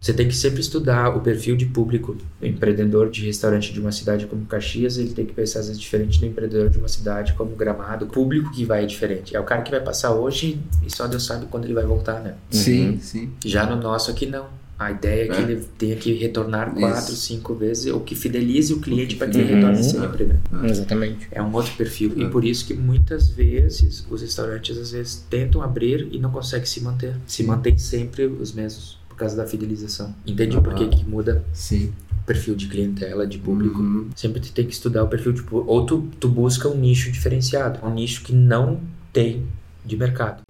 Você 0.00 0.12
tem 0.12 0.28
que 0.28 0.36
sempre 0.36 0.60
estudar 0.60 1.16
o 1.16 1.20
perfil 1.20 1.56
de 1.56 1.66
público. 1.66 2.16
O 2.40 2.46
empreendedor 2.46 3.10
de 3.10 3.26
restaurante 3.26 3.72
de 3.72 3.80
uma 3.80 3.90
cidade 3.90 4.26
como 4.26 4.46
Caxias, 4.46 4.96
ele 4.96 5.10
tem 5.10 5.26
que 5.26 5.32
pensar 5.32 5.58
às 5.58 5.66
vezes 5.66 5.80
diferente 5.80 6.20
do 6.20 6.26
empreendedor 6.26 6.70
de 6.70 6.78
uma 6.78 6.86
cidade 6.86 7.32
como 7.32 7.56
Gramado. 7.56 8.04
O 8.04 8.08
público 8.08 8.52
que 8.52 8.64
vai 8.64 8.84
é 8.84 8.86
diferente. 8.86 9.34
É 9.34 9.40
o 9.40 9.44
cara 9.44 9.62
que 9.62 9.72
vai 9.72 9.80
passar 9.80 10.14
hoje 10.14 10.60
e 10.86 10.90
só 10.90 11.08
Deus 11.08 11.26
sabe 11.26 11.46
quando 11.46 11.64
ele 11.64 11.74
vai 11.74 11.84
voltar, 11.84 12.20
né? 12.20 12.36
Sim, 12.48 12.90
uhum. 12.90 13.00
sim. 13.00 13.30
Já 13.44 13.66
no 13.66 13.74
nosso 13.74 14.12
aqui 14.12 14.24
não. 14.24 14.46
A 14.78 14.92
ideia 14.92 15.24
é 15.24 15.26
que 15.26 15.36
é. 15.36 15.40
ele 15.42 15.64
tenha 15.76 15.96
que 15.96 16.12
retornar 16.12 16.72
quatro, 16.72 17.12
Isso. 17.12 17.16
cinco 17.16 17.52
vezes, 17.52 17.92
ou 17.92 17.98
que 17.98 18.14
fidelize 18.14 18.72
o 18.72 18.78
cliente 18.78 19.16
para 19.16 19.26
que 19.26 19.36
ele 19.36 19.52
retorne 19.56 19.82
sempre, 19.82 20.24
né? 20.26 20.38
Exatamente. 20.62 21.26
É 21.32 21.42
um 21.42 21.52
outro 21.52 21.72
perfil. 21.74 22.12
E 22.16 22.28
por 22.28 22.44
isso 22.44 22.64
que 22.64 22.74
muitas 22.74 23.28
vezes 23.28 24.06
os 24.08 24.22
restaurantes 24.22 24.78
às 24.78 24.92
vezes 24.92 25.26
tentam 25.28 25.60
abrir 25.60 26.08
e 26.12 26.20
não 26.20 26.30
conseguem 26.30 26.66
se 26.66 26.80
manter. 26.80 27.16
Se 27.26 27.42
mantém 27.42 27.76
sempre 27.76 28.26
os 28.26 28.52
mesmos 28.52 28.96
causa 29.18 29.36
da 29.36 29.46
fidelização. 29.46 30.14
Entende 30.26 30.56
uhum. 30.56 30.62
por 30.62 30.74
que, 30.74 30.86
que 30.88 31.04
muda? 31.04 31.44
Sim. 31.52 31.92
O 32.22 32.26
perfil 32.26 32.54
de 32.54 32.68
clientela, 32.68 33.26
de 33.26 33.38
público. 33.38 33.80
Uhum. 33.80 34.08
Sempre 34.14 34.40
tu 34.40 34.52
tem 34.52 34.66
que 34.66 34.72
estudar 34.72 35.04
o 35.04 35.08
perfil 35.08 35.32
de 35.32 35.42
público. 35.42 35.70
Ou 35.70 35.84
tu, 35.84 36.08
tu 36.20 36.28
busca 36.28 36.68
um 36.68 36.76
nicho 36.76 37.10
diferenciado. 37.10 37.84
Um 37.84 37.92
nicho 37.92 38.22
que 38.22 38.32
não 38.32 38.80
tem 39.12 39.46
de 39.84 39.96
mercado. 39.96 40.42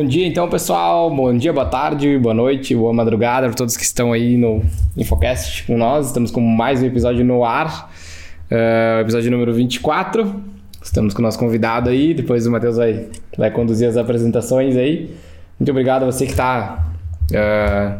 Bom 0.00 0.04
dia 0.04 0.28
então, 0.28 0.48
pessoal. 0.48 1.10
Bom 1.12 1.36
dia, 1.36 1.52
boa 1.52 1.66
tarde, 1.66 2.16
boa 2.18 2.32
noite, 2.32 2.72
boa 2.72 2.92
madrugada 2.92 3.48
para 3.48 3.56
todos 3.56 3.76
que 3.76 3.82
estão 3.82 4.12
aí 4.12 4.36
no 4.36 4.62
Infocast 4.96 5.64
com 5.64 5.76
nós. 5.76 6.06
Estamos 6.06 6.30
com 6.30 6.40
mais 6.40 6.80
um 6.80 6.86
episódio 6.86 7.24
no 7.24 7.44
ar, 7.44 7.90
uh, 8.48 9.00
episódio 9.00 9.28
número 9.28 9.52
24. 9.52 10.40
Estamos 10.80 11.12
com 11.12 11.18
o 11.18 11.22
nosso 11.24 11.36
convidado 11.36 11.90
aí, 11.90 12.14
depois 12.14 12.46
o 12.46 12.52
Matheus 12.52 12.76
vai, 12.76 13.08
vai 13.36 13.50
conduzir 13.50 13.88
as 13.88 13.96
apresentações 13.96 14.76
aí. 14.76 15.16
Muito 15.58 15.70
obrigado 15.72 16.04
a 16.04 16.06
você 16.06 16.26
que 16.26 16.30
está 16.30 16.86
uh, 17.32 17.34
eh, 17.34 17.98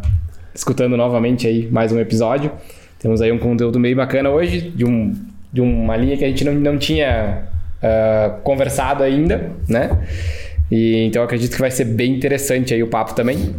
escutando 0.55 0.97
novamente 0.97 1.49
aí 1.49 1.69
mais 1.69 1.91
um 1.91 1.99
episódio. 1.99 2.53
Temos 3.01 3.21
aí 3.21 3.33
um 3.33 3.41
conteúdo 3.41 3.81
meio 3.81 3.97
bacana 3.97 4.31
hoje, 4.31 4.71
de, 4.71 4.85
um, 4.85 5.13
de 5.53 5.61
uma 5.61 5.97
linha 5.97 6.17
que 6.17 6.25
a 6.25 6.29
gente 6.29 6.45
não, 6.45 6.55
não 6.55 6.79
tinha 6.79 7.49
uh, 7.83 8.41
conversado 8.43 9.03
ainda, 9.03 9.51
né? 9.69 9.99
E, 10.71 11.05
então 11.05 11.23
acredito 11.23 11.55
que 11.55 11.61
vai 11.61 11.71
ser 11.71 11.85
bem 11.85 12.15
interessante 12.15 12.75
aí 12.75 12.83
o 12.83 12.89
papo 12.89 13.15
também. 13.15 13.55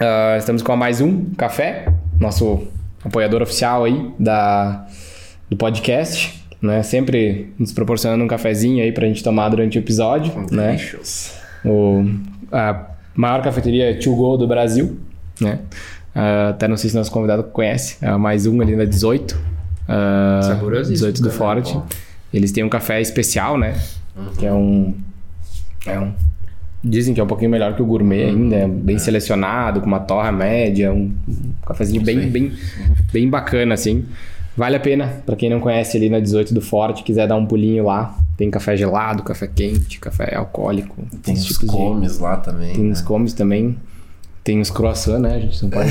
Uh, 0.00 0.36
estamos 0.38 0.62
com 0.62 0.72
a 0.72 0.76
mais 0.76 1.00
um 1.00 1.24
café, 1.36 1.88
nosso 2.20 2.66
apoiador 3.04 3.42
oficial 3.42 3.84
aí 3.84 4.10
da, 4.18 4.86
do 5.48 5.56
podcast, 5.56 6.42
né? 6.60 6.82
Sempre 6.82 7.52
nos 7.58 7.72
proporcionando 7.72 8.22
um 8.22 8.28
cafezinho 8.28 8.82
aí 8.82 8.92
pra 8.92 9.06
gente 9.06 9.22
tomar 9.22 9.48
durante 9.48 9.78
o 9.78 9.80
episódio, 9.80 10.32
né? 10.50 10.76
O, 11.64 12.04
a 12.52 12.90
maior 13.14 13.42
cafeteria 13.42 13.98
to 13.98 14.14
go 14.14 14.36
do 14.36 14.46
Brasil, 14.46 14.98
né? 15.40 15.60
Uh, 16.14 16.50
até 16.50 16.68
não 16.68 16.76
sei 16.76 16.90
se 16.90 16.96
nosso 16.96 17.10
convidado 17.10 17.44
conhece, 17.44 17.96
é 18.00 18.08
a 18.08 18.18
mais 18.18 18.46
um 18.46 18.60
ali 18.60 18.76
na 18.76 18.84
18. 18.84 19.32
Uh, 19.34 20.42
Saboroso 20.42 20.90
18 20.90 21.22
do 21.22 21.30
Forte. 21.30 21.78
Eles 22.32 22.52
têm 22.52 22.64
um 22.64 22.68
café 22.68 23.00
especial, 23.00 23.58
né? 23.58 23.78
Uhum. 24.16 24.32
Que 24.38 24.46
é 24.46 24.52
um 24.52 24.94
é 25.86 25.98
um 25.98 26.12
Dizem 26.82 27.14
que 27.14 27.20
é 27.20 27.24
um 27.24 27.26
pouquinho 27.26 27.50
melhor 27.50 27.74
que 27.74 27.82
o 27.82 27.86
gourmet 27.86 28.24
ainda, 28.24 28.56
é 28.56 28.68
bem 28.68 28.96
é. 28.96 28.98
selecionado, 28.98 29.80
com 29.80 29.86
uma 29.86 29.98
torra 29.98 30.30
média, 30.30 30.92
um, 30.92 31.12
cafezinho 31.66 32.02
bem, 32.02 32.28
bem, 32.30 32.52
bem 33.12 33.28
bacana, 33.28 33.74
assim. 33.74 34.04
Vale 34.56 34.76
a 34.76 34.80
pena, 34.80 35.22
para 35.26 35.36
quem 35.36 35.50
não 35.50 35.60
conhece 35.60 35.96
ali 35.96 36.08
na 36.08 36.18
18 36.18 36.54
do 36.54 36.60
Forte, 36.60 37.02
quiser 37.02 37.26
dar 37.26 37.36
um 37.36 37.44
pulinho 37.44 37.84
lá. 37.84 38.16
Tem 38.36 38.50
café 38.50 38.76
gelado, 38.76 39.22
café 39.22 39.46
quente, 39.46 39.98
café 39.98 40.34
alcoólico. 40.34 41.04
Tem 41.22 41.34
os 41.34 41.58
comes 41.58 42.18
lá 42.18 42.36
também. 42.36 42.72
Tem 42.72 42.84
né? 42.84 42.92
os 42.92 43.00
comes 43.00 43.32
também. 43.32 43.76
Tem 44.46 44.60
os 44.60 44.70
croissants, 44.70 45.20
né? 45.20 45.34
A 45.34 45.38
gente 45.40 45.60
não 45.64 45.70
pode. 45.70 45.90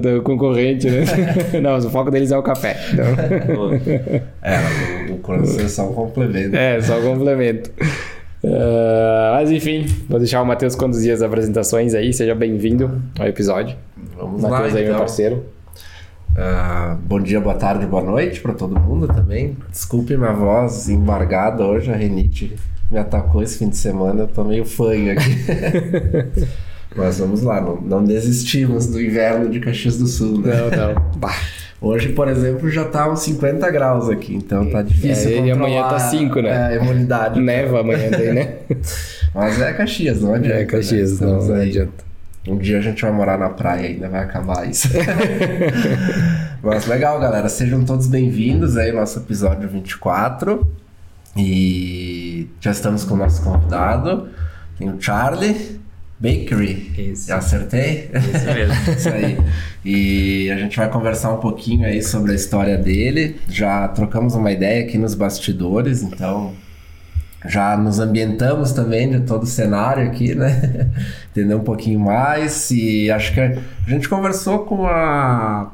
do 0.00 0.22
concorrente, 0.24 0.88
né? 0.88 1.04
Não, 1.60 1.72
mas 1.72 1.84
o 1.84 1.90
foco 1.90 2.10
deles 2.10 2.32
é 2.32 2.38
o 2.38 2.42
café. 2.42 2.74
Então... 2.90 3.04
É, 4.40 5.12
o, 5.12 5.18
croissant 5.18 5.62
é 5.62 5.68
só 5.68 5.90
um 5.90 5.92
complemento. 5.92 6.56
É, 6.56 6.80
só 6.80 6.98
um 6.98 7.02
complemento. 7.02 7.70
Uh, 8.42 9.34
mas 9.34 9.50
enfim, 9.50 9.84
vou 10.08 10.18
deixar 10.18 10.40
o 10.40 10.46
Matheus 10.46 10.74
conduzir 10.74 11.12
as 11.12 11.20
apresentações 11.20 11.92
aí. 11.94 12.10
Seja 12.14 12.34
bem-vindo 12.34 13.02
ao 13.18 13.26
episódio. 13.26 13.76
Vamos 14.16 14.40
Mateus 14.40 14.42
lá, 14.42 14.50
Matheus 14.50 14.74
aí, 14.74 14.82
então. 14.84 14.94
meu 14.94 15.00
parceiro. 15.00 15.44
Uh, 16.30 16.96
bom 17.02 17.20
dia, 17.20 17.42
boa 17.42 17.56
tarde, 17.56 17.84
boa 17.84 18.02
noite 18.02 18.40
para 18.40 18.54
todo 18.54 18.80
mundo 18.80 19.06
também. 19.06 19.54
Desculpe 19.70 20.16
minha 20.16 20.32
voz 20.32 20.88
embargada 20.88 21.62
hoje, 21.62 21.92
a 21.92 21.94
renite 21.94 22.56
me 22.94 23.00
atacou 23.00 23.42
esse 23.42 23.58
fim 23.58 23.68
de 23.68 23.76
semana, 23.76 24.20
eu 24.22 24.28
tô 24.28 24.44
meio 24.44 24.64
fanho 24.64 25.12
aqui. 25.12 25.30
Mas 26.96 27.18
vamos 27.18 27.42
lá, 27.42 27.60
não, 27.60 27.80
não, 27.80 28.04
desistimos 28.04 28.86
do 28.86 29.02
inverno 29.02 29.50
de 29.50 29.58
Caxias 29.58 29.98
do 29.98 30.06
Sul, 30.06 30.40
né? 30.40 30.54
Não, 30.56 30.94
não. 30.94 31.30
Hoje, 31.82 32.10
por 32.10 32.28
exemplo, 32.28 32.70
já 32.70 32.84
tá 32.84 33.10
uns 33.10 33.20
50 33.20 33.68
graus 33.70 34.08
aqui, 34.08 34.34
então 34.34 34.70
tá 34.70 34.80
difícil 34.80 35.32
é, 35.32 35.46
E 35.46 35.50
amanhã 35.50 35.82
tá 35.88 35.98
5, 35.98 36.40
né? 36.40 36.72
É, 36.72 36.76
imunidade. 36.76 37.40
Neva 37.40 37.80
amanhã 37.80 38.08
daí, 38.10 38.32
né? 38.32 38.54
Mas 39.34 39.60
é 39.60 39.72
Caxias, 39.72 40.22
não 40.22 40.32
adianta. 40.32 40.60
É 40.60 40.64
Caxias, 40.64 41.20
né? 41.20 41.26
não, 41.26 41.44
não 41.44 41.54
adianta. 41.56 42.04
Um 42.46 42.56
dia 42.56 42.78
a 42.78 42.80
gente 42.80 43.02
vai 43.02 43.10
morar 43.10 43.36
na 43.36 43.50
praia 43.50 43.88
ainda, 43.88 44.08
vai 44.08 44.22
acabar 44.22 44.70
isso. 44.70 44.88
Mas 46.62 46.86
legal, 46.86 47.18
galera. 47.18 47.48
Sejam 47.48 47.84
todos 47.84 48.06
bem-vindos 48.06 48.76
aí 48.76 48.90
ao 48.90 48.96
nosso 48.96 49.18
episódio 49.18 49.68
24. 49.68 50.66
E 51.36 52.23
já 52.60 52.70
estamos 52.70 53.04
com 53.04 53.14
o 53.14 53.16
nosso 53.16 53.42
convidado. 53.42 54.28
Tem 54.78 54.88
o 54.88 55.00
Charlie 55.00 55.80
Bakery. 56.18 57.10
Isso. 57.12 57.28
Já 57.28 57.36
acertei? 57.36 58.10
Isso 58.14 58.46
mesmo. 58.46 58.74
Isso 58.96 59.08
aí. 59.08 59.38
E 59.84 60.50
a 60.50 60.56
gente 60.56 60.76
vai 60.76 60.88
conversar 60.88 61.32
um 61.32 61.38
pouquinho 61.38 61.86
aí 61.86 62.02
sobre 62.02 62.32
a 62.32 62.34
história 62.34 62.78
dele. 62.78 63.36
Já 63.48 63.88
trocamos 63.88 64.34
uma 64.34 64.50
ideia 64.50 64.84
aqui 64.84 64.96
nos 64.96 65.14
bastidores, 65.14 66.02
então 66.02 66.54
já 67.46 67.76
nos 67.76 67.98
ambientamos 67.98 68.72
também 68.72 69.10
de 69.10 69.20
todo 69.20 69.42
o 69.42 69.46
cenário 69.46 70.06
aqui, 70.06 70.34
né? 70.34 70.88
Entender 71.30 71.54
um 71.54 71.64
pouquinho 71.64 72.00
mais. 72.00 72.70
E 72.70 73.10
acho 73.10 73.34
que 73.34 73.40
a 73.40 73.58
gente 73.86 74.08
conversou 74.08 74.60
com 74.60 74.86
a 74.86 75.73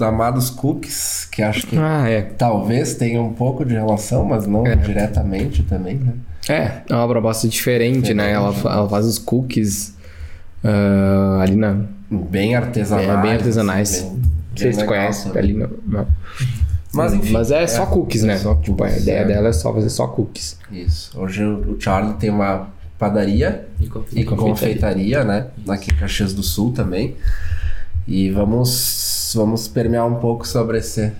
Amados 0.00 0.50
Cookies, 0.50 1.26
que 1.30 1.42
acho 1.42 1.66
que 1.66 1.76
ah, 1.78 2.08
é. 2.08 2.22
talvez 2.22 2.94
tenha 2.94 3.20
um 3.22 3.32
pouco 3.32 3.64
de 3.64 3.74
relação, 3.74 4.24
mas 4.24 4.46
não 4.46 4.66
é. 4.66 4.76
diretamente 4.76 5.62
também, 5.62 5.96
né? 5.96 6.12
É, 6.48 6.82
é 6.88 6.94
uma 6.94 7.08
proposta 7.08 7.48
diferente, 7.48 8.12
né? 8.12 8.32
Ela, 8.32 8.54
ela 8.64 8.88
faz 8.88 9.06
os 9.06 9.18
cookies 9.18 9.94
uh, 10.64 11.40
ali 11.40 11.56
na... 11.56 11.80
Bem 12.10 12.54
artesanais. 12.54 13.08
É, 13.08 13.22
bem 13.22 13.32
artesanais. 13.32 13.90
Assim, 13.90 14.10
bem, 14.10 14.20
não 14.20 14.56
sei 14.56 14.72
se 14.72 14.80
você 14.80 14.86
conhece, 14.86 15.38
ali 15.38 15.54
no. 15.54 16.06
Mas, 16.92 17.14
enfim, 17.14 17.32
Mas 17.32 17.50
é, 17.50 17.62
é 17.62 17.66
só 17.66 17.86
cookies, 17.86 18.22
né? 18.22 18.36
Só 18.36 18.54
tipo, 18.56 18.76
cookies, 18.76 18.98
a 18.98 19.00
ideia 19.00 19.20
é. 19.20 19.24
dela 19.24 19.48
é 19.48 19.52
só 19.52 19.72
fazer 19.72 19.88
só 19.88 20.06
cookies. 20.08 20.58
Isso. 20.70 21.18
Hoje 21.18 21.42
o 21.42 21.80
Charlie 21.80 22.14
tem 22.14 22.28
uma 22.28 22.68
padaria 22.98 23.66
e, 23.80 23.86
confeitaria, 23.86 24.22
e 24.22 24.24
confeitaria 24.24 25.24
né? 25.24 25.46
Aqui 25.68 25.90
em 25.90 25.96
Caxias 25.96 26.34
do 26.34 26.42
Sul 26.42 26.72
também. 26.72 27.16
E 28.06 28.30
vamos, 28.30 29.32
vamos 29.34 29.68
permear 29.68 30.06
um 30.06 30.16
pouco 30.16 30.46
sobre 30.46 30.78
esse, 30.78 31.12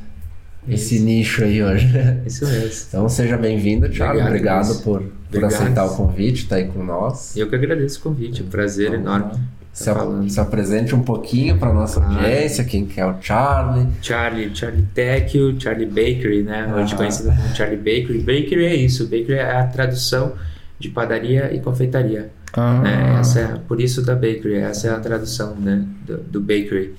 esse 0.69 0.99
nicho 0.99 1.45
aí 1.45 1.63
hoje. 1.63 1.89
Isso 2.27 2.47
mesmo. 2.47 2.87
Então 2.89 3.09
seja 3.09 3.37
bem-vindo, 3.37 3.89
Thiago. 3.89 4.21
Obrigado, 4.21 4.71
Obrigado 4.71 4.83
por, 4.83 5.03
por 5.31 5.45
aceitar 5.45 5.85
o 5.87 5.97
convite, 5.97 6.43
estar 6.43 6.57
tá 6.57 6.63
aí 6.63 6.69
com 6.69 6.83
nós. 6.83 7.37
Eu 7.37 7.49
que 7.49 7.55
agradeço 7.55 8.01
o 8.01 8.03
convite, 8.03 8.43
é 8.43 8.45
um 8.45 8.49
prazer 8.49 8.89
então, 8.89 9.01
enorme. 9.01 9.41
Se, 9.73 9.85
se, 10.29 10.39
apresente 10.39 10.95
um 10.95 11.03
pouquinho 11.03 11.57
para 11.57 11.73
nossa 11.73 11.99
ah, 11.99 12.05
audiência, 12.05 12.63
quem 12.63 12.85
que 12.85 13.01
é 13.01 13.07
o 13.07 13.15
Charlie. 13.23 13.89
Charlie, 14.03 14.55
Charlie 14.55 14.87
Tech, 14.95 15.57
Charlie 15.59 15.87
Bakery, 15.87 16.43
né? 16.43 16.71
Ah. 16.71 16.77
Hoje 16.77 16.95
conhecido 16.95 17.31
como 17.31 17.55
Charlie 17.55 17.79
Bakery. 17.79 18.19
Bakery 18.19 18.65
é 18.67 18.75
isso, 18.75 19.05
Bakery 19.05 19.35
é 19.35 19.51
a 19.51 19.67
tradução 19.67 20.35
de 20.79 20.91
padaria 20.91 21.55
e 21.55 21.61
confeitaria. 21.61 22.31
Ah. 22.55 22.81
Né? 22.81 23.17
Essa 23.21 23.41
é, 23.41 23.47
por 23.67 23.81
isso 23.81 24.03
da 24.03 24.15
bakery, 24.15 24.57
essa 24.57 24.89
é 24.89 24.91
a 24.91 25.01
tradução 25.01 25.55
né? 25.57 25.87
do, 26.07 26.19
do 26.19 26.41
bakery, 26.41 26.95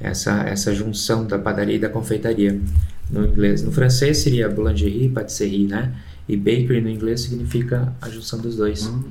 essa, 0.00 0.42
essa 0.42 0.74
junção 0.74 1.26
da 1.26 1.38
padaria 1.38 1.76
e 1.76 1.78
da 1.78 1.88
confeitaria 1.88 2.60
no 3.10 3.26
inglês. 3.26 3.62
No 3.62 3.72
francês 3.72 4.18
seria 4.18 4.48
boulangerie, 4.48 5.08
patisserie, 5.08 5.66
né? 5.66 5.92
E 6.28 6.36
bakery 6.36 6.80
no 6.80 6.90
inglês 6.90 7.20
significa 7.20 7.92
a 8.00 8.08
junção 8.08 8.40
dos 8.40 8.56
dois. 8.56 8.86
Hum. 8.86 9.02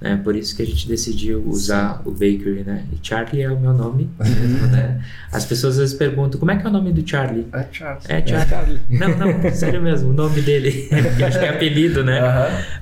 Né? 0.00 0.18
Por 0.22 0.34
isso 0.34 0.56
que 0.56 0.62
a 0.62 0.66
gente 0.66 0.88
decidiu 0.88 1.44
usar 1.46 1.98
Sim. 1.98 2.08
o 2.08 2.10
bakery, 2.12 2.64
né? 2.64 2.84
E 2.90 3.06
Charlie 3.06 3.42
é 3.42 3.50
o 3.50 3.60
meu 3.60 3.74
nome 3.74 4.08
mesmo, 4.18 4.66
né? 4.68 5.04
As 5.30 5.44
pessoas 5.44 5.74
às 5.74 5.80
vezes 5.80 5.94
perguntam, 5.94 6.40
como 6.40 6.50
é 6.50 6.56
que 6.56 6.64
é 6.64 6.68
o 6.70 6.72
nome 6.72 6.92
do 6.92 7.06
Charlie? 7.08 7.46
É 7.52 7.66
Charlie. 7.70 8.04
É 8.08 8.26
Charlie. 8.26 8.80
É 8.90 8.98
Não, 8.98 9.08
não, 9.18 9.52
sério 9.52 9.82
mesmo, 9.82 10.10
o 10.10 10.12
nome 10.12 10.40
dele. 10.40 10.88
Porque 10.88 11.24
acho 11.24 11.38
que 11.38 11.44
é 11.44 11.50
apelido, 11.50 12.02
né? 12.02 12.20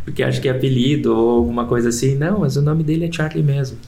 Porque 0.04 0.22
acho 0.22 0.40
que 0.40 0.48
é 0.48 0.52
apelido 0.52 1.16
ou 1.16 1.38
alguma 1.38 1.66
coisa 1.66 1.88
assim. 1.88 2.14
Não, 2.14 2.40
mas 2.40 2.56
o 2.56 2.62
nome 2.62 2.84
dele 2.84 3.06
é 3.06 3.12
Charlie 3.12 3.42
mesmo. 3.42 3.78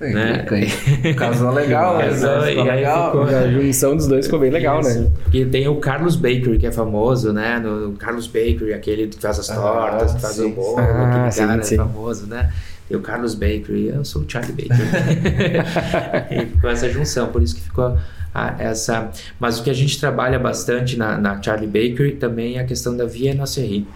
É, 0.00 0.12
né? 0.12 0.44
Casou 1.16 1.52
legal, 1.52 1.96
né? 1.98 2.08
Casou, 2.08 2.42
Ficou 2.42 2.66
e 2.66 2.70
aí 2.70 2.76
legal. 2.76 3.06
ficou- 3.10 3.22
A 3.36 3.48
junção 3.50 3.96
dos 3.96 4.06
dois 4.06 4.26
ficou 4.26 4.38
bem 4.40 4.50
legal, 4.50 4.80
Isso. 4.80 5.00
né? 5.00 5.10
Porque 5.22 5.44
tem 5.46 5.66
o 5.68 5.76
Carlos 5.76 6.16
Bakery, 6.16 6.58
que 6.58 6.66
é 6.66 6.72
famoso, 6.72 7.32
né? 7.32 7.58
No 7.58 7.92
Carlos 7.92 8.26
Bakery, 8.26 8.74
aquele 8.74 9.06
que 9.06 9.18
faz 9.20 9.38
as 9.38 9.50
Ah, 9.50 9.54
tortas, 9.54 10.14
que 10.14 10.20
faz 10.20 10.34
sim. 10.34 10.44
o 10.52 10.54
bolo, 10.54 10.78
Ah, 10.78 11.08
aquele 11.08 11.32
sim, 11.32 11.46
cara 11.46 11.62
sim. 11.62 11.74
é 11.74 11.78
famoso, 11.78 12.26
né? 12.26 12.52
Tem 12.88 12.96
o 12.96 13.00
Carlos 13.00 13.34
Bakery, 13.34 13.88
eu 13.88 14.04
sou 14.04 14.22
o 14.22 14.24
Charlie 14.28 14.52
Bakery. 14.52 14.88
e 16.30 16.46
ficou 16.46 16.70
essa 16.70 16.88
junção, 16.90 17.28
por 17.28 17.42
isso 17.42 17.54
que 17.54 17.62
ficou 17.62 17.96
a- 18.34 18.54
essa... 18.58 19.10
Mas 19.40 19.58
o 19.58 19.62
que 19.64 19.70
a 19.70 19.74
gente 19.74 19.98
trabalha 19.98 20.38
bastante 20.38 20.96
na, 20.96 21.16
na 21.16 21.42
Charlie 21.42 21.66
Bakery 21.66 22.12
também 22.12 22.56
é 22.58 22.60
a 22.60 22.64
questão 22.64 22.96
da 22.96 23.06
viennoiserie, 23.06 23.86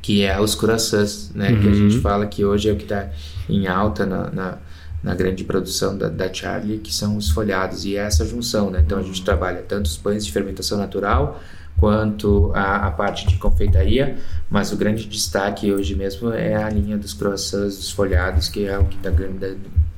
que 0.00 0.24
é 0.24 0.40
os 0.40 0.54
croissants, 0.54 1.30
né? 1.34 1.48
Que 1.48 1.66
a 1.66 1.70
Uhum. 1.70 1.74
gente 1.74 1.98
fala 2.00 2.26
que 2.26 2.44
hoje 2.44 2.68
é 2.70 2.72
o 2.72 2.76
que 2.76 2.84
está 2.84 3.08
em 3.48 3.66
alta 3.66 4.04
na, 4.06 4.30
na, 4.30 4.58
na 5.02 5.14
grande 5.14 5.44
produção 5.44 5.96
da, 5.96 6.08
da 6.08 6.32
Charlie, 6.32 6.78
que 6.78 6.92
são 6.92 7.16
os 7.16 7.30
folhados, 7.30 7.84
e 7.84 7.96
é 7.96 8.00
essa 8.00 8.24
junção, 8.24 8.70
né? 8.70 8.82
Então 8.84 8.98
a 8.98 9.02
gente 9.02 9.22
trabalha 9.22 9.62
tanto 9.62 9.86
os 9.86 9.96
pães 9.96 10.24
de 10.24 10.32
fermentação 10.32 10.76
natural, 10.76 11.40
quanto 11.78 12.50
a, 12.54 12.88
a 12.88 12.90
parte 12.90 13.26
de 13.26 13.36
confeitaria, 13.36 14.16
mas 14.50 14.72
o 14.72 14.76
grande 14.76 15.06
destaque 15.06 15.72
hoje 15.72 15.94
mesmo 15.94 16.32
é 16.32 16.56
a 16.56 16.68
linha 16.68 16.98
dos 16.98 17.14
croissants, 17.14 17.76
dos 17.76 17.90
folhados, 17.90 18.48
que 18.48 18.66
é 18.66 18.76
o 18.76 18.84
que 18.84 18.96
está 18.96 19.10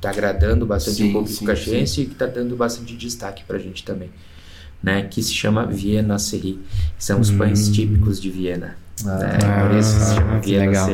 tá 0.00 0.10
agradando 0.10 0.66
bastante 0.66 0.98
Sim, 0.98 1.10
o 1.10 1.12
público 1.14 1.38
sim, 1.38 1.46
caxiense 1.46 2.02
e 2.02 2.06
que 2.06 2.12
está 2.12 2.26
dando 2.26 2.54
bastante 2.54 2.94
destaque 2.96 3.44
para 3.44 3.56
a 3.56 3.60
gente 3.60 3.84
também. 3.84 4.10
Né, 4.82 5.02
que 5.02 5.22
se 5.22 5.34
chama 5.34 5.66
Viennoiserie, 5.66 6.58
que 6.96 7.04
são 7.04 7.20
os 7.20 7.30
pães 7.30 7.68
típicos 7.68 8.18
de 8.18 8.30
Viena. 8.30 8.78
né, 9.04 9.38
Ah, 9.44 9.68
por 9.68 9.76
isso 9.76 9.90
se 9.90 10.14
chama 10.14 10.40
que 10.40 10.56
legal. 10.56 10.88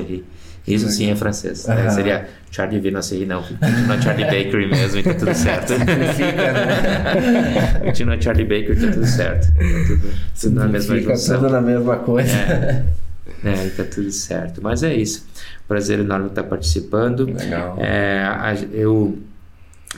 Isso 0.66 0.88
sim 0.88 1.10
é 1.10 1.16
francês. 1.16 1.66
né. 1.66 1.90
Seria 1.90 2.28
Charlie 2.50 2.80
Viennoiserie, 2.80 3.24
não. 3.26 3.42
Continua 3.42 4.00
Charlie 4.02 4.24
Bakery 4.24 4.66
mesmo 4.70 4.98
e 4.98 5.02
tá 5.02 5.14
tudo 5.14 5.34
certo. 5.34 5.72
Né? 5.78 5.86
Continua 7.84 8.20
Charlie 8.20 8.44
Bakery 8.44 8.72
e 8.72 8.86
tá 8.86 8.92
tudo 8.92 9.06
certo. 9.06 9.46
Tá 9.46 9.52
tudo, 9.86 10.12
tudo 10.40 10.54
na 10.54 10.66
mesma 10.66 10.98
junção. 11.00 11.38
tudo 11.40 11.50
na 11.50 11.60
mesma 11.60 11.96
coisa. 11.96 12.30
É, 12.32 12.84
é, 13.44 13.68
tá 13.76 13.84
tudo 13.84 14.10
certo. 14.10 14.60
Mas 14.62 14.82
é 14.82 14.94
isso. 14.94 15.26
Prazer 15.68 16.00
enorme 16.00 16.28
estar 16.28 16.44
participando. 16.44 17.26
Legal. 17.26 17.76
É, 17.78 18.24
eu, 18.72 19.18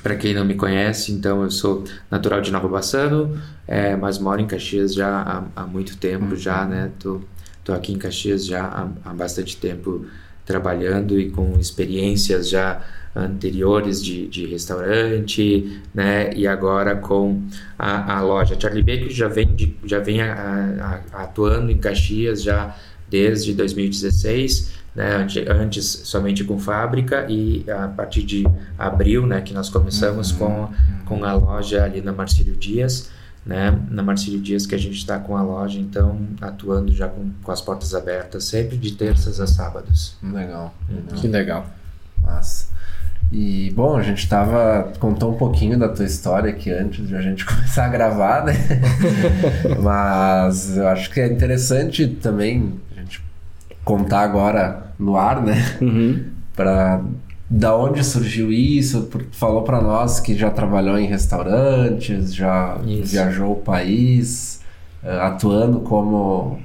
para 0.02 0.16
quem 0.16 0.34
não 0.34 0.44
me 0.44 0.54
conhece, 0.54 1.12
então 1.12 1.42
eu 1.42 1.50
sou 1.50 1.84
natural 2.10 2.40
de 2.40 2.50
Nova 2.50 2.68
Bassano, 2.68 3.40
é, 3.66 3.96
mas 3.96 4.18
moro 4.18 4.40
em 4.40 4.46
Caxias 4.46 4.94
já 4.94 5.08
há, 5.08 5.62
há 5.62 5.66
muito 5.66 5.96
tempo 5.96 6.36
já, 6.36 6.64
né? 6.66 6.90
Tô, 6.98 7.20
tô 7.64 7.72
aqui 7.72 7.92
em 7.92 7.98
Caxias 7.98 8.44
já 8.46 8.64
há, 8.64 8.88
há 9.04 9.14
bastante 9.14 9.56
tempo 9.56 10.06
trabalhando 10.48 11.20
e 11.20 11.30
com 11.30 11.58
experiências 11.60 12.48
já 12.48 12.80
anteriores 13.14 14.02
de, 14.02 14.26
de 14.28 14.46
restaurante, 14.46 15.80
né? 15.94 16.30
E 16.34 16.46
agora 16.46 16.96
com 16.96 17.42
a, 17.78 18.16
a 18.16 18.20
loja 18.22 18.58
Charlie 18.58 18.82
Baker 18.82 19.10
já 19.10 19.28
vem, 19.28 19.54
de, 19.54 19.76
já 19.84 19.98
vem 19.98 20.20
a- 20.22 21.02
a- 21.14 21.22
atuando 21.24 21.70
em 21.70 21.76
Caxias 21.78 22.42
já 22.42 22.74
desde 23.10 23.52
2016, 23.54 24.72
né? 24.94 25.16
Ante- 25.16 25.44
Antes 25.48 25.84
somente 26.04 26.44
com 26.44 26.58
fábrica 26.58 27.26
e 27.28 27.64
a 27.68 27.88
partir 27.88 28.22
de 28.22 28.44
abril, 28.78 29.26
né? 29.26 29.40
Que 29.40 29.52
nós 29.54 29.68
começamos 29.68 30.32
com, 30.32 30.68
com 31.04 31.24
a 31.24 31.32
loja 31.34 31.84
ali 31.84 32.00
na 32.00 32.12
Marcílio 32.12 32.54
Dias, 32.56 33.10
né? 33.48 33.80
Na 33.90 34.02
Marcílio 34.02 34.38
Dias 34.38 34.66
que 34.66 34.74
a 34.74 34.78
gente 34.78 34.98
está 34.98 35.18
com 35.18 35.34
a 35.34 35.40
loja, 35.40 35.80
então 35.80 36.20
atuando 36.38 36.92
já 36.92 37.08
com, 37.08 37.30
com 37.42 37.50
as 37.50 37.62
portas 37.62 37.94
abertas, 37.94 38.44
sempre 38.44 38.76
de 38.76 38.92
terças 38.92 39.40
a 39.40 39.46
sábados. 39.46 40.18
Legal. 40.22 40.74
legal. 40.86 41.14
Que 41.16 41.26
legal. 41.26 41.66
Massa. 42.22 42.68
E, 43.32 43.72
bom, 43.74 43.96
a 43.96 44.02
gente 44.02 44.28
tava. 44.28 44.92
contou 44.98 45.34
um 45.34 45.38
pouquinho 45.38 45.78
da 45.78 45.88
tua 45.88 46.04
história 46.04 46.50
aqui 46.50 46.70
antes 46.70 47.08
de 47.08 47.16
a 47.16 47.22
gente 47.22 47.44
começar 47.46 47.86
a 47.86 47.88
gravar, 47.88 48.44
né? 48.44 48.52
Mas 49.82 50.76
eu 50.76 50.86
acho 50.86 51.10
que 51.10 51.18
é 51.18 51.26
interessante 51.26 52.06
também 52.06 52.78
a 52.94 53.00
gente 53.00 53.22
contar 53.82 54.20
agora 54.20 54.92
no 54.98 55.16
ar, 55.16 55.42
né? 55.42 55.56
Uhum. 55.80 56.26
Pra. 56.54 57.02
Da 57.50 57.74
onde 57.74 58.04
surgiu 58.04 58.52
isso? 58.52 59.08
Falou 59.32 59.62
pra 59.62 59.80
nós 59.80 60.20
que 60.20 60.34
já 60.34 60.50
trabalhou 60.50 60.98
em 60.98 61.06
restaurantes, 61.06 62.34
já 62.34 62.78
Isso. 62.86 63.12
viajou 63.12 63.52
o 63.52 63.56
país, 63.56 64.60
eh, 65.02 65.18
atuando 65.20 65.80
como 65.80 66.60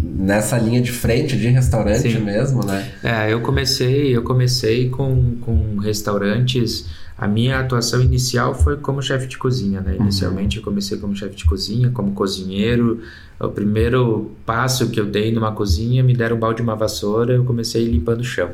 nessa 0.00 0.58
linha 0.58 0.80
de 0.80 0.92
frente 0.92 1.36
de 1.36 1.48
restaurante 1.48 2.12
Sim. 2.12 2.20
mesmo, 2.20 2.64
né? 2.64 2.88
É, 3.02 3.32
eu 3.32 3.40
comecei, 3.40 4.16
eu 4.16 4.22
comecei 4.22 4.88
com, 4.88 5.36
com 5.40 5.76
restaurantes. 5.78 6.86
A 7.18 7.26
minha 7.26 7.58
atuação 7.58 8.00
inicial 8.00 8.54
foi 8.54 8.76
como 8.76 9.02
chefe 9.02 9.26
de 9.26 9.36
cozinha, 9.36 9.80
né? 9.80 9.96
Inicialmente 9.98 10.58
eu 10.58 10.62
comecei 10.62 10.96
como 10.98 11.16
chefe 11.16 11.34
de 11.34 11.44
cozinha, 11.44 11.90
como 11.90 12.12
cozinheiro. 12.12 13.00
O 13.40 13.48
primeiro 13.48 14.30
passo 14.46 14.88
que 14.88 15.00
eu 15.00 15.04
dei 15.06 15.32
numa 15.32 15.50
cozinha, 15.52 16.00
me 16.02 16.14
deram 16.14 16.36
um 16.36 16.38
balde 16.38 16.60
e 16.60 16.64
uma 16.64 16.76
vassoura, 16.76 17.34
eu 17.34 17.44
comecei 17.44 17.84
limpando 17.86 18.20
o 18.20 18.24
chão. 18.24 18.50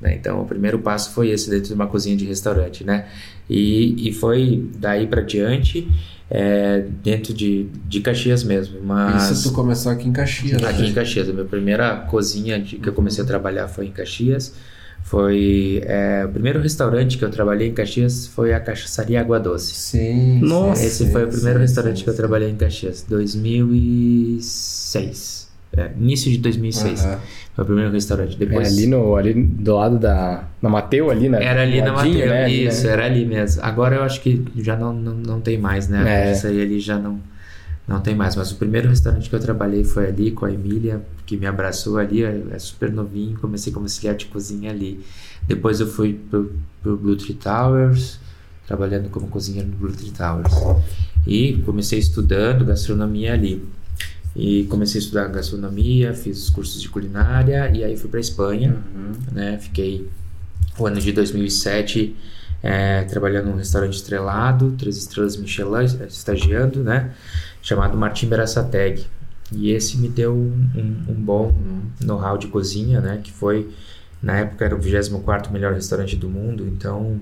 né? 0.00 0.14
Então, 0.14 0.40
o 0.40 0.46
primeiro 0.46 0.78
passo 0.78 1.12
foi 1.12 1.28
esse 1.28 1.50
dentro 1.50 1.68
de 1.68 1.74
uma 1.74 1.86
cozinha 1.86 2.16
de 2.16 2.24
restaurante, 2.24 2.82
né? 2.82 3.06
E, 3.48 4.08
e 4.08 4.12
foi 4.12 4.66
daí 4.78 5.06
para 5.06 5.20
diante, 5.20 5.86
é, 6.30 6.86
dentro 7.02 7.34
de, 7.34 7.66
de 7.86 8.00
Caxias 8.00 8.42
mesmo. 8.42 8.80
Mas 8.82 9.30
Isso 9.30 9.50
tu 9.50 9.54
começou 9.54 9.92
aqui 9.92 10.08
em 10.08 10.12
Caxias. 10.12 10.62
aqui 10.64 10.80
né? 10.82 10.88
em 10.88 10.92
Caxias. 10.94 11.28
A 11.28 11.32
minha 11.32 11.44
primeira 11.44 11.94
cozinha 12.10 12.58
de- 12.58 12.76
que 12.78 12.88
eu 12.88 12.92
comecei 12.94 13.22
a 13.22 13.26
trabalhar 13.26 13.68
foi 13.68 13.86
em 13.86 13.90
Caxias. 13.92 14.54
Foi 15.02 15.82
é, 15.84 16.24
o 16.26 16.28
primeiro 16.28 16.60
restaurante 16.60 17.16
que 17.16 17.24
eu 17.24 17.30
trabalhei 17.30 17.68
em 17.68 17.72
Caxias 17.72 18.26
foi 18.26 18.52
a 18.52 18.60
Cachaçaria 18.60 19.18
Água 19.20 19.40
Doce. 19.40 19.74
Sim. 19.74 20.40
Nossa, 20.40 20.84
Esse 20.84 21.06
sim, 21.06 21.12
foi 21.12 21.24
o 21.24 21.28
primeiro 21.28 21.58
sim, 21.58 21.64
restaurante 21.64 21.96
sim, 21.98 22.04
que 22.04 22.10
eu 22.10 22.14
trabalhei 22.14 22.50
em 22.50 22.56
Caxias, 22.56 23.06
2006. 23.08 25.48
É, 25.76 25.90
início 25.98 26.30
de 26.30 26.38
2006. 26.38 27.04
Aham. 27.04 27.18
Foi 27.54 27.64
o 27.64 27.66
primeiro 27.66 27.90
restaurante. 27.90 28.36
É 28.36 28.38
Depois 28.38 28.72
ali, 28.72 28.86
no, 28.86 29.16
ali 29.16 29.34
do 29.34 29.74
lado 29.74 29.98
da. 29.98 30.44
Na 30.62 30.68
Mateu, 30.68 31.10
ali, 31.10 31.28
né? 31.28 31.42
Era 31.42 31.62
ali 31.62 31.82
na 31.82 31.92
Mateus, 31.92 32.16
né? 32.16 32.44
Ali, 32.44 32.66
isso, 32.66 32.86
né? 32.86 32.92
era 32.92 33.04
ali 33.04 33.24
mesmo. 33.24 33.64
Agora 33.64 33.96
eu 33.96 34.04
acho 34.04 34.20
que 34.20 34.44
já 34.56 34.76
não, 34.76 34.92
não, 34.92 35.14
não 35.14 35.40
tem 35.40 35.58
mais, 35.58 35.88
né? 35.88 36.28
É. 36.28 36.32
Isso 36.32 36.46
aí 36.46 36.62
ali 36.62 36.78
já 36.78 36.96
não, 36.98 37.18
não 37.88 38.00
tem 38.00 38.14
mais. 38.14 38.36
Mas 38.36 38.52
o 38.52 38.56
primeiro 38.56 38.88
restaurante 38.88 39.28
que 39.28 39.34
eu 39.34 39.40
trabalhei 39.40 39.82
foi 39.82 40.08
ali 40.08 40.30
com 40.30 40.44
a 40.44 40.52
Emília, 40.52 41.02
que 41.24 41.36
me 41.36 41.46
abraçou 41.46 41.96
ali, 41.96 42.22
é, 42.22 42.44
é 42.52 42.58
super 42.58 42.92
novinho, 42.92 43.38
comecei 43.38 43.72
como 43.72 43.86
auxiliar 43.86 44.14
de 44.14 44.26
cozinha 44.26 44.70
ali. 44.70 45.02
Depois 45.46 45.80
eu 45.80 45.86
fui 45.86 46.20
pro, 46.30 46.52
pro 46.82 46.96
Blue 46.96 47.16
Tree 47.16 47.34
Towers, 47.34 48.20
trabalhando 48.66 49.08
como 49.08 49.28
cozinheiro 49.28 49.68
no 49.68 49.76
Blue 49.76 49.92
Tree 49.92 50.10
Towers. 50.10 50.52
E 51.26 51.62
comecei 51.64 51.98
estudando 51.98 52.64
gastronomia 52.64 53.32
ali. 53.32 53.64
E 54.36 54.64
comecei 54.64 55.00
a 55.00 55.02
estudar 55.02 55.26
gastronomia, 55.28 56.14
fiz 56.14 56.44
os 56.44 56.50
cursos 56.50 56.80
de 56.80 56.88
culinária 56.88 57.70
e 57.74 57.82
aí 57.82 57.96
fui 57.96 58.08
para 58.08 58.20
Espanha, 58.20 58.76
né? 59.32 59.58
Fiquei 59.58 60.06
o 60.78 60.86
ano 60.86 61.00
de 61.00 61.10
2007 61.10 62.14
é, 62.62 63.02
trabalhando 63.04 63.46
num 63.46 63.56
restaurante 63.56 63.94
estrelado, 63.94 64.74
três 64.78 64.96
estrelas 64.96 65.36
Michelin, 65.36 65.84
estagiando, 66.06 66.82
né? 66.82 67.12
Chamado 67.68 67.96
Martim 67.98 68.26
Berassateg. 68.26 69.04
E 69.52 69.70
esse 69.70 69.96
me 69.98 70.08
deu 70.08 70.34
um, 70.34 70.68
um- 70.74 71.12
um 71.12 71.14
bom 71.14 71.52
know-how 72.04 72.36
de 72.38 72.46
cozinha, 72.48 73.00
né? 73.00 73.20
Que 73.22 73.30
foi, 73.32 73.68
na 74.22 74.36
época, 74.38 74.64
era 74.64 74.74
o 74.74 74.78
24 74.78 75.52
melhor 75.52 75.72
restaurante 75.74 76.16
do 76.16 76.28
mundo, 76.28 76.66
então 76.66 77.20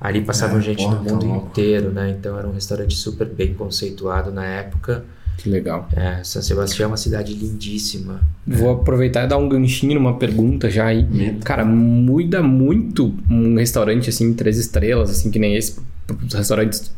ali 0.00 0.20
passava 0.22 0.58
É, 0.58 0.60
gente 0.60 0.82
porra, 0.84 0.96
do 0.96 1.04
tá 1.04 1.12
mundo 1.12 1.26
louco. 1.26 1.46
inteiro, 1.48 1.90
né? 1.90 2.14
Então 2.18 2.38
era 2.38 2.46
um 2.48 2.52
restaurante 2.52 2.94
super 2.94 3.26
bem 3.26 3.52
conceituado 3.54 4.30
na 4.30 4.44
época. 4.44 5.04
Que 5.38 5.50
legal. 5.50 5.86
É, 5.94 6.22
São 6.24 6.40
Sebastião 6.40 6.86
é 6.86 6.88
uma 6.92 6.96
cidade 6.96 7.34
lindíssima. 7.34 8.20
Vou 8.46 8.70
aproveitar 8.70 9.24
e 9.24 9.28
dar 9.28 9.36
um 9.36 9.48
ganchinho 9.48 9.94
numa 9.94 10.16
pergunta 10.18 10.70
já 10.70 10.86
aí. 10.86 11.04
Meta. 11.04 11.44
Cara, 11.44 11.64
muda 11.64 12.42
muito 12.42 13.14
um 13.30 13.56
restaurante 13.56 14.08
assim, 14.08 14.32
três 14.32 14.56
estrelas, 14.58 15.10
assim, 15.10 15.30
que 15.30 15.38
nem 15.38 15.54
esse, 15.54 15.78
os 16.26 16.32
restaurantes 16.34 16.90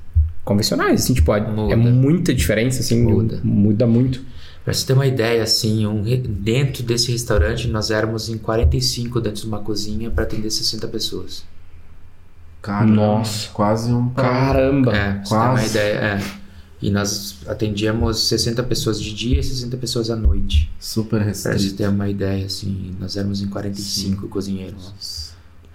convencionais, 0.49 1.02
assim, 1.02 1.14
tipo, 1.14 1.33
é 1.35 1.40
Muda. 1.40 1.73
é 1.73 1.76
muita 1.76 2.35
diferença, 2.35 2.81
assim, 2.81 3.02
Muda. 3.02 3.40
muda 3.45 3.87
muito. 3.87 4.23
Pra 4.64 4.73
você 4.75 4.87
ter 4.87 4.93
uma 4.95 5.07
ideia, 5.07 5.43
assim, 5.43 5.87
um 5.87 6.02
dentro 6.28 6.83
desse 6.83 7.11
restaurante 7.12 7.69
nós 7.69 7.90
éramos 7.90 8.28
em 8.28 8.37
45 8.38 9.21
dentro 9.21 9.43
de 9.43 9.47
uma 9.47 9.61
cozinha 9.61 10.11
para 10.11 10.25
atender 10.25 10.50
60 10.50 10.87
pessoas. 10.88 11.45
Cara, 12.61 12.85
Nossa. 12.87 13.49
Quase 13.52 13.93
um 13.93 14.09
Caramba! 14.11 14.95
É, 14.95 15.12
pra 15.12 15.23
você 15.25 15.28
ter 15.31 15.35
uma 15.37 15.49
Quase. 15.52 15.67
ideia, 15.71 15.95
é. 15.95 16.21
E 16.81 16.90
nós 16.90 17.37
atendíamos 17.47 18.21
60 18.28 18.62
pessoas 18.62 19.00
de 19.00 19.12
dia 19.14 19.40
e 19.40 19.43
60 19.43 19.76
pessoas 19.76 20.11
à 20.11 20.17
noite. 20.17 20.71
super 20.78 21.23
Pra 21.25 21.33
você 21.35 21.49
restrito. 21.50 21.76
ter 21.76 21.88
uma 21.88 22.09
ideia, 22.09 22.47
assim, 22.47 22.95
nós 23.00 23.17
éramos 23.17 23.43
em 23.43 23.49
45 23.49 24.28
cozinheiros. 24.28 25.27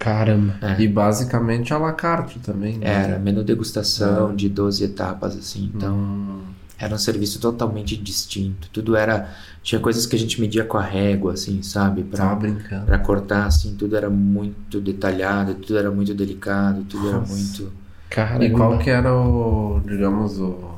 Caramba! 0.03 0.55
É. 0.61 0.81
E 0.81 0.87
basicamente 0.87 1.73
à 1.73 1.77
la 1.77 1.93
carte 1.93 2.39
também. 2.39 2.77
né? 2.77 2.87
Era 2.87 3.19
menu 3.19 3.43
degustação 3.43 4.35
de 4.35 4.49
12 4.49 4.83
etapas, 4.83 5.35
assim, 5.37 5.71
então 5.73 5.95
Hum, 5.95 6.41
era 6.77 6.93
um 6.93 6.97
serviço 6.97 7.39
totalmente 7.39 7.95
distinto. 7.95 8.67
Tudo 8.73 8.95
era. 8.95 9.29
Tinha 9.61 9.79
coisas 9.79 10.05
que 10.05 10.15
a 10.15 10.19
gente 10.19 10.41
media 10.41 10.65
com 10.65 10.77
a 10.77 10.83
régua, 10.83 11.33
assim, 11.33 11.61
sabe? 11.63 12.03
Pra, 12.03 12.17
Tava 12.17 12.35
brincando. 12.35 12.85
pra 12.85 12.97
cortar, 12.99 13.45
assim, 13.45 13.75
tudo 13.75 13.95
era 13.95 14.09
muito 14.09 14.81
detalhado, 14.81 15.53
tudo 15.55 15.77
era 15.79 15.89
muito 15.89 16.13
delicado, 16.13 16.83
tudo 16.83 17.07
era 17.07 17.19
Nossa. 17.19 17.31
muito. 17.33 17.71
Caramba. 18.09 18.43
E 18.43 18.51
qual 18.51 18.77
que 18.77 18.89
era 18.89 19.13
o, 19.15 19.79
digamos, 19.85 20.37
o. 20.39 20.73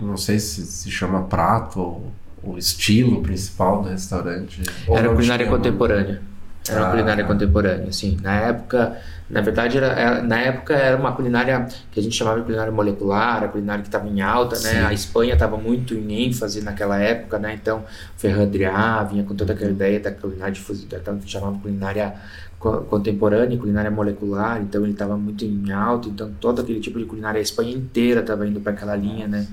Não 0.00 0.16
sei 0.16 0.38
se 0.38 0.64
se 0.64 0.90
chama 0.90 1.22
prato 1.24 1.78
ou 1.78 2.12
o 2.42 2.56
estilo 2.56 3.20
principal 3.22 3.82
do 3.82 3.90
restaurante. 3.90 4.62
Era 4.88 5.12
culinária 5.14 5.46
contemporânea. 5.46 6.22
Era 6.70 6.86
Ah, 6.86 6.90
culinária 6.90 7.24
tá. 7.24 7.32
contemporânea, 7.32 7.88
assim. 7.88 8.16
Na 8.22 8.34
época, 8.34 8.96
na 9.28 9.40
verdade, 9.40 9.76
era, 9.76 9.86
era- 9.88 10.22
na 10.22 10.38
época 10.38 10.74
era 10.74 10.96
uma 10.96 11.12
culinária 11.12 11.66
que 11.90 11.98
a 12.00 12.02
gente 12.02 12.16
chamava 12.16 12.38
de 12.38 12.44
culinária 12.44 12.72
molecular, 12.72 13.44
a 13.44 13.48
culinária 13.48 13.82
que 13.82 13.88
estava 13.88 14.08
em 14.08 14.20
alta, 14.20 14.56
né? 14.56 14.60
Sim. 14.60 14.84
A 14.84 14.92
Espanha 14.92 15.34
estava 15.34 15.56
muito 15.56 15.94
em 15.94 16.26
ênfase 16.26 16.62
naquela 16.62 16.98
época, 16.98 17.38
né? 17.38 17.54
Então, 17.60 17.84
Ferran 18.16 18.42
Adrià 18.44 19.02
vinha 19.04 19.24
com 19.24 19.34
toda 19.34 19.52
aquela 19.52 19.70
ideia 19.70 20.00
da 20.00 20.10
culinária 20.10 20.52
difusa, 20.52 20.86
daquela 20.88 21.16
que 21.18 21.30
chamava 21.30 21.58
culinária 21.58 22.14
co- 22.58 22.82
contemporânea, 22.82 23.56
culinária 23.58 23.90
molecular, 23.90 24.60
então 24.60 24.82
ele 24.82 24.92
estava 24.92 25.16
muito 25.16 25.44
em 25.44 25.72
alta, 25.72 26.08
então 26.08 26.30
todo 26.40 26.60
aquele 26.62 26.80
tipo 26.80 26.98
de 26.98 27.04
culinária, 27.04 27.38
a 27.38 27.42
Espanha 27.42 27.72
inteira 27.72 28.20
estava 28.20 28.46
indo 28.46 28.60
para 28.60 28.72
aquela 28.72 28.94
linha, 28.96 29.26
né? 29.26 29.46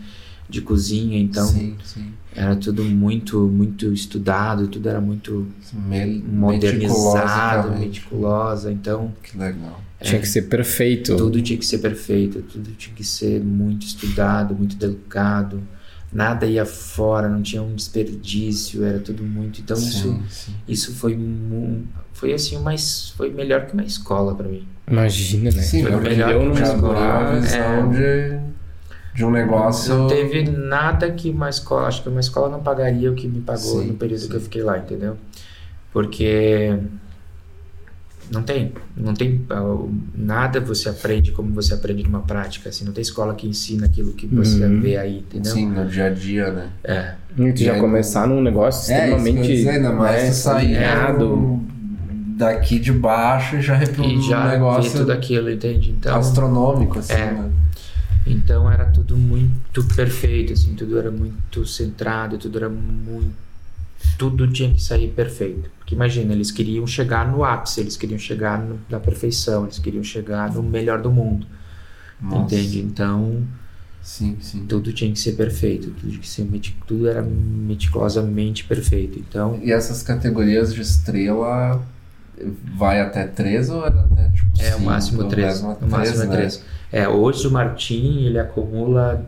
De 0.50 0.62
cozinha, 0.62 1.20
então 1.20 1.46
Sim, 1.46 1.76
sim. 1.84 2.14
Era 2.38 2.56
tudo 2.56 2.84
muito, 2.84 3.40
muito 3.48 3.92
estudado, 3.92 4.68
tudo 4.68 4.88
era 4.88 5.02
muito 5.02 5.48
Me- 5.74 6.22
modernizado, 6.22 7.72
meticulosa, 7.78 8.72
então 8.72 9.12
Que 9.24 9.38
legal. 9.38 9.82
Tinha 10.02 10.22
que 10.22 10.28
ser 10.28 10.44
perfeito. 10.44 11.16
tudo 11.18 11.42
tinha 11.42 11.58
que 11.58 11.66
ser 11.66 11.80
perfeito, 11.80 12.42
tudo 12.44 12.70
tinha 12.78 12.96
que 12.96 13.04
ser 13.04 13.44
muito 13.44 13.88
estudado, 13.88 14.54
muito 14.54 14.76
delicado, 14.76 15.60
nada 16.14 16.46
ia 16.46 16.66
fora, 16.66 17.28
não 17.28 17.42
tinha 17.42 17.64
um 17.64 17.74
desperdício, 17.74 18.84
era 18.84 19.00
tudo 19.00 19.24
muito. 19.24 19.60
Então 19.60 19.76
isso, 19.76 20.04
Sim, 20.04 20.22
sim. 20.30 20.52
isso 20.68 20.94
foi 20.94 21.18
foi 22.14 22.34
assim 22.34 22.56
uma 22.58 22.74
es- 22.76 23.14
foi 23.18 23.32
melhor 23.32 23.66
que 23.66 23.74
uma 23.74 23.84
escola 23.84 24.36
para 24.36 24.48
mim. 24.48 24.68
Imagina, 24.90 25.50
né? 25.52 25.62
Sim, 25.64 25.82
Foi 25.84 26.00
melhor 26.00 26.30
que 26.30 26.46
uma 26.46 26.62
escola. 26.62 27.40
visão 27.40 28.47
de, 29.18 29.26
um 29.26 29.32
negócio. 29.32 29.94
Não 29.96 30.08
teve 30.08 30.44
nada 30.50 31.10
que 31.12 31.30
uma 31.32 31.50
escola, 31.50 31.88
acho 31.88 32.04
que 32.04 32.10
uma 32.10 32.20
escola 32.20 32.50
não 32.50 32.62
pagaria 32.62 33.12
o 33.12 33.16
que 33.16 33.28
me 33.28 33.42
pagou 33.42 33.82
Sim, 33.82 33.88
no 33.88 33.94
período 33.96 34.22
sim. 34.22 34.30
que 34.30 34.36
eu 34.36 34.42
fiquei 34.42 34.62
lá, 34.62 34.78
entendeu? 34.78 35.18
Porque 35.92 36.78
não 38.30 38.44
tem, 38.44 38.74
não 38.96 39.14
tem 39.14 39.42
ah, 39.50 39.78
nada 40.16 40.60
você 40.60 40.90
aprende 40.90 41.32
como 41.32 41.52
você 41.54 41.74
aprende 41.74 42.04
numa 42.04 42.20
prática, 42.20 42.70
assim, 42.70 42.86
não 42.86 42.92
tem 42.94 43.02
escola 43.02 43.34
que 43.34 43.48
ensina 43.48 43.86
aquilo 43.88 44.12
que 44.14 44.28
você 44.28 44.64
Uhum. 44.64 44.82
vê 44.82 44.98
aí, 44.98 45.20
entendeu? 45.20 45.52
Sim, 45.52 45.68
no 45.68 45.86
dia 45.88 46.06
a 46.06 46.10
dia, 46.10 46.52
né? 46.52 46.70
É, 46.84 47.14
E 47.38 47.54
tu 47.54 47.64
já 47.64 47.74
aí, 47.74 47.80
começar 47.80 48.28
num 48.28 48.42
negócio 48.42 48.94
É, 48.94 48.98
isso 48.98 48.98
que 48.98 49.02
eu 49.02 49.08
ia 49.10 49.18
extremamente 49.18 49.48
dizer, 49.56 49.70
ainda 49.72 49.92
mais 49.94 50.24
né, 50.24 50.32
sair 50.32 50.78
daqui 52.38 52.78
de 52.78 52.92
baixo 52.92 53.56
e 53.56 53.62
já 53.62 53.76
reproduz 53.76 54.28
um 54.28 54.44
negócio 54.48 55.00
tudo 55.00 55.12
aquilo, 55.12 55.50
entende? 55.50 55.96
Então, 55.98 56.16
astronômico, 56.16 57.00
assim, 57.00 57.14
É. 57.14 57.32
né? 57.32 57.50
Então 58.32 58.72
era 58.72 58.86
tudo 58.86 59.18
muito 59.18 59.84
perfeito, 59.96 60.54
assim, 60.54 60.76
tudo 60.76 60.98
era 60.98 61.12
muito 61.12 61.66
centrado, 61.66 62.38
tudo 62.38 62.58
era 62.58 62.70
muito. 62.70 63.36
Tudo 64.18 64.48
tinha 64.52 64.74
que 64.74 64.82
sair 64.82 65.10
perfeito. 65.12 65.70
Porque 65.78 65.96
imagina, 65.96 66.34
eles 66.34 66.52
queriam 66.52 66.86
chegar 66.86 67.32
no 67.32 67.44
ápice, 67.44 67.82
eles 67.82 67.98
queriam 67.98 68.20
chegar 68.20 68.60
no- 68.60 68.80
na 68.90 69.00
perfeição, 69.00 69.64
eles 69.66 69.80
queriam 69.80 70.04
chegar 70.04 70.54
no 70.54 70.62
melhor 70.64 71.02
do 71.02 71.12
mundo. 71.12 71.48
Nossa. 72.22 72.56
Entende? 72.56 72.80
Então 72.80 73.44
Sim, 74.02 74.38
sim. 74.40 74.66
tudo 74.68 74.94
tinha 74.94 75.12
que 75.12 75.20
ser 75.20 75.34
perfeito, 75.34 75.92
tudo, 75.92 76.10
tinha 76.10 76.20
que 76.20 76.28
ser 76.28 76.48
tudo 76.88 77.08
era 77.08 77.22
meticulosamente 77.22 78.64
perfeito. 78.64 79.20
Então, 79.20 79.60
E 79.64 79.72
essas 79.72 80.02
categorias 80.02 80.74
de 80.74 80.82
estrela 80.82 81.82
vai 82.76 83.02
até 83.02 83.26
três 83.26 83.70
ou 83.70 83.86
era 83.86 84.02
até 84.02 84.30
tipo 84.30 84.48
é 84.62 84.70
o 84.70 84.74
cinco, 84.74 84.82
máximo 84.86 85.24
três. 85.26 85.62
O 85.62 85.88
máximo 85.88 86.24
é 86.24 86.26
né? 86.28 86.36
três. 86.36 86.64
É, 86.92 87.08
hoje 87.08 87.48
o 87.48 87.52
Martim 87.52 88.24
ele 88.26 88.40
acumula 88.40 89.26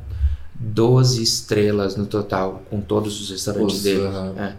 12 0.59 1.21
estrelas 1.23 1.95
no 1.95 2.05
total, 2.05 2.63
com 2.69 2.81
todos 2.81 3.21
os 3.21 3.29
restaurantes 3.29 3.77
Os, 3.77 3.83
dele. 3.83 4.05
aham. 4.05 4.33
É. 4.37 4.53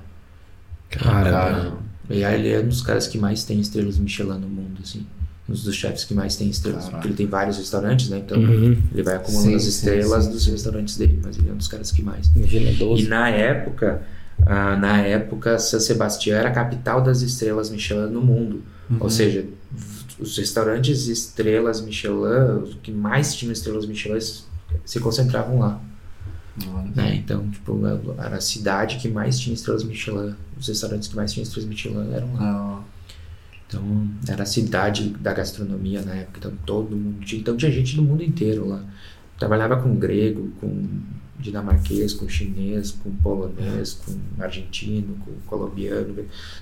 Cara, 0.90 1.30
Cara, 1.30 1.72
E 2.08 2.24
aí 2.24 2.40
ele 2.40 2.52
é 2.52 2.60
um 2.60 2.68
dos 2.68 2.82
caras 2.82 3.06
que 3.06 3.18
mais 3.18 3.44
tem 3.44 3.60
estrelas 3.60 3.98
Michelin 3.98 4.38
no 4.38 4.48
mundo, 4.48 4.80
assim. 4.82 5.06
Um 5.48 5.52
dos 5.52 5.74
chefes 5.74 6.04
que 6.04 6.14
mais 6.14 6.36
tem 6.36 6.48
estrelas. 6.48 6.84
Caraca. 6.84 6.96
Porque 6.96 7.08
ele 7.08 7.16
tem 7.16 7.26
vários 7.26 7.58
restaurantes, 7.58 8.08
né? 8.08 8.18
Então 8.18 8.38
Uhum. 8.38 8.76
ele 8.92 9.02
vai 9.02 9.16
acumulando 9.16 9.50
Sim, 9.50 9.56
as 9.56 9.64
estrelas 9.64 10.24
sim, 10.24 10.30
dos 10.32 10.44
sim. 10.44 10.50
restaurantes 10.52 10.96
dele, 10.96 11.20
mas 11.24 11.36
ele 11.38 11.48
é 11.48 11.52
um 11.52 11.56
dos 11.56 11.68
caras 11.68 11.90
que 11.90 12.02
mais. 12.02 12.30
Imagina 12.34 12.70
E 12.70 12.74
12. 12.76 13.08
na 13.08 13.28
época, 13.30 14.02
ah, 14.46 14.76
na 14.76 15.00
época, 15.00 15.58
San 15.58 15.80
Sebastião 15.80 16.36
era 16.38 16.48
a 16.48 16.52
capital 16.52 17.02
das 17.02 17.22
estrelas 17.22 17.70
Michelin 17.70 18.10
no 18.10 18.20
mundo. 18.20 18.62
Uhum. 18.88 18.98
Ou 19.00 19.10
seja, 19.10 19.46
os 20.18 20.36
restaurantes 20.36 21.06
estrelas 21.06 21.80
Michelin, 21.80 22.62
os 22.62 22.74
que 22.82 22.90
mais 22.90 23.34
tinham 23.34 23.52
estrelas 23.52 23.86
Michelin, 23.86 24.18
se 24.84 25.00
concentravam 25.00 25.58
lá. 25.58 25.80
Né? 26.94 27.16
Então, 27.16 27.48
tipo, 27.50 27.80
era 28.18 28.36
a 28.36 28.40
cidade 28.40 28.98
que 28.98 29.08
mais 29.08 29.38
tinha 29.38 29.54
estrelas 29.54 29.84
Michelin. 29.84 30.34
Os 30.58 30.68
restaurantes 30.68 31.08
que 31.08 31.16
mais 31.16 31.32
tinham 31.32 31.44
estrelas 31.44 31.68
Michelin 31.68 32.12
eram 32.12 32.34
lá. 32.34 32.40
Não. 32.40 32.84
Então, 33.66 34.08
era 34.26 34.42
a 34.42 34.46
cidade 34.46 35.10
da 35.10 35.32
gastronomia 35.32 36.02
na 36.02 36.14
época. 36.14 36.38
Então, 36.38 36.52
todo 36.66 36.96
mundo 36.96 37.24
tinha, 37.24 37.40
então, 37.40 37.56
tinha 37.56 37.70
gente 37.70 37.94
do 37.94 38.02
mundo 38.02 38.22
inteiro 38.22 38.68
lá. 38.68 38.82
Trabalhava 39.40 39.78
com 39.78 39.94
grego, 39.96 40.52
com 40.60 40.86
dinamarquês, 41.38 42.12
com 42.12 42.28
chinês, 42.28 42.90
com 42.90 43.10
polonês, 43.10 43.94
com 43.94 44.42
argentino, 44.42 45.16
com 45.24 45.32
colombiano. 45.46 46.14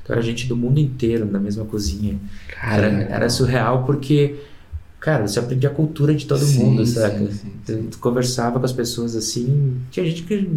Então, 0.02 0.14
era 0.14 0.22
gente 0.22 0.46
do 0.46 0.56
mundo 0.56 0.78
inteiro 0.78 1.26
na 1.30 1.40
mesma 1.40 1.64
cozinha. 1.64 2.16
Era, 2.62 2.86
era 2.86 3.28
surreal 3.28 3.84
porque, 3.84 4.36
cara, 5.00 5.26
você 5.26 5.40
aprendia 5.40 5.68
a 5.70 5.74
cultura 5.74 6.14
de 6.14 6.24
todo 6.26 6.44
Sim, 6.44 6.60
mundo, 6.60 6.86
sim, 6.86 6.94
sim, 7.32 7.50
Tu, 7.66 7.72
sim. 7.72 7.88
tu 7.90 7.98
conversava 7.98 8.60
com 8.60 8.64
as 8.64 8.72
pessoas 8.72 9.16
assim. 9.16 9.80
Tinha 9.90 10.06
gente 10.06 10.22
que 10.22 10.48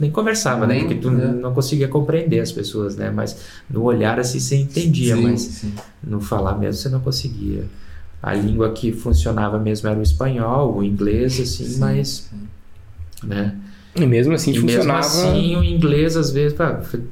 nem 0.00 0.10
conversava, 0.10 0.66
Nem, 0.66 0.78
né? 0.78 0.88
Porque 0.88 1.00
tu 1.00 1.10
né? 1.10 1.26
não 1.26 1.52
conseguia 1.52 1.88
compreender 1.88 2.40
as 2.40 2.50
pessoas, 2.50 2.96
né? 2.96 3.10
Mas 3.10 3.36
no 3.68 3.82
olhar 3.82 4.18
assim 4.18 4.40
você 4.40 4.56
entendia, 4.56 5.14
mas 5.16 5.64
no 6.02 6.20
falar 6.20 6.58
mesmo 6.58 6.80
você 6.80 6.88
não 6.88 7.00
conseguia. 7.00 7.64
A 8.22 8.34
língua 8.34 8.72
que 8.72 8.92
funcionava 8.92 9.58
mesmo 9.58 9.88
era 9.88 9.98
o 9.98 10.02
espanhol, 10.02 10.76
o 10.76 10.82
inglês, 10.82 11.38
assim, 11.40 11.64
Sim, 11.64 11.78
mas, 11.78 12.30
né? 13.22 13.56
E 13.98 14.06
mesmo 14.06 14.34
assim 14.34 14.50
e 14.52 14.54
mesmo 14.54 14.68
funcionava. 14.70 15.00
assim 15.00 15.56
o 15.56 15.64
inglês, 15.64 16.16
às 16.16 16.30
vezes, 16.30 16.56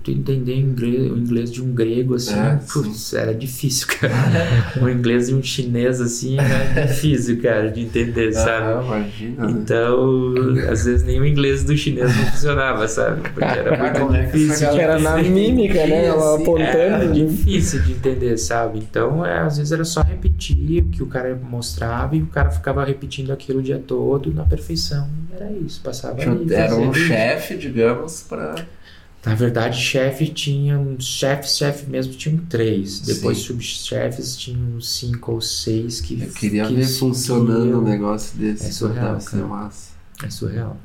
tu 0.02 0.10
entender 0.10 0.52
o 0.52 0.56
inglês, 0.56 1.12
o 1.12 1.16
inglês 1.16 1.52
de 1.52 1.62
um 1.62 1.72
grego, 1.72 2.14
assim, 2.14 2.34
É, 2.34 2.58
putz, 2.72 3.14
era 3.14 3.34
difícil, 3.34 3.86
cara. 3.88 4.14
o 4.80 4.88
inglês 4.88 5.28
de 5.28 5.34
um 5.34 5.42
chinês, 5.42 6.00
assim, 6.00 6.36
era 6.38 6.86
difícil, 6.86 7.40
cara, 7.40 7.70
de 7.70 7.80
entender, 7.82 8.32
sabe? 8.32 8.66
Ah, 8.66 8.82
imagina. 8.84 9.46
né? 9.46 9.52
Então, 9.52 10.34
às 10.70 10.84
vezes 10.84 11.04
nem 11.04 11.20
o 11.20 11.26
inglês 11.26 11.64
do 11.64 11.76
chinês 11.76 12.14
não 12.16 12.24
funcionava, 12.26 12.86
sabe? 12.88 13.22
Porque 13.30 13.44
era 13.44 13.76
muito 13.78 14.00
Como 14.00 14.14
é 14.14 14.22
difícil. 14.26 14.70
de 14.70 14.80
Era 14.80 14.98
na 14.98 15.16
mímica, 15.16 15.86
né? 15.86 16.06
Ela 16.06 16.36
apontando. 16.36 16.62
Era 16.62 17.04
né? 17.04 17.12
difícil 17.12 17.80
de 17.82 17.92
entender, 17.92 18.36
sabe? 18.36 18.78
Então, 18.78 19.24
é, 19.24 19.38
às 19.38 19.56
vezes 19.56 19.72
era 19.72 19.84
só 19.84 20.02
repetir 20.02 20.82
o 20.82 20.88
que 20.88 21.02
o 21.02 21.06
cara 21.06 21.38
mostrava 21.48 22.16
e 22.16 22.22
o 22.22 22.26
cara 22.26 22.50
ficava 22.50 22.84
repetindo 22.84 23.32
aquilo 23.32 23.60
o 23.60 23.62
dia 23.62 23.78
todo 23.84 24.32
na 24.32 24.44
perfeição. 24.44 25.08
Era 25.34 25.50
isso, 25.50 25.80
passava 25.82 26.20
ali. 26.22 26.52
Era 26.52 26.73
um 26.76 26.86
fazia 26.92 27.00
isso. 27.02 27.06
chefe, 27.08 27.56
digamos, 27.56 28.22
pra. 28.28 28.54
Na 29.24 29.34
verdade, 29.34 29.80
chefe 29.80 30.26
tinha 30.26 30.78
um 30.78 31.00
chefe, 31.00 31.48
chefe 31.48 31.88
mesmo 31.88 32.12
tinham 32.12 32.38
três. 32.46 33.00
Depois 33.00 33.38
Sim. 33.38 33.44
subchefes 33.44 34.36
tinham 34.36 34.78
cinco 34.82 35.32
ou 35.32 35.40
seis 35.40 36.00
que 36.00 36.20
Eu 36.22 36.28
queria 36.28 36.66
que 36.66 36.74
ver 36.74 36.86
funcionando 36.86 37.78
um 37.78 37.82
negócio 37.82 38.36
desse. 38.38 38.66
É 38.66 38.70
surreal, 38.70 39.12
Deve 39.14 39.22
ser 39.24 39.30
cara. 39.30 39.46
massa. 39.46 39.92
É 40.22 40.28
surreal. 40.30 40.76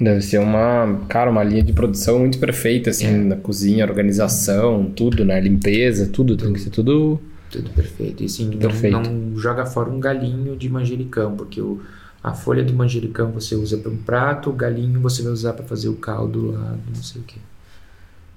Deve 0.00 0.22
ser 0.22 0.38
uma, 0.38 1.00
cara, 1.08 1.28
uma 1.30 1.42
linha 1.42 1.62
de 1.62 1.72
produção 1.72 2.20
muito 2.20 2.38
perfeita, 2.38 2.88
assim, 2.90 3.06
É. 3.06 3.10
na 3.10 3.36
cozinha, 3.36 3.84
organização, 3.84 4.90
tudo, 4.96 5.24
né? 5.24 5.38
Limpeza, 5.40 6.06
tudo, 6.06 6.36
tem 6.36 6.52
que 6.52 6.60
ser 6.60 6.70
tudo. 6.70 7.20
Tudo 7.50 7.68
perfeito. 7.70 8.22
E 8.22 8.28
sim, 8.28 8.48
não, 8.48 8.58
Perfeito. 8.58 8.96
não 8.96 9.36
joga 9.36 9.66
fora 9.66 9.90
um 9.90 9.98
galinho 9.98 10.56
de 10.56 10.68
manjericão, 10.68 11.34
porque 11.36 11.60
o, 11.60 11.80
a 12.22 12.32
folha 12.32 12.62
do 12.62 12.72
manjericão 12.72 13.30
você 13.30 13.54
usa 13.54 13.78
para 13.78 13.90
um 13.90 13.96
prato, 13.96 14.50
o 14.50 14.52
galinho 14.52 15.00
você 15.00 15.22
vai 15.22 15.32
usar 15.32 15.54
para 15.54 15.64
fazer 15.64 15.88
o 15.88 15.94
caldo 15.94 16.52
lá, 16.52 16.76
do 16.86 16.94
não 16.94 17.02
sei 17.02 17.20
o 17.20 17.24
que. 17.24 17.38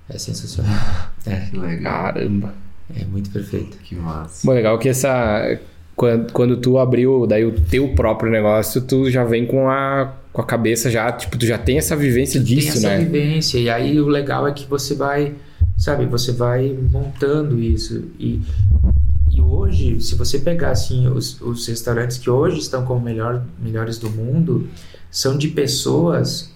É 0.10 0.18
sensacional. 0.18 0.74
É, 1.26 1.38
Que 1.50 1.58
legal. 1.58 2.04
Caramba. 2.04 2.54
é 2.94 3.06
muito 3.06 3.30
perfeito. 3.30 3.78
Que 3.78 3.96
massa. 3.96 4.46
Bom, 4.46 4.52
legal 4.52 4.78
que 4.78 4.90
essa. 4.90 5.58
Quando, 5.96 6.34
quando 6.34 6.58
tu 6.58 6.78
abriu 6.78 7.26
daí 7.26 7.46
o 7.46 7.52
teu 7.54 7.88
próprio 7.96 8.30
negócio, 8.30 8.82
tu 8.82 9.10
já 9.10 9.24
vem 9.24 9.46
com 9.46 9.70
a, 9.70 10.14
com 10.34 10.42
a 10.42 10.46
cabeça 10.46 10.90
já, 10.92 11.10
tipo, 11.14 11.38
tu 11.38 11.46
já 11.46 11.58
tem 11.58 11.78
essa 11.78 11.96
vivência 11.96 12.42
tem 12.42 12.56
disso, 12.56 12.78
essa 12.80 12.90
né? 12.90 12.98
vivência. 12.98 13.58
E 13.58 13.70
aí 13.70 14.02
o 14.02 14.08
legal 14.08 14.46
é 14.48 14.52
que 14.52 14.66
você 14.68 14.96
vai, 14.96 15.34
sabe, 15.78 16.06
você 16.06 16.34
vai 16.34 16.76
montando 16.92 17.58
isso. 17.62 18.04
E, 18.20 18.42
e 19.36 19.42
hoje, 19.42 20.00
se 20.02 20.16
você 20.16 20.40
pegar 20.40 20.72
assim, 20.72 21.08
os, 21.08 21.40
os 21.42 21.66
restaurantes 21.68 22.18
que 22.18 22.30
hoje 22.30 22.60
estão 22.60 22.86
como 22.86 23.02
melhor, 23.02 23.44
melhores 23.60 23.98
do 23.98 24.10
mundo, 24.10 24.68
são 25.10 25.38
de 25.38 25.48
pessoas 25.48 26.52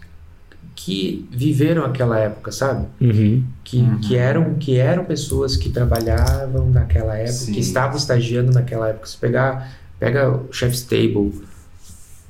que 0.75 1.27
viveram 1.31 1.83
aquela 1.83 2.19
época, 2.19 2.51
sabe? 2.51 2.85
Uhum. 3.01 3.43
Que, 3.63 3.77
Uhum. 3.79 3.99
que, 3.99 4.15
eram, 4.15 4.53
que 4.55 4.77
eram 4.77 5.05
pessoas 5.05 5.57
que 5.57 5.69
trabalhavam 5.69 6.69
naquela 6.69 7.15
época, 7.17 7.31
Sim. 7.33 7.53
que 7.53 7.59
estavam 7.59 7.97
estagiando 7.97 8.51
naquela 8.51 8.89
época. 8.89 9.07
Se 9.07 9.17
pegar, 9.17 9.71
pega 9.99 10.29
o 10.29 10.47
Chef's 10.53 10.83
Table, 10.83 11.33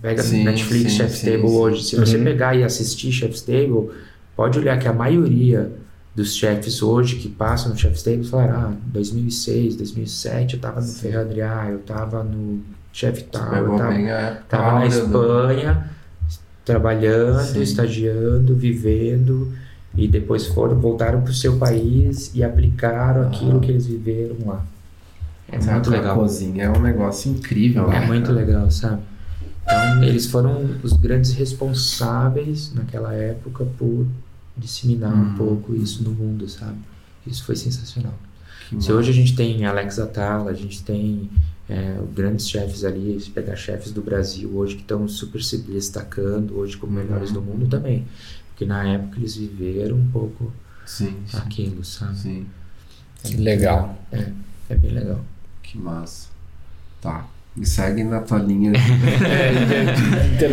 pega 0.02 0.24
Sim, 0.24 0.44
Netflix 0.46 0.92
sim, 0.94 0.98
Chef's 0.98 1.18
sim, 1.20 1.26
Table 1.32 1.50
sim. 1.50 1.56
hoje. 1.58 1.84
Se 1.84 1.96
você 1.98 2.18
Uhum. 2.18 2.24
pegar 2.24 2.56
e 2.56 2.64
assistir 2.64 3.12
Chef's 3.12 3.42
Table, 3.42 3.90
pode 4.36 4.58
olhar 4.60 4.80
que 4.80 4.88
a 4.88 4.94
maioria 4.94 5.72
dos 6.18 6.36
chefes 6.36 6.82
hoje 6.82 7.18
que 7.18 7.30
passam 7.30 7.70
no 7.70 7.78
Chef's 7.78 8.02
Table 8.02 8.24
falaram, 8.24 8.72
ah, 8.72 8.74
2006, 8.88 9.76
2007 9.76 10.56
eu 10.56 10.60
tava 10.60 10.82
no 10.82 11.20
Adrià, 11.20 11.68
eu 11.70 11.78
tava 11.78 12.24
no 12.24 12.60
Chef 12.92 13.22
tal, 13.26 13.54
eu 13.56 13.78
tava 13.78 13.94
a 13.94 14.36
Tava 14.50 14.80
na 14.80 14.88
Espanha, 14.88 15.92
trabalhando, 16.66 17.44
Sim. 17.44 17.62
estagiando, 17.62 18.56
vivendo, 18.56 19.54
e 19.96 20.08
depois 20.08 20.48
foram, 20.48 20.80
voltaram 20.80 21.22
para 21.22 21.30
o 21.30 21.36
seu 21.36 21.58
país 21.58 22.32
e 22.34 22.44
aplicaram 22.44 23.28
aquilo 23.28 23.60
que 23.60 23.70
eles 23.70 23.86
viveram 23.86 24.38
lá. 24.44 24.66
É 25.52 25.62
Sabe, 25.62 25.74
muito 25.74 25.90
a 25.90 25.92
legal. 25.92 26.18
cozinha 26.18 26.64
é 26.64 26.70
um 26.72 26.82
negócio 26.82 27.30
incrível, 27.32 27.92
É 27.92 28.00
né, 28.00 28.08
muito 28.08 28.32
legal, 28.32 28.72
sabe? 28.72 29.04
Então, 29.64 30.04
eles 30.04 30.26
foram 30.26 30.66
os 30.82 30.94
grandes 30.94 31.34
responsáveis 31.34 32.74
naquela 32.74 33.14
época 33.14 33.68
por 33.78 34.08
disseminar 34.58 35.14
um 35.14 35.34
Hum. 35.34 35.36
pouco 35.36 35.76
isso 35.76 36.04
no 36.04 36.12
mundo, 36.12 36.48
sabe? 36.50 36.78
Isso 37.26 37.44
foi 37.44 37.56
sensacional. 37.56 38.14
Que 38.62 38.70
Se 38.70 38.76
massa. 38.76 38.94
hoje 38.94 39.12
a 39.12 39.14
gente 39.14 39.36
tem 39.36 39.66
Alex 39.66 40.00
Atala, 40.00 40.52
a 40.52 40.54
gente 40.54 40.84
tem 40.84 41.30
é, 41.70 41.98
grandes 42.16 42.50
chefes 42.50 42.84
ali, 42.86 43.20
se 43.20 43.30
pegar 43.30 43.56
chefes 43.56 43.92
do 43.92 44.02
Brasil 44.02 44.50
hoje 44.56 44.76
que 44.76 44.82
estão 44.82 45.08
super 45.08 45.44
se 45.44 45.58
destacando 45.60 46.58
hoje 46.58 46.78
como 46.78 46.94
melhores 46.94 47.32
do 47.32 47.42
mundo 47.42 47.68
também. 47.68 48.06
Porque 48.50 48.66
na 48.66 48.88
época 48.88 49.18
eles 49.20 49.36
viveram 49.36 49.98
um 49.98 50.08
pouco 50.10 50.52
Sim, 50.86 51.16
sim. 51.28 51.38
aquilo, 51.38 51.84
sabe? 51.84 52.18
sim. 52.18 52.48
É 53.24 53.28
Que 53.28 53.34
muito 53.36 53.44
legal. 53.46 53.98
É, 54.12 54.32
é 54.70 54.76
bem 54.76 54.92
legal. 54.92 55.24
Que 55.62 55.78
massa. 55.78 56.30
Tá. 57.02 57.28
Me 57.58 57.66
segue 57.66 58.04
na 58.04 58.20
tua 58.22 58.38
linha. 58.38 58.72
Inter- 60.36 60.52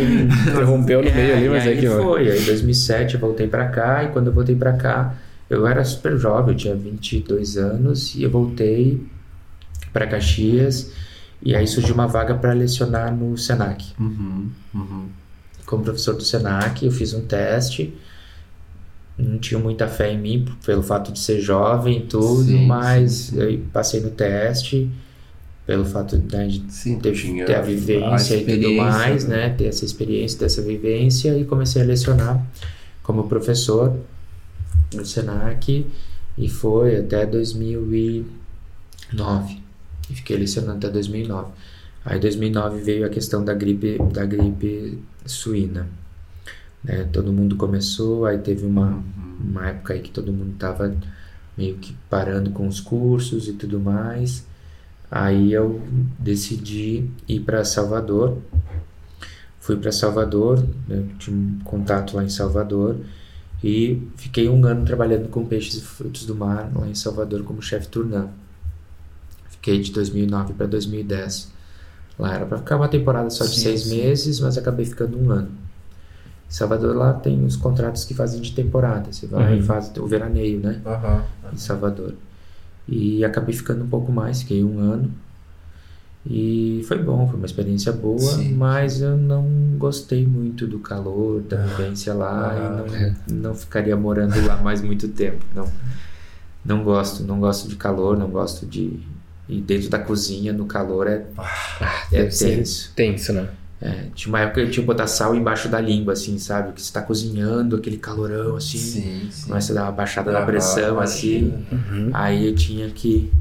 Interrompeu 0.49 1.03
no 1.03 1.11
meio 1.11 1.31
É, 1.31 1.37
ali, 1.37 1.45
e 1.45 1.49
mas 1.49 1.65
é 1.65 1.69
aí 1.69 1.77
que 1.79 1.87
vai. 1.87 2.01
foi. 2.01 2.29
Aí 2.31 2.41
em 2.41 2.45
2007 2.45 3.13
eu 3.15 3.19
voltei 3.19 3.47
pra 3.47 3.67
cá 3.67 4.03
e 4.03 4.07
quando 4.09 4.27
eu 4.27 4.33
voltei 4.33 4.55
pra 4.55 4.73
cá 4.73 5.15
eu 5.49 5.67
era 5.67 5.83
super 5.85 6.17
jovem, 6.17 6.53
eu 6.53 6.57
tinha 6.57 6.75
22 6.75 7.57
anos 7.57 8.15
e 8.15 8.23
eu 8.23 8.31
voltei 8.31 9.05
pra 9.93 10.07
Caxias 10.07 10.91
e 11.43 11.55
aí 11.55 11.67
surgiu 11.67 11.93
uma 11.93 12.07
vaga 12.07 12.33
para 12.33 12.51
lecionar 12.53 13.15
no 13.15 13.37
Senac. 13.37 13.85
Uhum, 13.99 14.49
uhum. 14.73 15.05
como 15.65 15.83
professor 15.83 16.15
do 16.15 16.23
Senac, 16.23 16.83
eu 16.83 16.91
fiz 16.91 17.13
um 17.13 17.21
teste. 17.21 17.93
Não 19.17 19.37
tinha 19.37 19.59
muita 19.59 19.87
fé 19.87 20.11
em 20.11 20.19
mim 20.19 20.45
pelo 20.65 20.81
fato 20.83 21.11
de 21.13 21.19
ser 21.19 21.39
jovem 21.39 21.99
e 21.99 22.01
tudo, 22.01 22.43
Sim, 22.43 22.65
mas 22.65 23.11
sim, 23.13 23.35
sim. 23.35 23.41
eu 23.41 23.59
passei 23.71 24.01
no 24.01 24.09
teste 24.09 24.89
pelo 25.65 25.83
fato 25.83 26.15
né, 26.31 26.47
de 26.47 26.63
Sim, 26.71 26.99
ter, 26.99 27.13
tinha 27.13 27.45
ter 27.45 27.55
a 27.55 27.61
vivência 27.61 28.35
e 28.35 28.45
tudo 28.45 28.73
mais, 28.73 29.25
né? 29.25 29.49
Ter 29.49 29.65
essa 29.65 29.83
experiência, 29.83 30.37
ter 30.39 30.45
essa 30.45 30.61
vivência 30.61 31.37
e 31.37 31.43
comecei 31.43 31.81
a 31.81 31.85
lecionar 31.85 32.45
como 33.01 33.27
professor 33.27 33.97
no 34.93 35.05
Senac 35.05 35.85
e 36.37 36.49
foi 36.49 36.97
até 36.97 37.25
2009 37.25 39.59
e 40.09 40.13
fiquei 40.13 40.37
lecionando 40.37 40.77
até 40.77 40.89
2009. 40.89 41.51
Aí 42.03 42.17
em 42.17 42.21
2009 42.21 42.81
veio 42.81 43.05
a 43.05 43.09
questão 43.09 43.43
da 43.43 43.55
gripe 43.55 43.97
da 44.11 44.23
gripe 44.23 44.99
suína, 45.25 45.87
né? 46.83 47.09
Todo 47.11 47.33
mundo 47.33 47.55
começou, 47.55 48.25
aí 48.25 48.37
teve 48.37 48.65
uma 48.65 49.03
uma 49.39 49.67
época 49.67 49.93
aí 49.93 50.01
que 50.01 50.11
todo 50.11 50.31
mundo 50.31 50.55
tava 50.57 50.95
meio 51.57 51.75
que 51.77 51.95
parando 52.09 52.51
com 52.51 52.67
os 52.67 52.79
cursos 52.79 53.47
e 53.47 53.53
tudo 53.53 53.79
mais. 53.79 54.45
Aí 55.17 55.53
eu 55.53 55.81
decidi 56.19 57.09
ir 57.25 57.39
para 57.39 57.63
Salvador. 57.63 58.37
Fui 59.61 59.77
para 59.77 59.89
Salvador, 59.89 60.61
né, 60.89 61.05
tinha 61.17 61.33
um 61.33 61.57
contato 61.63 62.17
lá 62.17 62.23
em 62.25 62.27
Salvador 62.27 62.97
e 63.63 64.05
fiquei 64.17 64.49
um 64.49 64.63
ano 64.65 64.83
trabalhando 64.85 65.29
com 65.29 65.45
peixes 65.45 65.75
e 65.75 65.81
frutos 65.81 66.25
do 66.25 66.35
mar 66.35 66.69
lá 66.75 66.85
em 66.85 66.93
Salvador 66.93 67.43
como 67.43 67.61
chefe 67.61 67.87
turnã. 67.87 68.27
Fiquei 69.47 69.79
de 69.79 69.93
2009 69.93 70.53
para 70.53 70.67
2010. 70.67 71.49
Lá 72.19 72.33
era 72.35 72.45
para 72.45 72.57
ficar 72.57 72.75
uma 72.75 72.89
temporada 72.89 73.29
só 73.29 73.45
de 73.45 73.55
Sim, 73.55 73.61
seis 73.61 73.83
sim. 73.83 73.97
meses, 74.01 74.41
mas 74.41 74.57
acabei 74.57 74.85
ficando 74.85 75.17
um 75.17 75.31
ano. 75.31 75.49
Salvador 76.49 76.93
lá 76.93 77.13
tem 77.13 77.41
os 77.45 77.55
contratos 77.55 78.03
que 78.03 78.13
fazem 78.13 78.41
de 78.41 78.51
temporada. 78.53 79.13
Você 79.13 79.27
vai 79.27 79.53
Uhum. 79.53 79.59
e 79.59 79.63
faz 79.63 79.91
o 79.97 80.05
veraneio, 80.05 80.59
né? 80.59 80.81
Aham. 80.85 81.23
Em 81.53 81.57
Salvador. 81.57 82.13
E 82.87 83.23
acabei 83.25 83.53
ficando 83.55 83.83
um 83.83 83.87
pouco 83.87 84.11
mais, 84.11 84.41
fiquei 84.41 84.63
um 84.63 84.79
ano. 84.79 85.11
E 86.27 86.83
foi 86.87 86.97
bom, 86.97 87.27
foi 87.27 87.37
uma 87.37 87.45
experiência 87.45 87.91
boa, 87.91 88.17
Sim. 88.19 88.55
mas 88.55 88.99
eu 88.99 89.15
não 89.15 89.47
gostei 89.77 90.25
muito 90.25 90.65
do 90.65 90.79
calor, 90.79 91.41
da 91.41 91.57
vivência 91.57 92.13
lá, 92.15 92.51
Ah, 92.51 93.15
e 93.29 93.31
não, 93.31 93.41
não 93.51 93.55
ficaria 93.55 93.95
morando 93.95 94.43
lá 94.45 94.57
mais 94.57 94.81
muito 94.81 95.07
tempo. 95.09 95.45
Não, 95.53 95.69
não 96.65 96.83
gosto, 96.83 97.23
não 97.23 97.39
gosto 97.39 97.67
de 97.69 97.75
calor, 97.75 98.17
não 98.17 98.27
gosto 98.29 98.65
de. 98.65 98.99
E 99.47 99.61
dentro 99.61 99.87
da 99.89 99.99
cozinha, 99.99 100.51
no 100.51 100.65
calor, 100.65 101.05
é, 101.05 101.23
é 102.11 102.17
Deve 102.17 102.31
ser 102.31 102.55
tenso. 102.55 102.91
tenso, 102.95 103.33
né? 103.33 103.47
É, 103.81 104.07
tinha 104.15 104.31
uma 104.31 104.39
época 104.39 104.61
que 104.61 104.67
eu 104.67 104.71
tinha 104.71 104.83
que 104.83 104.87
botar 104.87 105.05
sal 105.05 105.35
embaixo 105.35 105.67
da 105.67 105.79
língua, 105.81 106.13
assim, 106.13 106.37
sabe? 106.39 106.71
Que 106.73 106.81
você 106.81 106.93
tá 106.93 107.01
cozinhando, 107.01 107.75
aquele 107.75 107.97
calorão, 107.97 108.55
assim. 108.55 108.77
Sim, 108.77 109.27
sim. 109.29 109.47
Começa 109.47 109.73
a 109.73 109.75
dar 109.75 109.83
uma 109.83 109.91
baixada 109.91 110.31
na 110.31 110.39
Aham, 110.39 110.45
pressão, 110.45 110.99
assim. 110.99 111.53
Uhum. 111.71 112.09
Aí 112.13 112.47
eu 112.47 112.55
tinha 112.55 112.89
que 112.89 113.31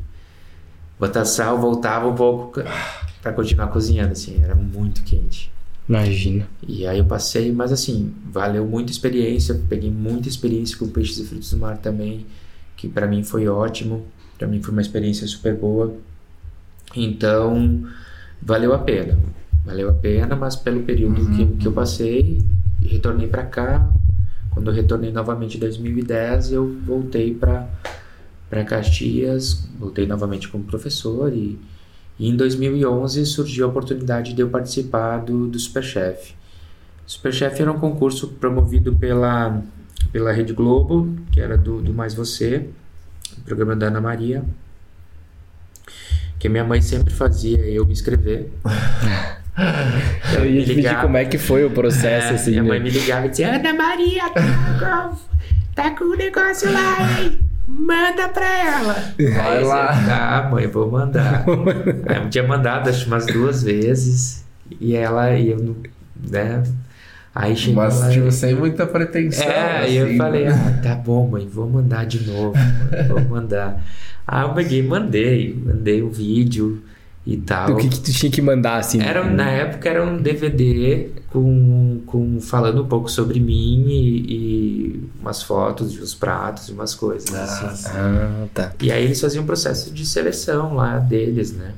botar 0.99 1.25
sal, 1.25 1.59
voltava 1.59 2.09
um 2.09 2.15
pouco 2.15 2.61
pra 3.23 3.33
continuar 3.33 3.69
cozinhando, 3.69 4.13
assim. 4.13 4.43
Era 4.43 4.55
muito 4.55 5.03
quente. 5.03 5.53
Imagina. 5.89 6.49
E 6.67 6.87
aí 6.87 6.99
eu 6.99 7.05
passei, 7.05 7.53
mas 7.53 7.71
assim, 7.71 8.13
valeu 8.31 8.67
muita 8.67 8.91
experiência. 8.91 9.61
Peguei 9.69 9.91
muita 9.91 10.29
experiência 10.29 10.77
com 10.77 10.89
peixes 10.89 11.19
e 11.19 11.25
frutos 11.25 11.51
do 11.51 11.59
mar 11.59 11.77
também, 11.79 12.27
que 12.77 12.89
pra 12.89 13.07
mim 13.07 13.23
foi 13.23 13.47
ótimo. 13.47 14.05
Pra 14.39 14.49
mim 14.49 14.61
foi 14.61 14.73
uma 14.73 14.83
experiência 14.83 15.27
super 15.27 15.55
boa. 15.55 15.95
Então, 16.97 17.87
valeu 18.43 18.75
a 18.75 18.79
pena. 18.79 19.17
Valeu 19.65 19.89
a 19.89 19.93
pena, 19.93 20.37
mas 20.37 20.57
pelo 20.57 20.83
período 20.83 21.23
Uhum, 21.23 21.37
que, 21.37 21.47
que 21.57 21.67
eu 21.67 21.73
passei, 21.73 22.43
e 22.83 22.89
retornei 22.89 23.27
pra 23.27 23.45
cá. 23.45 23.91
Quando 24.51 24.71
eu 24.71 24.75
retornei 24.75 25.11
novamente 25.11 25.57
em 25.57 25.61
2010, 25.61 26.53
eu 26.53 26.77
voltei 26.85 27.35
pra 27.35 27.69
para 28.49 28.63
Caxias, 28.63 29.67
voltei 29.79 30.07
novamente 30.07 30.49
como 30.49 30.63
professor 30.63 31.33
e, 31.33 31.59
e 32.19 32.29
em 32.29 32.37
2011 32.37 33.27
surgiu 33.27 33.67
a 33.67 33.69
oportunidade 33.69 34.33
de 34.33 34.41
eu 34.41 34.49
participar 34.49 35.19
do, 35.19 35.49
do 35.49 35.59
Superchef. 35.59 36.35
Superchef 37.05 37.61
era 37.61 37.73
um 37.73 37.81
concurso 37.81 38.29
promovido 38.29 38.95
pela, 38.95 39.61
pela 40.13 40.31
Rede 40.31 40.53
Globo, 40.53 41.17
que 41.33 41.41
era 41.41 41.57
do, 41.59 41.83
do 41.83 41.93
Mais 41.93 42.15
Você, 42.15 42.69
o 43.39 43.41
programa 43.41 43.75
da 43.75 43.89
Ana 43.89 44.01
Maria, 44.01 44.45
que 46.39 46.49
minha 46.49 46.65
mãe 46.65 46.81
sempre 46.81 47.13
fazia 47.13 47.59
eu 47.59 47.85
me 47.85 47.93
inscrever. 47.93 48.53
Eu 50.37 50.45
ia 50.47 50.65
pedir 50.67 51.01
como 51.01 51.17
é 51.17 51.25
que 51.25 51.39
foi 51.39 51.65
o 51.65 51.71
processo, 51.71 52.33
É, 52.33 52.35
assim. 52.35 52.51
minha 52.53 52.65
mãe 52.65 52.79
né? 52.79 52.85
me 52.85 52.91
ligava 52.91 53.27
e 53.27 53.29
dizia, 53.31 53.55
Ana 53.55 53.73
Maria, 53.75 54.29
tá 54.31 54.43
com, 54.81 55.17
tá 55.75 55.91
com 55.91 56.05
um 56.05 56.17
negócio 56.17 56.73
lá, 56.73 56.97
hein? 57.23 57.39
Manda 57.67 58.29
pra 58.29 58.47
ela. 58.47 58.95
Vai 59.19 59.59
Aí 59.59 59.65
lá. 59.65 59.87
Tá, 60.07 60.49
mãe, 60.51 60.67
vou 60.69 60.91
mandar. 60.91 61.45
Aí 62.09 62.17
eu 62.17 62.29
tinha 62.31 62.47
mandado 62.47 62.91
acho 62.91 63.07
umas 63.07 63.27
duas 63.27 63.63
vezes. 63.63 64.45
E 64.81 64.95
ela, 64.97 65.33
e 65.35 65.51
eu, 65.51 65.59
não- 65.59 65.77
né? 66.31 66.63
Aí 67.35 67.57
chegou 67.57 67.83
Mas, 67.83 67.99
lá, 68.01 68.11
tipo, 68.11 68.31
sem 68.31 68.55
muita 68.55 68.87
pretensão. 68.87 69.45
é, 69.47 69.91
e 69.91 69.97
eu 69.97 70.07
assim, 70.07 70.17
falei, 70.19 70.45
né? 70.45 70.53
ah, 70.79 70.83
tá 70.83 70.95
bom, 70.95 71.27
mãe, 71.29 71.49
vou 71.49 71.69
mandar 71.69 72.07
de 72.07 72.25
novo, 72.27 72.57
mãe, 72.57 73.09
vou 73.09 73.21
mandar. 73.23 73.83
Aí 74.27 74.43
eu 74.43 74.51
peguei 74.51 74.83
mandei, 74.83 75.61
mandei 75.65 76.01
o 76.03 76.11
vídeo 76.11 76.83
e 77.27 77.37
tal. 77.39 77.73
O 77.73 77.77
que, 77.77 77.89
que 77.89 78.01
tu 78.01 78.13
tinha 78.13 78.31
que 78.31 78.43
mandar, 78.43 78.77
assim? 78.79 79.01
Era, 79.01 79.23
um- 79.25 79.35
na 79.35 79.51
época 79.51 79.89
era 79.89 80.05
um 80.05 80.21
DVD 80.21 81.09
com, 81.31 82.01
com 82.07 82.41
falando 82.41 82.83
um 82.83 82.87
pouco 82.87 83.11
sobre 83.11 83.41
mim 83.41 83.87
e, 83.89 84.33
e 84.33 85.05
umas 85.21 85.43
fotos 85.43 85.93
de 85.93 86.01
uns 86.03 86.15
pratos 86.15 86.69
e 86.69 86.73
umas 86.73 86.95
coisas. 86.95 87.35
Ah, 87.35 87.69
assim. 87.71 87.89
Ah, 87.89 88.47
tá. 88.53 88.73
E 88.81 88.93
aí 88.93 89.05
eles 89.05 89.21
faziam 89.21 89.43
um 89.43 89.47
processo 89.47 89.91
de 89.93 90.05
seleção 90.05 90.75
lá 90.75 90.99
deles, 90.99 91.53
né? 91.53 91.73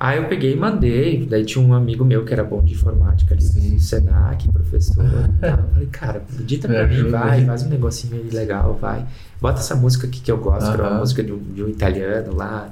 Aí 0.00 0.18
eu 0.18 0.28
peguei 0.28 0.52
e 0.52 0.56
mandei. 0.56 1.26
Daí 1.26 1.44
tinha 1.44 1.64
um 1.64 1.72
amigo 1.74 2.04
meu 2.04 2.24
que 2.24 2.32
era 2.32 2.44
bom 2.44 2.62
de 2.62 2.74
informática 2.74 3.34
ali, 3.34 3.44
do 3.44 3.78
Senac, 3.80 4.48
professor. 4.52 5.04
tal. 5.40 5.50
Eu 5.58 5.68
falei, 5.72 5.88
cara, 5.88 6.22
edita 6.38 6.68
pra 6.68 6.86
Me 6.86 7.02
mim, 7.02 7.10
vai, 7.10 7.44
faz 7.44 7.62
um 7.64 7.68
negocinho 7.68 8.14
aí 8.14 8.30
legal, 8.30 8.74
vai. 8.80 9.04
Bota 9.40 9.60
essa 9.60 9.74
música 9.74 10.06
aqui 10.06 10.20
que 10.20 10.30
eu 10.30 10.38
gosto, 10.38 10.66
que 10.68 10.72
era 10.74 10.82
uma 10.82 10.90
Aham. 10.90 10.98
música 11.00 11.22
de 11.24 11.32
um, 11.32 11.38
de 11.38 11.62
um 11.64 11.68
italiano 11.68 12.34
lá, 12.34 12.70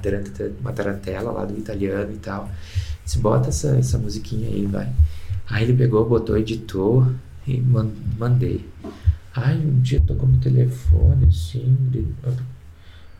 uma 0.61 0.71
tarantela 0.73 1.31
lá 1.31 1.45
do 1.45 1.57
italiano 1.57 2.11
e 2.13 2.17
tal. 2.17 2.49
Disse, 3.03 3.19
bota 3.19 3.49
essa, 3.49 3.75
essa 3.77 3.97
musiquinha 3.97 4.47
aí, 4.49 4.65
vai. 4.65 4.89
Aí 5.49 5.63
ele 5.63 5.73
pegou, 5.73 6.07
botou, 6.07 6.37
editou 6.37 7.07
e 7.45 7.59
man- 7.59 7.89
mandei. 8.17 8.65
Aí 9.35 9.57
um 9.65 9.79
dia 9.81 10.01
tocou 10.01 10.27
no 10.27 10.37
telefone, 10.39 11.27
assim, 11.27 11.75
de- 11.91 12.05
eu 12.23 12.33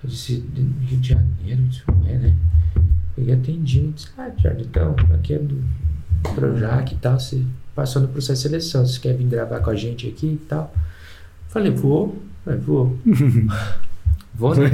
disse, 0.10 0.44
Rio 0.82 1.00
de 1.00 1.10
Janeiro, 1.10 1.62
disse, 1.64 1.84
ué, 2.06 2.14
né? 2.18 2.36
E 3.18 3.32
atendi, 3.32 3.80
eu 3.86 3.92
disse, 3.92 4.08
ah, 4.18 4.30
Thiago, 4.40 4.62
então, 4.62 4.96
aqui 5.14 5.34
é 5.34 5.40
do 5.40 5.62
Projac 6.36 6.94
e 6.94 6.98
tal, 6.98 7.20
você 7.20 7.42
passou 7.76 8.02
no 8.02 8.08
processo 8.08 8.44
de 8.44 8.50
seleção, 8.50 8.86
você 8.86 9.00
quer 9.00 9.14
vir 9.16 9.26
gravar 9.28 9.60
com 9.60 9.70
a 9.72 9.76
gente 9.76 10.08
aqui 10.08 10.28
e 10.42 10.46
tal? 10.48 10.74
Falei, 11.50 11.72
vou, 11.72 12.16
falei, 12.46 12.60
vou. 12.60 12.98
vou, 14.36 14.54
né? 14.56 14.70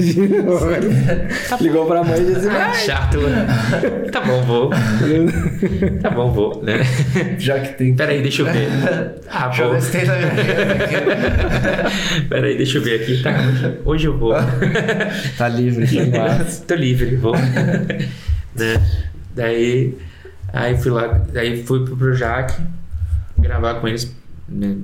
Ligou 1.62 1.86
pra 1.86 2.04
mãe 2.04 2.22
e 2.22 2.34
disse: 2.34 2.50
Ah, 2.50 2.74
chato, 2.74 3.18
né? 3.22 3.46
Tá 4.12 4.20
bom, 4.20 4.42
vou. 4.44 4.70
Tá 6.02 6.10
bom, 6.10 6.32
vou, 6.32 6.62
né? 6.64 6.80
Já 7.40 7.60
que 7.62 7.78
tem. 7.78 7.96
Peraí, 7.96 8.22
deixa 8.22 8.42
eu 8.42 8.46
ver. 8.48 8.68
Ah, 9.36 9.48
Deixa 9.48 9.64
eu 9.64 9.70
vou. 9.70 9.76
ver 9.76 9.82
se 9.82 9.92
tem 9.92 10.06
na 10.06 10.16
minha 10.18 10.28
agenda 10.34 10.74
aqui. 10.84 12.28
Peraí, 12.28 12.58
deixa 12.58 12.78
eu 12.78 12.82
ver 12.84 13.02
aqui. 13.02 13.24
Tá, 13.24 13.32
hoje, 13.32 13.78
hoje 13.86 14.08
eu 14.08 14.18
vou. 14.18 14.34
Tá 15.38 15.48
livre. 15.48 15.88
Tô 16.68 16.76
livre, 16.76 17.16
vou. 17.16 17.34
Né? 18.56 19.06
Daí, 19.36 19.98
aí 20.52 20.78
fui 20.78 20.92
lá, 20.92 21.08
daí 21.08 21.64
fui 21.64 21.84
pro 21.84 21.98
Projac 21.98 22.54
gravar 23.38 23.76
com 23.76 23.88
eles. 23.88 24.14
né? 24.48 24.76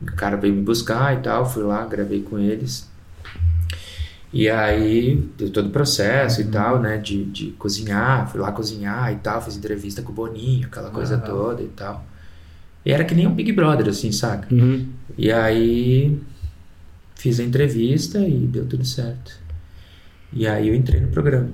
O 0.00 0.06
cara 0.16 0.36
veio 0.36 0.54
me 0.54 0.62
buscar 0.62 1.14
e 1.16 1.20
tal, 1.22 1.48
fui 1.48 1.62
lá, 1.62 1.86
gravei 1.86 2.22
com 2.22 2.38
eles. 2.38 2.90
E 4.32 4.48
aí, 4.48 5.28
deu 5.36 5.50
todo 5.50 5.66
o 5.66 5.70
processo 5.70 6.40
e 6.40 6.44
tal, 6.44 6.80
né, 6.80 6.96
de, 6.96 7.24
de 7.26 7.46
cozinhar, 7.52 8.26
fui 8.30 8.40
lá 8.40 8.50
cozinhar 8.50 9.12
e 9.12 9.16
tal, 9.16 9.42
fiz 9.42 9.56
entrevista 9.56 10.00
com 10.00 10.10
o 10.10 10.14
Boninho, 10.14 10.66
aquela 10.66 10.90
coisa 10.90 11.16
Aham. 11.16 11.24
toda 11.24 11.62
e 11.62 11.68
tal. 11.68 12.04
E 12.84 12.90
era 12.90 13.04
que 13.04 13.14
nem 13.14 13.26
um 13.26 13.34
Big 13.34 13.52
Brother, 13.52 13.88
assim, 13.88 14.10
saca? 14.10 14.52
Uhum. 14.52 14.88
E 15.18 15.30
aí 15.30 16.18
fiz 17.14 17.38
a 17.38 17.44
entrevista 17.44 18.18
e 18.20 18.46
deu 18.46 18.64
tudo 18.66 18.84
certo. 18.84 19.38
E 20.32 20.46
aí 20.46 20.68
eu 20.68 20.74
entrei 20.74 21.00
no 21.00 21.08
programa. 21.08 21.48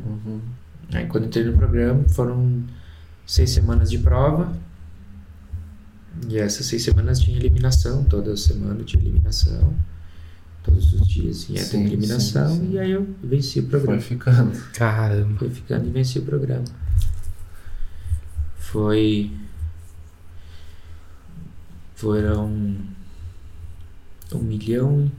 Aí 0.92 1.07
quando 1.07 1.27
entrei 1.27 1.44
no 1.44 1.57
programa 1.57 2.05
foram 2.09 2.64
seis 3.27 3.51
semanas 3.51 3.90
de 3.90 3.98
prova. 3.98 4.53
E 6.29 6.37
essas 6.38 6.66
seis 6.66 6.83
semanas 6.83 7.20
tinha 7.20 7.37
eliminação, 7.37 8.03
toda 8.05 8.37
semana 8.37 8.83
tinha 8.83 9.03
eliminação. 9.03 9.74
Todos 10.64 10.92
os 10.92 11.07
dias 11.07 11.48
ia 11.48 11.64
ter 11.64 11.79
eliminação 11.79 12.48
sim, 12.48 12.61
sim. 12.61 12.72
e 12.72 12.79
aí 12.79 12.90
eu 12.90 13.09
venci 13.22 13.61
o 13.61 13.62
Foi 13.62 13.70
programa. 13.70 14.01
ficando. 14.01 14.59
Caramba. 14.74 15.38
Foi 15.38 15.48
ficando 15.51 15.87
e 15.87 15.90
venci 15.90 16.18
o 16.18 16.22
programa. 16.22 16.64
Foi. 18.59 19.31
Foram 21.94 22.77
um 24.35 24.38
milhão 24.38 25.11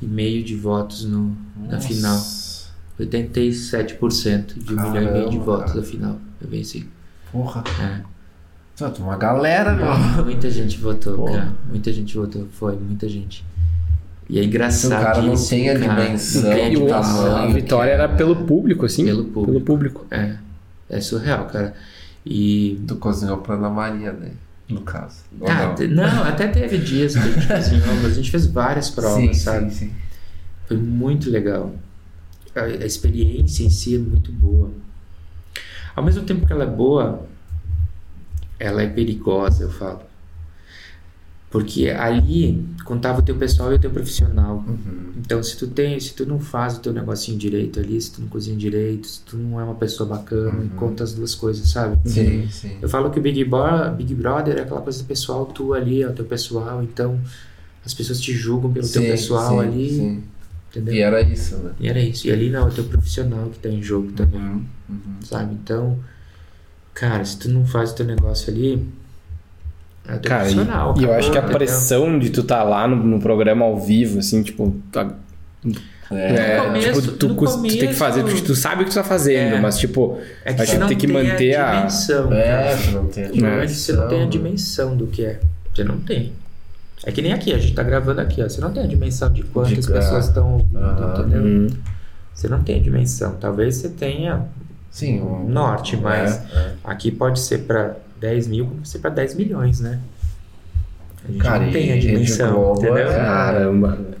e 0.00 0.06
meio 0.06 0.44
de 0.44 0.54
votos 0.54 1.04
no, 1.04 1.36
na 1.56 1.80
final. 1.80 2.18
Nossa. 2.98 3.10
87% 3.10 4.58
de 4.58 4.72
um 4.74 4.76
milhão 4.76 4.96
e 4.96 5.12
meio 5.12 5.30
de 5.30 5.36
Caramba, 5.38 5.44
votos 5.44 5.72
cara. 5.72 5.80
na 5.80 5.86
final. 5.86 6.16
Eu 6.40 6.48
venci. 6.48 6.88
Porra. 7.32 7.64
É. 7.80 8.00
Só 8.74 8.90
tem 8.90 9.04
uma 9.04 9.16
galera, 9.16 9.72
meu. 9.74 10.24
Muita 10.24 10.50
gente 10.50 10.78
votou, 10.78 11.16
Porra. 11.16 11.32
cara. 11.38 11.52
Muita 11.68 11.92
gente 11.92 12.16
votou. 12.16 12.46
Foi, 12.52 12.76
muita 12.76 13.08
gente. 13.08 13.44
E 14.28 14.38
é 14.38 14.42
Se 14.42 14.46
o 14.46 14.48
engraçado. 14.48 14.90
cara 15.02 15.22
não 15.22 15.34
tem 15.36 15.70
a 15.70 15.74
dimensão 15.74 16.42
não 16.42 16.50
tem 16.50 16.64
a 16.64 16.68
E 16.68 16.76
o- 16.76 16.80
dimensão. 16.86 17.36
a 17.36 17.46
vitória 17.46 17.90
era 17.92 18.08
pelo 18.08 18.36
público, 18.44 18.84
assim? 18.84 19.04
Pelo 19.04 19.24
público. 19.24 19.46
Pelo 19.52 19.60
público. 19.60 20.06
É. 20.10 20.36
É 20.90 21.00
surreal, 21.00 21.46
cara. 21.46 21.74
E 22.24 22.80
Tu 22.86 22.96
cozinhou 22.96 23.38
pra 23.38 23.54
Ana 23.54 23.70
Maria, 23.70 24.12
né? 24.12 24.30
No 24.68 24.80
caso. 24.80 25.18
Ah, 25.46 25.74
não? 25.88 25.94
não, 26.08 26.24
até 26.24 26.48
teve 26.48 26.78
dias 26.78 27.12
que 27.14 27.20
a 27.20 27.22
gente 27.22 27.46
cozinhou, 27.46 27.94
mas 28.02 28.06
a 28.06 28.14
gente 28.14 28.30
fez 28.32 28.46
várias 28.46 28.90
provas, 28.90 29.14
sim, 29.22 29.32
sabe? 29.34 29.70
sim, 29.72 29.86
sim. 29.86 29.92
Foi 30.66 30.76
muito 30.76 31.30
legal. 31.30 31.72
A, 32.58 32.64
a 32.64 32.86
experiência 32.86 33.64
em 33.64 33.70
si 33.70 33.96
é 33.96 33.98
muito 33.98 34.32
boa. 34.32 34.70
Ao 35.94 36.02
mesmo 36.02 36.24
tempo 36.24 36.46
que 36.46 36.52
ela 36.52 36.64
é 36.64 36.66
boa, 36.66 37.26
ela 38.58 38.82
é 38.82 38.88
perigosa, 38.88 39.62
eu 39.64 39.70
falo. 39.70 40.00
Porque 41.50 41.88
ali 41.88 42.66
contava 42.84 43.20
o 43.20 43.22
teu 43.22 43.36
pessoal 43.36 43.72
e 43.72 43.76
o 43.76 43.78
teu 43.78 43.90
profissional. 43.90 44.64
Uhum. 44.66 45.12
Então, 45.16 45.42
se 45.42 45.56
tu 45.56 45.66
tem, 45.66 45.98
se 45.98 46.12
tu 46.14 46.26
não 46.26 46.38
faz 46.38 46.76
o 46.76 46.80
teu 46.80 46.92
negocinho 46.92 47.38
direito 47.38 47.78
ali, 47.80 48.00
se 48.00 48.12
tu 48.12 48.20
não 48.20 48.28
cozinha 48.28 48.56
direito, 48.56 49.06
se 49.06 49.20
tu 49.20 49.36
não 49.36 49.58
é 49.60 49.64
uma 49.64 49.74
pessoa 49.74 50.08
bacana, 50.08 50.58
Uhum. 50.58 50.68
conta 50.76 51.04
as 51.04 51.14
duas 51.14 51.34
coisas, 51.34 51.68
sabe? 51.68 51.96
Sim, 52.08 52.48
sim. 52.50 52.76
Eu 52.82 52.88
falo 52.88 53.10
que 53.10 53.18
o 53.18 53.22
Big, 53.22 53.42
Bro- 53.44 53.92
Big 53.96 54.14
Brother 54.14 54.56
é 54.58 54.62
aquela 54.62 54.80
coisa 54.82 55.02
pessoal 55.04 55.46
tua 55.46 55.76
ali, 55.78 56.02
é 56.02 56.08
o 56.08 56.12
teu 56.12 56.24
pessoal, 56.24 56.82
então 56.82 57.18
as 57.84 57.94
pessoas 57.94 58.20
te 58.20 58.32
julgam 58.32 58.70
pelo 58.72 58.86
teu 58.88 59.02
Sim, 59.02 59.08
pessoal 59.08 59.60
sim, 59.60 59.66
ali, 59.66 59.90
sim. 59.90 60.22
Entendeu? 60.78 60.94
E 60.94 61.00
era 61.00 61.20
isso, 61.22 61.56
né? 61.56 61.70
E 61.80 61.88
era 61.88 62.00
isso. 62.00 62.26
E 62.26 62.32
ali 62.32 62.50
não, 62.50 62.66
é 62.66 62.68
o 62.68 62.70
teu 62.70 62.84
profissional 62.84 63.48
que 63.50 63.58
tá 63.58 63.68
em 63.68 63.82
jogo 63.82 64.12
também, 64.12 64.40
Uhum, 64.40 64.64
uhum. 64.88 64.96
sabe? 65.22 65.54
Então, 65.54 65.98
cara, 66.94 67.24
se 67.24 67.38
tu 67.38 67.48
não 67.48 67.64
faz 67.66 67.92
o 67.92 67.94
teu 67.94 68.06
negócio 68.06 68.52
ali, 68.52 68.86
é 70.08 70.14
o 70.14 70.18
teu 70.18 70.28
Cara, 70.30 70.48
e, 70.48 70.54
profissional. 70.54 70.94
e 70.98 71.04
eu 71.04 71.12
acho 71.14 71.30
que 71.30 71.36
a 71.38 71.40
entendeu? 71.40 71.56
pressão 71.58 72.18
de 72.18 72.30
tu 72.30 72.42
tá 72.42 72.62
lá 72.62 72.86
no, 72.86 72.96
no 72.96 73.20
programa 73.20 73.64
ao 73.64 73.78
vivo, 73.80 74.18
assim, 74.18 74.42
tipo, 74.42 74.74
tá- 74.92 75.12
é, 76.10 76.60
começo- 76.60 77.02
tipo, 77.02 77.16
tu, 77.16 77.28
no 77.30 77.34
cus- 77.34 77.56
tu 77.56 77.62
tem 77.62 77.70
que 77.72 77.78
começo- 77.80 77.98
fazer, 77.98 78.22
porque 78.22 78.40
tu 78.42 78.54
sabe 78.54 78.82
o 78.82 78.84
que 78.84 78.90
tu 78.92 78.94
tá 78.94 79.02
fazendo, 79.02 79.56
É. 79.56 79.60
mas 79.60 79.76
tipo, 79.76 80.18
É 80.44 80.54
que 80.54 80.64
você 80.64 80.78
não 80.78 80.86
ter 80.86 80.94
que 80.94 81.06
tem 81.08 81.14
manter 81.16 81.56
a 81.56 81.68
a- 81.68 81.76
dimensão. 81.78 82.32
É, 82.32 82.44
cara. 82.46 82.76
tu 82.76 82.90
não 82.92 83.06
tem 83.06 83.24
a 83.24 83.28
Normalmente 83.28 83.72
você 83.72 83.92
não 83.92 84.08
tem 84.08 84.22
a 84.22 84.26
dimensão, 84.26 84.30
dimensão 84.30 84.96
do 84.96 85.06
que 85.08 85.24
é. 85.24 85.40
Você 85.74 85.82
não 85.84 85.98
tem. 85.98 86.32
É 87.04 87.12
que 87.12 87.20
nem 87.22 87.32
aqui, 87.32 87.52
a 87.52 87.58
gente 87.58 87.74
tá 87.74 87.82
gravando 87.82 88.20
aqui, 88.20 88.42
ó. 88.42 88.48
Você 88.48 88.60
não 88.60 88.72
tem 88.72 88.82
a 88.82 88.86
dimensão 88.86 89.30
de 89.32 89.42
quantas 89.42 89.86
De- 89.86 89.92
pessoas 89.92 90.26
estão 90.26 90.54
ouvindo, 90.54 90.78
Aham. 90.78 91.20
entendeu? 91.20 91.42
hum, 91.42 91.66
Você 92.34 92.48
não 92.48 92.62
tem 92.62 92.78
a 92.78 92.82
dimensão. 92.82 93.34
Talvez 93.40 93.76
você 93.76 93.88
tenha 93.88 94.44
Sim, 94.90 95.20
um 95.22 95.48
norte, 95.48 95.96
mas 95.96 96.36
É, 96.36 96.58
é. 96.58 96.72
aqui 96.84 97.10
pode 97.10 97.38
ser 97.40 97.58
pra 97.64 97.94
10 98.20 98.46
mil, 98.46 98.66
como 98.66 98.84
ser 98.86 98.98
pra 98.98 99.10
10 99.10 99.34
milhões, 99.34 99.80
né? 99.80 100.00
A 101.28 101.32
gente 101.32 101.40
Cara, 101.42 101.64
não 101.64 101.72
tem 101.72 101.92
a 101.92 101.98
dimensão, 101.98 102.54
Globo 102.54 102.80
entendeu? 102.84 103.08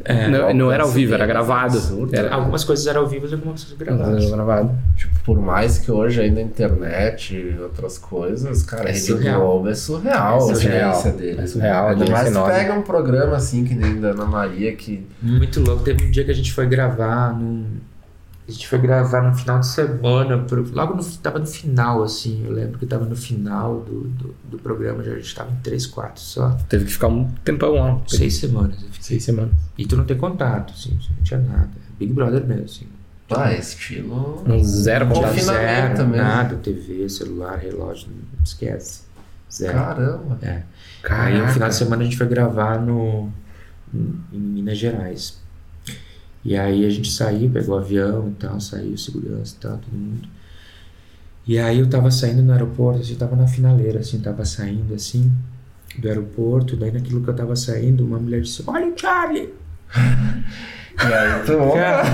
É- 0.06 0.28
não, 0.28 0.54
não 0.54 0.72
era 0.72 0.84
ao 0.84 0.88
vivo, 0.90 1.14
era 1.14 1.26
gravado. 1.26 1.78
Era, 2.12 2.34
Algumas 2.34 2.64
coisas 2.64 2.86
eram 2.86 3.02
ao 3.02 3.06
vivo 3.06 3.26
e 3.26 3.34
algumas 3.34 3.62
coisas 3.64 3.78
gravadas. 3.78 4.24
era 4.24 4.36
gravado. 4.36 4.70
Tipo, 4.96 5.14
por 5.24 5.40
mais 5.40 5.78
que 5.78 5.90
hoje 5.90 6.20
aí 6.20 6.30
na 6.30 6.40
internet 6.40 7.34
e 7.34 7.60
outras 7.60 7.98
coisas, 7.98 8.62
cara, 8.62 8.84
É 8.84 8.90
a 8.90 8.92
Rede 8.92 9.00
surreal. 9.00 9.40
Globo 9.40 9.68
é 9.68 9.74
surreal, 9.74 10.14
É 10.16 10.18
a 10.18 10.22
audiência 10.30 11.12
dele. 11.12 11.40
É 11.40 11.46
surreal, 11.46 11.86
a 11.86 11.90
Ainda 11.90 12.10
mais 12.10 12.36
pega 12.38 12.74
um 12.74 12.82
programa 12.82 13.36
assim 13.36 13.64
que 13.64 13.74
nem 13.74 14.00
da 14.00 14.08
Ana 14.10 14.24
Maria 14.24 14.74
que. 14.74 15.06
Muito 15.20 15.60
louco. 15.60 15.82
Teve 15.82 16.04
um 16.06 16.10
dia 16.10 16.24
que 16.24 16.30
a 16.30 16.34
gente 16.34 16.52
foi 16.52 16.66
gravar 16.66 17.32
num. 17.38 17.64
A 18.48 18.52
gente 18.52 18.68
foi 18.68 18.78
gravar 18.78 19.22
no 19.22 19.34
final 19.36 19.58
de 19.58 19.66
semana, 19.66 20.38
pro- 20.38 20.70
logo 20.72 20.94
no, 20.94 21.04
tava 21.18 21.38
no 21.40 21.46
final, 21.46 22.02
assim. 22.04 22.44
Eu 22.46 22.52
lembro 22.52 22.78
que 22.78 22.86
tava 22.86 23.04
no 23.04 23.16
final 23.16 23.80
do, 23.80 24.02
do, 24.04 24.34
do 24.50 24.58
programa, 24.58 25.02
já 25.02 25.12
a 25.12 25.16
gente 25.16 25.34
tava 25.34 25.50
em 25.50 25.56
três 25.56 25.84
quartos 25.86 26.22
só. 26.22 26.50
Teve 26.68 26.84
que 26.84 26.92
ficar 26.92 27.08
um 27.08 27.28
tempão 27.44 27.74
lá. 27.74 28.00
Seis 28.06 28.36
semanas. 28.36 28.76
Seis 29.00 29.24
semanas. 29.24 29.50
E 29.76 29.84
tu 29.84 29.96
não 29.96 30.04
tem 30.04 30.16
contato, 30.16 30.72
assim, 30.72 30.96
não 31.16 31.24
tinha 31.24 31.40
nada. 31.40 31.70
Big 31.98 32.12
Brother 32.12 32.46
mesmo, 32.46 32.64
assim. 32.66 32.86
Ah, 33.30 33.52
estilo. 33.52 34.44
Um 34.46 34.62
zero 34.62 35.08
contato. 35.08 35.40
Zero, 35.40 35.98
mesmo. 36.06 36.16
nada, 36.16 36.54
TV, 36.56 37.08
celular, 37.08 37.56
relógio, 37.58 38.06
não 38.10 38.44
esquece. 38.44 39.00
Zero. 39.52 39.72
Caramba. 39.72 40.38
É. 40.42 40.50
Aí 40.52 40.62
Caraca. 41.02 41.38
no 41.46 41.48
final 41.52 41.68
de 41.68 41.74
semana 41.74 42.02
a 42.02 42.04
gente 42.04 42.16
foi 42.16 42.28
gravar 42.28 42.78
no, 42.80 43.28
em 43.92 44.14
em 44.32 44.38
Minas 44.38 44.78
Gerais. 44.78 45.40
E 46.46 46.56
aí 46.56 46.86
a 46.86 46.90
gente 46.90 47.10
saiu, 47.10 47.50
pegou 47.50 47.74
o 47.74 47.78
avião 47.78 48.28
e 48.28 48.34
tal, 48.34 48.60
saiu, 48.60 48.96
segurança 48.96 49.56
e 49.58 49.60
tal, 49.60 49.78
todo 49.78 49.92
mundo. 49.92 50.28
E 51.44 51.58
aí 51.58 51.80
eu 51.80 51.90
tava 51.90 52.08
saindo 52.08 52.40
no 52.40 52.52
aeroporto, 52.52 53.00
assim, 53.00 53.14
eu 53.14 53.18
tava 53.18 53.34
na 53.34 53.48
finaleira, 53.48 53.98
assim, 53.98 54.20
tava 54.20 54.44
saindo 54.44 54.94
assim 54.94 55.32
do 55.98 56.06
aeroporto, 56.06 56.76
daí 56.76 56.92
naquilo 56.92 57.20
que 57.20 57.30
eu 57.30 57.34
tava 57.34 57.56
saindo, 57.56 58.04
uma 58.04 58.20
mulher 58.20 58.42
disse, 58.42 58.62
olha 58.64 58.86
o 58.86 58.96
Charlie! 58.96 59.52
E 60.98 61.12
aí, 61.12 61.42
tu. 61.44 61.58
Cara, 61.74 62.04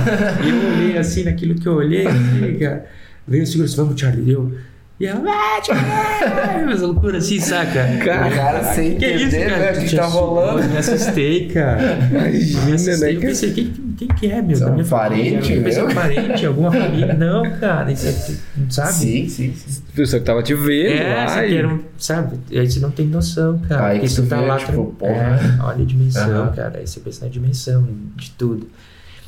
e 0.44 0.48
eu 0.48 0.72
olhei 0.72 0.98
assim, 0.98 1.22
naquilo 1.22 1.54
que 1.54 1.68
eu 1.68 1.74
olhei, 1.74 2.02
assim, 2.08 2.58
cara, 2.58 2.84
veio 3.28 3.44
o 3.44 3.46
segurança, 3.46 3.76
vamos 3.76 4.00
Charlie, 4.00 4.32
eu... 4.32 4.58
E 5.02 5.06
ela, 5.06 5.20
ah, 5.28 6.62
mas 6.64 6.80
loucura 6.80 7.18
assim, 7.18 7.40
saca? 7.40 7.84
Cara, 8.04 8.30
cara 8.30 8.62
sem 8.72 8.96
que 8.96 9.04
entender, 9.04 9.26
isso, 9.26 9.36
cara? 9.50 9.72
né, 9.72 9.84
que 9.88 9.96
tá 9.96 10.04
rolando. 10.06 10.62
Eu 10.62 10.68
me 10.68 10.76
assustei, 10.78 11.48
cara. 11.48 11.98
Imagina, 12.08 12.62
me 12.66 12.72
assustei, 12.74 12.96
né, 13.10 13.16
eu 13.16 13.20
pensei, 13.20 13.52
quem, 13.52 13.72
quem 13.98 14.08
que 14.08 14.26
é, 14.30 14.40
meu? 14.40 14.52
Isso 14.52 14.62
é 14.62 14.66
Da 14.66 14.70
um 14.70 14.74
minha 14.74 14.84
família? 14.86 15.32
parente 15.32 15.52
Eu 15.54 15.62
pensei, 15.64 15.82
meu? 15.82 15.90
um 15.90 15.94
parente, 15.94 16.46
alguma 16.46 16.70
família. 16.70 17.14
Não, 17.18 17.42
cara, 17.58 17.90
isso 17.90 18.06
é, 18.06 18.70
sabe? 18.70 18.92
Sim, 18.92 19.28
sim, 19.28 19.52
sim. 19.56 19.82
Pessoa 19.92 20.20
que 20.20 20.26
tava 20.26 20.40
te 20.40 20.54
vendo 20.54 20.92
É, 21.02 21.14
lá. 21.16 21.28
você 21.28 21.48
e- 21.48 21.66
um- 21.66 21.80
sabe? 21.98 22.36
Aí 22.52 22.70
você 22.70 22.78
não 22.78 22.90
tem 22.92 23.06
noção, 23.08 23.58
cara. 23.68 23.86
Aí 23.88 23.94
porque 23.98 24.06
que 24.06 24.12
você 24.14 24.22
tu 24.22 24.28
tá 24.28 24.36
vê, 24.40 24.46
lá, 24.46 24.56
tipo, 24.56 24.72
tra- 24.72 25.08
porra. 25.08 25.40
é, 25.58 25.62
olha 25.64 25.82
a 25.82 25.84
dimensão, 25.84 26.42
Aham. 26.44 26.52
cara. 26.52 26.78
Aí 26.78 26.86
você 26.86 27.00
pensa 27.00 27.24
na 27.24 27.30
dimensão 27.30 27.88
de 28.14 28.30
tudo. 28.30 28.68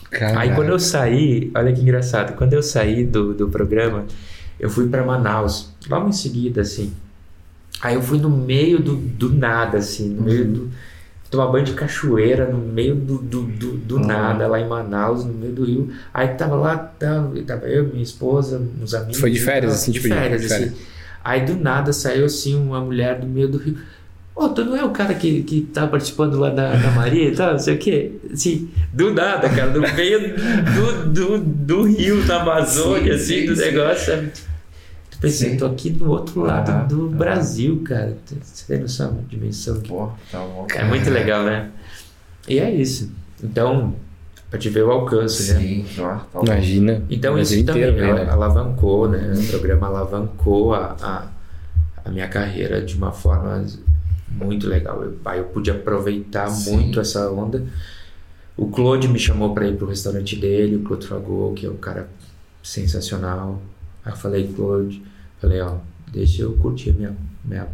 Caralho. 0.09 0.39
Aí 0.39 0.55
quando 0.55 0.69
eu 0.69 0.79
saí, 0.79 1.51
olha 1.53 1.73
que 1.73 1.81
engraçado, 1.81 2.35
quando 2.37 2.53
eu 2.53 2.63
saí 2.63 3.05
do, 3.05 3.35
do 3.35 3.49
programa, 3.49 4.05
eu 4.59 4.71
fui 4.71 4.89
pra 4.89 5.05
Manaus, 5.05 5.71
logo 5.89 6.09
em 6.09 6.13
seguida, 6.13 6.61
assim. 6.63 6.93
Aí 7.81 7.95
eu 7.95 8.03
fui 8.03 8.19
no 8.19 8.31
meio 8.31 8.81
do, 8.81 8.97
do 8.97 9.33
nada, 9.35 9.79
assim, 9.79 10.09
no 10.09 10.23
meio 10.23 10.45
do. 10.47 10.71
Tomar 11.31 11.49
banho 11.49 11.65
de 11.65 11.73
cachoeira 11.73 12.49
no 12.49 12.59
meio 12.59 12.95
do, 12.95 13.19
do, 13.19 13.43
do, 13.43 13.73
do 13.73 13.97
Ah. 13.99 14.07
nada, 14.07 14.47
lá 14.47 14.61
em 14.61 14.69
Manaus, 14.69 15.25
no 15.25 15.33
meio 15.35 15.53
do 15.53 15.65
rio. 15.65 15.93
Aí 16.13 16.29
tava 16.29 16.55
lá, 16.55 16.77
tava, 16.77 17.37
tava 17.43 17.67
eu, 17.67 17.89
minha 17.89 18.03
esposa, 18.03 18.63
uns 18.81 18.95
amigos. 18.95 19.19
Foi 19.19 19.31
de 19.33 19.41
férias, 19.41 19.73
tal, 19.73 19.81
assim, 19.81 19.93
tipo, 19.93 20.07
de 20.09 20.15
férias, 20.15 20.47
férias. 20.47 20.73
assim. 20.73 20.83
Aí 21.25 21.45
do 21.45 21.57
nada 21.57 21.93
saiu 21.93 22.25
assim 22.27 22.55
uma 22.55 22.81
mulher 22.81 23.19
do 23.19 23.27
meio 23.27 23.49
do 23.49 23.59
rio. 23.59 23.77
Ô, 24.37 24.49
tu 24.49 24.65
não 24.65 24.77
é 24.77 24.85
o 24.85 24.91
cara 24.91 25.15
que, 25.15 25.43
que 25.45 25.61
tá 25.61 25.87
participando 25.87 26.39
lá 26.41 26.51
da, 26.51 26.75
da 26.75 26.91
Maria 26.91 27.29
e 27.29 27.37
tal, 27.37 27.53
não 27.53 27.59
sei 27.59 27.77
o 27.77 27.79
quê? 27.79 28.13
Assim, 28.33 28.69
do 28.93 29.15
nada, 29.15 29.49
cara, 29.49 29.71
no 29.71 29.81
meio 29.95 30.35
do, 30.75 31.13
do, 31.13 31.39
do 31.39 31.83
rio, 31.85 32.21
da 32.27 32.43
Amazônia, 32.43 33.17
Sim, 33.17 33.23
assim, 33.35 33.41
sim, 33.43 33.47
do 33.47 33.57
sim. 33.57 33.63
negócio, 33.63 34.13
sabe? 34.13 34.33
Tu 35.13 35.19
pensa, 35.21 35.45
Sim. 35.45 35.53
eu 35.53 35.59
tô 35.59 35.67
aqui 35.67 35.91
do 35.91 36.11
outro 36.11 36.41
lado 36.41 36.69
Ah, 36.73 36.83
do 36.83 37.07
ah. 37.15 37.17
Brasil, 37.17 37.81
cara. 37.85 38.17
Você 38.43 38.67
tem 38.67 38.81
noção 38.83 39.15
da 39.15 39.21
dimensão 39.29 39.81
Pô, 39.83 40.11
tá 40.33 40.41
bom. 40.41 40.67
é 40.75 40.85
muito 40.85 41.09
legal, 41.11 41.45
né? 41.45 41.71
E 42.49 42.59
é 42.59 42.69
isso. 42.73 43.13
Então, 43.43 43.95
pra 44.51 44.59
te 44.59 44.69
ver 44.69 44.83
o 44.85 44.91
alcance, 44.91 45.53
né? 45.55 45.61
Sim, 45.61 45.87
tá 45.97 46.27
bom. 46.35 46.43
Imagina. 46.45 47.03
Então 47.09 47.39
isso 47.39 47.65
também 47.65 47.89
inteiro, 47.89 48.17
né? 48.17 48.29
alavancou, 48.29 49.09
né? 49.09 49.33
O 49.37 49.47
programa 49.47 49.87
alavancou 49.87 50.75
a, 50.75 50.97
a, 51.01 51.29
a 52.05 52.11
minha 52.11 52.27
carreira 52.27 52.83
de 52.83 52.97
uma 52.97 53.13
forma 53.13 53.65
muito 54.35 54.67
legal. 54.69 55.03
Eu, 55.03 55.19
aí 55.25 55.39
eu 55.39 55.45
pude 55.47 55.71
aproveitar 55.71 56.49
Sim. 56.49 56.73
muito 56.77 57.01
essa 57.01 57.31
onda. 57.31 57.65
O 58.57 58.69
Claude 58.69 59.09
me 59.09 59.19
chamou 59.19 59.53
para 59.55 59.67
ir 59.69 59.77
pro 59.77 59.87
restaurante 59.89 60.37
dele, 60.37 60.77
o 60.77 60.83
Claude 60.83 61.07
Fragou, 61.07 61.53
que 61.55 61.67
é 61.67 61.71
um 61.71 61.77
cara 61.77 62.09
sensacional. 62.63 63.61
Aí 64.05 64.13
eu 64.13 64.17
falei, 64.17 64.53
Claude, 64.55 65.03
falei, 65.41 65.61
ó, 65.61 65.77
deixa 66.13 66.43
eu 66.43 66.53
curtir 66.55 66.93
minha, 66.93 67.15
minha, 67.45 67.67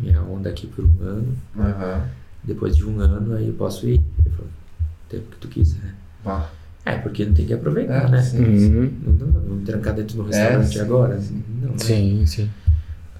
minha 0.00 0.20
onda 0.22 0.50
aqui 0.50 0.66
por 0.66 0.84
um 0.84 0.94
ano. 1.00 1.36
Aham. 1.58 2.08
Depois 2.42 2.76
de 2.76 2.84
um 2.84 2.98
ano, 3.00 3.34
aí 3.36 3.46
eu 3.48 3.54
posso 3.54 3.86
ir. 3.88 4.00
Ele 4.18 4.30
falou, 4.34 4.50
o 4.50 5.08
tempo 5.10 5.30
que 5.30 5.36
tu 5.38 5.48
quiser. 5.48 5.94
Ó, 6.24 6.42
É, 6.84 6.96
porque 6.98 7.24
não 7.24 7.32
tem 7.32 7.46
que 7.46 7.54
aproveitar, 7.54 8.06
É, 8.06 8.10
né? 8.10 8.22
sim. 8.22 8.38
Uhum. 8.44 8.92
Não, 9.06 9.12
não, 9.12 9.40
não 9.40 9.56
me 9.56 9.64
trancar 9.64 9.94
dentro 9.94 10.16
do 10.16 10.24
restaurante 10.24 10.72
sim, 10.74 10.80
agora. 10.80 11.20
sim. 11.20 11.42
Não, 11.62 11.70
né? 11.70 11.78
Sim, 11.78 12.26
sim. 12.26 12.50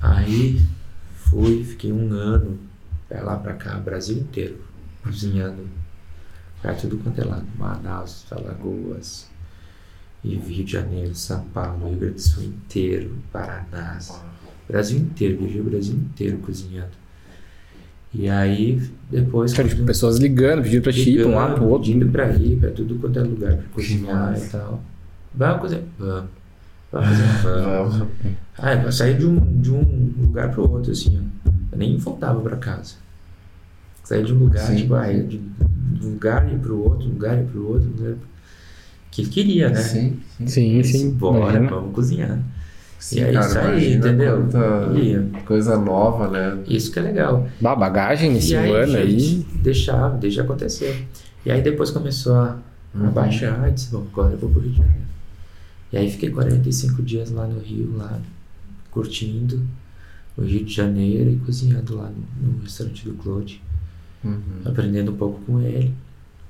Aí 0.02 0.60
fui, 1.34 1.64
fiquei 1.64 1.92
um 1.92 2.12
ano 2.12 2.58
pra 3.08 3.22
lá 3.22 3.36
pra 3.36 3.54
cá, 3.54 3.74
Brasil 3.78 4.18
inteiro, 4.18 4.56
cozinhando. 5.02 5.66
Pra 6.62 6.74
tudo 6.74 6.96
quanto 6.98 7.20
é 7.20 7.24
lado. 7.24 7.44
Manaus, 7.58 8.24
Alagoas, 8.30 9.28
e 10.22 10.36
Rio 10.36 10.64
de 10.64 10.72
Janeiro, 10.72 11.14
São 11.14 11.44
Paulo, 11.46 11.88
Rio 11.88 11.98
Grande 11.98 12.14
do 12.14 12.20
Sul 12.22 12.44
inteiro, 12.44 13.16
Paraná. 13.32 13.98
Brasil 14.68 14.98
inteiro, 14.98 15.38
viajei 15.38 15.60
o 15.60 15.64
Brasil 15.64 15.94
inteiro 15.94 16.38
cozinhando. 16.38 16.92
E 18.14 18.28
aí, 18.30 18.80
depois. 19.10 19.52
Cara, 19.52 19.68
tipo, 19.68 19.80
quando- 19.80 19.86
pessoas 19.88 20.18
ligando, 20.18 20.62
pedindo 20.62 20.82
pra 20.82 20.92
ir 20.92 21.18
pra 21.20 21.26
um 21.28 21.34
lado, 21.34 21.54
pro 21.56 21.64
outro. 21.64 21.86
Pedindo 21.92 22.10
pra 22.12 22.30
ir, 22.32 22.56
pra 22.60 22.70
tudo 22.70 22.94
quanto 23.00 23.18
é 23.18 23.22
lugar, 23.22 23.56
pra 23.56 23.66
cozinhar 23.72 24.38
e 24.38 24.48
tal. 24.48 24.82
Vamos 25.34 25.60
cozinhar? 25.60 25.84
Vamos. 25.98 26.30
Vamos? 27.00 27.96
Vamos. 27.96 28.08
Ah, 28.58 28.74
eu 28.74 28.92
saí 28.92 29.14
de 29.14 29.26
um, 29.26 29.60
de 29.60 29.70
um 29.72 30.12
lugar 30.20 30.50
pro 30.50 30.70
outro, 30.70 30.92
assim, 30.92 31.18
ó. 31.18 31.50
Eu 31.72 31.78
nem 31.78 31.96
voltava 31.96 32.40
pra 32.40 32.56
casa. 32.56 32.94
Saí 34.04 34.22
de 34.22 34.32
um 34.32 34.38
lugar, 34.38 34.66
Sim, 34.66 34.76
tipo, 34.76 34.94
ah, 34.94 35.06
de 35.12 35.38
de 35.38 36.06
um 36.06 36.12
lugar 36.12 36.48
ia 36.50 36.58
pro 36.58 36.82
outro, 36.82 37.06
um 37.06 37.12
lugar 37.12 37.36
ia 37.38 37.44
pro 37.44 37.68
outro, 37.68 37.88
um 37.88 37.92
lugar... 38.00 38.14
Que 39.10 39.22
ele 39.22 39.30
queria, 39.30 39.68
né? 39.70 39.76
Sim, 39.76 40.20
sim. 40.38 40.46
Sim, 40.46 40.82
sim. 40.82 41.10
Bora, 41.12 41.38
imagina. 41.52 41.70
vamos 41.70 41.94
cozinhar. 41.94 42.38
Sim, 42.98 43.16
E 43.16 43.20
é 43.20 43.32
cara, 43.32 43.46
isso 43.46 43.58
aí, 43.58 43.94
entendeu? 43.94 44.48
E- 44.96 45.42
coisa 45.44 45.76
nova, 45.78 46.28
né? 46.28 46.58
Isso 46.66 46.90
que 46.90 46.98
é 46.98 47.02
legal. 47.02 47.46
Bah, 47.60 47.76
bagagem 47.76 48.32
nesse 48.32 48.52
e 48.52 48.56
aí, 48.56 48.70
ano 48.70 48.96
aí. 48.96 49.18
gente, 49.20 49.46
deixar, 49.58 50.08
deixa 50.18 50.42
acontecer. 50.42 51.06
E 51.46 51.50
aí 51.50 51.62
depois 51.62 51.90
começou 51.90 52.34
a, 52.34 52.58
a 52.94 52.98
Uhum. 52.98 53.10
baixar, 53.10 53.68
e 53.68 53.72
disse, 53.72 53.90
bom, 53.90 54.04
agora 54.12 54.32
eu 54.32 54.38
vou 54.38 54.50
pro 54.50 54.60
Rio 54.60 54.70
de 54.72 54.78
Janeiro. 54.78 55.04
E 55.94 55.96
aí 55.96 56.10
fiquei 56.10 56.28
45 56.30 57.02
dias 57.04 57.30
lá 57.30 57.46
no 57.46 57.60
Rio, 57.60 57.96
lá, 57.96 58.20
curtindo 58.90 59.62
o 60.36 60.42
Rio 60.42 60.64
de 60.64 60.74
Janeiro 60.74 61.30
e 61.30 61.36
cozinhando 61.36 61.96
lá 61.96 62.10
no, 62.10 62.52
no 62.52 62.62
restaurante 62.64 63.04
do 63.04 63.14
Claude, 63.14 63.62
Uhum. 64.24 64.40
aprendendo 64.64 65.12
um 65.12 65.16
pouco 65.16 65.40
com 65.44 65.60
ele. 65.60 65.94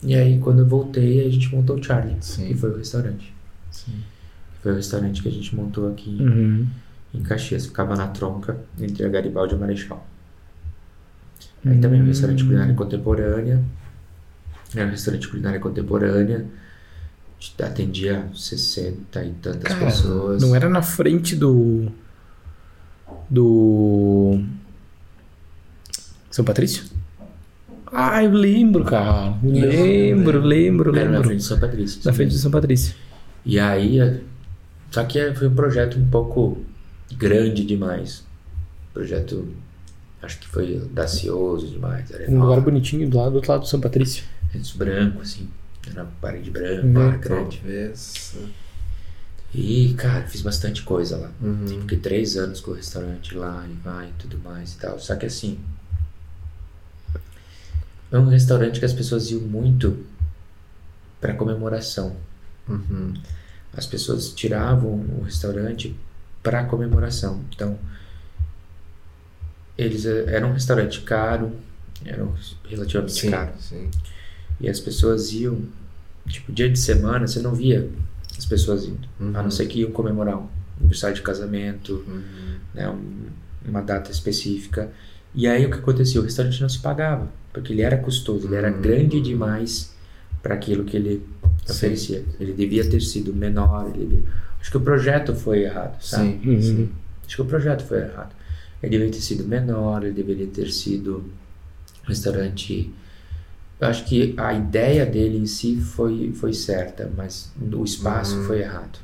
E 0.03 0.15
aí 0.15 0.39
quando 0.39 0.61
eu 0.61 0.67
voltei, 0.67 1.27
a 1.27 1.31
gente 1.31 1.55
montou 1.55 1.77
o 1.77 1.83
Charlie, 1.83 2.17
Sim. 2.21 2.47
que 2.49 2.55
foi 2.55 2.71
o 2.71 2.77
restaurante. 2.79 3.35
Sim. 3.71 3.93
Foi 4.63 4.73
o 4.73 4.77
restaurante 4.77 5.21
que 5.23 5.29
a 5.29 5.33
gente 5.33 5.55
montou 5.55 5.91
aqui 5.91 6.09
em- 6.11 6.23
Uhum. 6.27 6.67
em 7.13 7.21
Caxias, 7.23 7.67
ficava 7.67 7.95
na 7.97 8.07
tronca 8.07 8.57
entre 8.81 9.05
a 9.05 9.09
Garibaldi 9.11 9.53
e 9.53 9.57
a 9.57 9.59
Marechal. 9.59 10.07
Aí 11.67 11.79
também 11.81 12.01
é 12.01 12.03
um 12.03 12.07
restaurante 12.07 12.43
Hum. 12.45 12.47
culinária 12.47 12.75
contemporânea. 12.75 13.63
É 14.75 14.85
um 14.87 14.91
restaurante 14.91 15.29
culinária 15.29 15.61
contemporânea. 15.61 16.47
Atendia 17.63 18.27
60 18.35 19.25
e 19.25 19.31
tantas 19.33 19.63
Cara, 19.73 19.87
pessoas. 19.87 20.43
Não 20.43 20.55
era 20.55 20.69
na 20.69 20.83
frente 20.83 21.35
do. 21.37 21.91
Do. 23.31 24.41
São 26.31 26.45
Patrício? 26.45 26.85
Ah, 27.87 28.23
eu 28.25 28.33
lembro, 28.33 28.85
cara. 28.85 29.35
Lembro, 29.43 30.41
lembro, 30.41 30.91
Era 30.97 31.05
na 31.05 31.11
lembro. 31.13 31.29
frente 31.29 31.39
de 31.41 31.45
São 31.45 31.61
Patrício. 31.61 32.01
Na 32.05 32.13
frente 32.13 32.31
de 32.31 32.39
São 32.39 32.51
Patrício. 32.51 32.95
E 33.47 33.59
aí, 33.59 34.01
é- 34.01 34.21
só 34.91 35.05
que 35.05 35.33
foi 35.35 35.49
um 35.49 35.55
projeto 35.55 35.99
um 35.99 36.09
pouco 36.09 36.59
grande 37.17 37.65
demais. 37.65 38.25
Projeto, 38.93 39.49
acho 40.23 40.41
que 40.41 40.49
foi 40.49 40.77
audacioso 40.81 41.69
demais. 41.69 42.11
Era 42.11 42.29
Um 42.31 42.41
lugar 42.41 42.61
bonitinho 42.61 43.09
do 43.09 43.17
lado 43.17 43.31
do 43.33 43.37
outro 43.37 43.53
lado 43.53 43.61
do 43.63 43.69
São 43.69 43.81
Patrício. 43.81 44.25
Preto 44.51 44.77
branco, 44.79 45.21
assim. 45.23 45.49
Era 45.91 46.05
parede 46.21 46.51
branca, 46.51 46.83
Uhum. 46.87 46.93
bar 46.93 47.19
grande. 47.19 47.59
Talvez. 47.59 48.35
E, 49.53 49.95
cara, 49.95 50.27
fiz 50.27 50.41
bastante 50.43 50.83
coisa 50.83 51.17
lá. 51.17 51.31
Uhum. 51.41 51.67
Fiquei 51.83 51.99
três 51.99 52.37
anos 52.37 52.61
com 52.61 52.73
o 52.73 52.75
restaurante 52.75 53.35
lá 53.35 53.65
e 53.69 53.73
vai 53.75 54.09
e 54.09 54.13
tudo 54.19 54.39
mais 54.39 54.73
e 54.75 54.79
tal. 54.79 54.99
Só 54.99 55.15
que 55.17 55.27
assim. 55.27 55.59
É 58.11 58.19
um 58.19 58.29
restaurante 58.29 58.79
que 58.79 58.85
as 58.85 58.93
pessoas 58.93 59.31
iam 59.31 59.41
muito 59.41 60.05
para 61.21 61.35
comemoração. 61.35 62.17
Uhum. 62.69 63.15
As 63.77 63.87
pessoas 63.87 64.33
tiravam 64.33 64.91
o 65.19 65.23
restaurante 65.25 65.97
para 66.43 66.65
comemoração. 66.65 67.43
Então, 67.55 67.79
eles 69.77 70.05
eh, 70.07 70.25
eram 70.29 70.51
um 70.51 70.53
restaurante 70.53 71.01
caro, 71.01 71.53
era 72.05 72.25
relativamente 72.69 73.21
Sim, 73.21 73.31
caro. 73.31 73.53
sim. 73.59 73.91
E 74.61 74.69
as 74.69 74.81
pessoas 74.81 75.33
iam, 75.33 75.59
tipo, 76.29 76.53
dia 76.53 76.69
de 76.69 76.79
semana, 76.79 77.27
você 77.27 77.41
não 77.41 77.55
via 77.55 77.89
as 78.39 78.47
pessoas 78.47 78.85
indo. 78.85 79.09
A 79.37 79.43
não 79.43 79.51
ser 79.51 79.67
que 79.67 79.81
iam 79.81 79.91
comemorar 79.91 80.39
um 80.39 80.47
aniversário 80.81 81.17
de 81.17 81.23
casamento, 81.23 82.05
Uhum. 82.07 82.57
né, 82.75 82.89
um- 82.89 83.27
uma 83.69 83.81
data 83.83 84.11
específica. 84.11 84.91
E 85.35 85.47
aí 85.47 85.65
o 85.67 85.71
que 85.71 85.79
acontecia? 85.79 86.21
O 86.21 86.25
restaurante 86.25 86.61
não 86.61 86.69
se 86.69 86.79
pagava, 86.79 87.29
porque 87.53 87.73
ele 87.73 87.83
era 87.83 87.97
custoso, 87.97 88.47
ele 88.47 88.55
era 88.57 88.71
Hum. 88.71 88.81
grande 88.81 89.21
demais 89.21 89.93
para 90.43 90.55
aquilo 90.55 90.85
que 90.85 90.97
ele 90.97 91.23
Sim. 91.65 91.73
oferecia. 91.73 92.25
Ele 92.39 92.53
devia 92.53 92.89
ter 92.89 93.01
sido 93.01 93.33
menor. 93.35 93.91
ele 93.95 94.05
devia- 94.07 94.25
Acho 94.61 94.71
que 94.71 94.77
o 94.79 94.81
projeto 94.81 95.35
foi 95.35 95.65
errado, 95.65 96.01
sabe? 96.03 96.41
Sim, 96.43 96.49
Uhum. 96.51 96.63
sim. 96.63 96.89
Acho 97.27 97.37
que 97.37 97.43
o 97.43 97.45
projeto 97.45 97.85
foi 97.85 97.99
errado. 97.99 98.35
Ele 98.83 98.91
deveria 98.93 99.13
ter 99.13 99.21
sido 99.21 99.45
menor, 99.45 100.03
ele 100.05 100.13
deveria 100.15 100.47
ter 100.47 100.71
sido 100.71 101.25
um 102.05 102.09
restaurante. 102.09 102.91
Eu 103.85 103.91
acho 103.91 104.05
que 104.05 104.35
a 104.37 104.53
ideia 104.55 105.05
dele 105.07 105.39
em 105.39 105.47
si 105.47 105.77
foi, 105.77 106.33
foi 106.35 106.53
certa, 106.53 107.11
mas 107.17 107.53
o 107.61 107.85
espaço 107.85 108.37
Uhum. 108.37 108.45
foi 108.45 108.61
errado. 108.61 108.99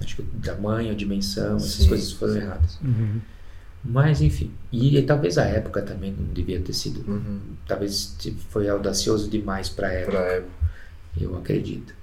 Acho 0.00 0.16
que 0.16 0.22
o 0.22 0.26
tamanho, 0.42 0.90
a 0.92 0.94
dimensão, 0.94 1.56
essas 1.56 1.70
Sim, 1.72 1.88
coisas 1.88 2.12
foram 2.12 2.32
sim. 2.34 2.40
erradas. 2.40 2.78
Uhum. 2.84 3.20
Mas 3.84 4.20
enfim, 4.20 4.50
e, 4.72 5.00
talvez 5.02 5.38
a 5.38 5.44
época 5.44 5.80
também 5.80 6.12
não 6.12 6.26
devia 6.34 6.60
ter 6.60 6.72
sido. 6.72 7.08
Uhum. 7.10 7.38
Talvez 7.66 8.16
foi 8.50 8.68
audacioso 8.68 9.30
demais 9.30 9.68
para 9.68 9.88
a 9.88 9.92
época, 9.92 10.44
eu 11.18 11.36
acredito. 11.36 11.94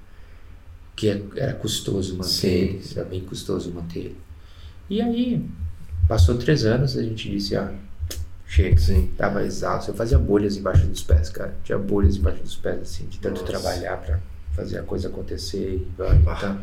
Que 0.95 1.09
é- 1.09 1.23
era 1.35 1.53
custoso 1.53 2.15
manter 2.15 2.29
Sim, 2.29 2.47
ele, 2.49 2.81
sim. 2.83 2.99
era 2.99 3.07
bem 3.09 3.21
custoso 3.21 3.71
manter 3.71 3.99
ele. 3.99 4.17
E 4.89 5.01
aí, 5.01 5.45
passou 6.07 6.37
três 6.37 6.65
anos, 6.65 6.97
a 6.97 7.03
gente 7.03 7.29
disse, 7.29 7.55
ah, 7.55 7.73
chega. 8.53 8.77
Sim. 8.79 9.11
Tava 9.17 9.43
exausto. 9.43 9.91
Eu 9.91 9.95
fazia 9.95 10.17
bolhas 10.19 10.55
embaixo 10.57 10.85
dos 10.87 11.01
pés, 11.03 11.29
cara. 11.29 11.53
Tinha 11.63 11.77
bolhas 11.77 12.15
embaixo 12.17 12.41
dos 12.43 12.55
pés, 12.55 12.81
assim, 12.81 13.05
de 13.07 13.17
tanto 13.19 13.41
Nossa. 13.41 13.51
trabalhar 13.51 13.97
pra 13.97 14.19
fazer 14.55 14.79
a 14.79 14.83
coisa 14.83 15.07
acontecer. 15.07 15.75
E, 15.75 15.91
vai, 15.97 16.15
então, 16.17 16.59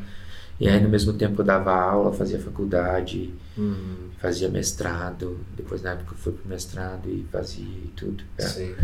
e 0.61 0.69
aí, 0.69 0.81
no 0.81 0.89
mesmo 0.89 1.13
tempo, 1.15 1.41
eu 1.41 1.45
dava 1.45 1.73
aula, 1.75 2.13
fazia 2.13 2.39
faculdade, 2.39 3.35
Uhum. 3.57 4.09
fazia 4.19 4.49
mestrado. 4.49 5.39
Depois, 5.57 5.83
na 5.83 5.91
época, 5.93 6.13
eu 6.13 6.19
fui 6.19 6.33
pro 6.33 6.49
mestrado 6.49 7.09
e 7.09 7.27
fazia 7.33 7.65
e 7.65 7.93
tudo. 7.97 8.23
é. 8.39 8.43
Sim. 8.43 8.75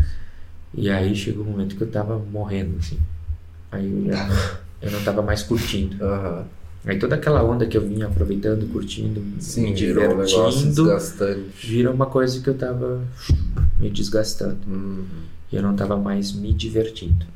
E 0.74 0.90
aí, 0.90 1.14
chegou 1.14 1.44
um 1.46 1.50
momento 1.50 1.76
que 1.76 1.82
eu 1.82 1.90
tava 1.90 2.18
morrendo, 2.18 2.76
assim. 2.78 2.98
Aí, 3.70 4.06
eu, 4.08 4.12
já, 4.12 4.28
eu 4.82 4.90
não 4.90 5.02
tava 5.04 5.22
mais 5.22 5.42
curtindo. 5.42 6.02
Aham. 6.04 6.46
Aí, 6.86 6.98
toda 6.98 7.16
aquela 7.16 7.42
onda 7.42 7.66
que 7.66 7.76
eu 7.76 7.86
vinha 7.86 8.06
aproveitando, 8.06 8.70
curtindo, 8.72 9.20
Sim, 9.40 9.64
me 9.64 9.74
virou 9.74 10.04
um 10.04 10.24
divertindo, 10.24 10.66
desgastante. 10.84 11.66
virou 11.66 11.92
uma 11.92 12.06
coisa 12.06 12.40
que 12.40 12.48
eu 12.48 12.54
tava 12.56 13.02
me 13.80 13.90
desgastando. 13.90 14.58
Uhum. 14.68 15.04
E 15.52 15.56
eu 15.56 15.62
não 15.62 15.74
tava 15.74 15.96
mais 15.96 16.32
me 16.32 16.52
divertindo. 16.52 17.26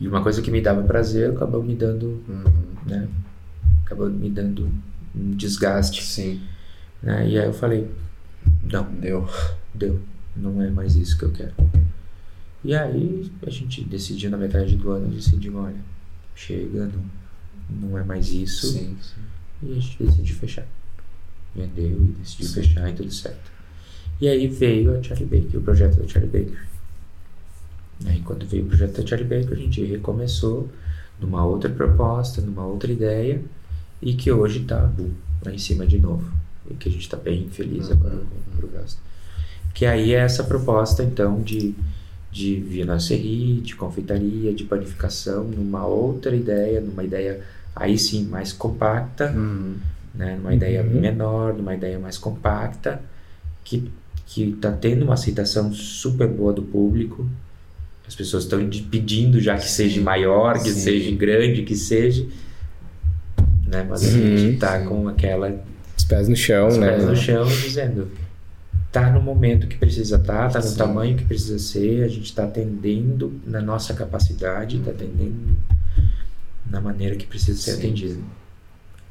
E 0.00 0.08
uma 0.08 0.20
coisa 0.20 0.42
que 0.42 0.50
me 0.50 0.60
dava 0.60 0.82
prazer 0.82 1.30
acabou 1.30 1.62
me 1.62 1.76
dando, 1.76 2.20
Uhum. 2.28 2.44
né? 2.86 3.08
Acabou 3.84 4.10
me 4.10 4.28
dando 4.28 4.68
um 5.14 5.30
desgaste, 5.36 6.02
Sim, 6.04 6.40
né? 7.00 7.28
E 7.28 7.38
aí 7.38 7.46
eu 7.46 7.52
falei, 7.52 7.88
não, 8.64 8.84
deu. 8.94 9.28
deu, 9.72 10.00
não 10.36 10.60
é 10.60 10.68
mais 10.70 10.96
isso 10.96 11.16
que 11.16 11.24
eu 11.24 11.30
quero. 11.30 11.52
E 12.64 12.74
aí 12.74 13.30
a 13.46 13.50
gente 13.50 13.84
decidiu 13.84 14.28
na 14.30 14.36
metade 14.36 14.74
do 14.76 14.90
ano, 14.90 15.06
decidimos, 15.08 15.62
olha, 15.66 15.76
chega, 16.34 16.86
não, 16.86 17.04
não 17.80 17.98
é 17.98 18.04
mais 18.04 18.28
isso. 18.30 18.72
Sim, 18.72 18.96
sim. 19.02 19.20
E 19.62 19.72
a 19.72 19.74
gente 19.80 20.02
decidiu 20.04 20.36
fechar. 20.36 20.66
Vendeu 21.54 21.86
e 22.02 22.14
decidiu 22.20 22.46
Sim. 22.48 22.54
fechar 22.54 22.90
e 22.90 22.92
tudo 22.94 23.10
certo. 23.12 23.50
E 24.20 24.28
aí 24.28 24.46
veio 24.48 24.98
a 24.98 25.02
Charlie 25.02 25.26
Baker, 25.26 25.60
o 25.60 25.62
projeto 25.62 26.00
da 26.00 26.08
Charlie 26.08 26.30
Baker. 26.44 26.62
Aí 28.06 28.20
quando 28.22 28.46
veio 28.46 28.64
o 28.64 28.66
projeto 28.66 29.00
da 29.00 29.06
Charlie 29.06 29.28
Baker, 29.28 29.52
a 29.56 29.60
gente 29.60 29.84
recomeçou 29.84 30.68
numa 31.20 31.44
outra 31.44 31.70
proposta, 31.70 32.40
numa 32.40 32.64
outra 32.66 32.90
ideia, 32.90 33.40
e 34.00 34.14
que 34.14 34.32
hoje 34.32 34.60
tá 34.64 34.80
boom, 34.86 35.10
lá 35.44 35.52
em 35.52 35.58
cima 35.58 35.86
de 35.86 35.98
novo. 35.98 36.24
E 36.70 36.74
que 36.74 36.88
a 36.88 36.92
gente 36.92 37.08
tá 37.08 37.16
bem 37.16 37.48
feliz 37.48 37.86
Uhum. 37.88 37.92
agora 37.92 38.16
com 38.16 38.50
o 38.54 38.56
progresso. 38.56 38.98
Que 39.74 39.86
aí 39.86 40.12
é 40.14 40.18
essa 40.18 40.42
proposta 40.44 41.02
então 41.04 41.40
de, 41.42 41.74
de 42.32 42.56
vinasserie, 42.56 43.60
de 43.60 43.76
confeitaria, 43.76 44.54
de 44.54 44.64
panificação, 44.64 45.44
numa 45.44 45.84
outra 45.86 46.34
ideia, 46.34 46.80
numa 46.80 47.04
ideia 47.04 47.40
aí 47.76 47.98
sim 47.98 48.24
mais 48.24 48.52
compacta, 48.52 49.30
Uhum. 49.36 49.74
né, 50.14 50.36
numa 50.36 50.54
ideia 50.54 50.82
Uhum. 50.82 51.00
menor, 51.00 51.52
numa 51.54 51.74
ideia 51.74 51.98
mais 51.98 52.16
compacta, 52.18 53.00
que 53.64 53.90
que 54.24 54.44
está 54.44 54.72
tendo 54.72 55.02
uma 55.04 55.12
aceitação 55.12 55.74
super 55.74 56.26
boa 56.26 56.54
do 56.54 56.62
público. 56.62 57.28
As 58.08 58.14
pessoas 58.14 58.44
estão 58.44 58.66
pedindo 58.90 59.38
já 59.38 59.56
que 59.58 59.68
seja 59.68 60.00
maior, 60.00 60.54
que 60.62 60.70
Sim. 60.70 60.80
seja 60.80 61.10
grande, 61.14 61.62
que 61.64 61.76
seja, 61.76 62.24
né? 63.66 63.86
Mas 63.88 64.02
a 64.04 64.06
Uhum, 64.08 64.36
gente 64.38 64.56
tá 64.58 64.80
sim. 64.80 64.86
com 64.86 65.06
aquela 65.06 65.54
Os 65.98 66.04
pés 66.04 66.28
no 66.28 66.36
chão, 66.36 66.68
os 66.68 66.78
né? 66.78 66.92
pés 66.92 67.04
no 67.04 67.14
chão 67.16 67.44
dizendo 67.44 68.08
tá 68.92 69.10
no 69.10 69.20
momento 69.22 69.66
que 69.66 69.76
precisa 69.76 70.16
estar, 70.16 70.50
tá 70.52 70.58
no 70.60 70.64
Sim. 70.66 70.76
tamanho 70.76 71.16
que 71.16 71.24
precisa 71.24 71.58
ser, 71.58 72.04
a 72.04 72.08
gente 72.08 72.24
está 72.26 72.44
atendendo 72.44 73.32
na 73.46 73.60
nossa 73.60 73.94
capacidade, 73.94 74.76
está 74.76 74.90
atendendo 74.90 75.56
na 76.70 76.80
maneira 76.80 77.16
que 77.16 77.26
precisa 77.26 77.58
ser 77.58 77.72
Sim. 77.72 77.78
atendido, 77.78 78.24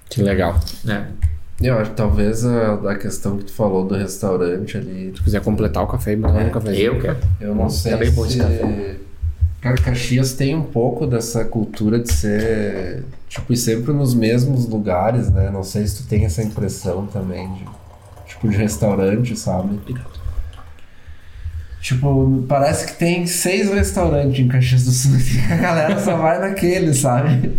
Que 0.09 0.21
legal. 0.21 0.59
né? 0.85 1.11
Eu 1.59 1.77
acho 1.77 1.91
que 1.91 1.97
talvez 1.97 2.43
a, 2.45 2.75
da 2.77 2.95
questão 2.95 3.37
que 3.37 3.45
tu 3.45 3.51
falou 3.53 3.85
do 3.85 3.93
restaurante 3.95 4.77
ali. 4.77 5.13
Se 5.15 5.21
quiser 5.21 5.41
completar 5.43 5.83
o 5.83 5.87
café 5.87 6.13
e 6.13 6.15
botar 6.15 6.41
É, 6.41 6.45
no 6.45 6.51
café. 6.51 6.75
Eu 6.75 6.99
quero. 6.99 7.17
Eu 7.39 7.53
não 7.53 7.65
Tá 7.65 7.69
sei 7.69 7.95
bem 7.97 8.11
bom 8.11 8.25
esse 8.25 8.33
se. 8.33 8.39
café. 8.39 8.95
Cara, 9.61 9.75
Caxias 9.77 10.33
tem 10.33 10.55
um 10.55 10.63
pouco 10.63 11.05
dessa 11.05 11.45
cultura 11.45 11.99
de 11.99 12.11
ser. 12.11 13.03
Tipo, 13.29 13.55
sempre 13.55 13.93
nos 13.93 14.15
mesmos 14.15 14.67
lugares, 14.67 15.29
né? 15.29 15.51
Não 15.51 15.63
sei 15.63 15.85
se 15.85 16.01
tu 16.01 16.09
tem 16.09 16.25
essa 16.25 16.41
impressão 16.41 17.05
também 17.05 17.47
de. 17.53 17.65
Tipo, 18.41 18.49
de 18.49 18.57
restaurante, 18.57 19.35
sabe? 19.35 19.79
Tipo, 21.81 22.43
parece 22.47 22.85
que 22.85 22.93
tem 22.93 23.25
seis 23.25 23.69
restaurantes 23.73 24.39
em 24.39 24.47
Caxias 24.47 24.85
do 24.85 24.91
Sul 24.91 25.13
e 25.17 25.51
a 25.51 25.55
galera 25.57 25.99
só 25.99 26.15
vai 26.15 26.39
naquele, 26.39 26.93
sabe? 26.93 27.51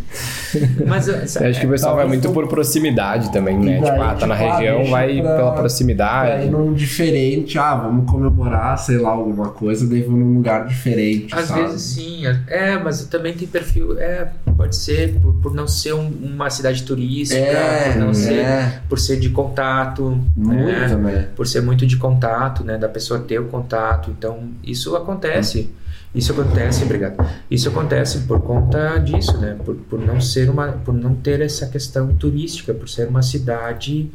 Mas 0.86 1.08
Eu 1.36 1.48
acho 1.50 1.60
que 1.60 1.66
o 1.66 1.70
pessoal 1.70 1.96
vai 1.96 2.06
muito 2.06 2.30
por 2.30 2.46
proximidade 2.46 3.32
também, 3.32 3.58
né? 3.58 3.80
Daí, 3.80 3.90
tipo, 3.90 4.02
ah, 4.02 4.14
tá 4.14 4.26
na 4.26 4.36
tipo, 4.36 4.48
ah, 4.48 4.56
região, 4.58 4.84
vai 4.90 5.20
pra- 5.20 5.36
pela 5.36 5.50
Pra 5.52 5.60
proximidade. 5.60 6.46
ir 6.46 6.50
num 6.50 6.72
diferente, 6.72 7.58
ah, 7.58 7.74
vamos 7.74 8.08
comemorar, 8.10 8.78
sei 8.78 8.98
lá, 8.98 9.10
alguma 9.10 9.48
coisa, 9.48 9.88
daí 9.88 10.02
vou 10.02 10.16
num 10.16 10.34
lugar 10.36 10.66
diferente. 10.68 11.34
Às 11.34 11.46
sabe? 11.46 11.62
vezes 11.62 11.82
sim, 11.82 12.22
é, 12.46 12.78
mas 12.78 13.04
também 13.06 13.32
tem 13.34 13.48
perfil, 13.48 13.98
é, 13.98 14.28
pode 14.56 14.76
ser 14.76 15.14
por, 15.20 15.32
por 15.34 15.54
não 15.54 15.66
ser 15.66 15.94
um- 15.94 16.12
uma 16.22 16.48
cidade 16.48 16.82
turística, 16.84 17.40
É, 17.40 17.92
por 17.92 17.98
não 18.00 18.14
ser, 18.14 18.34
é, 18.34 18.80
por 18.88 18.98
ser 19.00 19.18
de 19.18 19.30
contato, 19.30 20.10
né? 20.36 20.86
muito, 20.88 20.98
né? 20.98 21.26
por 21.34 21.46
ser 21.46 21.60
muito 21.62 21.84
de 21.86 21.96
contato, 21.96 22.62
né, 22.62 22.78
da 22.78 22.88
pessoa 22.88 23.18
ter 23.18 23.40
o 23.40 23.46
contato. 23.46 24.11
Então, 24.16 24.50
isso 24.62 24.94
acontece. 24.96 25.70
Isso 26.14 26.32
acontece, 26.32 26.84
obrigado. 26.84 27.16
Isso 27.50 27.68
acontece 27.70 28.18
por 28.20 28.40
conta 28.42 28.98
disso, 28.98 29.38
né? 29.38 29.56
Por, 29.64 29.74
por 29.76 29.98
não 29.98 30.20
ser 30.20 30.50
uma, 30.50 30.68
por 30.72 30.92
não 30.92 31.14
ter 31.14 31.40
essa 31.40 31.66
questão 31.66 32.12
turística, 32.14 32.74
por 32.74 32.88
ser 32.88 33.08
uma 33.08 33.22
cidade 33.22 34.10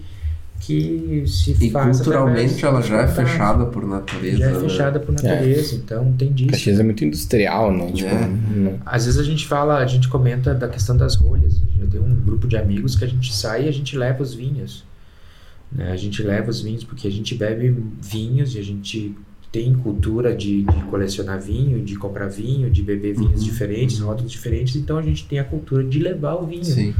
que 0.60 1.23
se 1.27 1.55
E 1.60 1.69
faz 1.69 1.97
culturalmente 1.97 2.65
ela 2.65 2.81
já 2.81 3.01
é 3.01 3.07
fechada 3.07 3.65
por 3.67 3.86
natureza. 3.86 4.38
já 4.39 4.45
é 4.47 4.51
né? 4.53 4.60
fechada 4.60 4.99
por 4.99 5.12
natureza, 5.13 5.75
então 5.75 6.12
tem 6.13 6.31
disso. 6.33 6.49
Caxias 6.51 6.79
é 6.79 6.83
muito 6.83 7.03
industrial, 7.05 7.71
né? 7.71 7.91
Tipo, 7.91 8.10
É. 8.10 8.27
não- 8.55 8.79
Às 8.86 9.05
vezes 9.05 9.19
a 9.19 9.23
gente 9.23 9.45
fala, 9.47 9.77
a 9.77 9.86
gente 9.86 10.07
comenta 10.07 10.53
da 10.55 10.67
questão 10.67 10.97
das 10.97 11.15
rolhas. 11.15 11.62
Eu 11.79 11.88
tenho 11.88 12.03
um 12.03 12.15
grupo 12.15 12.47
de 12.47 12.57
amigos 12.57 12.95
que 12.95 13.05
a 13.05 13.07
gente 13.07 13.33
sai 13.33 13.65
e 13.65 13.69
a 13.69 13.71
gente 13.71 13.95
leva 13.97 14.21
os 14.23 14.33
vinhos. 14.33 14.83
Né? 15.71 15.91
A 15.91 15.95
gente 15.95 16.21
leva 16.23 16.49
os 16.49 16.62
vinhos 16.62 16.83
porque 16.83 17.07
a 17.07 17.12
gente 17.12 17.36
bebe 17.36 17.75
vinhos 18.01 18.55
e 18.55 18.60
a 18.60 18.63
gente 18.63 19.15
tem 19.51 19.73
cultura 19.73 20.36
de, 20.36 20.63
de 20.63 20.83
colecionar 20.89 21.39
vinho, 21.39 21.81
de 21.81 21.95
comprar 21.95 22.27
vinho, 22.27 22.69
de 22.69 22.81
beber 22.83 23.15
vinhos 23.15 23.41
Uhum, 23.41 23.47
diferentes, 23.47 23.99
uhum. 23.99 24.07
rótulos 24.07 24.31
diferentes. 24.31 24.75
Então 24.75 24.97
a 24.97 25.01
gente 25.01 25.25
tem 25.25 25.39
a 25.39 25.43
cultura 25.43 25.83
de 25.83 25.99
levar 25.99 26.36
o 26.36 26.45
vinho. 26.45 26.65
Sim. 26.65 26.93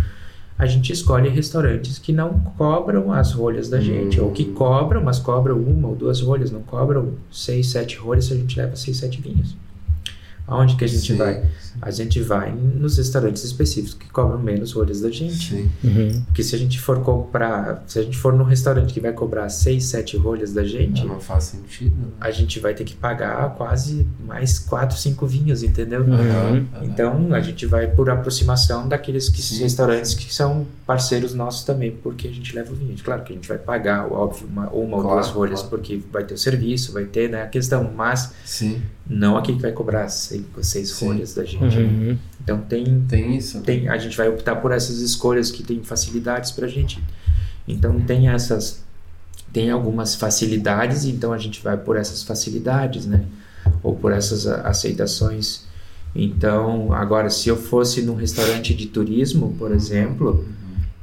A 0.58 0.66
gente 0.66 0.92
escolhe 0.92 1.30
restaurantes 1.30 2.00
que 2.00 2.12
não 2.12 2.40
cobram 2.58 3.12
as 3.14 3.32
rolhas 3.34 3.70
da 3.70 3.80
gente, 3.80 4.20
ou 4.20 4.32
que 4.32 4.44
Hum. 4.44 4.54
cobram, 4.54 5.04
mas 5.04 5.20
cobram 5.20 5.58
uma 5.60 5.90
ou 5.90 5.96
duas 5.96 6.20
rolhas, 6.22 6.50
não 6.50 6.62
cobram 6.64 7.14
seis, 7.32 7.68
sete 7.70 7.96
rolhas, 7.98 8.32
a 8.32 8.36
gente 8.36 8.58
leva 8.58 8.76
seis, 8.76 8.98
sete 8.98 9.22
vinhos. 9.22 9.56
Aonde 10.48 10.76
que 10.78 10.86
a 10.86 10.88
gente 10.88 11.12
Sim, 11.12 11.18
vai? 11.18 11.44
A 11.82 11.92
gente 11.92 12.22
vai 12.22 12.52
nos 12.52 12.98
restaurantes 12.98 13.44
específicos 13.44 13.94
que 13.96 14.10
cobram 14.10 14.40
menos 14.40 14.72
rolhas 14.72 15.02
da 15.02 15.12
gente. 15.12 15.50
Sim. 15.56 15.70
Uhum. 15.84 16.24
Porque 16.26 16.42
se 16.42 16.56
a 16.56 16.58
gente 16.58 16.80
for 16.80 17.02
comprar, 17.02 17.84
se 17.86 18.00
a 18.00 18.02
gente 18.02 18.18
for 18.18 18.32
num 18.34 18.46
restaurante 18.46 18.94
que 18.94 19.00
vai 19.02 19.12
cobrar 19.12 19.48
6, 19.50 19.84
7 19.84 20.16
rolhas 20.18 20.54
da 20.54 20.64
gente, 20.64 21.06
Não 21.06 21.20
faz 21.20 21.44
sentido. 21.46 21.96
né? 21.96 22.08
a 22.20 22.32
gente 22.32 22.60
vai 22.60 22.74
ter 22.74 22.84
que 22.86 22.96
pagar 22.96 23.56
quase 23.56 24.08
mais 24.26 24.58
4, 24.58 24.98
5 24.98 25.28
vinhos, 25.28 25.62
entendeu? 25.64 26.02
Uhum. 26.02 26.66
Então 26.82 27.34
a 27.34 27.42
gente 27.42 27.66
vai 27.66 27.88
por 27.88 28.10
aproximação 28.10 28.88
daqueles 28.88 29.28
que, 29.30 29.42
Sim. 29.42 29.60
restaurantes 29.60 30.14
que 30.14 30.34
são 30.34 30.66
parceiros 30.86 31.34
nossos 31.34 31.64
também, 31.66 31.92
porque 31.92 32.28
a 32.28 32.32
gente 32.32 32.56
leva 32.56 32.72
o 32.72 32.76
vinho. 32.76 32.96
Claro 33.04 33.24
que 33.24 33.34
a 33.34 33.36
gente 33.36 33.48
vai 33.48 33.58
pagar, 33.58 34.12
óbvio, 34.12 34.48
uma, 34.48 34.70
uma 34.70 34.96
ou 34.98 35.02
Claro, 35.04 35.16
duas 35.20 35.28
rolhas, 35.30 35.60
claro. 35.62 35.78
porque 35.78 36.02
vai 36.12 36.24
ter 36.24 36.34
o 36.34 36.38
serviço, 36.38 36.94
vai 36.94 37.04
ter 37.06 37.30
né, 37.30 37.44
a 37.44 37.48
questão, 37.48 37.92
mas 37.96 38.32
Sim. 38.46 38.82
Não 39.10 39.38
aquele 39.38 39.58
que 39.58 39.64
vai 39.64 39.72
cobrar 39.72 40.10
5, 40.10 40.64
6 40.64 40.90
Sim. 40.90 41.06
rolhas 41.06 41.34
da 41.34 41.44
gente. 41.46 41.78
Uhum. 41.78 42.18
Então 42.44 42.60
tem 42.62 43.02
Tem 43.08 43.38
isso. 43.38 43.62
tem, 43.62 43.88
a 43.88 43.98
gente 43.98 44.16
vai 44.18 44.28
optar 44.30 44.58
por 44.58 44.72
essas 44.72 45.00
escolhas 45.00 45.50
que 45.52 45.64
têm 45.64 45.82
facilidades 45.84 46.52
para 46.52 46.66
a 46.66 46.70
gente. 46.70 47.02
Então 47.68 48.00
tem 48.02 48.30
essas, 48.30 48.84
tem 49.52 49.70
algumas 49.70 50.16
facilidades, 50.16 51.06
então 51.06 51.34
a 51.34 51.38
gente 51.38 51.62
vai 51.62 51.78
por 51.78 51.96
essas 51.96 52.24
facilidades, 52.24 53.06
né? 53.06 53.26
Ou 53.84 53.96
por 53.96 54.12
essas 54.12 54.48
aceitações. 54.48 55.66
Então, 56.16 56.94
agora, 56.94 57.30
se 57.30 57.50
eu 57.50 57.58
fosse 57.58 58.02
num 58.02 58.16
restaurante 58.16 58.74
de 58.74 58.88
turismo, 58.88 59.54
por 59.60 59.72
exemplo, 59.72 60.46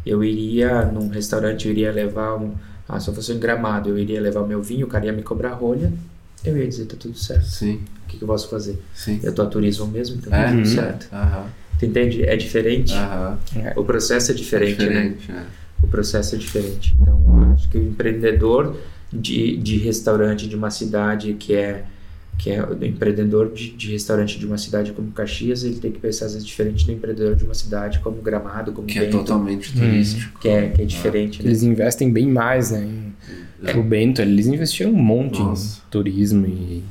eu 0.04 0.24
iria 0.24 0.84
num 0.86 1.08
restaurante, 1.08 1.66
eu 1.66 1.72
iria 1.72 1.92
levar 1.92 2.36
um, 2.36 2.54
ah, 2.88 2.98
se 2.98 3.08
eu 3.08 3.14
fosse 3.14 3.32
em 3.32 3.38
Gramado, 3.38 3.88
eu 3.88 3.98
iria 3.98 4.20
levar 4.20 4.40
o 4.40 4.46
meu 4.46 4.62
vinho, 4.62 4.86
o 4.86 4.88
cara 4.88 5.06
ia 5.06 5.12
me 5.12 5.22
cobrar 5.22 5.52
rolha, 5.52 5.92
eu 6.44 6.56
ia 6.56 6.66
dizer 6.68 6.86
tá 6.86 6.96
tudo 6.98 7.16
certo. 7.16 7.46
Sim, 7.46 7.80
O 8.04 8.08
que, 8.08 8.18
que 8.18 8.24
eu 8.24 8.28
posso 8.28 8.48
fazer? 8.48 8.78
sim. 8.94 9.18
Eu 9.22 9.32
tô 9.34 9.42
a 9.42 9.46
turismo 9.46 9.86
mesmo, 9.86 10.16
então 10.16 10.30
tá 10.30 10.36
É? 10.38 10.46
tudo 10.48 10.58
Uhum. 10.58 10.64
certo. 10.66 11.08
Aham. 11.12 11.46
Tu 11.78 11.86
entende? 11.86 12.22
É 12.22 12.36
diferente. 12.36 12.92
Aham. 12.94 13.38
O 13.76 13.84
processo 13.84 14.30
é 14.30 14.34
diferente, 14.34 14.78
né? 14.86 15.08
Diferente, 15.16 15.32
é. 15.32 15.42
O 15.82 15.88
processo 15.88 16.34
é 16.34 16.38
diferente. 16.38 16.94
Então, 17.00 17.52
acho 17.54 17.68
que 17.68 17.78
o 17.78 17.82
empreendedor 17.82 18.76
de, 19.12 19.56
de 19.56 19.76
restaurante 19.78 20.48
de 20.48 20.54
uma 20.56 20.70
cidade 20.70 21.34
que 21.34 21.54
é 21.54 21.84
que 22.38 22.50
é 22.50 22.62
o 22.62 22.84
empreendedor 22.84 23.52
de, 23.52 23.70
de, 23.70 23.92
restaurante 23.92 24.38
de 24.38 24.46
uma 24.46 24.58
cidade 24.58 24.92
como 24.92 25.10
Caxias, 25.12 25.64
ele 25.64 25.76
tem 25.76 25.92
que 25.92 25.98
pensar 25.98 26.26
às 26.26 26.34
vezes 26.34 26.46
diferente 26.46 26.84
do 26.84 26.92
empreendedor 26.92 27.36
de 27.36 27.44
uma 27.44 27.54
cidade 27.54 28.00
como 28.00 28.20
Gramado, 28.20 28.72
como 28.72 28.86
que 28.86 28.98
Bento, 28.98 29.16
é 29.16 29.18
totalmente 29.18 29.72
turístico, 29.72 30.40
que 30.40 30.48
é 30.48 30.68
que 30.68 30.82
é 30.82 30.84
diferente. 30.84 31.42
Né? 31.42 31.48
Eles 31.48 31.62
investem 31.62 32.12
bem 32.12 32.26
mais, 32.26 32.70
né? 32.70 32.84
Em, 32.84 33.14
é. 33.66 33.76
O 33.76 33.82
Bento, 33.82 34.20
eles 34.20 34.46
investiram 34.46 34.92
um 34.92 35.02
monte 35.02 35.38
Nossa. 35.38 35.78
em 35.78 35.90
turismo 35.90 36.46
e, 36.46 36.82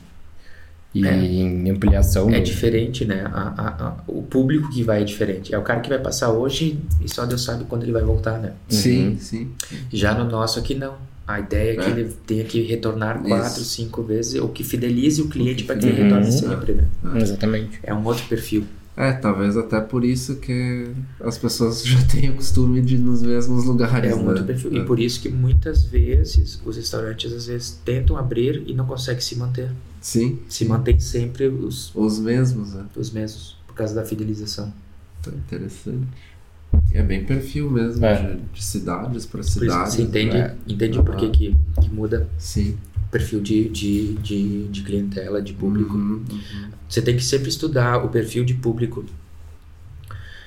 e 0.93 1.05
é. 1.05 1.13
em 1.13 1.70
ampliação. 1.70 2.30
É 2.32 2.39
diferente, 2.39 3.05
né? 3.05 3.24
A, 3.26 3.53
a, 3.55 3.88
a, 3.88 3.97
o 4.07 4.24
público 4.24 4.70
que 4.72 4.82
vai 4.82 5.01
é 5.01 5.03
diferente. 5.03 5.53
É 5.53 5.57
o 5.57 5.61
cara 5.61 5.82
que 5.82 5.89
vai 5.89 5.99
passar 5.99 6.32
hoje 6.32 6.80
e 7.03 7.07
só 7.07 7.26
Deus 7.26 7.43
sabe 7.43 7.65
quando 7.65 7.84
ele 7.84 7.91
vai 7.91 8.03
voltar, 8.03 8.39
né? 8.39 8.53
Sim, 8.70 9.09
uhum. 9.09 9.20
sim. 9.20 9.51
Já 9.91 10.15
no 10.15 10.30
nosso 10.30 10.57
aqui 10.57 10.74
não 10.74 11.12
a 11.28 11.39
ideia 11.39 11.74
é 11.74 11.76
que 11.76 11.89
é. 11.89 11.89
ele 11.89 12.13
tenha 12.28 12.43
que 12.43 12.61
retornar 12.61 13.21
quatro, 13.21 13.61
Isso. 13.61 13.65
cinco 13.65 14.03
vezes, 14.03 14.41
ou 14.41 14.49
que 14.49 14.63
fidelize 14.63 15.21
o 15.21 15.30
cliente 15.30 15.63
para 15.63 15.78
que 15.78 15.86
ele 15.86 16.03
retorne 16.03 16.32
sempre, 16.32 16.74
né? 16.74 16.88
É. 17.15 17.21
Exatamente. 17.21 17.80
É 17.82 17.93
um 17.93 18.03
outro 18.05 18.26
perfil. 18.28 18.65
É, 18.95 19.11
talvez 19.11 19.57
até 19.57 19.82
por 19.82 20.05
isso 20.05 20.36
que 20.36 20.91
as 21.19 21.38
pessoas 21.38 21.84
já 21.84 21.99
têm 22.05 22.30
o 22.30 22.36
costume 22.36 22.82
de 22.82 22.95
ir 22.95 22.99
nos 22.99 23.24
mesmos 23.24 23.65
lugares. 23.65 24.11
É 24.11 24.15
um 24.15 24.24
né? 24.24 24.30
outro 24.30 24.43
perfil. 24.43 24.71
É. 24.74 24.80
E 24.80 24.86
por 24.86 24.99
isso 24.99 25.21
que 25.21 25.30
muitas 25.30 25.84
vezes 25.84 26.61
os 26.63 26.76
restaurantes 26.76 27.32
às 27.32 27.47
vezes 27.47 27.82
tentam 27.84 28.17
abrir 28.17 28.63
e 28.67 28.74
não 28.74 28.86
conseguem 28.86 29.21
se 29.21 29.36
manter. 29.36 29.71
Sim. 29.99 30.39
Se 30.49 30.65
mantém 30.65 30.99
sempre 30.99 31.47
os, 31.47 31.91
os 31.95 32.19
mesmos, 32.19 32.74
né? 32.74 32.86
Os 32.95 33.09
mesmos, 33.09 33.57
por 33.65 33.74
causa 33.74 33.95
da 33.95 34.03
fidelização. 34.03 34.71
Tá 35.24 35.32
interessante. 35.32 36.07
É 36.93 37.01
bem 37.01 37.26
perfil 37.26 37.71
mesmo, 37.71 38.05
é. 38.05 38.21
de, 38.21 38.41
de, 38.53 38.63
cidades 38.63 39.26
para 39.26 39.41
cidades. 39.41 39.93
Você 39.93 40.03
entende, 40.03 40.38
né? 40.38 40.55
entende 40.67 41.01
por 41.01 41.15
que, 41.15 41.30
que, 41.30 41.55
que 41.82 41.89
muda 41.89 42.30
Sim. 42.38 42.78
o 42.95 43.11
perfil 43.11 43.41
de, 43.41 43.67
de, 43.69 44.13
de, 44.15 44.67
de 44.67 44.84
clientela, 44.84 45.41
de 45.41 45.53
público. 45.53 45.95
Uhum, 45.95 46.24
uhum. 46.30 46.69
Você 46.88 47.01
tem 47.01 47.15
que 47.15 47.24
sempre 47.24 47.49
estudar 47.49 48.03
o 48.05 48.09
perfil 48.09 48.45
de 48.45 48.53
público. 48.53 49.03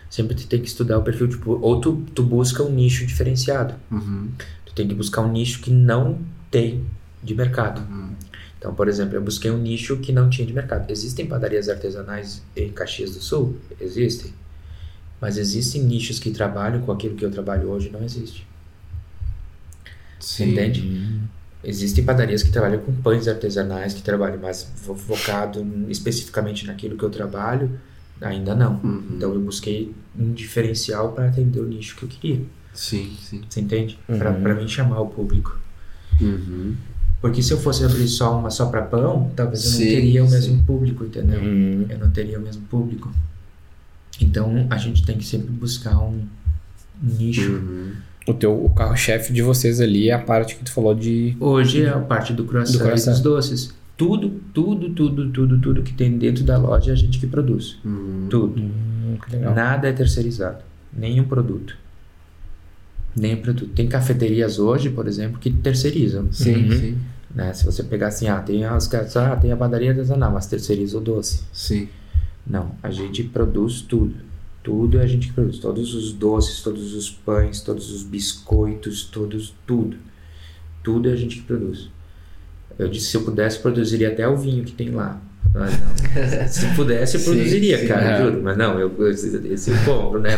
Sempre 0.08 0.36
tem 0.36 0.60
que 0.60 0.68
estudar 0.68 0.98
o 0.98 1.02
perfil 1.02 1.26
de 1.26 1.36
público. 1.36 1.66
Ou 1.66 1.80
tu, 1.80 2.04
tu 2.14 2.22
busca 2.22 2.62
um 2.62 2.70
nicho 2.70 3.04
diferenciado. 3.04 3.74
Uhum. 3.90 4.28
Tu 4.64 4.72
tem 4.72 4.86
que 4.86 4.94
buscar 4.94 5.22
um 5.22 5.32
nicho 5.32 5.60
que 5.60 5.72
não 5.72 6.20
tem 6.48 6.84
de 7.24 7.34
mercado. 7.34 7.80
Uhum. 7.90 8.14
Então, 8.56 8.72
por 8.72 8.88
exemplo, 8.88 9.16
eu 9.16 9.22
busquei 9.22 9.50
um 9.50 9.58
nicho 9.58 9.96
que 9.98 10.12
não 10.12 10.30
tinha 10.30 10.46
de 10.46 10.52
mercado. 10.52 10.90
Existem 10.90 11.26
padarias 11.26 11.68
artesanais 11.68 12.42
em 12.54 12.70
Caxias 12.70 13.14
do 13.14 13.20
Sul? 13.20 13.56
Existem. 13.80 14.32
Mas 15.20 15.38
existem 15.38 15.82
nichos 15.82 16.18
que 16.18 16.30
trabalham 16.30 16.82
com 16.82 16.92
aquilo 16.92 17.14
que 17.14 17.24
eu 17.24 17.30
trabalho 17.30 17.68
hoje, 17.70 17.90
não 17.90 18.02
existe. 18.04 18.46
Sim. 20.20 20.52
Entende? 20.52 21.20
Existem 21.64 22.04
padarias 22.04 22.42
que 22.42 22.50
trabalham 22.50 22.80
com 22.80 22.92
pães 22.92 23.26
artesanais, 23.26 23.94
que 23.94 24.02
trabalham 24.02 24.38
mais 24.38 24.70
focado 25.06 25.66
especificamente 25.88 26.66
naquilo 26.66 26.96
que 26.96 27.04
eu 27.04 27.10
trabalho, 27.10 27.70
ainda 28.20 28.54
não. 28.54 28.80
Uhum. 28.82 29.04
Então 29.12 29.32
eu 29.32 29.40
busquei 29.40 29.94
um 30.18 30.32
diferencial 30.32 31.12
para 31.12 31.28
atender 31.28 31.60
o 31.60 31.66
nicho 31.66 31.96
que 31.96 32.04
eu 32.04 32.08
queria. 32.08 32.42
Sim, 32.72 33.16
sim. 33.20 33.42
Você 33.48 33.60
entende? 33.60 33.98
Uhum. 34.08 34.18
Para 34.18 34.54
mim 34.54 34.68
chamar 34.68 35.00
o 35.00 35.06
público. 35.06 35.58
Uhum. 36.20 36.76
Porque 37.20 37.42
se 37.42 37.52
eu 37.52 37.58
fosse 37.58 37.84
abrir 37.84 38.06
só 38.08 38.38
uma 38.38 38.50
só 38.50 38.66
para 38.66 38.82
pão, 38.82 39.30
talvez 39.34 39.64
eu 39.64 39.70
não 39.70 39.78
sim, 39.78 39.84
teria 39.86 40.24
o 40.24 40.30
mesmo 40.30 40.56
sim. 40.56 40.62
público, 40.62 41.04
entendeu? 41.04 41.40
Uhum. 41.40 41.86
Eu 41.88 41.98
não 41.98 42.10
teria 42.10 42.38
o 42.38 42.42
mesmo 42.42 42.62
público. 42.66 43.10
Então 44.20 44.66
a 44.70 44.76
gente 44.76 45.04
tem 45.04 45.18
que 45.18 45.24
sempre 45.24 45.50
buscar 45.50 45.98
um 45.98 46.22
nicho. 47.02 47.52
Uhum. 47.52 47.92
O 48.26 48.34
teu 48.34 48.64
o 48.64 48.70
carro-chefe 48.70 49.32
de 49.32 49.42
vocês 49.42 49.80
ali 49.80 50.08
é 50.08 50.14
a 50.14 50.18
parte 50.18 50.56
que 50.56 50.64
tu 50.64 50.72
falou 50.72 50.94
de. 50.94 51.36
Hoje 51.38 51.82
é 51.82 51.90
a 51.90 51.98
parte 51.98 52.32
do 52.32 52.44
croissant, 52.44 52.72
do 52.72 52.84
croissant. 52.84 53.10
e 53.10 53.14
dos 53.14 53.20
doces. 53.20 53.74
Tudo, 53.96 54.28
tudo, 54.52 54.90
tudo, 54.90 55.30
tudo, 55.30 55.58
tudo 55.58 55.82
que 55.82 55.92
tem 55.92 56.18
dentro 56.18 56.44
da 56.44 56.58
loja 56.58 56.90
é 56.90 56.92
a 56.92 56.96
gente 56.96 57.18
que 57.18 57.26
produz. 57.26 57.78
Uhum. 57.84 58.26
Tudo. 58.28 58.60
Uhum, 58.60 59.18
Nada 59.54 59.88
é 59.88 59.92
terceirizado. 59.92 60.58
Nenhum 60.92 61.24
produto. 61.24 61.76
Nenhum 63.16 63.40
produto. 63.40 63.70
Tem 63.74 63.88
cafeterias 63.88 64.58
hoje, 64.58 64.90
por 64.90 65.06
exemplo, 65.08 65.38
que 65.38 65.50
terceirizam. 65.50 66.30
Sim, 66.30 66.64
uhum. 66.64 66.72
sim. 66.72 66.98
Né? 67.34 67.52
Se 67.54 67.64
você 67.64 67.82
pegar 67.82 68.08
assim, 68.08 68.28
ah, 68.28 68.40
tem, 68.40 68.64
as, 68.64 68.92
ah, 69.16 69.36
tem 69.36 69.52
a 69.52 69.56
padaria 69.56 69.90
artesanal, 69.90 70.32
mas 70.32 70.46
terceiriza 70.46 70.98
o 70.98 71.00
doce. 71.00 71.44
Sim. 71.52 71.88
Não, 72.46 72.72
a 72.82 72.90
gente 72.90 73.24
produz 73.24 73.80
tudo. 73.80 74.14
Tudo 74.62 74.98
a 74.98 75.06
gente 75.06 75.32
produz. 75.32 75.58
Todos 75.58 75.94
os 75.94 76.12
doces, 76.12 76.62
todos 76.62 76.94
os 76.94 77.10
pães, 77.10 77.60
todos 77.60 77.90
os 77.90 78.02
biscoitos, 78.02 79.04
todos, 79.04 79.54
tudo. 79.66 79.96
Tudo 80.82 81.08
a 81.08 81.16
gente 81.16 81.36
que 81.36 81.42
produz. 81.42 81.88
Eu 82.78 82.88
disse, 82.88 83.06
se 83.06 83.16
eu 83.16 83.22
pudesse, 83.22 83.58
produziria 83.58 84.08
até 84.08 84.28
o 84.28 84.36
vinho 84.36 84.64
que 84.64 84.72
tem 84.72 84.90
lá. 84.90 85.20
Mas 85.54 85.72
não. 85.80 85.88
Se 86.48 86.66
pudesse, 86.74 87.16
eu 87.16 87.22
produziria, 87.22 87.78
sim, 87.78 87.86
cara, 87.86 88.22
juro. 88.22 88.42
Mas 88.42 88.56
não, 88.56 88.78
eu, 88.78 89.10
esse 89.10 89.70
eu 89.70 89.76
compro, 89.84 90.20
né? 90.20 90.32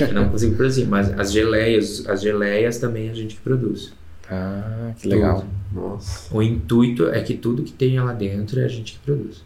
Eu 0.00 0.12
não 0.12 0.28
consigo 0.28 0.56
produzir. 0.56 0.86
Mas 0.86 1.12
as 1.18 1.32
geleias, 1.32 2.06
as 2.08 2.22
geleias 2.22 2.78
também 2.78 3.08
a 3.10 3.14
gente 3.14 3.36
produz. 3.36 3.92
Ah, 4.30 4.92
que 4.98 5.08
legal. 5.08 5.40
Tudo. 5.40 5.50
Nossa. 5.80 6.34
O 6.34 6.42
intuito 6.42 7.08
é 7.08 7.20
que 7.20 7.34
tudo 7.34 7.62
que 7.62 7.72
tem 7.72 8.00
lá 8.00 8.12
dentro 8.12 8.60
é 8.60 8.64
a 8.64 8.68
gente 8.68 8.94
que 8.94 8.98
produz. 9.00 9.44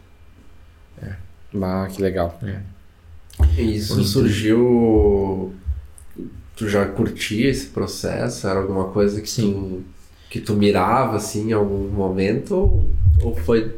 Ah, 1.54 1.88
que 1.90 2.00
legal. 2.02 2.38
É. 2.42 2.60
Isso 3.60 4.02
surgiu. 4.04 5.52
Tu 6.56 6.68
já 6.68 6.84
curtia 6.86 7.48
esse 7.48 7.66
processo? 7.66 8.46
Era 8.46 8.58
alguma 8.60 8.88
coisa 8.88 9.20
que 9.20 9.32
tu 9.32 9.82
que 10.30 10.40
tu 10.40 10.54
mirava 10.54 11.16
assim 11.16 11.50
em 11.50 11.52
algum 11.52 11.88
momento 11.88 12.54
ou, 12.54 12.90
ou 13.22 13.34
foi 13.34 13.76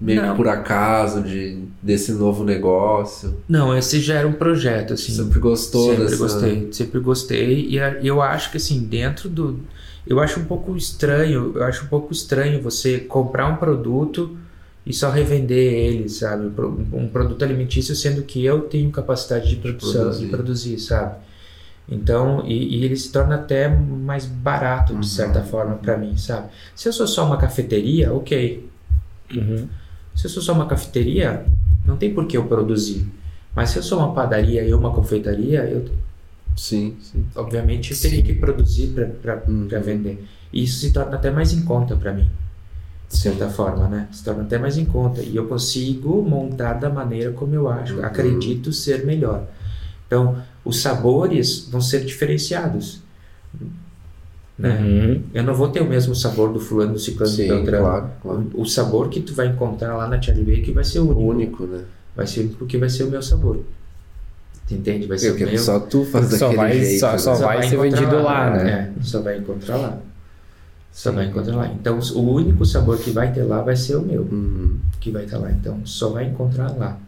meio 0.00 0.22
Não. 0.22 0.30
que 0.30 0.36
por 0.36 0.46
acaso 0.46 1.20
de 1.22 1.64
desse 1.82 2.12
novo 2.12 2.44
negócio? 2.44 3.36
Não, 3.48 3.76
esse 3.76 3.98
já 4.00 4.14
era 4.14 4.28
um 4.28 4.32
projeto 4.32 4.92
assim. 4.94 5.12
Sempre 5.12 5.40
gostou 5.40 5.90
Sempre 5.90 6.04
dessa... 6.04 6.16
gostei, 6.16 6.68
sempre 6.72 7.00
gostei 7.00 7.68
e 7.68 8.06
eu 8.06 8.22
acho 8.22 8.50
que 8.50 8.56
assim 8.58 8.84
dentro 8.84 9.28
do 9.28 9.60
eu 10.06 10.18
acho 10.20 10.40
um 10.40 10.44
pouco 10.44 10.76
estranho, 10.76 11.52
eu 11.54 11.64
acho 11.64 11.84
um 11.84 11.88
pouco 11.88 12.12
estranho 12.12 12.62
você 12.62 12.98
comprar 12.98 13.46
um 13.48 13.56
produto 13.56 14.36
e 14.84 14.92
só 14.92 15.10
revender 15.10 15.72
ele, 15.72 16.08
sabe? 16.08 16.50
Um 16.92 17.08
produto 17.08 17.44
alimentício, 17.44 17.94
sendo 17.94 18.22
que 18.22 18.44
eu 18.44 18.62
tenho 18.62 18.90
capacidade 18.90 19.48
de 19.48 19.56
produção, 19.56 20.02
produzir. 20.02 20.24
de 20.24 20.30
produzir, 20.30 20.78
sabe? 20.78 21.16
Então, 21.88 22.44
e, 22.46 22.76
e, 22.76 22.84
ele 22.84 22.96
se 22.96 23.10
torna 23.10 23.34
até 23.34 23.68
mais 23.68 24.24
barato, 24.24 24.94
de 24.94 25.06
certa 25.06 25.40
uhum. 25.40 25.46
forma, 25.46 25.74
para 25.74 25.96
mim, 25.96 26.16
sabe? 26.16 26.48
Se 26.74 26.88
eu 26.88 26.92
sou 26.92 27.06
só 27.06 27.26
uma 27.26 27.36
cafeteria, 27.36 28.12
ok. 28.12 28.68
Uhum. 29.34 29.68
Se 30.14 30.26
eu 30.26 30.30
sou 30.30 30.42
só 30.42 30.52
uma 30.52 30.66
cafeteria, 30.66 31.44
não 31.84 31.96
tem 31.96 32.14
por 32.14 32.26
que 32.26 32.36
eu 32.36 32.44
produzir. 32.44 33.06
Mas 33.54 33.70
se 33.70 33.78
eu 33.78 33.82
sou 33.82 33.98
uma 33.98 34.14
padaria 34.14 34.62
e 34.64 34.72
uma 34.72 34.92
confeitaria, 34.92 35.64
eu. 35.64 35.88
Sim, 36.56 36.96
sim. 37.00 37.26
Obviamente 37.34 37.90
eu 37.90 37.96
sim. 37.96 38.08
teria 38.08 38.22
que 38.22 38.34
produzir 38.34 38.94
para 39.20 39.42
uhum. 39.48 39.68
vender. 39.82 40.24
E 40.52 40.62
isso 40.62 40.80
se 40.80 40.92
torna 40.92 41.16
até 41.16 41.30
mais 41.30 41.52
em 41.52 41.64
conta 41.64 41.96
para 41.96 42.12
mim 42.12 42.28
de 43.10 43.18
certa 43.18 43.48
forma, 43.48 43.88
né? 43.88 44.08
Se 44.12 44.22
torna 44.22 44.42
até 44.42 44.56
mais 44.56 44.78
em 44.78 44.84
conta. 44.84 45.20
E 45.20 45.34
eu 45.34 45.48
consigo 45.48 46.22
montar 46.22 46.74
da 46.74 46.88
maneira 46.88 47.32
como 47.32 47.52
eu 47.54 47.68
acho, 47.68 47.96
uhum. 47.96 48.04
acredito 48.04 48.72
ser 48.72 49.04
melhor. 49.04 49.46
Então, 50.06 50.36
os 50.64 50.80
sabores 50.80 51.68
vão 51.70 51.80
ser 51.80 52.04
diferenciados. 52.04 53.02
Né? 54.56 54.78
Uhum. 54.78 55.22
Eu 55.34 55.42
não 55.42 55.54
vou 55.54 55.68
ter 55.68 55.80
o 55.80 55.86
mesmo 55.86 56.14
sabor 56.14 56.52
do 56.52 56.60
fulano, 56.60 56.92
do 56.92 56.98
ciclano, 57.00 57.32
Sim, 57.32 57.48
do 57.48 57.54
Beltrano. 57.56 57.84
Claro, 57.84 58.10
claro. 58.22 58.50
O, 58.54 58.64
sabor 58.64 59.08
que 59.08 59.20
tu 59.20 59.34
vai 59.34 59.48
encontrar 59.48 59.96
lá 59.96 60.06
na 60.06 60.20
Charlie 60.20 60.44
Bake 60.44 60.70
vai 60.70 60.84
ser 60.84 61.00
único. 61.00 61.20
Único, 61.20 61.66
né? 61.66 61.82
Vai 62.14 62.26
ser 62.26 62.48
porque 62.58 62.78
vai 62.78 62.88
ser 62.88 63.04
o 63.04 63.10
meu 63.10 63.22
sabor. 63.22 63.60
Entende? 64.70 65.06
Vai 65.06 65.18
ser 65.18 65.30
Porque 65.30 65.44
o 65.44 65.48
meu... 65.48 65.58
só 65.58 65.80
tu 65.80 66.04
faz 66.04 66.26
só 66.26 66.46
daquele 66.46 66.56
vai, 66.56 66.78
jeito. 66.78 67.00
Só, 67.00 67.18
só, 67.18 67.32
né? 67.32 67.40
vai, 67.40 67.56
vai 67.56 67.68
ser 67.68 67.76
vendido 67.76 68.22
lá, 68.22 68.50
né? 68.50 68.70
É, 68.70 69.02
só 69.02 69.20
vai 69.20 69.38
encontrar 69.38 69.76
lá. 69.78 69.98
Só 70.92 71.12
vai 71.12 71.26
encontrar 71.26 71.56
lá. 71.56 71.68
Então, 71.68 71.98
o 71.98 72.32
único 72.32 72.64
sabor 72.64 72.98
que 72.98 73.10
vai 73.10 73.32
ter 73.32 73.44
lá 73.44 73.62
vai 73.62 73.76
ser 73.76 73.96
o 73.96 74.02
meu, 74.02 74.22
uhum. 74.22 74.78
que 75.00 75.10
vai 75.10 75.24
estar 75.24 75.38
lá. 75.38 75.50
Então, 75.50 75.84
só 75.86 76.10
vai 76.10 76.26
encontrar 76.26 76.76
lá. 76.76 76.98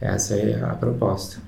Essa 0.00 0.34
é 0.36 0.62
a 0.62 0.74
proposta. 0.74 1.38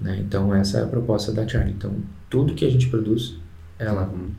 Né? 0.00 0.18
Então, 0.20 0.54
essa 0.54 0.78
é 0.78 0.82
a 0.82 0.86
proposta 0.86 1.32
da 1.32 1.46
Charlie. 1.46 1.74
Então, 1.74 1.92
tudo 2.28 2.54
que 2.54 2.64
a 2.64 2.70
gente 2.70 2.88
produz 2.88 3.36
é 3.78 3.90
lá. 3.90 4.08
Uhum. 4.08 4.30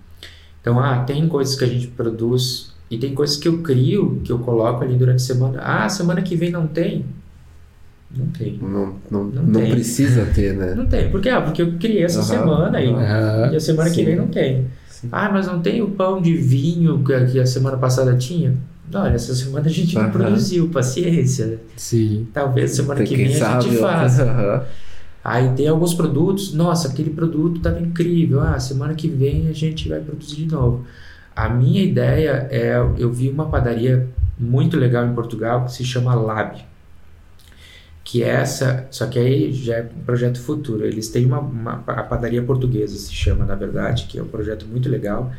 Então, 0.62 0.80
ah, 0.80 1.03
tem 1.03 1.28
coisas 1.28 1.55
que 1.55 1.64
a 1.64 1.68
gente 1.68 1.88
produz 1.88 2.74
e 2.91 2.97
tem 2.97 3.14
coisas 3.16 3.38
que 3.38 3.47
eu 3.47 3.62
crio, 3.62 4.22
que 4.24 4.32
eu 4.32 4.39
coloco 4.39 4.84
ali 4.84 4.95
durante 4.95 5.18
a 5.18 5.26
semana. 5.26 5.62
Ah, 5.62 5.88
semana 5.88 6.22
que 6.22 6.36
vem 6.36 6.51
não 6.51 6.68
tem. 6.68 7.05
Não 8.16 8.26
tem. 8.28 8.57
Não, 8.62 8.95
não, 9.12 9.24
não, 9.26 9.43
não 9.43 9.62
tem. 9.62 9.72
precisa 9.72 10.26
ter, 10.34 10.53
né? 10.55 10.74
Não 10.76 10.88
tem. 10.88 11.10
Porque, 11.12 11.30
ah, 11.30 11.41
porque 11.41 11.62
eu 11.62 11.74
criei 11.74 12.03
essa 12.03 12.20
Uhum. 12.20 12.26
semana 12.26 12.82
e, 12.82 12.88
Uhum. 12.88 13.53
e 13.53 13.55
a 13.55 13.60
semana 13.60 13.89
Sim. 13.89 13.95
que 13.95 14.03
vem 14.05 14.16
não 14.16 14.28
tem. 14.28 14.66
Sim. 14.89 15.10
Ah, 15.12 15.30
mas 15.32 15.45
não 15.47 15.60
tem 15.62 15.82
o 15.82 15.89
pão 15.91 16.20
de 16.22 16.36
vinho 16.36 17.03
que 17.03 17.39
a 17.39 17.45
semana 17.45 17.78
passada 17.78 18.16
tinha? 18.18 18.55
Não, 18.91 19.05
essa 19.05 19.36
semana 19.36 19.68
a 19.68 19.70
gente 19.70 19.93
não 19.93 20.01
Aham. 20.03 20.12
produziu, 20.12 20.68
paciência. 20.70 21.60
Sim. 21.78 22.28
Talvez 22.34 22.72
semana 22.72 23.03
que 23.03 23.16
vem 23.16 23.28
a 23.28 23.38
sabe, 23.38 23.64
gente 23.66 23.78
ó. 23.78 23.82
faça. 23.82 24.66
Aí 25.24 25.49
tem 25.55 25.68
alguns 25.68 25.93
produtos, 25.93 26.53
nossa, 26.53 26.88
aquele 26.88 27.12
produto 27.12 27.57
estava 27.57 27.80
incrível. 27.80 28.41
Ah, 28.41 28.57
semana 28.60 28.95
que 28.95 29.07
vem 29.07 29.47
a 29.47 29.53
gente 29.53 29.88
vai 29.88 29.99
produzir 29.99 30.38
de 30.38 30.45
novo. 30.47 30.84
A 31.36 31.47
minha 31.47 31.84
ideia 31.84 32.47
é, 32.49 32.76
eu 32.97 33.12
vi 33.14 33.30
uma 33.30 33.45
padaria 33.47 34.07
muito 34.39 34.76
legal 34.78 35.05
em 35.05 35.14
Portugal 35.14 35.66
que 35.66 35.74
se 35.74 35.84
chama 35.86 36.16
Lab. 36.16 36.57
Que 38.10 38.24
é 38.24 38.30
essa, 38.30 38.88
só 38.89 39.05
que 39.05 39.20
aí 39.20 39.53
já 39.53 39.76
é 39.76 39.84
um 39.84 40.03
projeto 40.03 40.41
futuro. 40.41 40.84
Eles 40.84 41.10
têm 41.10 41.28
uma, 41.28 41.38
uma 41.38 41.84
a 41.86 42.01
padaria 42.01 42.41
portuguesa 42.41 42.97
se 42.97 43.14
chama 43.14 43.45
na 43.45 43.53
verdade, 43.53 44.07
que 44.07 44.18
é 44.18 44.24
um 44.24 44.28
projeto 44.28 44.66
muito 44.66 44.89
legal, 44.89 45.32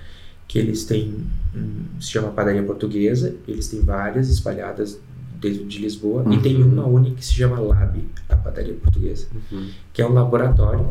que 0.46 0.56
eles 0.56 0.84
têm 0.84 1.26
um, 1.52 2.00
se 2.00 2.12
chama 2.12 2.28
padaria 2.28 2.62
portuguesa. 2.62 3.34
Eles 3.48 3.66
têm 3.66 3.80
várias 3.80 4.28
espalhadas 4.28 5.00
dentro 5.40 5.64
de 5.64 5.80
Lisboa 5.80 6.22
uhum. 6.22 6.34
e 6.34 6.40
tem 6.40 6.62
uma 6.62 6.86
única 6.86 7.16
que 7.16 7.26
se 7.26 7.32
chama 7.32 7.58
Lab, 7.58 8.04
a 8.28 8.36
padaria 8.36 8.74
portuguesa, 8.74 9.26
uhum. 9.50 9.70
que 9.92 10.00
é 10.00 10.06
um 10.06 10.12
laboratório 10.12 10.90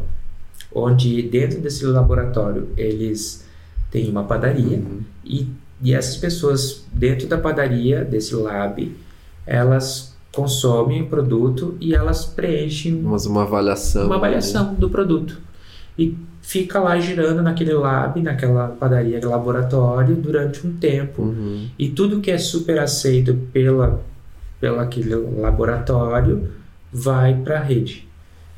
onde 0.74 1.22
dentro 1.22 1.62
desse 1.62 1.86
laboratório 1.86 2.68
eles 2.76 3.46
têm 3.90 4.10
uma 4.10 4.26
padaria 4.26 4.80
uhum. 4.80 5.00
e, 5.24 5.48
e 5.82 5.94
essas 5.94 6.18
pessoas 6.18 6.84
dentro 6.92 7.26
da 7.26 7.38
padaria 7.38 8.04
desse 8.04 8.36
lab 8.36 8.94
elas 9.46 10.09
consomem 10.34 11.02
o 11.02 11.08
produto 11.08 11.76
e 11.80 11.94
elas 11.94 12.26
preenchem 12.26 13.02
Mas 13.04 13.26
uma 13.26 13.44
avaliação 13.44 14.06
uma 14.06 14.16
avaliação 14.16 14.72
né? 14.72 14.76
do 14.78 14.90
produto 14.90 15.40
e 15.98 16.16
fica 16.42 16.80
lá 16.80 17.00
girando 17.00 17.42
naquele 17.42 17.74
lab, 17.74 18.22
naquela 18.22 18.68
padaria, 18.70 19.20
laboratório 19.24 20.16
durante 20.16 20.66
um 20.66 20.74
tempo 20.74 21.24
uhum. 21.24 21.68
e 21.78 21.90
tudo 21.90 22.22
que 22.22 22.32
é 22.32 22.38
super 22.38 22.80
aceito 22.80 23.34
pela 23.52 24.02
pelo 24.60 24.80
aquele 24.80 25.16
laboratório 25.16 26.50
vai 26.92 27.34
para 27.34 27.60
a 27.60 27.64
rede. 27.64 28.08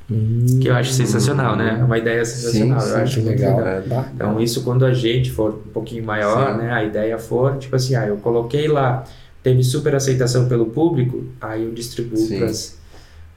Hum, 0.09 0.59
que 0.61 0.67
eu 0.67 0.75
acho 0.75 0.91
sensacional, 0.91 1.55
né? 1.55 1.77
É 1.79 1.83
uma 1.83 1.97
ideia 1.97 2.25
sensacional. 2.25 2.79
Sim, 2.81 2.87
sim, 2.87 2.93
eu 2.93 3.03
acho 3.03 3.21
legal. 3.21 3.57
legal. 3.57 4.01
É, 4.01 4.05
então, 4.13 4.41
isso 4.41 4.63
quando 4.63 4.85
a 4.85 4.93
gente 4.93 5.31
for 5.31 5.53
um 5.53 5.71
pouquinho 5.71 6.03
maior, 6.03 6.53
sim. 6.53 6.57
né? 6.57 6.71
A 6.71 6.83
ideia 6.83 7.17
for, 7.17 7.57
tipo 7.57 7.75
assim, 7.75 7.95
ah, 7.95 8.07
eu 8.07 8.17
coloquei 8.17 8.67
lá, 8.67 9.05
teve 9.43 9.63
super 9.63 9.95
aceitação 9.95 10.47
pelo 10.47 10.67
público, 10.67 11.25
aí 11.39 11.63
eu 11.63 11.71
distribuo 11.71 12.27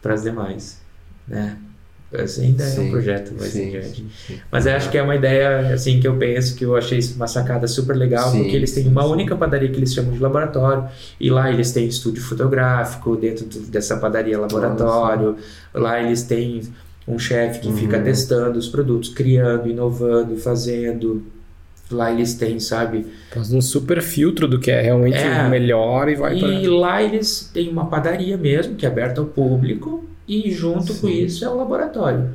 para 0.03 0.15
as 0.15 0.23
demais, 0.23 0.81
né? 1.27 1.57
Esse 2.13 2.43
ainda 2.43 2.65
sim, 2.65 2.79
é 2.79 2.81
um 2.83 2.91
projeto 2.91 3.35
mais 3.37 3.51
sim, 3.51 3.73
sim, 3.83 4.07
sim, 4.27 4.41
Mas 4.51 4.69
acho 4.69 4.89
que 4.89 4.97
é 4.97 5.03
uma 5.03 5.17
ideia 5.17 5.75
assim 5.75 5.99
que 5.99 6.07
eu 6.07 6.17
penso 6.17 6.55
que 6.55 6.65
eu 6.65 6.77
achei 6.77 7.01
uma 7.17 7.27
sacada 7.27 7.67
super 7.67 7.97
legal, 7.97 8.31
porque 8.31 8.55
eles 8.55 8.73
têm 8.73 8.87
uma 8.87 9.05
única 9.05 9.35
padaria 9.35 9.69
que 9.69 9.77
eles 9.77 9.93
chamam 9.93 10.13
de 10.13 10.21
laboratório, 10.21 10.87
e 11.19 11.29
lá 11.29 11.51
eles 11.51 11.73
têm 11.73 11.89
estúdio 11.89 12.23
fotográfico 12.23 13.17
dentro 13.17 13.47
do, 13.47 13.61
dessa 13.67 13.97
padaria 13.97 14.39
laboratório, 14.39 15.33
Nossa. 15.33 15.39
lá 15.75 16.01
eles 16.01 16.23
têm 16.23 16.63
um 17.07 17.19
chefe 17.19 17.61
que 17.61 17.69
uhum. 17.69 17.77
fica 17.77 18.01
testando 18.01 18.59
os 18.59 18.69
produtos, 18.69 19.11
criando, 19.11 19.69
inovando, 19.69 20.37
fazendo. 20.37 21.23
Lá 21.91 22.11
eles 22.11 22.35
têm, 22.35 22.59
sabe? 22.59 23.07
Faz 23.31 23.53
um 23.53 23.61
super 23.61 24.01
filtro 24.01 24.49
do 24.49 24.59
que 24.59 24.71
é 24.71 24.81
realmente 24.81 25.19
é, 25.19 25.47
o 25.47 25.51
melhor 25.51 26.09
e 26.09 26.15
vai 26.15 26.37
E 26.37 26.41
pra... 26.41 26.71
lá 26.71 27.03
eles 27.03 27.51
têm 27.53 27.69
uma 27.69 27.87
padaria 27.87 28.37
mesmo, 28.37 28.75
que 28.75 28.87
é 28.87 28.89
aberta 28.89 29.21
ao 29.21 29.27
público, 29.27 30.05
e 30.27 30.51
junto 30.51 30.93
Sim. 30.93 31.01
com 31.01 31.09
isso 31.09 31.45
é 31.45 31.49
o 31.49 31.57
laboratório. 31.57 32.31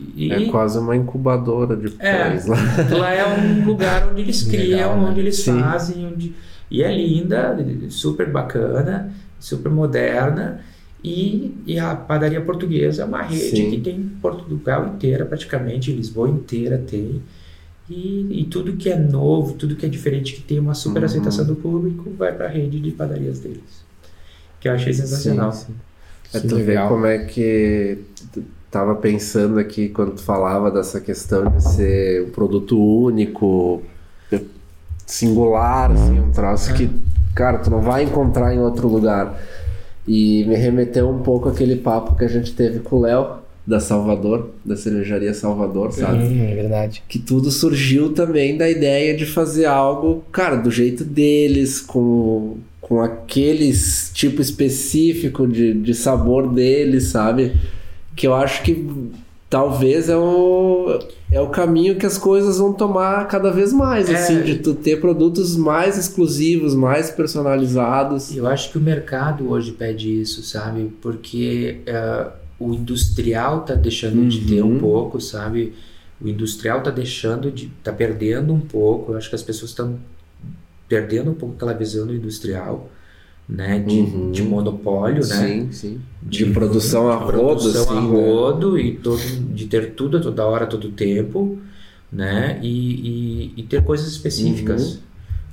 E, 0.00 0.32
é 0.32 0.46
quase 0.46 0.78
uma 0.78 0.96
incubadora 0.96 1.76
de 1.76 1.90
pés 1.90 2.46
é, 2.46 2.50
lá. 2.50 2.56
Lá 2.98 3.12
é 3.12 3.26
um 3.36 3.64
lugar 3.64 4.08
onde 4.10 4.22
eles 4.22 4.42
criam, 4.42 4.78
Legal, 4.78 4.96
né? 4.96 5.08
onde 5.10 5.20
eles 5.20 5.40
Sim. 5.40 5.60
fazem, 5.60 6.06
onde... 6.06 6.34
e 6.70 6.82
é 6.82 6.96
linda, 6.96 7.56
super 7.88 8.30
bacana, 8.30 9.12
super 9.40 9.70
moderna. 9.70 10.60
E, 11.02 11.54
e 11.66 11.78
a 11.78 11.94
padaria 11.94 12.40
portuguesa 12.40 13.02
é 13.02 13.04
uma 13.04 13.22
rede 13.22 13.56
Sim. 13.56 13.70
que 13.70 13.80
tem 13.80 14.00
Portugal 14.20 14.86
inteira, 14.86 15.24
praticamente, 15.24 15.92
Lisboa 15.92 16.28
inteira 16.28 16.78
tem. 16.78 17.22
E, 17.90 18.42
e, 18.42 18.44
tudo 18.44 18.76
que 18.76 18.90
é 18.90 18.96
novo, 18.96 19.54
tudo 19.54 19.74
que 19.74 19.86
é 19.86 19.88
diferente, 19.88 20.34
que 20.34 20.42
tem 20.42 20.58
uma 20.58 20.74
super 20.74 21.00
uhum. 21.00 21.06
aceitação 21.06 21.46
do 21.46 21.56
público, 21.56 22.10
vai 22.18 22.32
para 22.32 22.46
a 22.46 22.50
rede 22.50 22.78
de 22.80 22.90
padarias 22.90 23.40
deles. 23.40 23.82
Que 24.60 24.68
eu 24.68 24.72
achei 24.72 24.92
sensacional. 24.92 25.52
Sim, 25.52 25.66
sim. 25.68 25.74
É, 26.34 26.40
tu 26.40 26.56
vê 26.56 26.76
como 26.86 27.06
é 27.06 27.18
que 27.24 27.98
tava 28.70 28.94
pensando 28.94 29.58
aqui 29.58 29.88
quando 29.88 30.16
tu 30.16 30.22
falava 30.22 30.70
dessa 30.70 31.00
questão 31.00 31.50
de 31.50 31.62
ser 31.62 32.24
um 32.24 32.30
produto 32.30 32.78
único, 32.78 33.82
singular, 35.06 35.90
assim, 35.90 36.20
um 36.20 36.30
troço 36.30 36.74
que, 36.74 36.90
cara, 37.34 37.58
tu 37.58 37.70
não 37.70 37.80
vai 37.80 38.04
encontrar 38.04 38.54
em 38.54 38.60
outro 38.60 38.86
lugar. 38.86 39.40
E 40.06 40.44
me 40.46 40.56
remeteu 40.56 41.08
um 41.08 41.20
pouco 41.22 41.48
aquele 41.48 41.76
papo 41.76 42.14
que 42.14 42.24
a 42.24 42.28
gente 42.28 42.54
teve 42.54 42.80
com 42.80 42.96
o 42.96 43.00
Léo, 43.00 43.38
da 43.68 43.80
Salvador, 43.80 44.48
da 44.64 44.74
cervejaria 44.74 45.34
Salvador, 45.34 45.92
sabe? 45.92 46.24
Hum, 46.24 46.42
é 46.42 46.54
verdade. 46.54 47.02
Que 47.06 47.18
tudo 47.18 47.50
surgiu 47.50 48.14
também 48.14 48.56
da 48.56 48.68
ideia 48.68 49.14
de 49.14 49.26
fazer 49.26 49.66
algo, 49.66 50.24
cara, 50.32 50.56
do 50.56 50.70
jeito 50.70 51.04
deles, 51.04 51.78
com, 51.78 52.56
com 52.80 53.02
aqueles 53.02 54.10
tipo 54.14 54.40
específico 54.40 55.46
de, 55.46 55.74
de 55.74 55.94
sabor 55.94 56.50
deles, 56.50 57.08
sabe? 57.08 57.52
Que 58.16 58.26
eu 58.26 58.34
acho 58.34 58.62
que 58.62 58.88
talvez 59.50 60.08
é 60.08 60.16
o, 60.16 60.98
é 61.30 61.38
o 61.38 61.48
caminho 61.48 61.96
que 61.96 62.06
as 62.06 62.16
coisas 62.16 62.56
vão 62.56 62.72
tomar 62.72 63.28
cada 63.28 63.50
vez 63.50 63.70
mais, 63.70 64.08
é, 64.08 64.14
assim, 64.14 64.40
de 64.40 64.60
tu 64.60 64.72
ter 64.72 64.98
produtos 64.98 65.58
mais 65.58 65.98
exclusivos, 65.98 66.74
mais 66.74 67.10
personalizados. 67.10 68.34
Eu 68.34 68.46
acho 68.46 68.72
que 68.72 68.78
o 68.78 68.80
mercado 68.80 69.50
hoje 69.50 69.72
pede 69.72 70.22
isso, 70.22 70.42
sabe? 70.42 70.90
Porque 71.02 71.80
uh, 71.86 72.47
o 72.58 72.74
industrial 72.74 73.60
tá 73.60 73.74
deixando 73.74 74.18
uhum. 74.18 74.28
de 74.28 74.40
ter 74.40 74.62
um 74.62 74.72
uhum. 74.72 74.78
pouco, 74.78 75.20
sabe? 75.20 75.74
O 76.20 76.28
industrial 76.28 76.82
tá 76.82 76.90
deixando 76.90 77.50
de. 77.50 77.68
tá 77.82 77.92
perdendo 77.92 78.52
um 78.52 78.60
pouco. 78.60 79.12
Eu 79.12 79.18
acho 79.18 79.28
que 79.28 79.36
as 79.36 79.42
pessoas 79.42 79.70
estão 79.70 79.98
perdendo 80.88 81.30
um 81.30 81.34
pouco 81.34 81.54
aquela 81.54 81.74
visão 81.74 82.06
do 82.06 82.14
industrial, 82.14 82.90
né? 83.48 83.78
De, 83.78 84.00
uhum. 84.00 84.32
de 84.32 84.42
monopólio, 84.42 85.22
sim, 85.22 85.34
né? 85.34 85.46
Sim, 85.46 85.72
sim. 85.72 86.00
De, 86.20 86.44
de 86.44 86.52
produção 86.52 87.08
a 87.08 87.14
rodo, 87.14 87.32
produção 87.32 87.82
assim, 87.82 87.98
a 87.98 88.00
né? 88.00 88.08
rodo 88.08 88.72
né? 88.72 88.80
e 88.82 88.96
todo, 88.96 89.22
de 89.54 89.66
ter 89.66 89.92
tudo 89.92 90.16
a 90.16 90.20
toda 90.20 90.44
hora, 90.44 90.66
todo 90.66 90.90
tempo, 90.90 91.58
né? 92.10 92.58
E, 92.60 92.68
e, 92.68 93.54
e 93.58 93.62
ter 93.62 93.84
coisas 93.84 94.08
específicas. 94.08 94.94
Uhum 94.94 95.08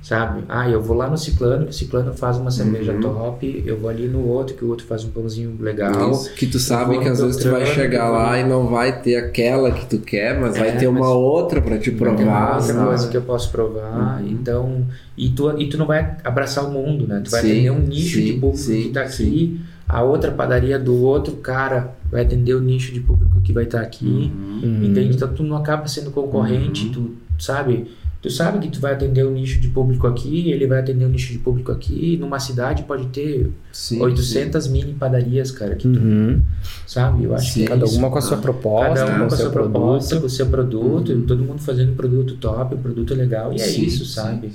sabe? 0.06 0.44
Ah, 0.48 0.70
eu 0.70 0.80
vou 0.80 0.96
lá 0.96 1.10
no 1.10 1.18
Ciclano, 1.18 1.64
que 1.64 1.70
o 1.70 1.74
Ciclano 1.74 2.14
faz 2.14 2.36
uma 2.36 2.48
cerveja 2.48 2.92
uhum. 2.92 3.00
top, 3.00 3.64
eu 3.66 3.76
vou 3.76 3.90
ali 3.90 4.06
no 4.06 4.24
outro, 4.24 4.54
que 4.54 4.64
o 4.64 4.68
outro 4.68 4.86
faz 4.86 5.02
um 5.02 5.10
pãozinho 5.10 5.56
legal. 5.58 6.12
Isso, 6.12 6.32
que 6.34 6.46
tu 6.46 6.60
sabe 6.60 7.00
que 7.00 7.08
às 7.08 7.20
vezes 7.20 7.42
tu 7.42 7.50
vai 7.50 7.66
chegar 7.66 8.08
lá 8.08 8.38
e 8.38 8.48
não 8.48 8.68
vai 8.68 9.02
ter 9.02 9.16
aquela 9.16 9.72
que 9.72 9.84
tu 9.86 9.98
quer, 9.98 10.38
mas 10.40 10.54
é, 10.54 10.60
vai 10.60 10.76
ter 10.78 10.86
uma 10.86 11.10
outra 11.10 11.60
para 11.60 11.76
te 11.76 11.90
provar. 11.90 12.16
Tem 12.18 12.24
uma 12.24 12.54
outra 12.54 12.86
coisa 12.86 13.08
que 13.08 13.16
eu 13.16 13.22
posso 13.22 13.50
provar, 13.50 14.20
uhum. 14.20 14.28
então... 14.28 14.86
E 15.18 15.30
tu, 15.30 15.50
e 15.58 15.66
tu 15.66 15.76
não 15.76 15.86
vai 15.86 16.14
abraçar 16.22 16.64
o 16.64 16.70
mundo, 16.70 17.08
né? 17.08 17.22
Tu 17.24 17.30
vai 17.30 17.40
sim, 17.40 17.50
atender 17.50 17.70
um 17.70 17.78
nicho 17.80 18.18
sim, 18.18 18.24
de 18.26 18.32
público 18.34 18.58
sim, 18.58 18.82
que 18.82 18.88
tá 18.90 19.00
aqui, 19.00 19.60
a 19.88 20.02
outra 20.02 20.30
padaria 20.30 20.78
do 20.78 21.02
outro 21.02 21.32
cara 21.36 21.94
vai 22.10 22.22
atender 22.22 22.54
o 22.54 22.60
nicho 22.60 22.92
de 22.92 23.00
público 23.00 23.40
que 23.40 23.52
vai 23.52 23.64
estar 23.64 23.80
tá 23.80 23.84
aqui, 23.84 24.30
uhum. 24.32 24.84
entende? 24.84 25.16
Então 25.16 25.32
tu 25.32 25.42
não 25.42 25.56
acaba 25.56 25.88
sendo 25.88 26.12
concorrente, 26.12 26.86
uhum. 26.86 26.92
tu 26.92 27.10
sabe 27.38 27.88
Tu 28.26 28.32
sabe 28.32 28.58
que 28.58 28.68
tu 28.68 28.80
vai 28.80 28.92
atender 28.92 29.22
o 29.22 29.30
um 29.30 29.34
nicho 29.34 29.60
de 29.60 29.68
público 29.68 30.04
aqui, 30.04 30.50
ele 30.50 30.66
vai 30.66 30.80
atender 30.80 31.04
o 31.04 31.06
um 31.06 31.12
nicho 31.12 31.32
de 31.32 31.38
público 31.38 31.70
aqui. 31.70 32.16
Numa 32.16 32.40
cidade 32.40 32.82
pode 32.82 33.06
ter 33.06 33.52
sim, 33.72 34.02
800 34.02 34.64
sim. 34.64 34.72
mini 34.72 34.94
padarias, 34.94 35.52
cara. 35.52 35.76
Que 35.76 35.86
uhum. 35.86 36.42
sabe? 36.88 37.22
Eu 37.22 37.36
acho 37.36 37.52
sim, 37.52 37.60
que 37.60 37.66
cada 37.68 37.86
uma 37.86 38.10
com 38.10 38.18
a 38.18 38.20
sua 38.20 38.38
proposta, 38.38 38.94
cada 38.94 39.16
uma 39.16 39.28
com 39.28 39.34
a 39.34 39.36
sua 39.36 39.50
proposta, 39.50 40.18
com 40.18 40.26
o 40.26 40.28
seu 40.28 40.46
produto, 40.46 41.12
uhum. 41.12 41.24
todo 41.24 41.44
mundo 41.44 41.60
fazendo 41.60 41.92
um 41.92 41.94
produto 41.94 42.36
top, 42.38 42.74
um 42.74 42.82
produto 42.82 43.14
legal. 43.14 43.52
E 43.52 43.60
é 43.60 43.70
isso, 43.70 44.04
sabe? 44.04 44.48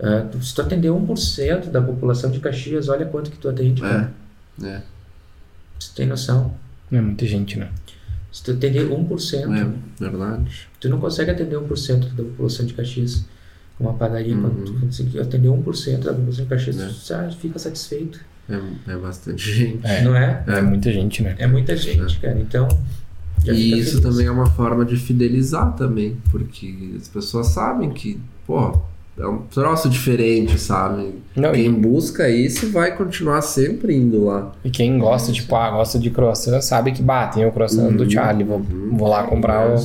Uh, 0.00 0.42
se 0.42 0.54
tu 0.54 0.62
atender 0.62 0.88
1% 0.88 1.70
da 1.70 1.82
população 1.82 2.30
de 2.30 2.40
Caxias, 2.40 2.88
olha 2.88 3.04
quanto 3.04 3.30
que 3.30 3.36
tu 3.36 3.50
atende, 3.50 3.84
é. 3.84 4.08
É. 4.66 4.80
Você 5.78 5.90
tem 5.94 6.06
noção? 6.06 6.54
É 6.90 6.98
muita 7.02 7.26
gente, 7.26 7.58
né? 7.58 7.68
Se 8.34 8.42
tu 8.42 8.50
atender 8.50 8.90
1%, 8.90 9.56
é, 9.56 10.02
verdade. 10.04 10.68
tu 10.80 10.88
não 10.88 10.98
consegue 10.98 11.30
atender 11.30 11.56
1% 11.56 12.14
da 12.16 12.24
população 12.24 12.66
de 12.66 12.74
Caxias 12.74 13.24
com 13.78 13.84
uma 13.84 13.94
padaria. 13.94 14.34
Uhum. 14.34 14.42
Quando 14.42 14.64
tu 14.64 14.80
conseguir 14.80 15.20
atender 15.20 15.46
1% 15.46 15.98
da 15.98 16.12
população 16.12 16.42
de 16.44 16.50
Caxias, 16.50 16.80
é. 16.80 16.88
tu 16.88 17.06
já 17.06 17.30
fica 17.30 17.60
satisfeito. 17.60 18.18
É, 18.50 18.92
é 18.92 18.96
bastante 18.96 19.52
gente. 19.52 19.86
É, 19.86 20.02
não 20.02 20.16
é? 20.16 20.42
É 20.48 20.60
muita 20.60 20.92
gente, 20.92 21.22
né? 21.22 21.36
É 21.38 21.46
muita 21.46 21.76
gente, 21.76 22.16
é. 22.16 22.20
cara. 22.20 22.40
Então. 22.40 22.66
E 23.44 23.78
isso 23.78 23.98
feliz. 23.98 24.00
também 24.00 24.26
é 24.26 24.30
uma 24.32 24.46
forma 24.46 24.84
de 24.84 24.96
fidelizar 24.96 25.72
também, 25.76 26.16
porque 26.32 26.94
as 26.96 27.06
pessoas 27.06 27.48
sabem 27.48 27.90
que, 27.90 28.20
pô, 28.44 28.82
é 29.16 29.26
um 29.26 29.38
troço 29.42 29.88
diferente, 29.88 30.58
sabe? 30.58 31.14
Não, 31.36 31.52
quem 31.52 31.66
e... 31.66 31.72
busca 31.72 32.28
isso 32.28 32.70
vai 32.70 32.96
continuar 32.96 33.42
sempre 33.42 33.94
indo 33.94 34.24
lá. 34.24 34.52
E 34.64 34.70
quem 34.70 34.98
gosta, 34.98 35.32
tipo, 35.32 35.54
ah, 35.54 35.70
gosta 35.70 35.98
de 35.98 36.10
croissant, 36.10 36.60
sabe 36.60 36.90
que 36.90 37.02
bate, 37.02 37.36
tem 37.36 37.46
o 37.46 37.52
croissant 37.52 37.90
uhum, 37.90 37.96
do 37.96 38.10
Charlie, 38.10 38.44
vou, 38.44 38.58
uhum. 38.58 38.96
vou 38.96 39.08
lá 39.08 39.22
comprar 39.24 39.70
é 39.70 39.74
o. 39.74 39.78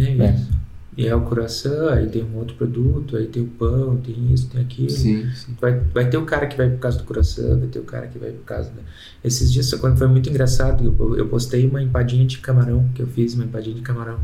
É 0.00 0.14
né? 0.14 0.34
isso. 0.34 0.62
E 0.94 1.06
é 1.06 1.14
o 1.14 1.22
croissant, 1.22 1.92
aí 1.92 2.06
tem 2.08 2.22
um 2.22 2.36
outro 2.36 2.54
produto, 2.56 3.16
aí 3.16 3.26
tem 3.26 3.42
o 3.42 3.46
pão, 3.46 3.96
tem 3.96 4.32
isso, 4.32 4.50
tem 4.50 4.60
aquilo. 4.60 4.90
Sim, 4.90 5.26
sim. 5.34 5.56
Vai, 5.58 5.80
vai 5.94 6.10
ter 6.10 6.18
o 6.18 6.26
cara 6.26 6.46
que 6.46 6.56
vai 6.56 6.68
por 6.68 6.80
causa 6.80 6.98
do 6.98 7.04
croissant, 7.04 7.58
vai 7.60 7.68
ter 7.68 7.78
o 7.78 7.84
cara 7.84 8.08
que 8.08 8.18
vai 8.18 8.30
por 8.30 8.44
causa. 8.44 8.70
Da... 8.70 8.82
Esses 9.24 9.50
dias, 9.50 9.72
quando 9.74 9.96
foi 9.96 10.08
muito 10.08 10.28
engraçado, 10.28 10.84
eu, 10.98 11.16
eu 11.16 11.28
postei 11.28 11.66
uma 11.66 11.82
empadinha 11.82 12.26
de 12.26 12.38
camarão, 12.38 12.90
que 12.94 13.00
eu 13.00 13.06
fiz 13.06 13.34
uma 13.34 13.44
empadinha 13.44 13.76
de 13.76 13.82
camarão. 13.82 14.18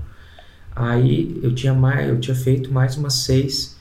Aí 0.77 1.41
eu 1.43 1.55
tinha 1.55 1.73
mais, 1.73 2.07
eu 2.07 2.21
tinha 2.21 2.35
feito 2.35 2.71
mais 2.71 2.97
umas 2.97 3.15
seis 3.15 3.78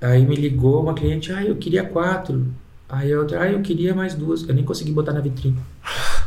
Aí 0.00 0.26
me 0.26 0.36
ligou 0.36 0.82
uma 0.82 0.94
cliente, 0.94 1.32
ah, 1.32 1.44
eu 1.44 1.56
queria 1.56 1.84
quatro. 1.84 2.46
Aí 2.88 3.10
eu, 3.10 3.26
ah, 3.38 3.50
eu 3.50 3.60
queria 3.60 3.94
mais 3.94 4.14
duas. 4.14 4.48
Eu 4.48 4.54
nem 4.54 4.64
consegui 4.64 4.92
botar 4.92 5.12
na 5.12 5.20
vitrine. 5.20 5.58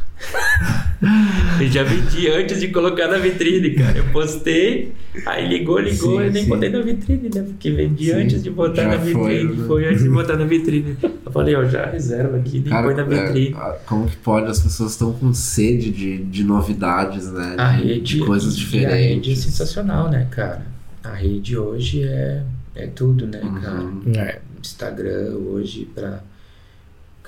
eu 1.61 1.67
já 1.67 1.83
vendi 1.83 2.29
antes 2.29 2.59
de 2.59 2.67
colocar 2.69 3.07
na 3.07 3.17
vitrine, 3.17 3.71
cara. 3.71 3.97
Eu 3.97 4.05
postei, 4.05 4.93
aí 5.25 5.47
ligou, 5.47 5.79
ligou, 5.79 6.19
sim, 6.19 6.25
eu 6.25 6.31
nem 6.31 6.43
sim. 6.43 6.49
botei 6.49 6.69
na 6.69 6.81
vitrine, 6.81 7.29
né? 7.33 7.43
Porque 7.43 7.71
vendi 7.71 8.05
sim, 8.05 8.11
antes 8.11 8.43
de 8.43 8.49
botar 8.49 8.83
na 8.83 8.97
vitrine. 8.97 9.13
Foi, 9.13 9.43
né? 9.43 9.67
foi, 9.67 9.87
antes 9.87 10.03
de 10.03 10.09
botar 10.09 10.35
na 10.35 10.45
vitrine. 10.45 10.97
Eu 11.01 11.31
falei, 11.31 11.55
ó, 11.55 11.63
já 11.63 11.85
reserva 11.85 12.37
aqui, 12.37 12.59
nem 12.59 12.69
põe 12.69 12.93
na 12.93 13.03
vitrine. 13.03 13.55
É, 13.55 13.77
como 13.85 14.07
que 14.07 14.17
pode? 14.17 14.51
As 14.51 14.59
pessoas 14.59 14.91
estão 14.91 15.13
com 15.13 15.33
sede 15.33 15.91
de, 15.91 16.17
de 16.17 16.43
novidades, 16.43 17.31
né? 17.31 17.55
A 17.57 17.73
de, 17.73 17.83
rede, 17.83 18.17
de 18.17 18.25
coisas 18.25 18.57
diferentes. 18.57 18.93
A 18.93 18.97
rede 18.97 19.31
é 19.31 19.35
sensacional, 19.35 20.09
né, 20.09 20.27
cara? 20.29 20.65
A 21.01 21.13
rede 21.13 21.57
hoje 21.57 22.03
é, 22.03 22.43
é 22.83 22.87
tudo, 22.87 23.27
né, 23.27 23.41
uhum. 23.41 23.61
cara? 23.61 24.29
É. 24.29 24.41
Instagram 24.61 25.35
hoje 25.35 25.85
pra 25.93 26.21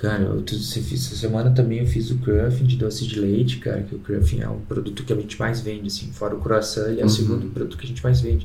Cara, 0.02 0.24
eu, 0.24 0.44
essa 0.44 1.14
semana 1.14 1.52
também 1.52 1.78
eu 1.78 1.86
fiz 1.86 2.10
o 2.10 2.18
Cruffin 2.18 2.64
de 2.64 2.76
doce 2.76 3.06
de 3.06 3.20
leite, 3.20 3.58
cara, 3.58 3.82
que 3.82 3.94
o 3.94 4.00
Cruffin 4.00 4.40
é 4.40 4.48
um 4.48 4.58
produto 4.58 5.04
que 5.04 5.12
a 5.12 5.16
gente 5.16 5.38
mais 5.38 5.60
vende, 5.60 5.86
assim, 5.86 6.10
fora 6.10 6.34
o 6.34 6.40
croissant, 6.40 6.88
ele 6.88 6.98
é 6.98 7.04
uhum. 7.04 7.06
o 7.06 7.08
segundo 7.08 7.46
produto 7.54 7.78
que 7.78 7.84
a 7.84 7.88
gente 7.88 8.02
mais 8.02 8.20
vende. 8.20 8.44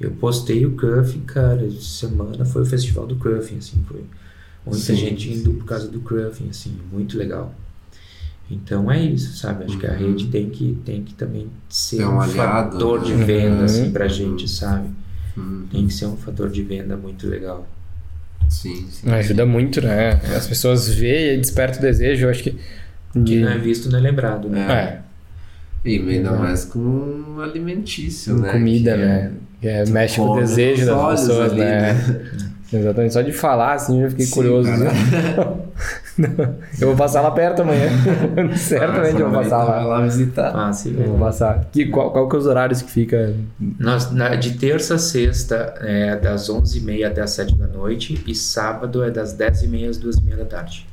Eu 0.00 0.10
postei 0.10 0.66
o 0.66 0.72
Cruffin, 0.72 1.20
cara, 1.20 1.70
semana 1.80 2.44
foi 2.44 2.62
o 2.62 2.66
festival 2.66 3.06
do 3.06 3.14
Cruffin, 3.14 3.58
assim, 3.58 3.84
foi 3.86 4.02
muita 4.66 4.80
sim, 4.80 4.96
gente 4.96 5.32
indo 5.32 5.52
sim. 5.52 5.58
por 5.58 5.64
causa 5.64 5.86
do 5.86 6.00
Cruffin, 6.00 6.48
assim, 6.50 6.76
muito 6.90 7.16
legal. 7.16 7.54
Então 8.50 8.90
é 8.90 9.00
isso, 9.00 9.36
sabe? 9.36 9.66
Acho 9.66 9.74
uhum. 9.74 9.78
que 9.78 9.86
a 9.86 9.92
uhum. 9.92 9.98
rede 9.98 10.26
tem 10.26 10.50
que, 10.50 10.76
tem 10.84 11.04
que 11.04 11.14
também 11.14 11.46
ser 11.68 12.00
é 12.00 12.06
um, 12.08 12.14
um 12.14 12.20
aliado, 12.20 12.72
fator 12.72 13.00
né? 13.00 13.06
de 13.06 13.14
venda, 13.22 13.58
uhum. 13.58 13.64
assim, 13.64 13.92
pra 13.92 14.08
gente, 14.08 14.48
sabe? 14.48 14.88
Uhum. 15.36 15.66
Tem 15.70 15.86
que 15.86 15.92
ser 15.92 16.06
um 16.06 16.16
fator 16.16 16.48
de 16.50 16.62
venda 16.62 16.96
muito 16.96 17.28
legal. 17.28 17.66
Sim, 18.48 18.86
sim. 18.90 19.10
Ajuda 19.10 19.44
sim. 19.44 19.48
muito, 19.48 19.80
né? 19.80 20.20
É. 20.22 20.36
As 20.36 20.46
pessoas 20.46 20.88
veem 20.88 21.34
e 21.34 21.36
despertam 21.38 21.78
o 21.78 21.82
desejo, 21.82 22.26
eu 22.26 22.30
acho 22.30 22.42
que. 22.42 22.50
De... 23.14 23.24
Que 23.24 23.40
não 23.40 23.48
é 23.48 23.58
visto, 23.58 23.90
não 23.90 23.98
é 23.98 24.02
lembrado, 24.02 24.48
né? 24.48 24.72
É. 24.72 25.04
E 25.88 25.98
ainda 25.98 26.32
mais 26.32 26.64
com 26.64 27.40
alimentício, 27.40 28.34
com 28.34 28.40
né? 28.40 28.52
Comida, 28.52 28.92
que 28.92 28.98
né? 28.98 29.32
É, 29.62 29.86
mexe 29.86 30.16
com 30.16 30.30
o 30.30 30.40
desejo 30.40 30.86
das 30.86 31.20
pessoas, 31.20 31.52
ali, 31.52 31.60
né? 31.60 31.92
né? 31.92 32.30
Exatamente. 32.76 33.12
Só 33.12 33.22
de 33.22 33.32
falar, 33.32 33.74
assim, 33.74 34.02
eu 34.02 34.10
fiquei 34.10 34.26
Sim, 34.26 34.34
curioso. 34.34 34.70
Né? 34.70 34.90
eu 36.80 36.88
vou 36.88 36.96
passar 36.96 37.20
lá 37.20 37.30
perto 37.30 37.62
amanhã. 37.62 37.88
Certamente 38.56 39.20
eu 39.20 39.30
vou 39.30 39.42
passar 39.42 39.62
lá. 39.62 39.76
Vai 39.76 39.84
lá 39.86 40.00
visitar. 40.02 40.52
Ah, 40.54 40.72
sim. 40.72 40.96
Eu 40.98 41.10
vou 41.10 41.18
passar. 41.18 41.66
Que, 41.72 41.86
qual, 41.86 42.10
qual 42.10 42.28
que 42.28 42.34
é 42.34 42.38
os 42.38 42.46
horários 42.46 42.82
que 42.82 42.90
fica? 42.90 43.34
Nós, 43.78 44.10
na, 44.10 44.34
de 44.34 44.54
terça 44.58 44.96
a 44.96 44.98
sexta 44.98 45.74
é 45.80 46.16
das 46.16 46.50
11h30 46.50 47.06
até 47.06 47.22
as 47.22 47.30
7 47.30 47.54
da 47.54 47.66
noite 47.66 48.22
e 48.26 48.34
sábado 48.34 49.02
é 49.04 49.10
das 49.10 49.36
10h30 49.36 49.88
às 49.88 49.98
2h30 49.98 50.36
da 50.36 50.44
tarde. 50.44 50.86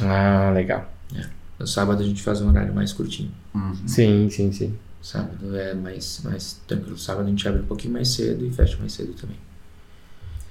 Ah, 0.00 0.50
legal. 0.54 0.90
É. 1.16 1.24
No 1.58 1.66
sábado 1.66 2.02
a 2.02 2.06
gente 2.06 2.22
faz 2.22 2.40
um 2.40 2.48
horário 2.48 2.74
mais 2.74 2.92
curtinho. 2.92 3.30
Uhum. 3.54 3.74
Sim, 3.86 4.28
sim, 4.30 4.52
sim. 4.52 4.74
Sábado 5.00 5.56
é 5.56 5.74
mais, 5.74 6.20
mais 6.24 6.60
tranquilo. 6.66 6.98
Sábado 6.98 7.26
a 7.26 7.30
gente 7.30 7.46
abre 7.46 7.62
um 7.62 7.66
pouquinho 7.66 7.94
mais 7.94 8.08
cedo 8.08 8.44
e 8.44 8.50
fecha 8.50 8.76
mais 8.78 8.92
cedo 8.92 9.14
também. 9.14 9.36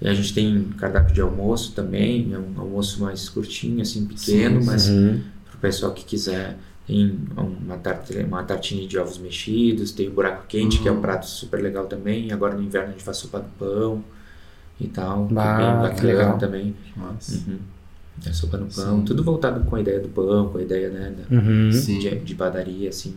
E 0.02 0.08
a 0.08 0.14
gente 0.14 0.34
tem 0.34 0.64
cardápio 0.78 1.14
de 1.14 1.22
almoço 1.22 1.74
também, 1.74 2.32
é 2.32 2.38
um 2.38 2.60
almoço 2.60 3.02
mais 3.02 3.30
curtinho, 3.30 3.82
assim, 3.82 4.06
pequeno, 4.06 4.62
sim, 4.62 4.68
mas 4.68 4.90
uhum. 4.90 5.22
para 5.46 5.56
o 5.56 5.60
pessoal 5.60 5.94
que 5.94 6.06
quiser. 6.06 6.58
Tem 6.86 7.20
uma, 7.36 7.78
tart, 7.78 8.12
uma 8.26 8.44
tartinha 8.44 8.88
de 8.88 8.98
ovos 8.98 9.18
mexidos, 9.18 9.92
tem 9.92 10.08
o 10.08 10.12
buraco 10.12 10.46
quente, 10.48 10.78
uhum. 10.78 10.84
que 10.84 10.88
é 10.88 10.92
um 10.92 10.96
uhum. 10.96 11.02
prato 11.02 11.26
super 11.26 11.62
legal 11.62 11.86
também. 11.86 12.32
Agora 12.32 12.56
no 12.56 12.64
inverno 12.64 12.90
a 12.90 12.92
gente 12.92 13.04
faz 13.04 13.18
sopa 13.18 13.40
do 13.40 13.50
pão 13.60 14.02
e 14.80 14.88
tal. 14.88 15.26
Bah, 15.26 15.58
bem 15.58 15.90
bacana 15.90 16.14
legal. 16.14 16.38
também. 16.38 16.76
Uhum. 16.96 17.60
É 18.26 18.32
sopa 18.32 18.58
no 18.58 18.68
pão, 18.68 19.00
Sim. 19.00 19.06
tudo 19.06 19.24
voltado 19.24 19.66
com 19.66 19.76
a 19.76 19.82
ideia 19.82 20.00
do 20.00 20.08
pão, 20.08 20.50
com 20.50 20.58
a 20.60 20.62
ideia 20.62 20.90
né, 20.90 21.14
da, 21.18 21.36
uhum. 21.36 21.70
de, 21.70 22.20
de, 22.20 22.36
padaria, 22.36 22.90
assim. 22.90 23.16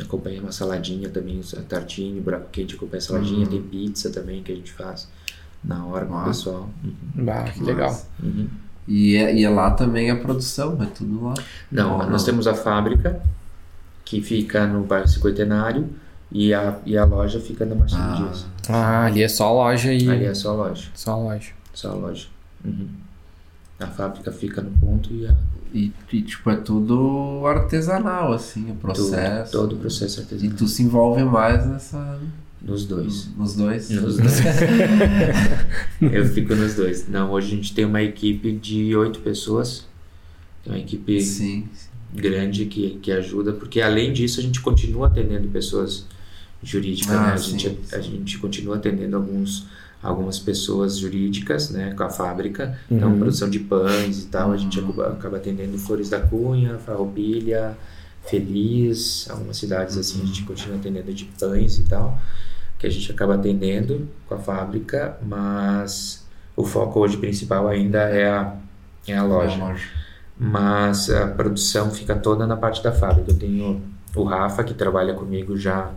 Acompanha 0.00 0.40
uma 0.40 0.52
saladinha 0.52 1.08
também, 1.08 1.40
a 1.56 1.60
tartinha, 1.60 2.20
buraco 2.20 2.48
quente 2.50 2.74
acompanha 2.74 2.98
a 2.98 3.02
saladinha, 3.02 3.44
uhum. 3.44 3.50
tem 3.50 3.62
pizza 3.62 4.10
também 4.10 4.42
que 4.42 4.50
a 4.50 4.54
gente 4.54 4.72
faz 4.72 5.08
na 5.66 5.84
hora 5.84 6.06
com 6.06 6.14
o 6.14 6.24
pessoal. 6.24 6.70
Uhum. 6.82 7.24
Bah, 7.24 7.44
que 7.44 7.62
legal. 7.62 8.00
Uhum. 8.22 8.48
E, 8.86 9.16
é, 9.16 9.34
e 9.34 9.44
é 9.44 9.50
lá 9.50 9.72
também 9.72 10.10
a 10.10 10.16
produção, 10.16 10.80
é 10.80 10.86
tudo 10.86 11.24
lá? 11.24 11.34
Não, 11.72 11.98
não, 11.98 12.10
nós 12.10 12.24
temos 12.24 12.46
a 12.46 12.54
fábrica, 12.54 13.20
que 14.04 14.22
fica 14.22 14.64
no 14.66 14.84
bairro 14.84 15.08
Cinquentenário, 15.08 15.88
e 16.30 16.54
a, 16.54 16.78
e 16.86 16.96
a 16.96 17.04
loja 17.04 17.40
fica 17.40 17.64
na 17.64 17.74
Marcelo 17.74 18.02
ah. 18.02 18.14
Dias. 18.16 18.46
Ah, 18.68 19.06
ali 19.06 19.22
é 19.22 19.28
só 19.28 19.52
loja 19.52 19.92
e... 19.92 20.08
Ali 20.08 20.24
é 20.24 20.34
só 20.34 20.54
loja. 20.54 20.88
Só 20.94 21.18
loja. 21.18 21.50
Só 21.72 21.94
loja. 21.94 22.28
Uhum. 22.64 22.88
A 23.80 23.86
fábrica 23.88 24.30
fica 24.30 24.62
no 24.62 24.70
ponto 24.70 25.12
e 25.12 25.26
a... 25.26 25.34
E, 25.74 25.92
e, 26.12 26.22
tipo, 26.22 26.48
é 26.48 26.56
tudo 26.56 27.44
artesanal, 27.46 28.32
assim, 28.32 28.70
o 28.70 28.76
processo. 28.76 29.52
Tudo, 29.52 29.62
todo 29.62 29.76
o 29.76 29.78
processo 29.80 30.20
artesanal. 30.20 30.54
E 30.54 30.56
tu 30.56 30.66
se 30.68 30.82
envolve 30.82 31.24
mais 31.24 31.66
nessa... 31.66 32.18
Nos 32.66 32.84
dois. 32.84 33.28
Nos 33.36 33.54
dois? 33.54 33.90
Nos 33.90 34.16
dois. 34.18 34.40
eu 36.00 36.26
fico 36.26 36.52
nos 36.56 36.74
dois. 36.74 37.08
Não, 37.08 37.30
hoje 37.30 37.46
a 37.46 37.56
gente 37.56 37.72
tem 37.72 37.84
uma 37.84 38.02
equipe 38.02 38.50
de 38.50 38.96
oito 38.96 39.20
pessoas. 39.20 39.86
Tem 40.64 40.72
uma 40.72 40.78
equipe 40.80 41.20
sim, 41.20 41.68
sim. 41.72 41.88
grande 42.12 42.66
que, 42.66 42.98
que 43.00 43.12
ajuda, 43.12 43.52
porque 43.52 43.80
além 43.80 44.12
disso 44.12 44.40
a 44.40 44.42
gente 44.42 44.60
continua 44.60 45.06
atendendo 45.06 45.46
pessoas 45.46 46.06
jurídicas, 46.60 47.14
ah, 47.14 47.26
né? 47.28 47.32
A, 47.34 47.38
sim, 47.38 47.56
gente, 47.56 47.78
a 47.94 48.00
gente 48.00 48.38
continua 48.38 48.74
atendendo 48.74 49.14
alguns, 49.14 49.68
algumas 50.02 50.40
pessoas 50.40 50.98
jurídicas, 50.98 51.70
né? 51.70 51.94
Com 51.94 52.02
a 52.02 52.10
fábrica. 52.10 52.76
Então, 52.90 52.96
uhum. 52.96 53.14
Então, 53.14 53.18
produção 53.20 53.48
de 53.48 53.60
pães 53.60 54.24
e 54.24 54.26
tal, 54.26 54.50
a 54.50 54.56
gente 54.56 54.80
uhum. 54.80 54.90
acaba, 54.90 55.12
acaba 55.12 55.36
atendendo 55.36 55.78
Flores 55.78 56.10
da 56.10 56.18
Cunha, 56.18 56.78
Farroupilha, 56.78 57.78
Feliz, 58.24 59.30
algumas 59.30 59.56
cidades 59.56 59.96
assim, 59.96 60.20
a 60.20 60.26
gente 60.26 60.42
continua 60.42 60.78
atendendo 60.78 61.14
de 61.14 61.26
pães 61.38 61.78
e 61.78 61.84
tal 61.84 62.20
que 62.78 62.86
a 62.86 62.90
gente 62.90 63.10
acaba 63.10 63.34
atendendo 63.34 64.08
com 64.28 64.34
a 64.34 64.38
fábrica, 64.38 65.18
mas 65.22 66.26
o 66.54 66.64
foco 66.64 67.00
hoje 67.00 67.16
principal 67.16 67.68
ainda 67.68 68.00
é 68.00 68.28
a, 68.28 68.54
é 69.06 69.16
a 69.16 69.22
loja. 69.22 69.56
É 69.56 69.58
loja. 69.58 69.88
Mas 70.38 71.10
a 71.10 71.28
produção 71.28 71.90
fica 71.90 72.14
toda 72.14 72.46
na 72.46 72.56
parte 72.56 72.82
da 72.82 72.92
fábrica. 72.92 73.30
Eu 73.30 73.38
tenho 73.38 73.82
o 74.14 74.24
Rafa, 74.24 74.62
que 74.62 74.74
trabalha 74.74 75.14
comigo 75.14 75.56
já 75.56 75.90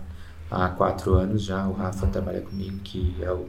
há 0.49 0.69
quatro 0.69 1.13
anos 1.13 1.43
já. 1.43 1.67
O 1.67 1.73
Rafa 1.73 2.07
trabalha 2.07 2.41
comigo, 2.41 2.77
que 2.83 3.15
é 3.21 3.31
o 3.31 3.47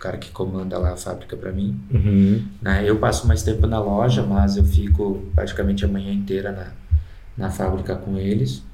cara 0.00 0.18
que 0.18 0.32
comanda 0.32 0.76
lá 0.78 0.92
a 0.92 0.96
fábrica 0.96 1.36
para 1.36 1.52
mim. 1.52 1.80
Uhum. 1.92 2.44
Né? 2.60 2.82
Eu 2.84 2.98
passo 2.98 3.26
mais 3.28 3.44
tempo 3.44 3.68
na 3.68 3.78
loja, 3.78 4.24
mas 4.24 4.56
eu 4.56 4.64
fico 4.64 5.22
praticamente 5.32 5.84
a 5.84 5.88
manhã 5.88 6.12
inteira 6.12 6.50
na, 6.50 7.46
na 7.46 7.50
fábrica 7.52 7.94
com 7.94 8.18
eles 8.18 8.64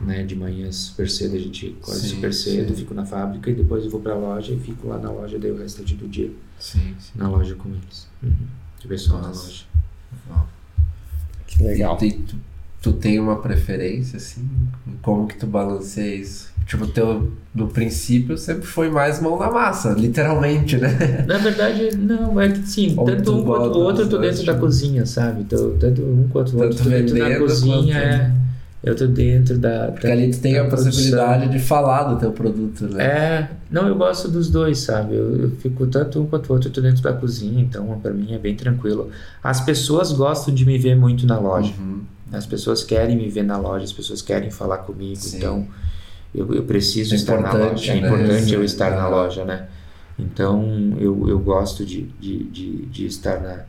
né? 0.00 0.22
De 0.24 0.36
manhã 0.36 0.70
super 0.70 1.08
cedo 1.08 1.36
a 1.36 1.38
gente 1.38 1.76
acorda 1.80 2.00
super 2.00 2.32
cedo, 2.32 2.70
sim. 2.70 2.76
fico 2.76 2.94
na 2.94 3.04
fábrica 3.04 3.50
e 3.50 3.54
depois 3.54 3.84
eu 3.84 3.90
vou 3.90 4.00
para 4.00 4.12
a 4.12 4.16
loja 4.16 4.52
e 4.52 4.58
fico 4.58 4.88
lá 4.88 4.98
na 4.98 5.10
loja 5.10 5.38
daí 5.38 5.50
o 5.50 5.58
restante 5.58 5.94
do 5.94 6.08
dia. 6.08 6.30
Sim, 6.58 6.94
sim. 6.98 7.12
Na 7.14 7.28
loja 7.28 7.54
com 7.54 7.68
eles. 7.68 8.08
Uhum. 8.22 8.46
De 8.80 8.88
pessoal 8.88 9.20
na 9.20 9.28
loja. 9.28 9.64
Que 11.46 11.62
legal. 11.62 11.98
E, 12.02 12.12
tu, 12.12 12.36
tu 12.82 12.92
tem 12.92 13.18
uma 13.18 13.36
preferência, 13.40 14.16
assim? 14.16 14.46
Como 15.02 15.26
que 15.26 15.36
tu 15.36 15.46
balanceia 15.46 16.16
isso? 16.16 16.54
Tipo, 16.66 16.86
teu, 16.88 17.32
no 17.54 17.68
princípio 17.68 18.36
sempre 18.36 18.66
foi 18.66 18.90
mais 18.90 19.20
mão 19.20 19.38
na 19.38 19.48
massa, 19.50 19.92
literalmente, 19.92 20.76
né? 20.76 21.22
Na 21.26 21.38
verdade, 21.38 21.96
não, 21.96 22.40
é 22.40 22.48
que 22.48 22.66
sim, 22.66 22.92
Ou 22.96 23.04
tanto 23.04 23.36
um 23.36 23.44
quanto 23.44 23.78
o 23.78 23.82
outro 23.82 24.08
tô 24.08 24.18
dentro 24.18 24.44
da 24.44 24.54
cozinha, 24.54 25.06
sabe? 25.06 25.44
Tô, 25.44 25.70
tanto 25.78 26.02
um 26.02 26.28
quanto 26.28 26.56
o 26.56 26.62
outro 26.62 26.82
tô 26.82 26.90
dentro 26.90 27.16
da 27.16 27.38
cozinha, 27.38 27.96
é 27.96 28.45
eu 28.86 28.94
tô 28.94 29.04
dentro 29.08 29.58
da. 29.58 29.88
Porque 29.90 30.06
da, 30.06 30.12
ali 30.12 30.30
tu 30.30 30.38
tem 30.38 30.56
a 30.56 30.64
produção. 30.64 30.92
possibilidade 30.92 31.48
de 31.48 31.58
falar 31.58 32.04
do 32.04 32.20
teu 32.20 32.30
produto, 32.30 32.84
né? 32.84 33.04
É, 33.04 33.50
não, 33.68 33.88
eu 33.88 33.96
gosto 33.96 34.28
dos 34.28 34.48
dois, 34.48 34.78
sabe? 34.78 35.16
Eu, 35.16 35.42
eu 35.42 35.50
fico 35.50 35.88
tanto 35.88 36.22
um 36.22 36.26
quanto 36.26 36.48
o 36.48 36.52
outro, 36.52 36.68
eu 36.68 36.72
tô 36.72 36.80
dentro 36.80 37.02
da 37.02 37.12
cozinha, 37.12 37.60
então 37.60 37.98
para 38.00 38.12
mim 38.12 38.32
é 38.32 38.38
bem 38.38 38.54
tranquilo. 38.54 39.10
As 39.42 39.60
pessoas 39.60 40.12
gostam 40.12 40.54
de 40.54 40.64
me 40.64 40.78
ver 40.78 40.94
muito 40.94 41.26
na 41.26 41.36
loja. 41.36 41.74
Uhum. 41.76 42.02
As 42.32 42.46
pessoas 42.46 42.84
querem 42.84 43.16
me 43.16 43.28
ver 43.28 43.42
na 43.42 43.58
loja, 43.58 43.84
as 43.84 43.92
pessoas 43.92 44.22
querem 44.22 44.52
falar 44.52 44.78
comigo, 44.78 45.16
Sim. 45.16 45.38
então 45.38 45.66
eu, 46.32 46.54
eu 46.54 46.62
preciso 46.62 47.14
é 47.14 47.16
estar 47.16 47.40
na 47.40 47.52
loja. 47.52 47.92
É 47.92 48.00
né? 48.00 48.06
importante 48.06 48.54
eu 48.54 48.62
estar 48.62 48.90
na 48.90 49.08
loja, 49.08 49.44
né? 49.44 49.66
Então 50.16 50.96
eu, 51.00 51.28
eu 51.28 51.40
gosto 51.40 51.84
de, 51.84 52.02
de, 52.20 52.44
de, 52.44 52.86
de 52.86 53.06
estar 53.06 53.40
na, 53.40 53.64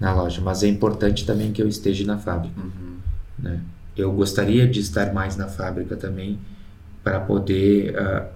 na 0.00 0.12
loja, 0.12 0.40
mas 0.40 0.64
é 0.64 0.66
importante 0.66 1.24
também 1.24 1.52
que 1.52 1.62
eu 1.62 1.68
esteja 1.68 2.04
na 2.04 2.18
fábrica, 2.18 2.60
uhum. 2.60 2.96
né? 3.38 3.60
Eu 3.96 4.12
gostaria 4.12 4.66
de 4.66 4.80
estar 4.80 5.12
mais 5.12 5.36
na 5.36 5.48
fábrica 5.48 5.96
também 5.96 6.38
para 7.02 7.20
poder 7.20 7.94
uh, 7.94 8.26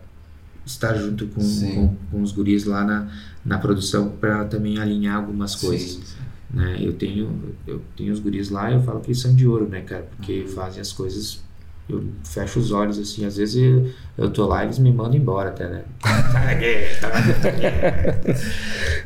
estar 0.64 0.94
junto 0.94 1.26
com, 1.28 1.40
com, 1.40 1.96
com, 2.10 2.22
os 2.22 2.32
guris 2.32 2.64
lá 2.64 2.84
na, 2.84 3.08
na 3.44 3.58
produção 3.58 4.10
para 4.10 4.44
também 4.44 4.78
alinhar 4.78 5.16
algumas 5.16 5.54
coisas. 5.54 5.92
Sim, 5.92 6.02
sim. 6.02 6.20
Né? 6.52 6.78
Eu 6.80 6.92
tenho 6.94 7.54
eu 7.66 7.80
tenho 7.96 8.12
os 8.12 8.18
guris 8.18 8.50
lá 8.50 8.72
eu 8.72 8.82
falo 8.82 9.00
que 9.00 9.08
eles 9.08 9.20
são 9.20 9.34
de 9.34 9.46
ouro, 9.46 9.68
né, 9.68 9.82
cara? 9.82 10.08
Porque 10.16 10.40
uhum. 10.40 10.48
fazem 10.48 10.80
as 10.80 10.92
coisas 10.92 11.40
eu 11.88 12.08
fecho 12.24 12.58
os 12.58 12.72
olhos 12.72 12.98
assim, 12.98 13.24
às 13.24 13.36
vezes 13.36 13.56
eu, 13.56 13.90
eu 14.16 14.30
tô 14.30 14.46
lá 14.46 14.62
e 14.62 14.66
eles 14.66 14.78
me 14.78 14.92
mandam 14.92 15.16
embora 15.16 15.50
até, 15.50 15.68
né? 15.68 15.84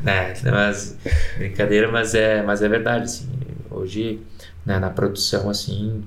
Né? 0.03 0.35
Mas, 0.51 0.97
brincadeira, 1.39 1.91
mas 1.91 2.15
é, 2.15 2.43
mas 2.43 2.63
é 2.63 2.69
verdade, 2.69 3.05
assim. 3.05 3.29
Hoje, 3.71 4.21
né, 4.65 4.79
na 4.79 4.91
produção, 4.91 5.49
assim, 5.49 6.05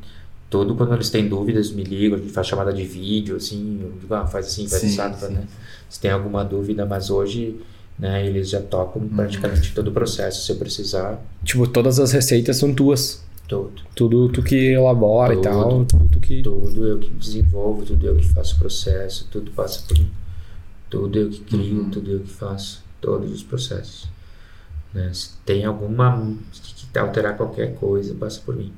todo 0.49 0.75
quando 0.75 0.93
eles 0.93 1.09
têm 1.09 1.27
dúvidas, 1.27 1.71
me 1.71 1.83
ligam, 1.83 2.17
a 2.17 2.21
gente 2.21 2.31
faz 2.31 2.47
chamada 2.47 2.71
de 2.73 2.83
vídeo, 2.83 3.35
assim, 3.35 3.79
eu 3.81 3.91
digo, 3.99 4.13
ah, 4.13 4.25
faz 4.25 4.47
assim, 4.47 4.67
faz 4.67 4.81
Sim, 4.81 4.87
assado, 4.89 5.25
sim. 5.27 5.33
né? 5.33 5.43
Se 5.89 5.99
tem 5.99 6.11
alguma 6.11 6.43
dúvida, 6.43 6.85
mas 6.85 7.09
hoje, 7.09 7.59
né, 7.99 8.25
eles 8.25 8.49
já 8.49 8.61
tocam 8.61 9.07
praticamente 9.07 9.73
todo 9.73 9.87
o 9.89 9.91
processo, 9.91 10.45
se 10.45 10.51
eu 10.51 10.55
precisar, 10.57 11.19
Tipo, 11.43 11.67
todas 11.67 11.99
as 11.99 12.11
receitas 12.11 12.57
são 12.57 12.73
tuas. 12.73 13.23
todo. 13.47 13.71
Tudo 13.95 14.27
tu 14.29 14.43
que 14.43 14.73
elabora 14.73 15.33
e 15.33 15.37
Tudo. 15.37 15.43
tal. 15.43 15.85
Tudo 15.85 16.09
tu 16.09 16.19
que. 16.19 16.41
Tudo 16.41 16.85
eu 16.85 16.99
que 16.99 17.09
desenvolvo, 17.11 17.85
tudo 17.85 18.05
eu 18.05 18.15
que 18.17 18.25
faço 18.27 18.55
o 18.55 18.59
processo, 18.59 19.27
tudo 19.31 19.51
passa 19.51 19.81
por 19.87 19.97
mim. 19.97 20.09
Tudo 20.89 21.17
eu 21.17 21.29
que 21.29 21.39
crio, 21.41 21.81
Uhum. 21.83 21.89
tudo 21.89 22.11
eu 22.11 22.19
que 22.21 22.29
faço, 22.29 22.83
todos 23.01 23.31
os 23.31 23.43
processos. 23.43 24.07
Né? 24.93 25.09
Se 25.13 25.29
tem 25.45 25.63
alguma 25.65 26.33
que 26.93 26.97
alterar 26.99 27.35
qualquer 27.37 27.75
coisa, 27.75 28.13
passa 28.15 28.41
por 28.45 28.55
mim. 28.55 28.71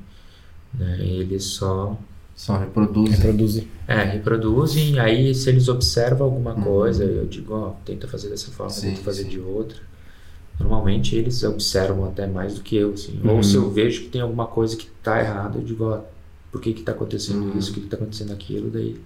Né? 0.74 0.96
Eles 1.00 1.44
só 1.44 1.96
Só 2.34 2.56
reproduzem. 2.58 3.16
Reproduzir. 3.16 3.64
é, 3.86 4.02
reproduzem, 4.04 4.98
aí 4.98 5.34
se 5.34 5.48
eles 5.50 5.68
observam 5.68 6.26
alguma 6.26 6.54
Uhum. 6.54 6.62
coisa, 6.62 7.04
eu 7.04 7.26
digo, 7.26 7.52
ó, 7.54 7.70
tenta 7.84 8.06
fazer 8.08 8.28
dessa 8.30 8.50
forma, 8.50 8.70
Sim, 8.70 8.90
tenta 8.90 9.02
fazer 9.02 9.24
sim. 9.24 9.28
de 9.30 9.40
outra. 9.40 9.76
Normalmente 10.58 11.16
eles 11.16 11.42
observam 11.42 12.04
até 12.06 12.26
mais 12.26 12.54
do 12.54 12.60
que 12.62 12.76
eu, 12.76 12.92
assim. 12.92 13.18
Uhum. 13.24 13.36
Ou 13.36 13.42
se 13.42 13.56
eu 13.56 13.70
vejo 13.70 14.02
que 14.02 14.08
tem 14.08 14.20
alguma 14.20 14.46
coisa 14.46 14.76
que 14.76 14.86
tá 15.02 15.20
errada, 15.20 15.58
eu 15.58 15.62
digo, 15.64 15.84
ó, 15.84 16.00
por 16.52 16.60
que 16.60 16.72
que 16.72 16.82
tá 16.82 16.92
acontecendo 16.92 17.44
Uhum. 17.52 17.58
isso, 17.58 17.68
por 17.72 17.74
que 17.76 17.80
que 17.82 17.88
tá 17.88 17.96
acontecendo 17.96 18.32
aquilo, 18.32 18.70
daí... 18.70 18.96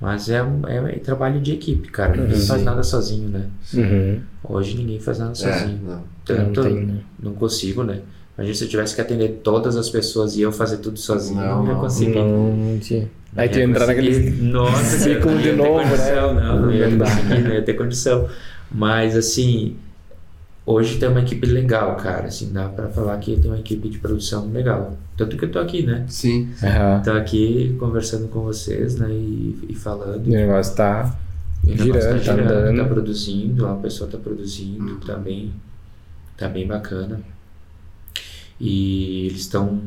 Mas 0.00 0.28
é, 0.28 0.42
um- 0.42 0.66
é, 0.68 0.80
um 0.80 0.98
trabalho 0.98 1.40
de 1.40 1.52
equipe, 1.52 1.88
cara. 1.88 2.14
Ninguém 2.16 2.38
Uhum. 2.38 2.46
faz 2.46 2.62
nada 2.62 2.82
sozinho, 2.82 3.28
né? 3.30 3.48
Uhum. 3.72 4.20
Hoje 4.44 4.76
ninguém 4.76 5.00
faz 5.00 5.18
nada 5.18 5.32
É, 5.32 5.34
sozinho. 5.34 5.80
não. 5.82 5.94
Não 5.96 6.04
Tanto, 6.24 6.62
tem, 6.62 6.84
né? 6.84 7.00
não 7.18 7.32
consigo, 7.32 7.82
né? 7.82 8.02
Imagina 8.36 8.54
se 8.54 8.64
eu 8.64 8.68
tivesse 8.68 8.94
que 8.94 9.00
atender 9.00 9.40
todas 9.42 9.76
as 9.76 9.88
pessoas 9.88 10.36
e 10.36 10.42
eu 10.42 10.52
fazer 10.52 10.78
tudo 10.78 10.98
sozinho, 10.98 11.40
Não, 11.40 11.58
não, 11.62 11.66
ia 11.66 11.72
não. 11.74 11.80
conseguir. 11.80 12.14
Não 12.16 12.78
tinha. 12.78 13.08
Aí 13.34 13.48
tu 13.48 13.54
ia 13.58 13.64
ia 13.64 13.70
entrar 13.70 13.86
naquele. 13.86 14.30
Nossa, 14.42 14.98
ciclo 14.98 15.30
não 15.30 15.38
de 15.38 15.48
ia 15.48 15.52
ter 15.54 15.56
novo, 15.56 15.78
né? 15.78 15.84
condição, 15.90 16.34
Não, 16.34 16.60
não 16.62 16.72
ia 16.72 16.88
Não 16.88 16.98
dá, 16.98 17.04
conseguir, 17.06 17.28
né? 17.28 17.38
não 17.40 17.54
ia 17.54 17.62
ter 17.62 17.74
condição. 17.74 18.28
Mas, 18.70 19.16
assim, 19.16 19.76
hoje 20.66 20.98
tem 20.98 21.08
uma 21.08 21.20
equipe 21.20 21.46
legal, 21.46 21.96
cara. 21.96 22.26
Assim, 22.26 22.52
dá 22.52 22.68
pra 22.68 22.88
falar 22.88 23.16
que 23.18 23.36
tem 23.36 23.50
uma 23.50 23.58
equipe 23.60 23.88
de 23.88 23.98
produção 23.98 24.50
legal. 24.50 24.96
Tanto 25.16 25.36
que 25.36 25.44
eu 25.46 25.50
tô 25.50 25.58
aqui, 25.58 25.82
né? 25.86 26.04
Sim. 26.08 26.50
Aham. 26.62 27.02
Tô 27.02 27.12
aqui 27.12 27.74
conversando 27.78 28.28
com 28.28 28.40
vocês, 28.42 28.96
né? 28.96 29.08
E, 29.10 29.58
e 29.70 29.74
falando. 29.74 30.26
E 30.26 30.30
o 30.30 30.32
negócio 30.32 30.74
tá. 30.76 31.16
E 31.64 31.72
o 31.72 31.84
negócio 31.84 32.18
girando, 32.18 32.48
tá 32.48 32.54
andando. 32.54 32.76
tá 32.76 32.84
produzindo, 32.84 33.66
a 33.66 33.74
pessoa 33.76 34.10
tá 34.10 34.18
produzindo, 34.18 34.96
tá 35.06 35.14
bem, 35.16 35.52
tá 36.36 36.48
bem 36.48 36.66
bacana. 36.66 37.20
E 38.60 39.26
eles 39.26 39.42
estão 39.42 39.80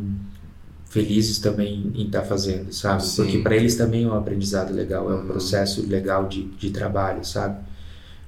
felizes 0.90 1.40
também 1.40 1.92
em 1.96 2.06
estar 2.06 2.24
fazendo, 2.24 2.72
sabe? 2.74 3.04
Sim. 3.04 3.16
Porque 3.16 3.38
para 3.40 3.56
eles 3.56 3.76
também 3.76 4.04
é 4.06 4.08
um 4.08 4.16
aprendizado 4.16 4.74
legal, 4.74 5.12
é 5.12 5.16
um 5.16 5.20
Uhum. 5.20 5.28
processo 5.28 5.86
legal 5.88 6.28
de, 6.28 6.46
de 6.46 6.72
trabalho, 6.72 7.24
sabe? 7.26 7.58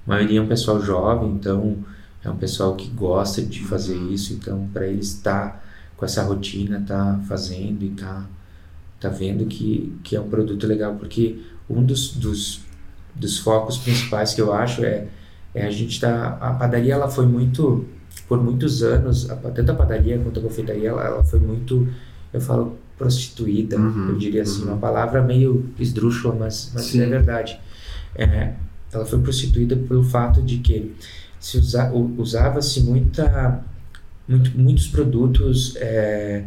A 0.08 0.10
maioria 0.10 0.40
é 0.40 0.42
um 0.42 0.48
pessoal 0.48 0.82
jovem, 0.82 1.32
então 1.32 1.78
é 2.24 2.30
um 2.30 2.38
pessoal 2.38 2.76
que 2.76 2.90
gosta 2.90 3.42
de 3.42 3.64
fazer 3.64 3.98
isso, 3.98 4.34
então 4.34 4.70
para 4.74 4.88
eles 4.88 5.16
estar 5.16 5.64
com 5.98 6.06
essa 6.06 6.24
rotina, 6.24 6.84
tá 6.88 7.20
fazendo 7.28 7.84
e 7.84 7.92
tá, 7.92 8.28
tá 9.00 9.10
vendo 9.10 9.46
que, 9.46 9.98
que 10.04 10.16
é 10.16 10.22
um 10.22 10.30
produto 10.30 10.68
legal, 10.68 10.96
porque 10.96 11.42
um 11.70 11.84
dos, 11.84 12.14
dos, 12.14 12.62
dos 13.16 13.40
focos 13.40 13.78
principais 13.78 14.34
que 14.34 14.42
eu 14.42 14.54
acho 14.54 14.84
é, 14.86 15.08
é 15.54 15.66
a 15.66 15.72
gente 15.72 16.00
tá, 16.00 16.38
a 16.42 16.54
padaria 16.54 16.94
ela 16.94 17.10
foi 17.10 17.26
muito, 17.26 17.86
por 18.32 18.42
muitos 18.42 18.82
anos, 18.82 19.30
a, 19.30 19.36
tanto 19.36 19.74
a 19.74 19.76
padaria 19.76 20.18
quanto 20.18 20.40
a 20.40 20.44
confeitaria, 20.44 20.88
ela, 20.88 21.04
ela 21.04 21.22
foi 21.22 21.38
muito, 21.38 21.86
eu 22.32 22.40
falo 22.40 22.78
prostituída, 22.98 23.78
Uhum, 23.78 24.08
eu 24.12 24.18
diria 24.18 24.44
assim, 24.44 24.62
uhum. 24.62 24.70
uma 24.70 24.78
palavra 24.78 25.22
meio 25.22 25.66
esdrúxula, 25.78 26.34
mas, 26.40 26.72
mas 26.74 26.96
é 26.96 27.06
verdade. 27.08 27.60
É, 28.16 28.54
ela 28.94 29.06
foi 29.06 29.20
prostituída 29.20 29.76
pelo 29.76 30.02
fato 30.02 30.42
de 30.42 30.60
que 30.60 30.96
se 31.42 31.58
usa, 31.58 31.92
usava-se 31.92 32.80
muita, 32.80 33.66
muito, 34.26 34.58
muitos 34.58 34.88
produtos 34.88 35.76
é, 35.76 36.46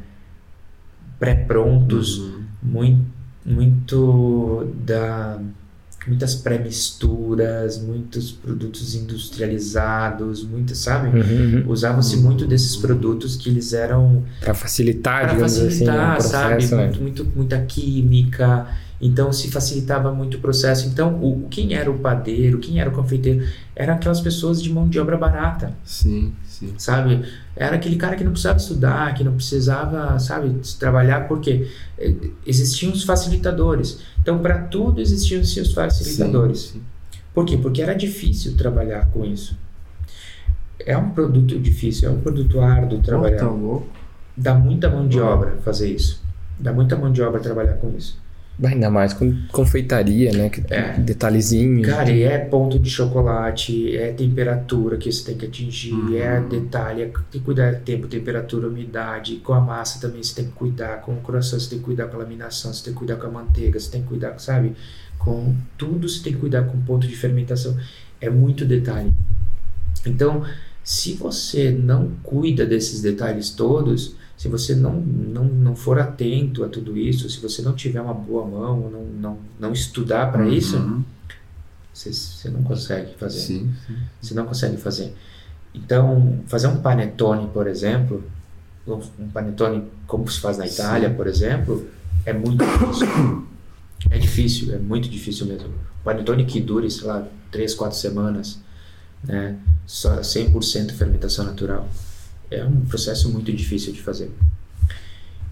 pré-prontos, 1.19 2.17
Uhum. 2.19 2.45
muito, 2.63 3.05
muito 3.45 4.73
da 4.87 5.39
muitas 6.07 6.35
pré-misturas, 6.35 7.79
muitos 7.79 8.31
produtos 8.33 8.95
industrializados, 8.95 10.45
muitas, 10.45 10.79
sabe? 10.79 11.09
Uhum. 11.19 11.65
Usava-se 11.67 12.17
muito 12.17 12.47
desses 12.47 12.77
produtos 12.77 13.37
que 13.37 13.49
eles 13.49 13.73
eram 13.73 14.23
Pra 14.41 14.55
facilitar, 14.55 15.23
para 15.23 15.33
digamos 15.33 15.57
facilitar, 15.59 16.17
assim, 16.17 16.27
o 16.27 16.31
sabe? 16.31 16.49
processo, 16.55 16.77
né? 16.77 16.83
Muito, 16.85 17.03
muito, 17.03 17.27
muita 17.37 17.59
química. 17.61 18.67
Então 19.01 19.33
se 19.33 19.51
facilitava 19.51 20.13
muito 20.15 20.37
o 20.37 20.41
processo. 20.41 20.87
Então, 20.87 21.15
o, 21.23 21.47
quem 21.51 21.75
era 21.75 21.91
o 21.91 21.99
padeiro, 21.99 22.59
quem 22.59 22.81
era 22.81 22.89
o 22.89 22.93
confeiteiro, 22.93 23.47
eram 23.75 23.95
aquelas 23.95 24.21
pessoas 24.21 24.63
de 24.63 24.73
mão 24.73 24.89
de 24.89 24.99
obra 25.01 25.17
barata, 25.17 25.75
Sim, 25.85 26.33
sim. 26.47 26.73
sabe? 26.79 27.23
Era 27.57 27.77
aquele 27.77 27.97
cara 27.97 28.17
que 28.17 28.25
não 28.25 28.31
precisava 28.31 28.59
estudar, 28.59 29.13
que 29.15 29.25
não 29.25 29.35
precisava, 29.35 30.19
sabe, 30.19 30.55
trabalhar, 30.79 31.27
porque 31.29 31.69
eh, 31.99 32.15
existiam 32.47 32.93
os 32.93 33.03
facilitadores. 33.03 33.99
Então, 34.25 34.39
para 34.39 34.57
tudo 34.59 35.03
existiam 35.03 35.43
os 35.43 35.53
seus 35.53 35.75
facilitadores. 35.75 36.61
Sim, 36.61 36.79
sim. 36.79 36.83
Por 37.35 37.45
quê? 37.45 37.59
Porque 37.59 37.83
era 37.83 37.93
difícil 37.93 38.57
trabalhar 38.57 39.05
com 39.11 39.23
isso. 39.23 39.55
É 40.81 40.97
um 40.97 41.11
produto 41.11 41.59
difícil, 41.59 42.09
é 42.09 42.11
um 42.11 42.23
produto 42.23 42.59
árduo 42.59 43.03
trabalhar. 43.03 43.41
Pô, 43.41 43.45
tá 43.45 43.51
louco. 43.51 43.89
Dá 44.35 44.55
muita 44.55 44.89
mão 44.89 45.07
de 45.07 45.21
obra 45.21 45.59
fazer 45.63 45.91
isso. 45.91 46.23
Dá 46.59 46.73
muita 46.73 46.97
mão 46.97 47.13
de 47.13 47.21
obra 47.21 47.39
trabalhar 47.39 47.75
com 47.75 47.95
isso. 47.95 48.19
Ainda 48.63 48.89
mais 48.89 49.13
com 49.13 49.35
confeitaria, 49.51 50.33
né? 50.33 50.49
Que 50.49 50.63
É. 50.73 50.93
Detalhezinho. 50.99 51.83
Cara, 51.83 52.11
e 52.11 52.23
é 52.23 52.39
ponto 52.39 52.79
de 52.79 52.89
chocolate, 52.89 53.97
é 53.97 54.13
temperatura 54.13 54.97
que 54.97 55.11
você 55.11 55.25
tem 55.25 55.37
que 55.37 55.47
atingir, 55.47 55.93
Uhum. 55.93 56.17
é 56.17 56.41
detalhe, 56.41 57.03
é, 57.03 57.07
tem 57.07 57.15
que 57.33 57.41
cuidar 57.41 57.73
do 57.75 57.81
tempo, 57.81 58.07
temperatura, 58.07 58.69
umidade. 58.69 59.37
Com 59.37 59.55
a 59.55 59.61
massa 59.61 60.01
também 60.01 60.23
você 60.23 60.35
tem 60.37 60.45
que 60.45 60.53
cuidar, 60.53 61.01
com 61.01 61.13
o 61.15 61.17
croissant 61.21 61.59
você 61.59 61.71
tem 61.71 61.79
que 61.81 61.85
cuidar 61.85 62.07
com 62.07 62.17
a 62.17 62.21
laminação, 62.21 62.73
você 62.73 62.85
tem 62.85 62.93
que 62.93 62.99
cuidar 62.99 63.17
com 63.17 63.27
a 63.27 63.31
manteiga, 63.31 63.79
você 63.81 63.91
tem 63.91 64.03
que 64.03 64.09
cuidar, 64.09 64.39
sabe? 64.39 64.73
Com 65.19 65.55
tudo 65.77 66.09
você 66.09 66.23
tem 66.23 66.33
que 66.35 66.39
cuidar 66.39 66.63
com 66.63 66.77
o 66.79 66.81
ponto 66.83 67.07
de 67.09 67.17
fermentação. 67.17 67.77
É 68.21 68.31
muito 68.31 68.65
detalhe. 68.65 69.13
Então, 70.07 70.45
se 70.83 71.15
você 71.15 71.71
não 71.71 72.13
cuida 72.23 72.65
desses 72.67 73.01
detalhes 73.01 73.51
todos, 73.51 74.15
se 74.37 74.49
você 74.49 74.75
não, 74.75 74.93
não, 74.95 75.45
não 75.45 75.77
for 75.77 75.99
atento 75.99 76.65
a 76.65 76.69
tudo 76.69 76.97
isso, 76.97 77.29
se 77.31 77.41
você 77.41 77.63
não 77.63 77.73
tiver 77.75 78.01
uma 78.01 78.15
boa 78.15 78.45
mão, 78.47 78.91
não, 78.91 79.05
não, 79.05 79.39
não 79.61 79.73
estudar 79.73 80.31
para 80.33 80.47
isso, 80.49 80.77
Uhum. 80.77 81.05
você, 81.93 82.13
você 82.13 82.49
não 82.51 82.63
consegue 82.63 83.15
fazer. 83.17 83.41
Sim, 83.41 83.73
sim. 83.87 83.97
Você 84.21 84.35
não 84.35 84.45
consegue 84.47 84.77
fazer. 84.77 85.15
Então, 85.75 86.41
fazer 86.47 86.67
um 86.69 86.77
panetone, 86.81 87.49
por 87.49 87.67
exemplo, 87.67 88.23
um 88.87 89.29
panetone 89.33 89.85
como 90.07 90.29
se 90.31 90.41
faz 90.41 90.59
na 90.59 90.67
Itália, 90.67 91.11
por 91.11 91.27
exemplo, 91.27 91.89
é 92.27 92.33
muito 92.33 92.65
difícil. 92.65 93.47
É 94.11 94.19
difícil, 94.19 94.75
é 94.75 94.79
muito 94.79 95.09
difícil 95.09 95.47
mesmo. 95.47 95.69
Um 95.69 96.05
panetone 96.05 96.45
que 96.45 96.61
dure, 96.61 96.91
sei 96.91 97.07
lá, 97.07 97.27
3, 97.51 97.75
4 97.75 97.97
semanas, 97.97 98.61
né? 99.23 99.57
Só 99.87 100.17
100% 100.21 100.93
fermentação 100.93 101.45
natural. 101.45 101.89
É 102.57 102.65
um 102.65 102.83
processo 102.83 103.31
muito 103.31 103.53
difícil 103.53 103.93
de 103.93 104.03
fazer. 104.03 104.31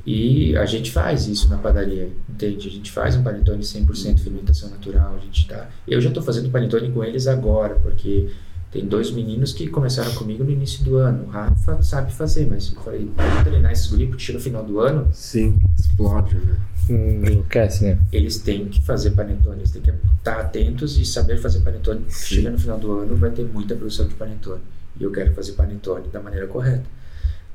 E 0.04 0.56
a 0.56 0.66
gente 0.66 0.90
faz 0.90 1.28
isso 1.28 1.48
na 1.48 1.58
padaria, 1.58 2.10
entende? 2.28 2.68
A 2.68 2.70
gente 2.70 2.90
faz 2.90 3.14
um 3.14 3.22
panetone 3.22 3.62
100% 3.62 4.18
fermentação 4.18 4.68
natural. 4.68 5.14
A 5.16 5.18
gente 5.20 5.46
tá... 5.46 5.68
Eu 5.86 6.00
já 6.00 6.08
estou 6.08 6.22
fazendo 6.22 6.50
panetone 6.50 6.90
com 6.90 7.04
eles 7.04 7.28
agora, 7.28 7.76
porque 7.76 8.28
tem 8.72 8.86
dois 8.86 9.10
meninos 9.12 9.52
que 9.52 9.68
começaram 9.68 10.12
comigo 10.14 10.42
no 10.42 10.50
início 10.50 10.82
do 10.82 10.96
ano. 10.96 11.24
O 11.24 11.28
Rafa 11.28 11.82
sabe 11.82 12.12
fazer, 12.12 12.46
mas 12.46 12.72
eu 12.72 12.80
falei, 12.80 13.08
vamos 13.14 13.44
treinar 13.44 13.70
esses 13.70 13.86
guri, 13.86 14.06
porque 14.06 14.24
chega 14.24 14.38
no 14.38 14.44
final 14.44 14.64
do 14.64 14.80
ano, 14.80 15.08
Sim, 15.12 15.58
explode, 15.78 16.36
né? 16.36 16.56
Hum, 16.90 17.22
enlouquece, 17.24 17.84
né? 17.84 17.98
eles 18.10 18.38
têm 18.38 18.66
que 18.66 18.80
fazer 18.82 19.12
panetone, 19.12 19.58
eles 19.60 19.70
têm 19.70 19.82
que 19.82 19.92
estar 20.18 20.40
atentos 20.40 20.98
e 20.98 21.04
saber 21.04 21.36
fazer 21.36 21.60
panetone. 21.60 22.04
Sim. 22.08 22.36
Chega 22.36 22.50
no 22.50 22.58
final 22.58 22.78
do 22.78 22.92
ano, 22.92 23.14
vai 23.14 23.30
ter 23.30 23.44
muita 23.44 23.76
produção 23.76 24.08
de 24.08 24.14
panetone. 24.14 24.62
E 24.98 25.02
eu 25.04 25.10
quero 25.10 25.34
fazer 25.34 25.52
panetone 25.52 26.08
da 26.08 26.20
maneira 26.20 26.46
correta. 26.46 26.84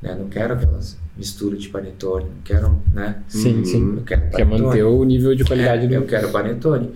Né? 0.02 0.16
Não 0.16 0.28
quero 0.30 0.54
aquelas 0.54 0.98
misturas 1.18 1.62
de 1.62 1.70
panetone, 1.70 2.26
não 2.26 2.42
quero, 2.44 2.82
né? 2.94 3.22
Sim, 3.28 3.64
sim. 3.66 3.96
Eu 3.98 4.04
quero 4.04 4.22
Quer 4.30 4.46
panetone. 4.46 4.62
manter 4.62 4.84
o 4.84 5.04
nível 5.04 5.36
de 5.36 5.44
qualidade 5.44 5.86
É, 5.86 5.88
do. 5.88 5.94
Eu 5.96 6.06
quero 6.06 6.30
panetone. 6.30 6.92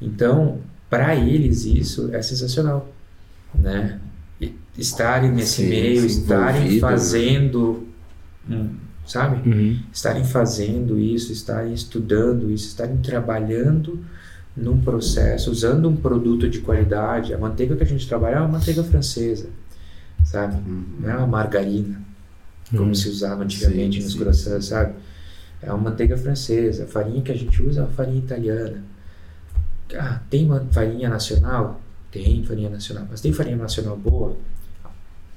Então, 0.00 0.58
para 0.88 1.16
eles 1.16 1.64
isso 1.64 2.10
é 2.14 2.22
sensacional, 2.22 2.88
né? 3.54 4.00
E 4.40 4.54
Estarem 4.78 5.32
nesse 5.32 5.62
Sim, 5.62 5.68
meio, 5.68 6.04
estarem 6.04 6.74
né? 6.74 6.80
fazendo 6.80 7.86
sabe? 9.06 9.48
Uhum. 9.48 9.78
Estarem 9.92 10.24
fazendo 10.24 10.98
isso, 10.98 11.32
estarem 11.32 11.72
estudando 11.72 12.50
isso, 12.50 12.68
estarem 12.68 12.96
trabalhando 12.98 14.04
num 14.56 14.80
processo, 14.80 15.50
usando 15.50 15.88
um 15.88 15.96
produto 15.96 16.48
de 16.48 16.60
qualidade. 16.60 17.32
A 17.32 17.38
manteiga 17.38 17.76
que 17.76 17.82
a 17.82 17.86
gente 17.86 18.06
trabalha 18.08 18.36
é 18.36 18.38
uma 18.40 18.48
manteiga 18.48 18.82
francesa, 18.82 19.48
sabe? 20.26 20.56
Não 21.00 21.08
é 21.10 21.16
uma 21.16 21.26
margarina, 21.26 22.00
como 22.70 22.82
Uhum. 22.88 22.94
se 22.94 23.08
usava 23.08 23.42
antigamente 23.44 23.98
Sim, 23.98 24.02
nos 24.04 24.12
sim, 24.12 24.18
croissants, 24.18 24.66
sabe? 24.66 24.94
É 25.62 25.72
uma 25.72 25.90
manteiga 25.90 26.16
francesa. 26.18 26.84
A 26.84 26.86
farinha 26.86 27.22
que 27.22 27.32
a 27.32 27.34
gente 27.36 27.62
usa 27.62 27.80
é 27.80 27.82
uma 27.84 27.92
farinha 27.92 28.18
italiana. 28.18 28.82
Ah, 29.94 30.20
tem 30.28 30.44
uma 30.44 30.60
farinha 30.70 31.08
nacional? 31.08 31.80
Tem 32.10 32.42
farinha 32.44 32.68
nacional. 32.68 33.06
Mas 33.10 33.20
tem 33.20 33.32
farinha 33.32 33.56
nacional 33.56 33.96
boa? 33.96 34.36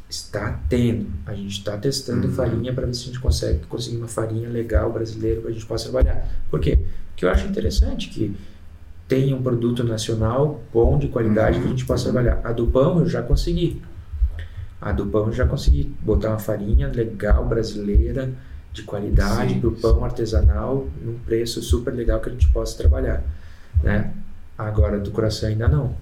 Está 0.09 0.59
tendo. 0.67 1.05
A 1.25 1.33
gente 1.35 1.59
está 1.59 1.77
testando 1.77 2.27
Uhum. 2.27 2.33
farinha 2.33 2.73
para 2.73 2.85
ver 2.87 2.95
se 2.95 3.03
a 3.03 3.05
gente 3.07 3.19
consegue 3.19 3.59
conseguir 3.67 3.97
uma 3.97 4.07
farinha 4.07 4.49
legal 4.49 4.91
brasileira 4.91 5.39
para 5.39 5.51
a 5.51 5.53
gente 5.53 5.65
possa 5.67 5.85
trabalhar. 5.89 6.27
Por 6.49 6.59
quê? 6.59 6.79
Porque 7.11 7.25
eu 7.25 7.29
acho 7.29 7.47
interessante 7.47 8.09
que 8.09 8.35
tenha 9.07 9.35
um 9.35 9.41
produto 9.41 9.83
nacional 9.83 10.63
bom, 10.73 10.97
de 10.97 11.07
qualidade, 11.09 11.59
que 11.59 11.65
a 11.65 11.69
gente 11.69 11.85
possa 11.85 12.05
trabalhar. 12.05 12.41
A 12.43 12.51
do 12.51 12.65
pão 12.67 12.99
eu 12.99 13.07
já 13.07 13.21
consegui. 13.21 13.81
A 14.81 14.91
do 14.91 15.05
pão 15.07 15.31
já 15.31 15.45
consegui 15.45 15.93
botar 16.01 16.29
uma 16.29 16.39
farinha 16.39 16.87
legal 16.87 17.45
brasileira, 17.45 18.31
de 18.71 18.83
qualidade, 18.83 19.55
para 19.55 19.69
o 19.69 19.75
pão 19.75 20.05
artesanal, 20.05 20.87
num 21.03 21.17
preço 21.19 21.61
super 21.61 21.93
legal 21.93 22.19
que 22.19 22.29
a 22.29 22.31
gente 22.31 22.47
possa 22.49 22.77
trabalhar. 22.77 23.23
Né? 23.83 24.13
Agora, 24.57 24.99
do 24.99 25.11
coração 25.11 25.49
ainda 25.49 25.67
não. 25.67 25.95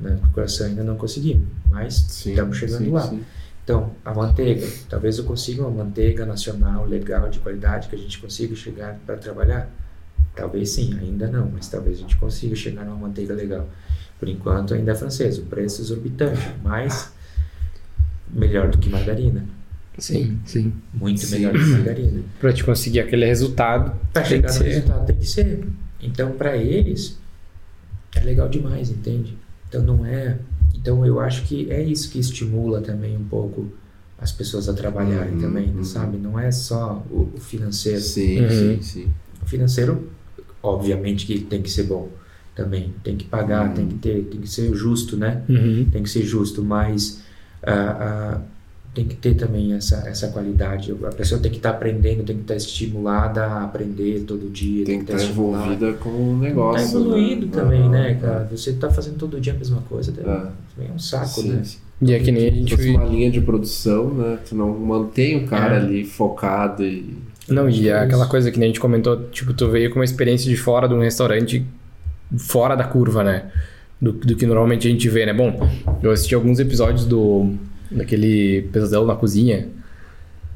Né? 0.00 0.10
Do 0.22 0.30
coração 0.30 0.66
ainda 0.66 0.82
não 0.82 0.96
conseguimos, 0.96 1.46
mas 1.68 1.94
Sim, 1.94 2.30
estamos 2.30 2.56
chegando 2.56 2.84
sim, 2.84 2.90
lá. 2.90 3.02
sim. 3.02 3.24
Então, 3.62 3.90
a 4.02 4.14
manteiga, 4.14 4.66
talvez 4.88 5.18
eu 5.18 5.24
consiga 5.24 5.60
uma 5.60 5.84
manteiga 5.84 6.24
nacional, 6.24 6.86
legal, 6.86 7.28
de 7.28 7.38
qualidade, 7.38 7.88
que 7.88 7.94
a 7.94 7.98
gente 7.98 8.18
consiga 8.18 8.56
chegar 8.56 8.98
para 9.04 9.16
trabalhar. 9.16 9.68
Talvez 10.34 10.70
sim, 10.70 10.96
ainda 10.98 11.26
não, 11.26 11.50
mas 11.52 11.68
talvez 11.68 11.98
a 11.98 12.00
gente 12.00 12.16
consiga 12.16 12.56
chegar 12.56 12.84
numa 12.84 12.96
manteiga 12.96 13.34
legal. 13.34 13.68
Por 14.18 14.26
enquanto 14.26 14.72
ainda 14.72 14.92
é 14.92 14.94
francesa, 14.94 15.42
o 15.42 15.44
preço 15.44 15.82
é 15.82 15.84
exorbitante, 15.84 16.40
mas 16.64 17.12
melhor 18.32 18.68
do 18.70 18.78
que 18.78 18.88
margarina. 18.88 19.44
Sim, 19.98 20.38
sim. 20.44 20.72
Muito 20.94 21.20
Sim. 21.26 21.36
melhor 21.36 21.52
do 21.52 21.58
que 21.58 21.64
margarina. 21.70 22.22
Pra 22.40 22.52
te 22.52 22.62
conseguir 22.62 23.00
aquele 23.00 23.26
resultado, 23.26 23.92
Para 24.12 24.24
chegar 24.24 24.52
no 24.54 24.62
resultado 24.62 25.06
tem 25.06 25.16
que 25.16 25.26
ser. 25.26 25.64
Então, 26.00 26.30
para 26.32 26.56
eles, 26.56 27.18
é 28.14 28.20
legal 28.20 28.48
demais, 28.48 28.90
entende? 28.90 29.36
Então, 29.68 29.82
não 29.82 30.06
é. 30.06 30.38
Então, 30.74 31.04
eu 31.04 31.18
acho 31.18 31.42
que 31.42 31.68
é 31.72 31.82
isso 31.82 32.10
que 32.10 32.20
estimula 32.20 32.80
também 32.80 33.16
um 33.16 33.24
pouco 33.24 33.66
as 34.20 34.30
pessoas 34.30 34.68
a 34.68 34.72
trabalharem 34.72 35.34
Uhum, 35.34 35.40
também, 35.40 35.74
uhum. 35.74 35.82
sabe? 35.82 36.16
Não 36.16 36.38
é 36.38 36.50
só 36.52 37.04
o, 37.10 37.32
o 37.34 37.40
financeiro. 37.40 38.00
Sim, 38.00 38.40
Uhum. 38.42 38.48
sim, 38.50 38.82
sim. 38.82 39.08
O 39.42 39.46
financeiro, 39.46 40.08
obviamente 40.62 41.26
que 41.26 41.40
tem 41.40 41.60
que 41.60 41.70
ser 41.70 41.84
bom 41.84 42.08
também. 42.54 42.94
Tem 43.02 43.16
que 43.16 43.24
pagar, 43.24 43.68
Uhum. 43.68 43.74
tem 43.74 43.86
que 43.88 43.94
ter, 43.96 44.22
tem 44.24 44.40
que 44.40 44.48
ser 44.48 44.72
justo, 44.74 45.16
né? 45.16 45.42
Uhum. 45.48 45.88
Tem 45.90 46.02
que 46.04 46.10
ser 46.10 46.22
justo, 46.22 46.62
mas 46.62 47.20
ah, 47.62 47.96
ah, 48.36 48.40
tem 48.94 49.04
que 49.06 49.14
ter 49.14 49.34
também 49.34 49.74
essa, 49.74 49.96
essa 50.08 50.28
qualidade. 50.28 50.92
A 51.04 51.12
pessoa 51.12 51.40
tem 51.40 51.50
que 51.50 51.58
estar 51.58 51.70
aprendendo, 51.70 52.24
tem 52.24 52.36
que 52.36 52.42
estar 52.42 52.56
estimulada 52.56 53.44
a 53.44 53.64
aprender 53.64 54.20
todo 54.26 54.48
dia, 54.50 54.84
Tem 54.84 54.98
que 54.98 55.04
estar 55.04 55.14
estar 55.16 55.28
estimulada. 55.28 55.64
envolvida 55.66 55.92
com 55.98 56.08
o 56.10 56.36
negócio. 56.38 56.84
Tá 56.92 56.98
evoluindo 56.98 57.46
né? 57.46 57.52
também, 57.52 57.82
Ah, 57.82 57.88
né, 57.88 58.14
cara? 58.20 58.48
Você 58.50 58.72
tá 58.72 58.90
fazendo 58.90 59.16
todo 59.16 59.40
dia 59.40 59.52
a 59.52 59.56
mesma 59.56 59.82
coisa, 59.88 60.10
É. 60.10 60.14
também 60.14 60.90
é 60.90 60.92
um 60.94 60.98
saco, 60.98 61.26
Sim, 61.42 61.48
né? 61.52 61.60
sim. 61.64 61.78
E 62.00 62.12
é 62.12 62.18
que 62.20 62.30
nem 62.30 62.48
a 62.48 62.50
Se 62.52 62.58
gente 62.58 62.70
fosse 62.76 62.88
viu. 62.90 63.00
uma 63.00 63.04
linha 63.08 63.30
de 63.30 63.40
produção, 63.40 64.14
né? 64.14 64.38
Tu 64.48 64.54
não 64.54 64.70
mantém 64.78 65.44
o 65.44 65.48
cara 65.48 65.74
É. 65.74 65.78
ali 65.78 66.04
focado 66.04 66.84
e. 66.84 67.16
Não, 67.48 67.68
e 67.68 67.88
é 67.88 67.98
aquela 67.98 68.26
coisa 68.26 68.50
que 68.52 68.58
nem 68.58 68.66
a 68.66 68.70
gente 68.70 68.80
comentou, 68.80 69.16
tipo, 69.30 69.52
tu 69.54 69.68
veio 69.68 69.90
com 69.90 69.98
uma 69.98 70.04
experiência 70.04 70.48
de 70.48 70.56
fora 70.56 70.86
de 70.88 70.94
um 70.94 71.00
restaurante 71.00 71.64
fora 72.36 72.74
da 72.76 72.84
curva, 72.84 73.24
né? 73.24 73.50
Do, 74.00 74.12
do 74.12 74.36
que 74.36 74.46
normalmente 74.46 74.86
a 74.86 74.90
gente 74.90 75.08
vê, 75.08 75.26
né? 75.26 75.32
Bom, 75.32 75.68
eu 76.02 76.10
assisti 76.12 76.34
alguns 76.34 76.60
episódios 76.60 77.04
do 77.04 77.54
daquele 77.90 78.62
Pesadelo 78.72 79.06
na 79.06 79.16
Cozinha. 79.16 79.68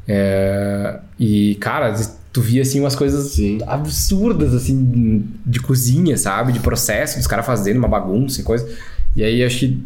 é, 0.06 0.98
e, 1.18 1.54
cara, 1.56 1.94
tu 2.32 2.40
via 2.40 2.62
assim 2.62 2.80
umas 2.80 2.94
coisas 2.96 3.32
Sim. 3.32 3.58
absurdas, 3.66 4.54
assim, 4.54 5.24
de 5.44 5.60
cozinha, 5.60 6.16
sabe? 6.16 6.52
De 6.52 6.60
processo, 6.60 7.18
dos 7.18 7.26
caras 7.26 7.44
fazendo 7.46 7.78
uma 7.78 7.88
bagunça 7.88 8.40
e 8.40 8.44
coisa. 8.44 8.68
E 9.14 9.22
aí 9.22 9.44
acho 9.44 9.58
que 9.60 9.82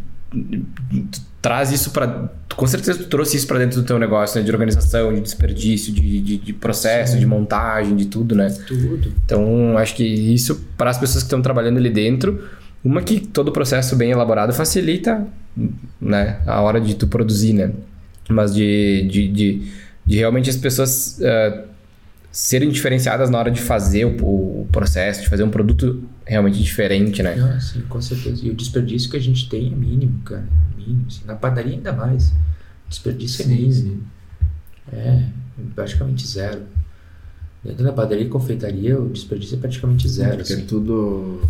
tu 1.11 1.21
traz 1.41 1.71
isso 1.71 1.91
para 1.91 2.31
com 2.57 2.67
certeza 2.67 2.99
tu 2.99 3.09
trouxe 3.09 3.37
isso 3.37 3.47
para 3.47 3.59
dentro 3.59 3.81
do 3.81 3.87
teu 3.87 3.99
negócio, 3.99 4.39
né? 4.39 4.45
De 4.45 4.51
organização, 4.51 5.13
de 5.15 5.21
desperdício, 5.21 5.93
de, 5.93 6.21
de, 6.21 6.37
de 6.39 6.53
processo, 6.53 7.13
Sim. 7.13 7.19
de 7.19 7.27
montagem, 7.27 7.95
de 7.95 8.07
tudo, 8.07 8.35
né? 8.35 8.49
Tudo. 8.67 9.13
Então, 9.25 9.77
acho 9.77 9.95
que 9.95 10.05
isso, 10.05 10.65
para 10.77 10.91
as 10.91 10.99
pessoas 10.99 11.23
que 11.23 11.27
estão 11.27 11.43
trabalhando 11.43 11.77
ali 11.77 11.91
dentro, 11.91 12.43
uma 12.87 13.03
que 13.03 13.19
todo 13.21 13.49
o 13.49 13.53
processo 13.53 13.97
bem 13.97 14.13
elaborado 14.13 14.53
facilita, 14.53 15.27
né? 16.01 16.41
A 16.47 16.61
hora 16.61 16.81
de 16.81 16.95
tu 16.95 17.09
produzir, 17.09 17.53
né? 17.53 17.73
Mas 18.29 18.55
de, 18.55 19.07
de, 19.11 19.29
de, 19.29 19.73
de 20.07 20.17
realmente 20.17 20.49
as 20.49 20.57
pessoas 20.57 21.21
eh, 21.21 21.65
serem 22.31 22.71
diferenciadas 22.71 23.29
na 23.29 23.39
hora 23.39 23.51
de 23.51 23.61
fazer 23.61 24.05
o, 24.05 24.11
o 24.63 24.69
processo, 24.71 25.23
de 25.23 25.29
fazer 25.29 25.43
um 25.43 25.51
produto 25.51 26.03
realmente 26.25 26.63
diferente, 26.63 27.23
né? 27.23 27.35
Ah, 27.35 27.59
sim, 27.61 27.81
com 27.89 28.01
certeza. 28.01 28.45
E 28.47 28.51
o 28.51 28.55
desperdício 28.55 29.11
que 29.11 29.17
a 29.17 29.21
gente 29.21 29.49
tem 29.49 29.67
é 29.67 29.71
mínimo, 29.75 30.21
cara. 30.25 30.47
Mínimo. 30.77 31.07
assim. 31.09 31.23
Na 31.27 31.35
padaria 31.35 31.75
ainda 31.75 31.93
mais. 31.93 32.29
O 32.29 32.89
desperdício 32.89 33.43
é 33.43 33.45
Sim, 33.47 33.55
mínimo. 33.55 33.73
sim. 33.73 34.03
É, 34.93 35.23
praticamente 35.75 36.25
zero. 36.27 36.63
Dentro 37.65 37.83
da 37.83 37.93
padaria 37.93 38.25
e 38.25 38.29
confeitaria, 38.29 39.01
o 39.01 39.09
desperdício 39.09 39.57
é 39.57 39.59
praticamente 39.59 40.09
zero. 40.09 40.37
Porque 40.37 40.53
é 40.53 40.57
assim. 40.57 40.67
tudo 40.67 41.41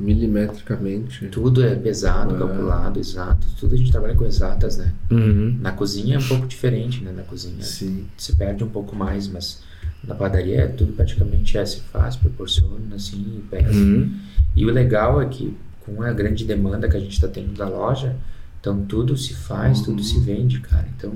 milimetricamente. 0.00 1.26
Tudo 1.28 1.62
é 1.62 1.74
pesado, 1.74 2.34
É. 2.34 2.38
calculado, 2.38 2.98
exato. 2.98 3.46
Tudo 3.58 3.74
a 3.74 3.78
gente 3.78 3.90
trabalha 3.92 4.14
com 4.14 4.24
exatas, 4.24 4.78
né? 4.78 4.92
Uhum. 5.10 5.58
Na 5.60 5.72
cozinha 5.72 6.16
é 6.16 6.18
um 6.18 6.26
pouco 6.26 6.46
diferente, 6.46 7.02
né? 7.04 7.12
Na 7.14 7.22
cozinha 7.22 7.62
Sim. 7.62 8.06
se 8.16 8.34
perde 8.36 8.64
um 8.64 8.68
pouco 8.68 8.96
mais, 8.96 9.28
mas 9.28 9.62
na 10.02 10.14
padaria 10.14 10.62
é 10.62 10.66
tudo 10.66 10.92
praticamente 10.92 11.56
é, 11.58 11.64
se 11.64 11.80
faz, 11.80 12.16
proporciona, 12.16 12.96
assim, 12.96 13.18
e 13.38 13.40
pesa. 13.50 13.72
Uhum. 13.78 14.10
E 14.56 14.64
o 14.66 14.70
legal 14.72 15.20
é 15.20 15.26
que 15.26 15.54
com 15.84 16.02
a 16.02 16.12
grande 16.12 16.44
demanda 16.44 16.88
que 16.88 16.96
a 16.96 17.00
gente 17.00 17.12
está 17.12 17.28
tendo 17.28 17.52
da 17.56 17.68
loja, 17.68 18.16
então 18.60 18.84
tudo 18.86 19.16
se 19.16 19.34
faz, 19.34 19.78
Uhum. 19.78 19.84
tudo 19.84 20.02
se 20.02 20.18
vende, 20.20 20.60
cara. 20.60 20.86
Então, 20.96 21.12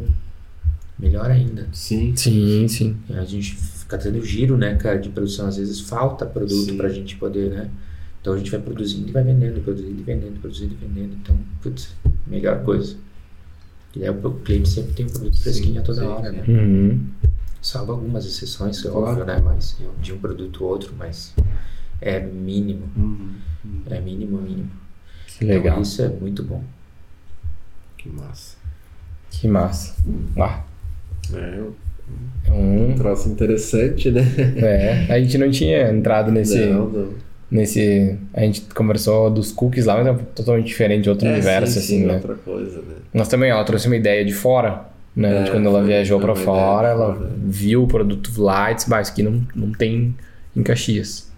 melhor 0.99 1.31
ainda. 1.31 1.67
Sim. 1.73 2.15
Sim, 2.17 2.67
sim. 2.69 2.97
A 3.11 3.25
gente 3.25 3.55
fica 3.55 3.99
tendo 3.99 4.23
giro, 4.25 4.57
né, 4.57 4.75
cara, 4.77 4.99
de 4.99 5.09
produção. 5.09 5.47
Às 5.47 5.57
vezes 5.57 5.81
falta 5.81 6.25
produto 6.25 6.71
Sim. 6.71 6.77
pra 6.77 6.89
gente 6.89 7.17
poder, 7.17 7.51
né? 7.51 7.69
Então 8.25 8.33
a 8.33 8.39
gente 8.39 8.51
vai 8.51 8.59
produzindo 8.59 9.11
e 9.11 9.13
vai 9.13 9.23
vendendo, 9.23 9.63
produzindo 9.63 10.01
e 10.01 10.03
vendendo, 10.03 10.41
produzindo 10.41 10.73
e 10.73 10.77
vendendo. 10.79 11.15
Então, 11.23 11.39
putz, 11.61 11.95
melhor 12.27 12.65
coisa. 12.65 12.97
E 13.95 14.03
aí 14.03 14.09
o 14.09 14.31
cliente 14.37 14.67
sempre 14.71 14.95
tem 14.95 15.05
um 15.05 15.11
produto 15.11 15.39
fresquinho 15.43 15.79
a 15.79 15.85
toda 15.85 16.01
sim, 16.01 16.07
hora, 16.07 16.31
sim. 16.31 16.37
né? 16.39 16.45
Uhum. 16.49 17.07
Salvo 17.61 17.93
algumas 17.93 18.25
exceções, 18.25 18.79
é 18.83 18.89
Claro. 18.89 19.07
óbvio, 19.09 19.25
né? 19.27 19.43
Mas 19.45 19.77
de 20.01 20.15
um 20.15 20.19
produto 20.19 20.65
ou 20.65 20.71
outro, 20.71 20.95
mas 20.99 21.35
é 22.01 22.19
mínimo. 22.19 22.89
Uhum. 22.97 23.35
É 23.91 24.01
mínimo, 24.01 24.39
mínimo. 24.41 24.71
Que 25.27 25.45
legal. 25.45 25.73
Então 25.75 25.83
isso 25.83 26.01
é 26.01 26.09
muito 26.09 26.43
bom. 26.43 26.65
Que 27.99 28.09
massa. 28.09 28.57
Que 29.31 29.47
massa. 29.47 29.97
Ah, 30.39 30.65
É 31.31 31.63
é 32.47 32.53
um 32.53 32.91
um... 32.91 32.95
troço 32.95 33.29
interessante, 33.29 34.11
né? 34.11 34.23
É, 34.57 35.13
a 35.13 35.21
gente 35.21 35.37
não 35.37 35.51
tinha 35.51 35.91
entrado 35.91 36.33
nesse... 36.33 36.65
Não, 36.65 36.89
não. 36.89 37.24
Nesse. 37.55 38.19
A 38.35 38.41
gente 38.41 38.63
conversou 38.75 39.31
dos 39.31 39.53
cookies 39.53 39.87
lá, 39.87 39.97
mas 40.03 40.07
é 40.09 40.13
totalmente 40.35 40.67
diferente, 40.67 41.09
outro 41.09 41.27
É, 41.27 41.33
universo, 41.33 41.73
sim, 41.75 41.79
assim, 41.79 41.99
sim, 42.01 42.07
né? 42.07 42.15
outra 42.17 42.35
coisa, 42.35 42.79
né? 42.79 42.95
Nós 43.15 43.29
também, 43.29 43.51
ela 43.51 43.65
trouxe 43.65 43.87
uma 43.87 43.97
ideia 43.97 44.25
de 44.25 44.33
fora, 44.35 44.87
né? 45.17 45.41
É, 45.41 45.43
de 45.45 45.51
quando 45.53 45.69
ela 45.69 45.79
foi- 45.79 45.87
viajou 45.89 46.19
ideia 46.21 46.35
fora, 46.35 46.89
ela 46.89 47.15
fora. 47.15 47.31
viu 47.37 47.85
o 47.85 47.87
produto 47.87 48.31
lá 48.43 48.73
e 48.73 48.75
disse, 48.75 48.91
bah, 48.91 49.01
isso 49.01 49.13
aqui 49.13 49.23
não, 49.23 49.43
não 49.55 49.71
tem 49.73 50.15
em 50.57 50.63
Caxias. 50.63 51.33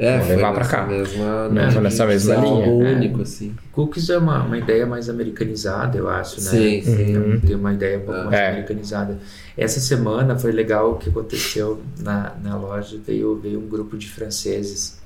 É, 0.00 0.16
Vou 0.18 0.28
levar 0.28 0.54
nessa 0.54 0.70
cá. 0.70 0.86
Mesma, 0.86 1.48
Né, 1.48 1.70
foi 1.72 1.82
nessa 1.82 2.06
mesma 2.06 2.34
é 2.34 2.40
linha. 2.40 2.66
algo 2.66 2.84
É. 2.86 2.92
único, 2.94 3.22
assim. 3.22 3.52
Cookies 3.72 4.08
é 4.10 4.16
uma, 4.16 4.44
uma 4.44 4.56
ideia 4.56 4.86
mais 4.86 5.08
americanizada, 5.10 5.98
eu 5.98 6.08
acho, 6.08 6.36
né? 6.36 6.50
Sim, 6.50 6.82
sim. 6.82 7.16
Uhum. 7.16 7.40
Tem 7.40 7.56
uma 7.56 7.72
ideia 7.72 7.98
um 7.98 8.02
pouco 8.02 8.20
mais 8.26 8.32
É. 8.38 8.48
americanizada. 8.50 9.18
Essa 9.56 9.80
semana 9.80 10.38
foi 10.38 10.52
legal 10.52 10.92
o 10.92 10.96
que 10.98 11.08
aconteceu 11.08 11.82
na, 12.00 12.32
na 12.44 12.56
loja. 12.56 12.96
Veio, 13.04 13.40
veio 13.42 13.58
um 13.58 13.66
grupo 13.68 13.96
de 13.98 14.08
franceses 14.08 14.97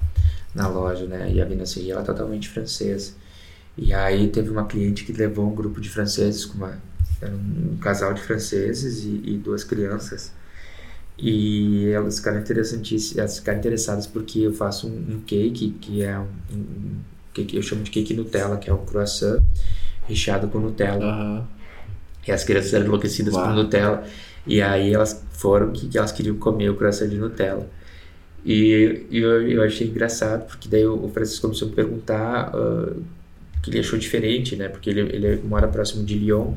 na 0.55 0.69
loja, 0.69 1.07
né? 1.07 1.31
E 1.33 1.41
a 1.41 1.45
Vinasserie, 1.45 1.91
ela 1.91 2.03
é 2.03 2.05
totalmente 2.05 2.49
francesa. 2.49 3.13
E 3.77 3.93
aí 3.95 4.29
teve 4.29 4.51
uma 4.51 4.67
cliente 4.67 5.05
que 5.05 5.13
levou 5.13 5.51
um 5.51 5.55
grupo 5.55 5.81
de 5.81 5.89
franceses 5.89 6.45
com 6.45 6.59
uma, 6.59 6.79
um 7.23 7.77
casal 7.79 8.13
de 8.13 8.21
franceses 8.21 9.05
e, 9.05 9.23
e 9.25 9.39
duas 9.39 9.65
crianças. 9.65 10.33
E 11.19 11.89
elas 11.91 12.19
ficaram 12.19 12.41
interessantíssimas, 12.41 13.19
elas 13.19 13.39
ficaram 13.39 13.59
interessadas 13.59 14.07
porque 14.07 14.41
eu 14.41 14.53
faço 14.53 14.89
um, 14.89 15.17
um 15.17 15.21
cake 15.21 15.77
que 15.81 16.03
é 16.03 16.19
um, 16.19 16.27
um 16.53 16.97
cake, 17.33 17.57
eu 17.57 17.63
chamo 17.63 17.83
de 17.83 17.91
cake 17.91 18.15
Nutella, 18.15 18.57
que 18.57 18.69
é 18.69 18.75
um 18.75 18.85
croissant 18.85 19.43
recheado 20.07 20.49
com 20.49 20.59
Nutella. 20.59 21.05
Aham. 21.05 21.49
E 22.27 22.33
as 22.33 22.45
crianças 22.45 22.73
eram 22.73 22.87
enlouquecidas 22.87 23.35
Uau. 23.35 23.47
por 23.47 23.55
Nutella. 23.55 24.05
E 24.47 24.61
aí 24.61 24.93
elas 24.93 25.25
foram 25.33 25.73
que, 25.73 25.89
que 25.89 25.99
elas 25.99 26.13
queriam 26.13 26.37
comer 26.37 26.71
o 26.71 26.77
croissant 26.77 27.09
de 27.09 27.17
Nutella. 27.17 27.69
E, 28.45 29.07
eu, 29.11 29.49
eu 29.49 29.63
achei 29.63 29.87
engraçado, 29.87 30.47
porque 30.47 30.69
daí 30.69 30.85
o 30.85 31.09
Francisco 31.09 31.43
começou 31.43 31.67
a 31.67 31.71
me 31.71 31.77
perguntar 31.77 32.55
uh, 32.55 33.03
que 33.63 33.71
ele 33.71 33.79
achou 33.79 33.99
diferente, 33.99 34.57
né? 34.57 34.69
Porque 34.69 34.91
ele, 34.91 35.01
ele 35.01 35.41
mora 35.45 35.69
próximo 35.69 36.05
de 36.05 36.19
Lyon. 36.19 36.55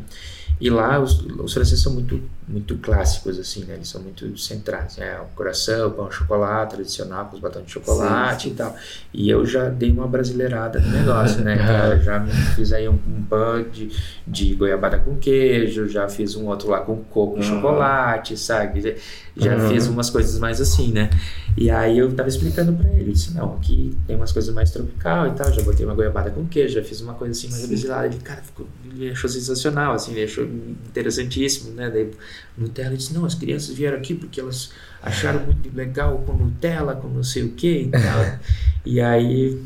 E 0.59 0.69
lá 0.69 0.99
os, 0.99 1.19
os 1.19 1.53
franceses 1.53 1.83
são 1.83 1.93
muito, 1.93 2.19
muito 2.47 2.77
clássicos, 2.77 3.39
assim, 3.39 3.65
né? 3.65 3.73
Eles 3.73 3.87
são 3.87 4.01
muito 4.01 4.37
centrais. 4.37 4.97
É 4.99 5.19
o 5.19 5.25
coração, 5.35 5.87
o 5.87 5.91
pão, 5.91 6.11
chocolate 6.11 6.75
tradicional, 6.75 7.25
com 7.25 7.35
os 7.35 7.41
batons 7.41 7.65
de 7.65 7.71
chocolate 7.71 8.43
sim, 8.43 8.49
sim. 8.49 8.53
e 8.53 8.57
tal. 8.57 8.75
E 9.13 9.29
eu 9.29 9.45
já 9.45 9.69
dei 9.69 9.91
uma 9.91 10.07
brasileirada 10.07 10.79
no 10.79 10.91
negócio, 10.91 11.41
né? 11.41 11.57
Cara? 11.65 11.99
Já 11.99 12.25
fiz 12.55 12.71
aí 12.71 12.87
um, 12.87 12.93
um 12.93 13.23
pão 13.27 13.63
de, 13.63 13.89
de 14.27 14.53
goiabada 14.53 14.99
com 14.99 15.15
queijo, 15.15 15.89
já 15.89 16.07
fiz 16.07 16.35
um 16.35 16.45
outro 16.45 16.69
lá 16.69 16.81
com 16.81 16.97
coco 17.03 17.39
e 17.39 17.43
chocolate, 17.43 18.37
sabe? 18.37 18.95
Já 19.35 19.55
uhum. 19.55 19.69
fiz 19.69 19.87
umas 19.87 20.09
coisas 20.09 20.39
mais 20.39 20.61
assim, 20.61 20.91
né? 20.91 21.09
E 21.57 21.69
aí 21.69 21.97
eu 21.97 22.13
tava 22.13 22.27
explicando 22.27 22.73
para 22.73 22.89
ele, 22.91 23.13
disse, 23.13 23.33
não, 23.33 23.55
aqui 23.55 23.95
tem 24.05 24.15
umas 24.15 24.31
coisas 24.31 24.53
mais 24.53 24.71
tropical 24.71 25.27
e 25.27 25.31
tal, 25.31 25.51
já 25.53 25.61
botei 25.61 25.85
uma 25.85 25.95
goiabada 25.95 26.29
com 26.29 26.45
queijo, 26.45 26.75
já 26.75 26.83
fiz 26.83 26.99
uma 26.99 27.13
coisa 27.13 27.31
assim 27.31 27.49
mais 27.49 27.63
abesilada. 27.63 28.07
Ele, 28.07 28.17
cara, 28.17 28.41
ficou, 28.41 28.67
ele 28.85 29.11
achou 29.11 29.29
sensacional, 29.29 29.93
assim, 29.93 30.11
ele 30.11 30.23
achou 30.23 30.43
interessantíssimo, 30.43 31.71
né? 31.71 31.89
Daí 31.89 32.11
Nutella 32.57 32.95
disse, 32.95 33.13
não, 33.13 33.25
as 33.25 33.35
crianças 33.35 33.75
vieram 33.75 33.97
aqui 33.97 34.13
porque 34.13 34.39
elas 34.39 34.71
acharam 35.01 35.45
muito 35.45 35.75
legal 35.75 36.17
com 36.25 36.33
Nutella, 36.33 36.95
com 36.95 37.07
não 37.07 37.23
sei 37.23 37.43
o 37.43 37.49
que 37.49 37.83
e 37.83 37.89
tal. 37.89 38.39
e 38.85 39.01
aí 39.01 39.61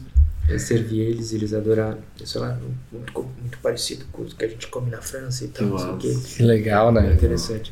eu 0.47 0.59
servi 0.59 0.99
eles, 0.99 1.31
eles 1.31 1.53
adoraram. 1.53 1.99
Sei 2.23 2.41
lá, 2.41 2.59
muito, 2.91 3.29
muito 3.39 3.57
parecido 3.59 4.05
com 4.11 4.23
o 4.23 4.25
que 4.25 4.45
a 4.45 4.47
gente 4.47 4.67
come 4.67 4.89
na 4.89 5.01
França 5.01 5.45
e 5.45 5.47
tal, 5.49 5.67
não 5.67 5.77
sei 5.77 5.89
o 5.89 5.97
que. 5.97 6.35
Que 6.35 6.43
legal, 6.43 6.91
né? 6.91 7.09
É 7.09 7.13
interessante. 7.13 7.71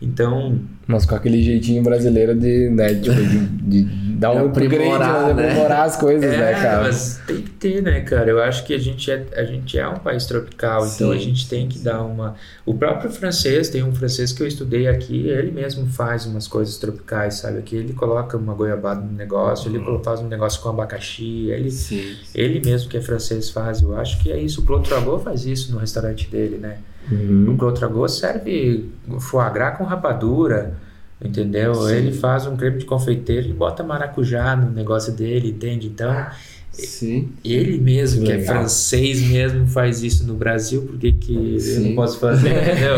Então. 0.00 0.58
Mas 0.86 1.04
com 1.04 1.14
aquele 1.14 1.42
jeitinho 1.42 1.82
brasileiro 1.82 2.34
de, 2.34 2.70
né, 2.70 2.94
tipo, 2.94 3.14
de, 3.14 3.38
de 3.38 3.84
dar 4.14 4.32
um 4.34 4.46
aprimorar, 4.46 5.34
né? 5.34 5.50
aprimorar 5.50 5.82
as 5.84 5.96
coisas, 5.96 6.28
né, 6.28 6.36
é, 6.36 6.40
né, 6.40 6.52
cara? 6.54 6.82
Mas 6.84 7.20
tem 7.26 7.42
que 7.42 7.50
ter, 7.50 7.82
né, 7.82 8.00
cara? 8.00 8.30
Eu 8.30 8.42
acho 8.42 8.64
que 8.64 8.74
a 8.74 8.78
gente 8.78 9.10
é, 9.10 9.24
a 9.36 9.44
gente 9.44 9.78
é 9.78 9.86
um 9.86 9.98
país 9.98 10.24
tropical, 10.24 10.82
sim, 10.82 10.94
então 10.94 11.10
a 11.12 11.18
gente 11.18 11.48
tem 11.48 11.68
que 11.68 11.78
dar 11.78 12.02
uma. 12.02 12.34
O 12.64 12.74
próprio 12.74 13.10
francês, 13.10 13.68
tem 13.68 13.82
um 13.84 13.94
francês 13.94 14.32
que 14.32 14.42
eu 14.42 14.46
estudei 14.46 14.88
aqui, 14.88 15.28
ele 15.28 15.52
mesmo 15.52 15.86
faz 15.86 16.24
umas 16.24 16.48
coisas 16.48 16.78
tropicais, 16.78 17.34
sabe? 17.34 17.58
Aqui 17.58 17.76
ele 17.76 17.92
coloca 17.92 18.36
uma 18.38 18.54
goiabada 18.54 19.02
no 19.02 19.12
negócio, 19.12 19.70
ele 19.70 19.78
uhum. 19.78 20.02
faz 20.02 20.20
um 20.20 20.28
negócio 20.28 20.62
com 20.62 20.70
abacaxi, 20.70 21.50
ele, 21.50 21.70
sim, 21.70 22.16
ele 22.34 22.58
mesmo 22.64 22.88
que 22.88 22.96
é 22.96 23.02
francês 23.02 23.50
faz. 23.50 23.82
Eu 23.82 23.96
acho 23.96 24.18
que 24.22 24.32
é 24.32 24.40
isso. 24.40 24.62
O 24.62 24.64
Claude 24.64 24.88
Tragot 24.88 25.22
faz 25.22 25.44
isso 25.44 25.70
no 25.72 25.78
restaurante 25.78 26.28
dele, 26.28 26.56
né? 26.56 26.78
Uhum. 27.10 27.52
O 27.52 27.56
Clotrago 27.56 28.08
serve 28.08 28.88
foie 29.20 29.50
gras 29.50 29.76
com 29.76 29.84
rapadura, 29.84 30.74
entendeu? 31.22 31.74
Sim. 31.74 31.94
Ele 31.94 32.12
faz 32.12 32.46
um 32.46 32.56
creme 32.56 32.78
de 32.78 32.84
confeiteiro 32.84 33.48
e 33.48 33.52
bota 33.52 33.82
maracujá 33.82 34.56
no 34.56 34.70
negócio 34.70 35.12
dele, 35.12 35.50
entende? 35.50 35.88
Então, 35.88 36.26
Sim. 36.72 37.30
ele 37.44 37.78
mesmo, 37.78 38.20
que, 38.20 38.26
que 38.26 38.32
é 38.32 38.40
francês 38.40 39.20
mesmo, 39.20 39.66
faz 39.66 40.02
isso 40.02 40.26
no 40.26 40.34
Brasil, 40.34 40.82
por 40.82 40.98
que, 40.98 41.12
que 41.12 41.58
eu 41.76 41.80
não 41.80 41.94
posso 41.94 42.18
fazer, 42.20 42.48
entendeu? 42.62 42.96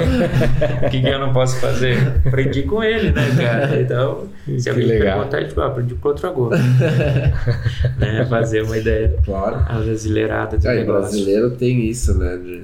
Por 0.80 0.90
que, 0.90 1.00
que 1.00 1.08
eu 1.08 1.18
não 1.18 1.32
posso 1.32 1.56
fazer? 1.56 1.96
Aprendi 2.26 2.62
com 2.62 2.82
ele, 2.82 3.12
né, 3.12 3.34
cara? 3.36 3.80
Então, 3.80 4.28
se 4.58 4.68
alguém 4.68 4.86
legal. 4.86 5.18
perguntar, 5.18 5.40
eu 5.40 5.48
digo, 5.48 5.60
ah, 5.62 5.66
aprendi 5.66 5.94
com 5.94 6.08
outro 6.08 6.28
agora. 6.28 6.58
né? 7.98 8.26
Fazer 8.28 8.62
uma 8.62 8.76
ideia 8.76 9.16
claro. 9.24 9.82
brasileirada 9.82 10.58
do 10.58 10.68
é, 10.68 10.74
negócio. 10.76 11.10
brasileiro 11.10 11.50
tem 11.52 11.88
isso, 11.88 12.16
né? 12.18 12.36
De 12.36 12.62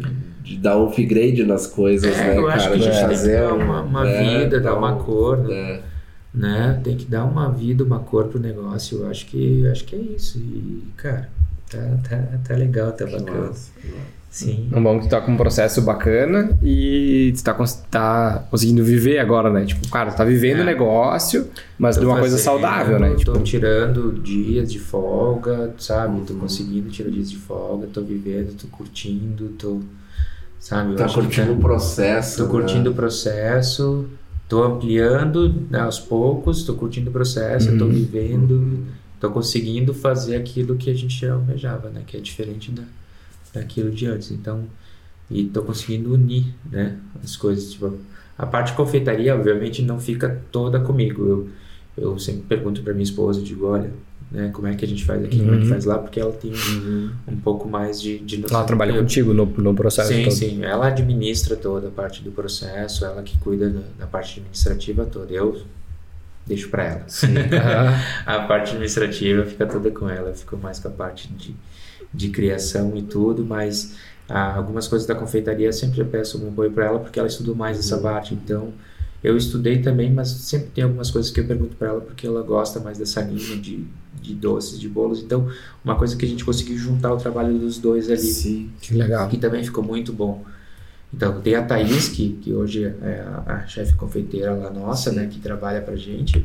de 0.49 0.57
dar 0.57 0.79
um 0.79 0.89
upgrade 0.89 1.45
nas 1.45 1.67
coisas, 1.67 2.17
é, 2.17 2.29
né, 2.29 2.39
eu 2.39 2.47
cara? 2.47 2.55
Acho 2.55 2.69
que 2.71 2.75
a 2.75 2.79
gente 2.79 3.01
fazer 3.01 3.39
tem 3.39 3.51
que 3.51 3.59
dar 3.59 3.65
uma, 3.65 3.83
uma 3.83 4.05
né, 4.05 4.39
vida, 4.39 4.61
dar 4.61 4.75
uma 4.75 4.97
cor, 4.97 5.39
né? 5.39 5.55
É. 5.55 5.83
né? 6.33 6.81
Tem 6.83 6.97
que 6.97 7.05
dar 7.05 7.25
uma 7.25 7.51
vida, 7.51 7.85
uma 7.85 7.99
cor 7.99 8.25
pro 8.29 8.41
negócio. 8.41 9.01
Eu 9.01 9.11
acho 9.11 9.27
que 9.27 9.67
acho 9.69 9.85
que 9.85 9.95
é 9.95 9.99
isso. 9.99 10.39
E, 10.39 10.85
cara, 10.97 11.29
tá, 11.71 11.79
tá, 12.09 12.25
tá 12.49 12.55
legal, 12.55 12.93
tá 12.93 13.05
bacana. 13.05 13.49
Nossa, 13.49 13.71
Sim. 14.31 14.69
É 14.73 14.81
bom 14.81 14.99
que 14.99 15.07
tu 15.07 15.11
tá 15.11 15.21
com 15.21 15.33
um 15.33 15.37
processo 15.37 15.83
bacana 15.83 16.57
e 16.63 17.33
tu 17.37 17.43
tá, 17.43 17.55
tá 17.91 18.45
conseguindo 18.51 18.85
viver 18.85 19.19
agora, 19.19 19.51
né? 19.51 19.65
Tipo, 19.65 19.89
cara, 19.89 20.13
tá 20.13 20.23
vivendo 20.23 20.59
o 20.59 20.63
é. 20.63 20.65
negócio, 20.65 21.49
mas 21.79 21.97
tô 21.97 22.03
de 22.03 22.07
uma 22.07 22.17
fazendo, 22.17 22.31
coisa 22.31 22.43
saudável, 22.43 22.99
né? 22.99 23.11
Tô 23.11 23.17
tipo... 23.17 23.39
tirando 23.41 24.13
dias 24.23 24.71
de 24.71 24.79
folga, 24.79 25.75
sabe? 25.79 26.21
Tô 26.23 26.35
conseguindo 26.35 26.89
tirar 26.91 27.11
dias 27.11 27.31
de 27.31 27.37
folga, 27.37 27.87
tô 27.93 28.03
vivendo, 28.03 28.55
tô 28.55 28.67
curtindo, 28.69 29.49
tô 29.59 29.81
sabe? 30.59 30.95
Tá 30.95 31.09
curtindo 31.09 31.53
o 31.53 31.59
processo. 31.59 32.37
Tô 32.39 32.45
né? 32.45 32.51
curtindo 32.51 32.91
o 32.91 32.95
processo, 32.95 34.07
tô 34.49 34.63
ampliando 34.63 35.55
né, 35.71 35.81
aos 35.81 35.99
poucos, 35.99 36.63
tô 36.63 36.75
curtindo 36.75 37.11
o 37.11 37.13
processo, 37.13 37.71
uhum. 37.71 37.79
tô 37.79 37.87
vivendo, 37.87 38.87
tô 39.21 39.31
conseguindo 39.31 39.93
fazer 39.95 40.37
aquilo 40.37 40.77
que 40.77 40.91
a 40.91 40.95
gente 40.95 41.27
almejava, 41.27 41.91
né? 41.91 42.03
Que 42.07 42.17
é 42.17 42.21
diferente 42.21 42.71
da, 42.71 42.85
daquilo 43.55 43.91
de 43.91 44.07
antes. 44.07 44.31
Então, 44.31 44.65
e 45.31 45.45
tô 45.45 45.63
conseguindo 45.63 46.13
unir, 46.13 46.47
né? 46.71 46.97
As 47.23 47.37
coisas, 47.37 47.73
tipo, 47.73 47.99
a 48.37 48.47
parte 48.47 48.71
de 48.71 48.77
confeitaria, 48.77 49.35
obviamente, 49.35 49.83
não 49.83 50.01
fica 50.01 50.41
toda 50.51 50.81
comigo. 50.81 51.27
Eu, 51.27 51.49
eu 51.97 52.19
sempre 52.19 52.43
pergunto 52.43 52.83
para 52.83 52.93
minha 52.93 53.03
esposa, 53.03 53.43
digo, 53.43 53.67
olha, 53.67 53.91
né? 54.31 54.51
Como 54.53 54.67
é 54.67 54.75
que 54.75 54.85
a 54.85 54.89
gente 54.89 55.05
faz 55.05 55.25
aqui, 55.25 55.39
uhum. 55.39 55.45
como 55.45 55.55
é 55.55 55.59
que 55.59 55.65
uhum. 55.65 55.71
faz 55.71 55.85
lá, 55.85 55.99
porque 55.99 56.21
ela 56.21 56.33
tem 56.33 56.53
um, 56.53 57.11
um 57.29 57.37
pouco 57.37 57.69
mais 57.69 58.01
de, 58.01 58.19
de 58.19 58.39
noção. 58.39 58.59
Ela 58.59 58.67
trabalha 58.67 58.93
eu, 58.93 59.01
contigo 59.01 59.33
no, 59.33 59.47
no 59.47 59.75
processo 59.75 60.13
sim, 60.13 60.25
todo? 60.25 60.33
Sim, 60.33 60.65
ela 60.65 60.89
administra 60.89 61.57
toda 61.57 61.89
a 61.89 61.91
parte 61.91 62.23
do 62.23 62.31
processo, 62.31 63.05
ela 63.05 63.23
que 63.23 63.39
cuida 63.39 63.71
da, 63.71 63.81
da 64.01 64.07
parte 64.07 64.39
administrativa 64.39 65.07
toda. 65.07 65.33
Eu 65.33 65.61
deixo 66.47 66.69
para 66.69 66.85
ela. 66.85 67.07
a 68.27 68.41
parte 68.41 68.71
administrativa 68.71 69.45
fica 69.45 69.67
toda 69.67 69.91
com 69.91 70.09
ela, 70.09 70.31
eu 70.31 70.35
fico 70.35 70.57
mais 70.57 70.79
com 70.79 70.89
a 70.89 70.91
parte 70.91 71.29
de, 71.33 71.55
de 72.13 72.29
criação 72.31 72.97
e 72.97 73.03
tudo, 73.03 73.45
mas 73.45 73.95
ah, 74.29 74.57
algumas 74.57 74.87
coisas 74.87 75.07
da 75.07 75.15
confeitaria 75.15 75.73
sempre 75.73 76.01
eu 76.01 76.07
peço 76.07 76.43
um 76.43 76.49
apoio 76.49 76.71
para 76.71 76.87
ela, 76.87 76.99
porque 76.99 77.19
ela 77.19 77.29
estudou 77.29 77.55
mais 77.55 77.79
essa 77.79 77.97
uhum. 77.97 78.03
parte, 78.03 78.35
então 78.35 78.73
eu 79.23 79.37
estudei 79.37 79.81
também, 79.83 80.13
mas 80.13 80.29
sempre 80.29 80.69
tem 80.69 80.85
algumas 80.85 81.11
coisas 81.11 81.31
que 81.31 81.41
eu 81.41 81.47
pergunto 81.47 81.77
para 81.77 81.89
ela 81.89 82.01
porque 82.01 82.27
ela 82.27 82.43
gosta 82.43 82.79
mais 82.79 82.99
dessa 82.99 83.21
linha 83.21 83.57
de, 83.57 83.85
de 84.29 84.35
doces, 84.35 84.79
de 84.79 84.89
bolos. 84.89 85.23
Então, 85.23 85.49
uma 85.85 85.97
coisa 85.97 86.17
que 86.17 86.25
a 86.25 86.29
gente 86.29 86.45
conseguiu 86.45 86.77
juntar 86.77 87.13
o 87.13 87.17
trabalho 87.17 87.59
dos 87.59 87.79
dois 87.79 88.11
ali. 88.11 88.19
Sim, 88.19 88.71
que 88.81 88.95
legal. 88.95 89.29
Que 89.29 89.39
também 89.39 89.65
ficou 89.65 89.83
muito 89.83 90.13
bom. 90.13 90.45
Então, 91.13 91.41
tem 91.41 91.55
a 91.55 91.63
Thaís, 91.63 92.09
que, 92.09 92.35
que 92.35 92.53
hoje 92.53 92.85
é 92.85 93.25
a, 93.47 93.55
a 93.55 93.67
chefe 93.67 93.95
confeiteira 93.95 94.53
lá 94.53 94.71
nossa, 94.71 95.11
né, 95.11 95.27
que 95.27 95.41
trabalha 95.41 95.81
pra 95.81 95.97
gente, 95.97 96.45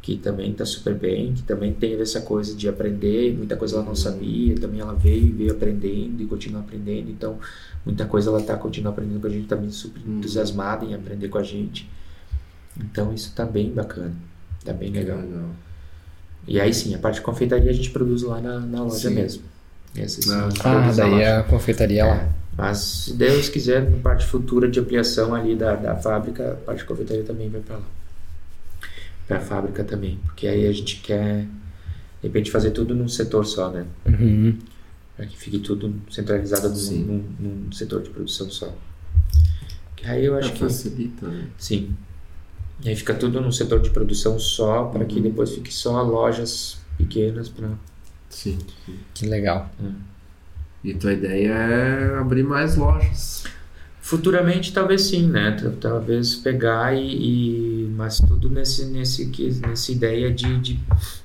que 0.00 0.16
também 0.16 0.52
tá 0.52 0.64
super 0.64 0.94
bem, 0.94 1.34
que 1.34 1.42
também 1.42 1.72
teve 1.72 2.02
essa 2.02 2.20
coisa 2.20 2.54
de 2.54 2.68
aprender, 2.68 3.36
muita 3.36 3.56
coisa 3.56 3.74
ela 3.76 3.84
não 3.84 3.96
sabia, 3.96 4.54
também 4.54 4.78
ela 4.78 4.94
veio 4.94 5.34
veio 5.34 5.50
aprendendo 5.50 6.22
e 6.22 6.26
continua 6.26 6.60
aprendendo, 6.60 7.10
então 7.10 7.40
muita 7.84 8.04
coisa 8.04 8.30
ela 8.30 8.40
tá 8.40 8.56
continuando 8.56 8.92
aprendendo 8.94 9.20
com 9.20 9.26
a 9.26 9.30
gente, 9.30 9.48
também 9.48 9.68
super 9.72 10.00
uhum. 10.06 10.18
entusiasmada 10.18 10.84
em 10.84 10.94
aprender 10.94 11.28
com 11.28 11.38
a 11.38 11.42
gente. 11.42 11.90
Então 12.78 13.12
isso 13.12 13.34
tá 13.34 13.44
bem 13.44 13.72
bacana, 13.72 14.14
tá 14.64 14.72
bem 14.72 14.90
legal. 14.90 15.18
legal. 15.18 15.50
E 16.46 16.60
aí 16.60 16.72
sim, 16.72 16.94
a 16.94 16.98
parte 16.98 17.16
de 17.16 17.22
confeitaria 17.22 17.70
a 17.70 17.74
gente 17.74 17.90
produz 17.90 18.22
lá 18.22 18.40
na, 18.40 18.60
na 18.60 18.82
loja 18.82 19.08
sim. 19.08 19.14
mesmo. 19.14 19.42
Esses 19.96 20.30
ah, 20.30 20.48
ah 20.64 20.92
daí 20.94 21.22
é 21.22 21.36
a 21.36 21.42
confeitaria 21.42 22.02
é, 22.02 22.04
lá. 22.04 22.28
Mas 22.56 22.78
se 22.78 23.14
Deus 23.14 23.48
quiser, 23.48 23.88
na 23.88 23.98
parte 23.98 24.26
futura 24.26 24.68
de 24.68 24.78
ampliação 24.78 25.34
ali 25.34 25.54
da, 25.54 25.74
da 25.74 25.96
fábrica, 25.96 26.52
a 26.52 26.54
parte 26.56 26.78
de 26.80 26.84
confeitaria 26.84 27.24
também 27.24 27.48
vai 27.48 27.60
para 27.60 27.76
lá. 27.76 27.84
Para 29.26 29.36
a 29.38 29.40
fábrica 29.40 29.84
também. 29.84 30.18
Porque 30.24 30.46
aí 30.46 30.66
a 30.66 30.72
gente 30.72 31.00
quer, 31.00 31.42
de 31.42 31.48
repente, 32.22 32.50
fazer 32.50 32.70
tudo 32.70 32.94
num 32.94 33.08
setor 33.08 33.44
só, 33.44 33.70
né? 33.70 33.84
Uhum. 34.06 34.58
Para 35.16 35.26
que 35.26 35.36
fique 35.36 35.58
tudo 35.58 35.94
centralizado 36.10 36.68
num, 36.68 36.98
num, 36.98 37.24
num, 37.40 37.72
setor 37.72 38.02
de 38.02 38.10
produção 38.10 38.48
só. 38.50 38.72
Que 39.96 40.06
aí 40.06 40.24
eu 40.24 40.36
acho 40.36 40.52
que. 40.52 40.60
Facilita, 40.60 41.26
né? 41.26 41.48
Sim. 41.58 41.94
E 42.84 42.88
aí 42.88 42.96
fica 42.96 43.14
tudo 43.14 43.40
no 43.40 43.52
setor 43.52 43.80
de 43.80 43.90
produção 43.90 44.38
só, 44.38 44.84
para 44.84 45.00
uhum. 45.00 45.06
que 45.06 45.20
depois 45.20 45.50
fique 45.50 45.72
só 45.72 46.02
lojas 46.02 46.78
pequenas 46.98 47.48
para. 47.48 47.70
Sim, 48.28 48.58
sim, 48.84 48.98
Que 49.14 49.26
legal. 49.26 49.70
É. 49.82 50.16
E 50.84 50.94
tua 50.94 51.12
ideia 51.12 51.52
é 51.52 52.18
abrir 52.18 52.44
mais 52.44 52.76
lojas? 52.76 53.44
Futuramente 54.00 54.72
talvez 54.72 55.02
sim, 55.02 55.26
né? 55.26 55.56
Talvez 55.80 56.36
pegar 56.36 56.94
e, 56.94 57.86
e 57.86 57.88
mas 57.96 58.18
tudo 58.18 58.48
nesse 58.48 58.84
nesse 58.86 59.26
nessa 59.60 59.90
ideia 59.90 60.32
de, 60.32 60.60
de 60.60 60.80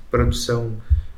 produção 0.09 0.71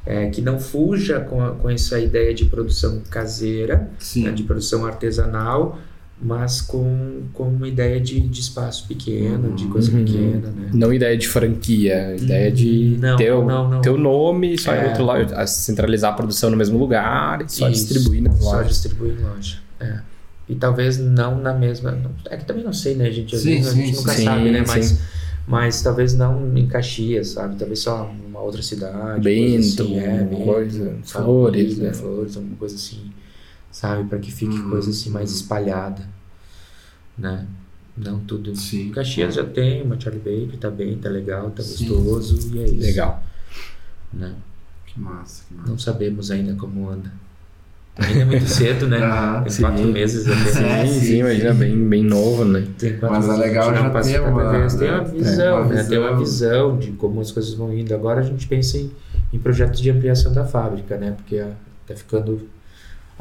é, 0.05 0.29
que 0.29 0.41
não 0.41 0.59
fuja 0.59 1.21
com, 1.21 1.41
a, 1.41 1.51
com 1.51 1.69
essa 1.69 1.99
ideia 1.99 2.34
de 2.34 2.45
produção 2.45 3.01
caseira, 3.09 3.89
né? 4.17 4.31
de 4.31 4.43
produção 4.43 4.86
artesanal, 4.86 5.79
mas 6.24 6.61
com, 6.61 7.24
com 7.34 7.43
uma 7.49 7.67
ideia 7.67 7.99
de, 7.99 8.21
de 8.21 8.39
espaço 8.39 8.88
pequeno, 8.88 9.53
de 9.53 9.65
coisa 9.65 9.91
uhum. 9.91 10.05
pequena, 10.05 10.49
né? 10.51 10.69
Não 10.74 10.93
ideia 10.93 11.17
de 11.17 11.28
franquia, 11.28 12.15
ideia 12.15 12.49
de 12.49 12.97
não, 12.99 13.17
ter, 13.17 13.34
o, 13.34 13.43
não, 13.45 13.69
não. 13.69 13.82
ter 13.82 13.89
o 13.89 13.97
nome, 13.97 14.57
só 14.57 14.74
é. 14.74 14.88
outro 14.88 15.03
lado, 15.03 15.34
centralizar 15.47 16.13
a 16.13 16.15
produção 16.15 16.49
no 16.49 16.55
mesmo 16.55 16.80
lugar 16.80 17.41
e 17.41 17.51
só 17.51 17.69
Isso, 17.69 17.88
distribuir 17.88 18.24
nas 18.24 18.39
lojas. 18.39 18.61
Só 18.61 18.63
distribuir 18.63 19.19
em 19.19 19.21
loja, 19.21 19.57
é. 19.82 19.99
e 20.47 20.55
talvez 20.55 20.97
não 20.97 21.36
na 21.41 21.53
mesma. 21.53 21.91
não- 21.91 22.11
É 22.30 22.38
que 22.38 22.45
também 22.45 22.63
não 22.63 22.74
sei, 22.74 22.95
né, 22.95 23.11
gente? 23.11 23.36
Às 23.36 23.41
Sim, 23.41 23.55
vezes 23.55 23.67
a 23.67 23.71
sim, 23.71 23.86
gente 23.86 23.95
nunca 23.97 24.11
sim, 24.13 24.24
sabe, 24.24 24.51
né? 24.51 24.63
Mas, 24.65 24.86
sim. 24.86 24.97
mas 25.45 25.82
talvez 25.82 26.13
não 26.13 26.57
em 26.57 26.67
Caxias, 26.67 27.30
sabe? 27.30 27.57
Talvez 27.57 27.80
só 27.80 28.09
numa 28.24 28.39
outra 28.39 28.61
cidade. 28.61 28.95
coisa 28.95 29.19
Bento, 29.21 29.84
assim, 29.84 29.99
é, 29.99 30.17
Bento, 30.24 30.43
coisa, 30.45 30.95
flores, 31.03 31.78
né? 31.78 31.88
né? 31.88 31.93
Flores, 31.93 32.38
alguma 32.38 32.55
coisa 32.55 32.76
assim, 32.76 33.11
sabe? 33.74 34.07
Para 34.07 34.19
que 34.19 34.32
fique 34.32 34.55
Uhum, 34.55 34.69
coisa 34.69 34.89
assim 34.91 35.09
mais 35.09 35.30
espalhada, 35.32 36.07
né? 37.17 37.45
Não 37.97 38.19
tudo. 38.21 38.55
Sim. 38.55 38.89
Caxias 38.91 39.36
já 39.36 39.43
tem 39.43 39.82
uma 39.84 39.99
Charlie 39.99 40.21
Baker, 40.24 40.57
tá 40.59 40.69
bem, 40.71 40.97
tá 40.97 41.09
legal, 41.09 41.51
tá 41.51 41.61
Sim. 41.61 41.88
gostoso 41.89 42.55
e 42.55 42.59
é 42.59 42.65
isso. 42.65 42.80
Legal. 42.80 43.21
Né? 44.13 44.34
Que 44.88 44.99
massa, 44.99 45.43
que 45.47 45.53
massa. 45.53 45.69
Não 45.69 45.78
sabemos 45.78 46.32
ainda 46.32 46.55
como 46.55 46.89
anda. 46.89 47.11
Ainda 47.95 48.21
é 48.21 48.26
muito 48.26 48.47
cedo, 48.47 48.88
né? 48.88 48.97
Ah, 49.05 49.41
Tem 49.43 49.51
sim. 49.51 49.61
quatro 49.61 49.84
meses 49.88 50.26
até. 50.28 50.51
Sim, 50.51 50.63
É, 50.65 50.88
sim, 50.88 50.99
sim, 50.99 51.17
imagina, 51.19 51.53
sim. 51.53 51.59
bem, 51.59 51.88
bem 51.89 52.03
novo, 52.03 52.43
né? 52.45 52.67
Tem 52.80 52.97
quatro 52.97 53.17
Mas 53.17 53.30
é 53.30 53.38
legal 53.41 53.69
a 53.69 53.74
gente 53.76 53.84
já 53.84 53.89
passa 53.91 54.09
ter 54.09 54.21
pra 54.21 54.32
uma- 54.32 54.51
ver, 54.51 54.78
Tem 54.78 54.89
uma 54.89 54.97
é, 54.97 55.03
visão, 55.03 55.61
uma 55.61 55.65
né? 55.76 55.84
Tem 55.84 55.97
uma 55.99 56.17
visão. 56.17 56.19
visão 56.71 56.80
de 56.80 56.91
como 56.93 57.21
as 57.21 57.32
coisas 57.32 57.53
vão 57.53 57.71
indo. 57.71 57.93
Agora 57.93 58.21
a 58.21 58.24
gente 58.24 58.47
pensa 58.47 58.78
em, 58.80 58.91
em 59.32 59.38
projetos 59.38 59.80
de 59.80 59.91
ampliação 59.91 60.34
da 60.34 60.43
fábrica, 60.45 60.97
né? 60.97 61.11
Porque 61.11 61.38
ah, 61.38 61.51
tá 61.86 61.95
ficando 61.95 62.41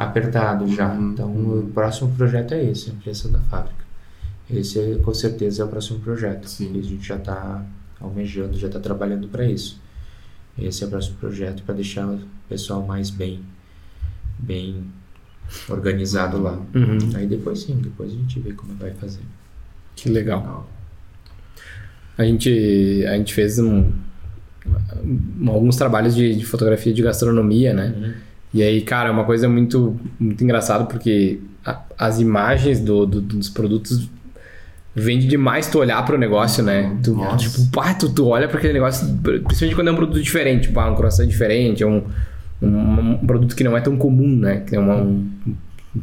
apertado 0.03 0.67
já. 0.75 0.93
Uhum, 0.93 1.13
Então 1.13 1.29
uhum. 1.29 1.61
o 1.61 1.67
próximo 1.69 2.13
projeto 2.15 2.53
é 2.55 2.65
esse, 2.65 2.91
ampliação 2.91 3.31
da 3.31 3.39
fábrica. 3.41 3.83
Esse 4.51 5.01
com 5.05 5.15
certeza 5.15 5.63
é 5.63 5.65
o 5.65 5.69
próximo 5.69 5.99
projeto. 6.01 6.47
Sim. 6.49 6.79
A 6.79 6.83
gente 6.83 7.07
já 7.07 7.17
está 7.17 7.65
almejando, 8.01 8.59
já 8.59 8.67
está 8.67 8.79
trabalhando 8.81 9.29
para 9.29 9.45
isso. 9.47 9.81
Esse 10.59 10.85
é 10.85 10.87
o 10.87 10.91
próximo 10.91 11.17
projeto 11.17 11.63
para 11.63 11.75
deixar 11.75 12.07
o 12.07 12.21
pessoal 12.49 12.83
mais 12.87 13.09
bem, 13.09 13.41
bem 14.39 14.85
organizado 15.69 16.41
lá. 16.43 16.59
Uhum. 16.75 16.99
Aí 17.15 17.27
depois 17.27 17.61
sim, 17.61 17.77
depois 17.83 18.13
a 18.13 18.15
gente 18.17 18.39
vê 18.41 18.53
como 18.53 18.75
vai 18.75 18.91
fazer. 18.93 19.23
Que 19.97 20.09
legal. 20.11 20.69
A 22.19 22.25
gente, 22.25 23.05
a 23.09 23.17
gente 23.17 23.33
fez 23.33 23.59
um, 23.59 23.91
um- 25.41 25.49
alguns 25.51 25.77
trabalhos 25.77 26.15
de, 26.15 26.35
de 26.35 26.45
fotografia 26.45 26.93
de 26.93 27.03
gastronomia, 27.03 27.73
né? 27.73 28.15
E 28.55 28.63
aí, 28.63 28.81
cara, 28.83 29.09
é 29.09 29.13
uma 29.13 29.25
coisa 29.25 29.49
muito, 29.49 29.99
muito 30.21 30.43
engraçada 30.45 30.85
porque 30.85 31.41
a- 31.65 31.81
as 31.99 32.21
imagens 32.21 32.81
do, 32.81 33.07
do- 33.07 33.21
dos 33.21 33.49
produtos 33.49 34.09
vende 34.95 35.27
demais 35.27 35.67
tu 35.69 35.79
olhar 35.79 36.05
pro 36.05 36.19
negócio, 36.19 36.63
né? 36.63 36.95
Tu, 37.03 37.15
Nossa. 37.15 37.39
tipo, 37.39 37.71
pá, 37.71 37.95
tu, 37.95 38.11
tu 38.13 38.27
olha 38.29 38.47
para 38.49 38.59
aquele 38.59 38.75
negócio, 38.75 39.07
principalmente 39.23 39.75
quando 39.75 39.89
é 39.89 39.93
um 39.93 39.97
produto 39.97 40.21
diferente, 40.23 40.69
tipo, 40.69 40.79
ah, 40.81 40.91
um 40.91 40.95
croissant 40.95 41.27
diferente, 41.27 41.83
é 41.83 41.87
um, 41.87 42.03
um, 42.61 43.01
um 43.13 43.27
produto 43.27 43.57
que 43.57 43.65
não 43.65 43.75
é 43.77 43.81
tão 43.81 43.97
comum, 43.97 44.37
né? 44.37 44.63
Que 44.67 44.77
é, 44.77 44.79
uma, 44.79 44.97
um, 44.97 45.31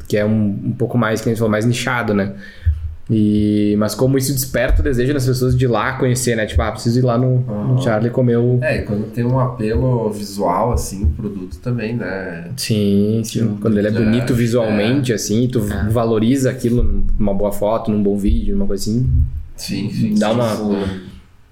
que 0.07 0.17
é 0.17 0.25
um, 0.25 0.59
um 0.65 0.71
pouco 0.71 0.97
mais, 0.97 1.21
que 1.21 1.29
a 1.29 1.31
gente 1.31 1.37
falou, 1.37 1.51
mais 1.51 1.65
nichado, 1.65 2.15
né? 2.15 2.33
E, 3.11 3.75
mas 3.79 3.95
como 3.95 4.17
isso 4.19 4.31
desperta 4.31 4.81
o 4.81 4.83
desejo 4.83 5.13
das 5.15 5.25
pessoas 5.25 5.57
de 5.57 5.65
ir 5.65 5.67
lá 5.67 5.93
conhecer, 5.93 6.35
né? 6.35 6.45
Tipo, 6.45 6.61
ah, 6.61 6.71
preciso 6.71 6.99
ir 6.99 7.01
lá 7.01 7.17
no, 7.17 7.39
no 7.39 7.73
Aham. 7.73 7.77
Charlie 7.81 8.11
comer 8.11 8.37
o... 8.37 8.59
É, 8.61 8.77
e 8.77 8.81
quando 8.83 9.05
tem 9.07 9.25
um 9.25 9.39
apelo 9.39 10.11
visual, 10.11 10.71
assim, 10.71 11.05
o 11.05 11.07
produto 11.09 11.57
também, 11.57 11.95
né? 11.95 12.49
Sim, 12.55 13.21
sim. 13.23 13.39
Sim. 13.39 13.57
Quando 13.59 13.77
ele 13.79 13.87
é 13.87 13.91
É, 13.91 13.93
bonito 13.93 14.33
visualmente, 14.35 15.11
assim, 15.11 15.47
tu 15.47 15.59
É. 15.59 15.89
valoriza 15.89 16.51
aquilo 16.51 17.03
numa 17.17 17.33
boa 17.33 17.51
foto, 17.51 17.89
num 17.89 18.03
bom 18.03 18.15
vídeo, 18.15 18.55
numa 18.55 18.67
coisa 18.67 18.83
assim. 18.83 19.09
Sim, 19.55 19.89
sim. 19.89 20.13
Dá 20.15 20.27
sim, 20.29 20.33
uma- 20.35 20.55
sim. 20.55 21.01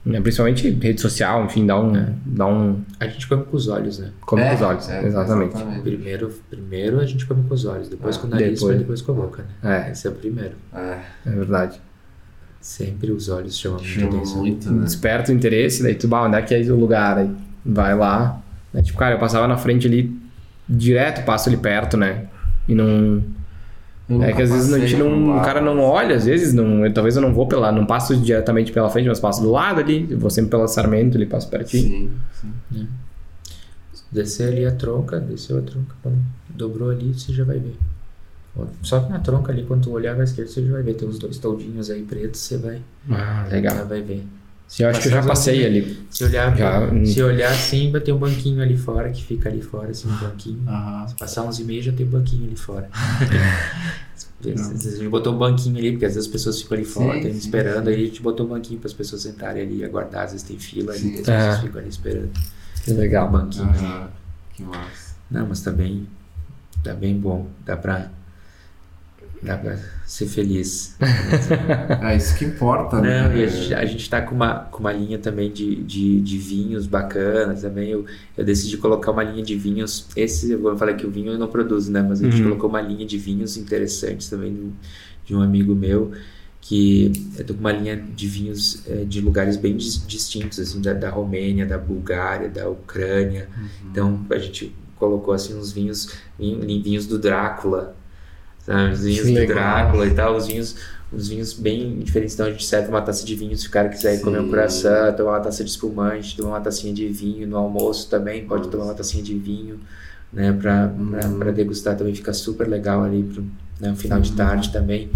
Né? 0.07 0.21
Principalmente 0.21 0.69
rede 0.69 1.01
social, 1.01 1.43
enfim, 1.45 1.65
dá 1.65 1.79
um. 1.79 2.13
Dá 2.25 2.45
um. 2.47 2.81
A 2.99 3.07
gente 3.07 3.27
come 3.27 3.43
com 3.43 3.55
os 3.57 3.67
olhos, 3.67 3.99
né? 3.99 4.09
Come 4.21 4.41
É, 4.41 4.49
com 4.49 4.55
os 4.55 4.61
olhos. 4.61 4.89
é, 4.89 5.05
exatamente. 5.05 5.55
Primeiro, 5.83 6.33
primeiro 6.49 6.99
a 6.99 7.05
gente 7.05 7.25
come 7.25 7.43
com 7.47 7.53
os 7.53 7.65
olhos, 7.65 7.89
depois 7.89 8.15
Ah, 8.17 8.19
com 8.21 8.27
o 8.27 8.29
nariz, 8.29 8.59
depois. 8.59 8.77
depois, 8.77 8.79
depois 8.79 9.01
com 9.01 9.11
a 9.11 9.15
boca, 9.15 9.45
né? 9.63 9.85
É, 9.87 9.91
Esse 9.91 10.07
é 10.07 10.09
o 10.09 10.13
primeiro. 10.13 10.55
É, 10.73 10.97
é 11.25 11.29
verdade. 11.29 11.81
Sempre 12.59 13.11
os 13.11 13.29
olhos 13.29 13.57
chamam 13.57 13.79
muita 13.79 13.93
chama 13.93 14.15
atenção. 14.17 14.37
muito, 14.37 14.71
né? 14.71 14.83
Desperta 14.83 15.31
o 15.31 15.35
interesse, 15.35 15.83
daí 15.83 15.95
tu, 15.95 16.07
bah, 16.07 16.23
onde 16.23 16.35
é 16.35 16.41
que 16.41 16.53
é 16.55 16.59
o 16.71 16.75
lugar? 16.79 17.17
Aí 17.17 17.29
vai 17.65 17.95
lá. 17.95 18.41
Né? 18.73 18.81
Tipo, 18.81 18.97
cara, 18.97 19.15
eu 19.15 19.19
passava 19.19 19.47
na 19.47 19.57
frente 19.57 19.87
ali, 19.87 20.13
direto 20.67 21.23
passo 21.25 21.47
ali 21.49 21.57
perto, 21.57 21.95
né? 21.97 22.25
E 22.67 22.73
não. 22.75 23.23
Eu 24.09 24.23
É 24.23 24.31
que 24.31 24.41
às 24.41 24.49
vezes 24.49 24.73
a 24.73 24.79
gente 24.79 24.95
não, 24.95 25.09
por 25.25 25.29
lá, 25.35 25.41
o 25.41 25.45
cara 25.45 25.59
não 25.61 25.79
olha, 25.81 26.15
às 26.15 26.25
vezes 26.25 26.53
não, 26.53 26.85
eu- 26.85 26.93
talvez 26.93 27.15
eu 27.17 27.21
não 27.21 27.33
vou 27.33 27.45
pela, 27.47 27.71
não 27.73 27.85
passo 27.85 28.15
diretamente 28.15 28.71
pela 28.71 28.89
frente, 28.89 29.07
mas 29.09 29.19
passo 29.19 29.41
do 29.41 29.51
lado 29.51 29.81
ali, 29.81 30.07
eu 30.09 30.17
vou 30.17 30.29
sempre 30.29 30.51
pela 30.51 30.67
Sarmento 30.67 31.17
ali, 31.17 31.25
passo 31.25 31.49
pertinho. 31.49 32.09
Sim, 32.39 32.53
sim. 32.71 32.87
Descer 34.11 34.47
ali 34.53 34.65
a 34.65 34.71
tronca, 34.71 35.19
desceu 35.19 35.57
a 35.57 35.61
tronca, 35.61 35.93
dobrou 36.49 36.89
ali, 36.89 37.13
você 37.13 37.33
já 37.33 37.43
vai 37.43 37.59
ver. 37.59 37.75
Só 38.81 38.99
que 39.01 39.09
na 39.11 39.19
tronca 39.19 39.51
ali, 39.51 39.63
quando 39.65 39.83
tu 39.83 39.91
olhar 39.91 40.15
pra 40.15 40.23
esquerda, 40.23 40.49
você 40.49 40.65
já 40.65 40.71
vai 40.71 40.81
ver. 40.81 40.93
Tem 40.95 41.07
os 41.07 41.19
dois 41.19 41.37
toldinhos 41.37 41.91
aí 41.91 42.01
pretos, 42.03 42.39
você 42.39 42.57
vai, 42.57 42.81
Ah, 43.11 43.45
já 43.49 43.55
legal. 43.55 43.85
vai 43.85 44.01
ver. 44.01 44.23
Sim, 44.68 44.84
eu 44.84 44.89
acho 44.89 45.01
que 45.01 45.07
eu 45.07 45.11
já 45.13 45.24
passei 45.24 45.65
ali. 45.65 46.07
Se 46.11 46.26
olhar, 46.26 46.55
Já, 46.57 46.80
hum. 46.91 47.05
se 47.05 47.24
olhar 47.24 47.51
assim, 47.51 47.89
vai 47.91 48.01
ter 48.01 48.11
um 48.11 48.18
banquinho 48.18 48.61
ali 48.61 48.76
fora, 48.78 49.09
que 49.09 49.24
fica 49.24 49.47
ali 49.49 49.61
fora, 49.61 49.89
assim, 49.91 50.09
um 50.09 50.15
banquinho. 50.18 50.61
Aham. 50.68 51.07
Se 51.07 51.15
passar 51.15 51.43
uns 51.43 51.57
e 51.59 51.63
meio, 51.63 51.82
já 51.82 51.91
tem 51.93 52.05
um 52.05 52.09
banquinho 52.09 52.45
ali 52.45 52.55
fora. 52.55 52.89
A 54.39 54.47
gente 54.49 55.07
botou 55.09 55.34
um 55.34 55.38
banquinho 55.38 55.78
ali, 55.78 55.91
porque 55.91 56.05
às 56.05 56.13
vezes 56.13 56.28
as 56.28 56.32
pessoas 56.32 56.61
ficam 56.61 56.78
ali 56.78 56.86
fora, 56.86 57.20
Sim, 57.22 57.32
sim, 57.32 57.38
esperando, 57.39 57.88
aí 57.88 57.95
a 57.95 58.05
gente 58.05 58.22
botou 58.22 58.45
um 58.45 58.49
banquinho 58.49 58.80
para 58.80 58.88
as 58.88 58.93
pessoas 58.93 59.24
sentarem 59.24 59.63
ali 59.63 59.78
e 59.78 59.84
aguardar, 59.84 60.26
às 60.26 60.32
vezes 60.32 60.45
tem 60.47 60.59
fila 60.59 60.91
ali, 60.91 60.99
Sim. 61.01 61.13
as 61.13 61.20
pessoas 61.22 61.55
É. 61.57 61.61
ficam 61.61 61.82
ali 61.82 61.89
esperando. 61.89 62.30
Que 62.84 62.91
legal. 62.93 63.28
Um 63.28 63.32
banquinho. 63.32 63.65
Aham. 63.70 64.09
Que 64.53 64.63
massa. 64.63 65.15
Não, 65.32 65.47
mas 65.47 65.61
tá 65.61 65.72
bem, 65.72 66.07
tá 66.84 66.93
bem 66.93 67.18
bom, 67.20 67.47
dá 67.65 67.76
pra, 67.76 68.11
dá 69.41 69.57
pra 69.57 69.77
ser 70.05 70.25
feliz. 70.27 70.95
É 72.01 72.15
isso 72.15 72.38
que 72.38 72.45
importa, 72.45 73.01
né? 73.01 73.27
Não, 73.27 73.35
e 73.38 73.43
a 73.43 73.47
gente, 73.47 73.73
a 73.73 73.85
gente 73.85 74.09
tá 74.09 74.21
com 74.21 74.35
uma, 74.35 74.55
com 74.71 74.79
uma 74.79 74.91
linha 74.93 75.17
também 75.17 75.51
de, 75.51 75.75
de, 75.83 76.21
de 76.21 76.38
vinhos 76.38 76.88
bacanas 76.88 77.61
também. 77.61 77.89
Eu, 77.89 78.05
eu 78.38 78.45
decidi 78.45 78.77
colocar 78.77 79.11
uma 79.11 79.23
linha 79.23 79.43
de 79.43 79.55
vinhos. 79.55 80.07
Esse, 80.15 80.51
eu 80.51 80.59
vou 80.61 80.77
falar 80.77 80.93
que 80.93 81.05
o 81.05 81.11
vinho 81.11 81.31
eu 81.33 81.38
não 81.39 81.47
produzo, 81.47 81.91
né? 81.91 82.01
Mas 82.07 82.21
a 82.21 82.23
gente 82.25 82.38
Uhum. 82.38 82.49
colocou 82.49 82.69
uma 82.69 82.81
linha 82.81 83.05
de 83.05 83.17
vinhos 83.17 83.57
interessantes 83.57 84.29
também 84.29 84.53
de, 84.53 84.69
de 85.25 85.35
um 85.35 85.41
amigo 85.41 85.75
meu. 85.75 86.11
Que 86.61 87.11
eu 87.38 87.45
tô 87.45 87.53
com 87.53 87.59
uma 87.61 87.71
linha 87.71 87.95
de 87.95 88.27
vinhos 88.27 88.83
eh, 88.88 89.05
de 89.05 89.21
lugares 89.21 89.55
bem 89.57 89.75
dis- 89.77 90.05
distintos, 90.05 90.59
assim, 90.59 90.81
da, 90.81 90.93
da 90.93 91.09
Romênia, 91.09 91.65
da 91.65 91.77
Bulgária, 91.77 92.49
da 92.49 92.67
Ucrânia. 92.69 93.47
Então 93.89 94.25
a 94.29 94.38
gente 94.38 94.75
colocou 94.95 95.33
assim 95.33 95.55
uns 95.57 95.71
vinhos, 95.71 96.09
vin- 96.38 96.81
vinhos 96.81 97.05
do 97.07 97.17
Drácula, 97.19 97.95
sabe? 98.68 98.93
Os 98.93 98.99
vinhos 99.01 99.22
Que 99.26 99.32
do 99.32 99.39
legal. 99.39 99.55
Drácula 99.55 100.05
e 100.05 100.13
tal, 100.13 100.36
os 100.36 100.45
vinhos, 100.47 100.76
uns 101.11 101.28
vinhos 101.30 101.53
bem 101.53 101.97
diferentes. 101.99 102.36
Então 102.36 102.45
a 102.45 102.51
gente 102.51 102.65
serve 102.65 102.89
uma 102.89 103.01
taça 103.01 103.26
de 103.26 103.34
vinho 103.36 103.57
se 103.57 103.68
o 103.68 103.72
cara 103.72 103.89
quiser 103.89 104.22
comer 104.22 104.41
um 104.41 104.49
croissant, 104.49 105.15
tomar 105.15 105.32
uma 105.32 105.39
taça 105.39 105.63
de 105.63 105.70
espumante, 105.72 106.38
tomar 106.38 106.49
uma 106.49 106.61
tacinha 106.61 106.93
de 106.93 107.07
vinho 107.07 107.47
no 107.47 107.57
almoço 107.57 108.09
também, 108.09 108.45
pode 108.45 108.59
Nossa. 108.65 108.72
tomar 108.72 108.84
uma 108.86 108.93
tacinha 108.93 109.24
de 109.24 109.36
vinho, 109.38 109.80
né, 110.32 110.51
pra, 110.53 110.89
pra, 110.89 111.28
Uhum. 111.30 111.39
pra 111.39 111.51
degustar 111.51 111.95
também 111.95 112.13
fica 112.13 112.34
super 112.34 112.68
legal 112.68 113.03
ali 113.03 113.24
pro 113.24 113.43
né, 113.80 113.91
um 113.91 113.95
final 113.95 114.20
de 114.20 114.32
Uhum. 114.32 114.36
tarde 114.36 114.72
também. 114.72 115.09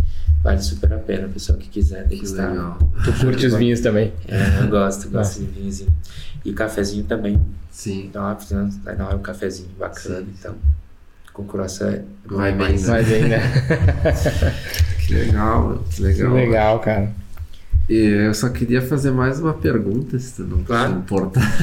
Vale 0.44 0.60
super 0.62 0.92
a 0.94 0.98
pena, 0.98 1.28
pessoal 1.28 1.56
que 1.60 1.70
quiser 1.70 2.02
Que 2.04 2.16
degustar. 2.16 2.50
legal. 2.50 2.78
Tu 3.04 3.14
curte 3.24 3.46
os 3.46 3.54
vinhos 3.54 3.80
também. 3.80 4.12
É, 4.28 4.64
eu 4.64 4.70
gosto, 4.70 5.08
gosto 5.10 5.40
de 5.40 5.46
vinhozinho. 5.46 5.92
E 6.44 6.50
o 6.50 6.56
cafezinho 6.56 7.04
também. 7.04 7.40
Sim. 7.70 8.06
Então, 8.08 8.24
ó, 8.24 8.36
vai 8.84 8.96
na 8.96 9.06
hora 9.08 9.18
um 9.18 9.22
cafezinho 9.22 9.70
bacana, 9.78 10.18
Sim, 10.22 10.28
então. 10.40 10.56
É 11.38 12.04
bom 12.28 12.38
Vai 12.38 12.52
bem, 12.52 12.68
né? 12.68 12.74
Mas 12.88 12.90
aí, 12.90 13.28
né? 13.28 13.40
Que 15.08 15.14
legal, 15.14 15.68
meu. 15.70 15.78
Que 15.80 15.96
Que 15.96 16.02
legal. 16.04 16.34
legal, 16.34 16.80
cara. 16.80 17.12
E 17.90 17.96
eu 18.28 18.34
só 18.34 18.50
queria 18.50 18.82
fazer 18.82 19.12
mais 19.12 19.40
uma 19.40 19.54
pergunta, 19.54 20.18
se 20.20 20.36
tu 20.36 20.44
não 20.44 20.64
Claro. 20.64 20.92
se 20.94 20.98
importar. 21.00 21.58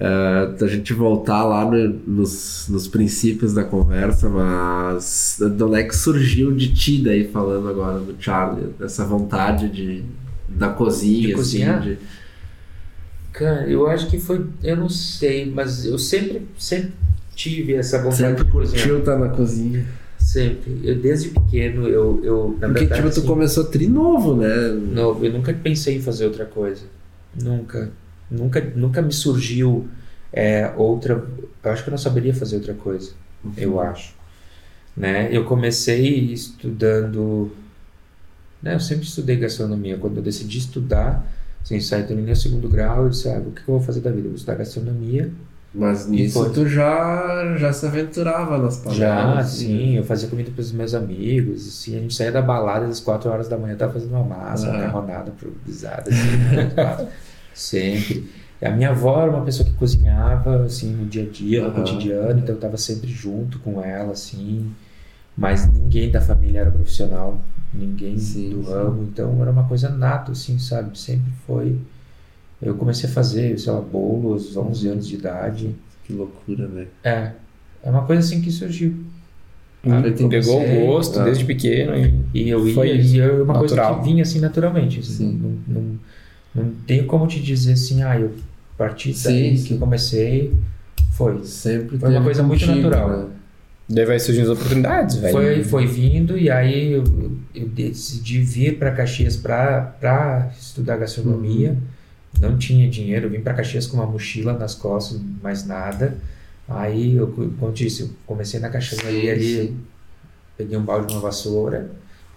É, 0.00 0.52
da 0.60 0.68
gente 0.68 0.92
voltar 0.92 1.42
lá 1.44 1.64
no- 1.64 1.88
nos, 2.06 2.66
nos 2.68 2.86
princípios 2.86 3.52
da 3.52 3.64
conversa, 3.64 4.28
mas 4.28 5.38
de 5.40 5.62
onde 5.64 5.80
é 5.80 5.82
que 5.82 5.96
surgiu 5.96 6.54
de 6.54 6.72
ti 6.72 7.02
daí 7.02 7.26
falando 7.26 7.68
agora 7.68 7.98
do 7.98 8.14
Charlie, 8.20 8.66
dessa 8.78 9.04
vontade 9.04 9.68
de 9.68 10.04
da 10.48 10.68
cozinha, 10.68 11.20
De 11.28 11.32
assim, 11.32 11.34
cozinhar? 11.34 11.80
de- 11.82 11.98
Cara, 13.32 13.66
eu 13.68 13.88
acho 13.88 14.08
que 14.08 14.20
foi. 14.20 14.46
Eu 14.62 14.76
não 14.76 14.88
sei, 14.88 15.50
mas 15.50 15.84
eu 15.84 15.98
sempre, 15.98 16.46
sempre 16.58 16.92
tive 17.38 17.74
essa 17.74 17.98
vontade 17.98 18.16
sempre 18.16 18.44
de 18.44 18.50
cozinhar. 18.50 18.82
curtiu 18.82 18.98
estar 18.98 19.16
na 19.16 19.28
cozinha. 19.28 19.86
Sempre. 20.18 20.80
Eu, 20.82 21.00
desde 21.00 21.28
pequeno, 21.28 21.86
eu. 21.86 22.20
eu 22.24 22.58
na 22.60 22.66
Porque 22.66 22.80
verdade, 22.80 23.02
tipo, 23.02 23.14
tu 23.14 23.20
assim, 23.20 23.28
começou 23.28 23.64
trinovo, 23.64 24.36
né? 24.36 24.68
Não, 24.92 25.24
eu 25.24 25.32
nunca 25.32 25.54
pensei 25.54 25.96
em 25.96 26.02
fazer 26.02 26.26
outra 26.26 26.44
coisa. 26.44 26.82
Nunca. 27.40 27.90
Nunca, 28.28 28.60
nunca 28.74 29.00
me 29.00 29.12
surgiu 29.12 29.88
é, 30.32 30.70
outra. 30.76 31.24
Eu 31.62 31.70
acho 31.70 31.84
que 31.84 31.88
eu 31.88 31.92
não 31.92 31.98
saberia 31.98 32.34
fazer 32.34 32.56
outra 32.56 32.74
coisa. 32.74 33.12
Eu 33.56 33.80
acho. 33.80 34.12
Né? 34.96 35.28
Eu 35.30 35.44
comecei 35.44 36.32
estudando. 36.32 37.52
Né? 38.60 38.74
Eu 38.74 38.80
sempre 38.80 39.04
estudei 39.04 39.36
gastronomia. 39.36 39.96
Quando 39.96 40.16
eu 40.16 40.22
decidi 40.22 40.58
estudar, 40.58 41.24
assim, 41.62 41.78
saí 41.80 42.02
do 42.02 42.16
no 42.16 42.36
segundo 42.36 42.68
grau, 42.68 43.04
eu 43.04 43.10
disse: 43.10 43.28
ah, 43.28 43.38
o 43.38 43.52
que 43.52 43.60
eu 43.60 43.78
vou 43.78 43.80
fazer 43.80 44.00
da 44.00 44.10
vida? 44.10 44.26
Eu 44.26 44.30
vou 44.30 44.34
estudar 44.34 44.56
gastronomia. 44.56 45.30
Mas 45.74 46.06
nisso 46.08 46.42
foi. 46.44 46.52
tu 46.52 46.66
já, 46.66 47.56
já 47.58 47.72
se 47.72 47.86
aventurava 47.86 48.56
nas 48.58 48.82
Já, 48.90 49.14
palavras. 49.16 49.48
sim, 49.50 49.96
eu 49.96 50.02
fazia 50.04 50.28
comida 50.28 50.50
para 50.50 50.60
os 50.62 50.72
meus 50.72 50.94
amigos, 50.94 51.68
assim, 51.68 51.96
a 51.96 52.00
gente 52.00 52.14
saía 52.14 52.32
da 52.32 52.40
balada 52.40 52.86
às 52.86 53.00
4 53.00 53.30
horas 53.30 53.48
da 53.48 53.58
manhã, 53.58 53.76
tava 53.76 53.92
fazendo 53.92 54.12
uma 54.12 54.24
massa, 54.24 54.66
uma 54.66 54.74
Ah. 54.74 54.78
macarronada 54.78 55.30
improvisada, 55.30 56.10
assim, 56.10 57.06
sempre. 57.54 58.30
E 58.60 58.66
a 58.66 58.70
minha 58.72 58.90
avó 58.90 59.22
era 59.22 59.30
uma 59.30 59.44
pessoa 59.44 59.68
que 59.68 59.74
cozinhava, 59.74 60.64
assim, 60.64 60.90
no 60.92 61.06
dia 61.06 61.22
a 61.22 61.26
dia, 61.30 61.62
no 61.68 61.72
cotidiano, 61.72 62.40
então 62.40 62.54
eu 62.54 62.60
tava 62.60 62.76
sempre 62.76 63.08
junto 63.08 63.58
com 63.60 63.82
ela, 63.82 64.12
assim, 64.12 64.72
mas 65.36 65.70
ninguém 65.72 66.10
da 66.10 66.20
família 66.20 66.60
era 66.62 66.70
profissional, 66.70 67.40
ninguém 67.72 68.18
Sim, 68.18 68.50
do 68.50 68.64
sim. 68.64 68.72
ramo, 68.72 69.02
então 69.04 69.40
era 69.42 69.50
uma 69.50 69.64
coisa 69.64 69.88
nata, 69.90 70.32
assim, 70.32 70.58
sabe, 70.58 70.98
sempre 70.98 71.30
foi... 71.46 71.78
Eu 72.60 72.74
comecei 72.74 73.08
a 73.08 73.12
fazer, 73.12 73.58
sei 73.58 73.72
lá, 73.72 73.80
bolo 73.80 74.32
aos 74.32 74.56
11 74.56 74.88
anos 74.88 75.08
de 75.08 75.14
idade, 75.14 75.74
Que 76.04 76.12
loucura, 76.12 76.66
né? 76.66 76.86
é, 77.04 77.32
é 77.82 77.90
uma 77.90 78.02
coisa 78.04 78.20
assim 78.20 78.40
que 78.40 78.50
surgiu. 78.50 78.94
Hum, 79.84 80.00
entendi. 80.00 80.28
pegou 80.28 80.60
o 80.60 80.86
gosto 80.86 81.14
tá. 81.14 81.24
desde 81.24 81.44
pequeno 81.44 81.94
e 81.96 82.20
E 82.34 82.48
eu 82.48 82.66
ia, 82.66 82.74
Foi 82.74 82.88
e 82.90 83.00
isso, 83.00 83.16
eu, 83.16 83.44
uma 83.44 83.54
coisa 83.58 83.76
natural. 83.76 84.00
que 84.02 84.08
vinha 84.10 84.22
assim 84.22 84.40
naturalmente. 84.40 84.98
assim, 84.98 85.12
Sim. 85.14 85.40
Não, 85.68 85.82
não, 85.82 85.98
não 86.64 86.72
tenho 86.84 87.06
como 87.06 87.28
te 87.28 87.40
dizer 87.40 87.74
assim, 87.74 88.02
ah, 88.02 88.18
eu 88.18 88.34
parti 88.76 89.14
Sim, 89.14 89.24
daí 89.28 89.56
sim. 89.56 89.64
que 89.68 89.74
eu 89.74 89.78
comecei. 89.78 90.52
Foi. 91.12 91.44
Sempre 91.44 91.96
Foi 91.98 92.10
uma 92.10 92.22
coisa 92.22 92.42
muito 92.42 92.60
contigo, 92.66 92.88
natural. 92.90 93.08
né? 93.18 93.26
daí 93.90 94.04
vai 94.04 94.18
surgindo 94.18 94.50
as 94.52 94.58
oportunidades, 94.58 95.16
velho. 95.16 95.32
Foi, 95.32 95.64
foi 95.64 95.86
vindo 95.86 96.36
e 96.36 96.50
aí 96.50 96.92
eu, 96.92 97.04
eu 97.54 97.68
decidi 97.68 98.40
vir 98.40 98.78
para 98.78 98.90
Caxias 98.90 99.36
para 99.36 100.50
estudar 100.58 100.96
gastronomia. 100.98 101.70
Uhum. 101.70 101.76
Não 102.40 102.56
tinha 102.58 102.88
dinheiro, 102.88 103.26
eu 103.26 103.30
vim 103.30 103.40
para 103.40 103.54
Caxias 103.54 103.86
com 103.86 103.96
uma 103.96 104.06
mochila 104.06 104.52
nas 104.52 104.74
costas, 104.74 105.20
mais 105.42 105.66
nada. 105.66 106.16
Aí, 106.68 107.16
eu, 107.16 107.28
como 107.28 107.56
eu 107.62 107.72
disse, 107.72 108.02
eu 108.02 108.10
comecei 108.26 108.60
na 108.60 108.68
caixaria 108.68 109.32
ali, 109.32 109.66
sim. 109.68 109.76
peguei 110.56 110.76
um 110.76 110.84
balde 110.84 111.08
de 111.08 111.14
uma 111.14 111.20
vassoura 111.22 111.90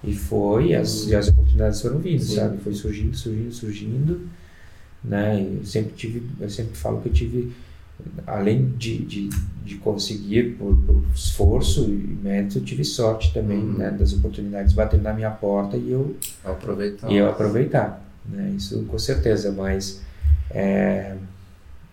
e 0.03 0.13
foi, 0.13 0.69
e 0.69 0.75
as, 0.75 1.07
e 1.07 1.15
as 1.15 1.27
oportunidades 1.27 1.81
foram 1.81 1.99
vindo, 1.99 2.23
Sim. 2.23 2.35
sabe? 2.35 2.57
Foi 2.63 2.73
surgindo, 2.73 3.15
surgindo, 3.15 3.51
surgindo, 3.51 4.21
né? 5.03 5.45
Eu 5.59 5.65
sempre 5.65 5.93
tive, 5.95 6.23
eu 6.39 6.49
sempre 6.49 6.75
falo 6.75 7.01
que 7.01 7.09
eu 7.09 7.13
tive, 7.13 7.51
além 8.25 8.69
de, 8.77 8.99
de, 9.05 9.29
de 9.65 9.75
conseguir 9.75 10.55
por, 10.57 10.75
por 10.77 11.03
esforço 11.13 11.83
e 11.83 12.17
mérito, 12.23 12.57
eu 12.57 12.63
tive 12.63 12.83
sorte 12.83 13.33
também, 13.33 13.59
Uhum. 13.59 13.73
né? 13.77 13.91
Das 13.91 14.13
oportunidades 14.13 14.73
batendo 14.73 15.03
na 15.03 15.13
minha 15.13 15.29
porta 15.29 15.77
e 15.77 15.91
eu, 15.91 16.15
Aproveitar. 16.43 17.11
e 17.11 17.17
eu 17.17 17.29
aproveitar, 17.29 18.03
né? 18.25 18.53
Isso 18.55 18.83
com 18.83 18.97
certeza, 18.99 19.51
mas 19.51 20.01
é, 20.49 21.15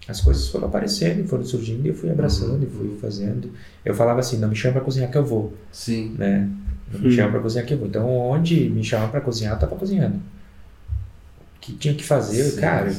as 0.09 0.21
coisas 0.21 0.49
foram 0.49 0.69
aparecendo, 0.69 1.27
foram 1.29 1.45
surgindo 1.45 1.85
e 1.85 1.89
eu 1.89 1.95
fui 1.95 2.11
abraçando 2.11 2.63
e 2.65 2.67
fui 2.67 2.97
fazendo. 3.01 3.53
Eu 3.85 3.95
falava 3.95 4.21
assim, 4.21 4.39
não 4.39 4.49
me 4.49 4.57
chama 4.57 4.75
para 4.75 4.83
cozinhar 4.83 5.11
que 5.11 5.19
eu 5.19 5.25
vou 5.25 5.55
Sim. 5.71 6.15
né? 6.19 6.49
Não 6.93 7.01
me 7.01 7.11
chama 7.13 7.33
pra 7.33 7.41
cozinhar 7.41 7.65
aqui. 7.65 7.75
eu 7.75 7.79
vou. 7.79 7.87
Então, 7.87 8.09
onde 8.09 8.71
me 8.71 8.83
chamam 8.83 9.11
pra 9.11 9.21
cozinhar, 9.21 9.55
eu 9.55 9.59
tava 9.59 9.77
cozinhando. 9.77 10.17
O 10.17 11.61
que 11.61 11.73
tinha 11.75 11.93
que 11.95 12.05
fazer, 12.05 12.45
Sim. 12.45 12.61
cara, 12.61 12.89
eu 12.89 12.95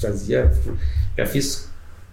fazia. 0.00 0.52
Já 1.16 1.24
fiz 1.26 1.68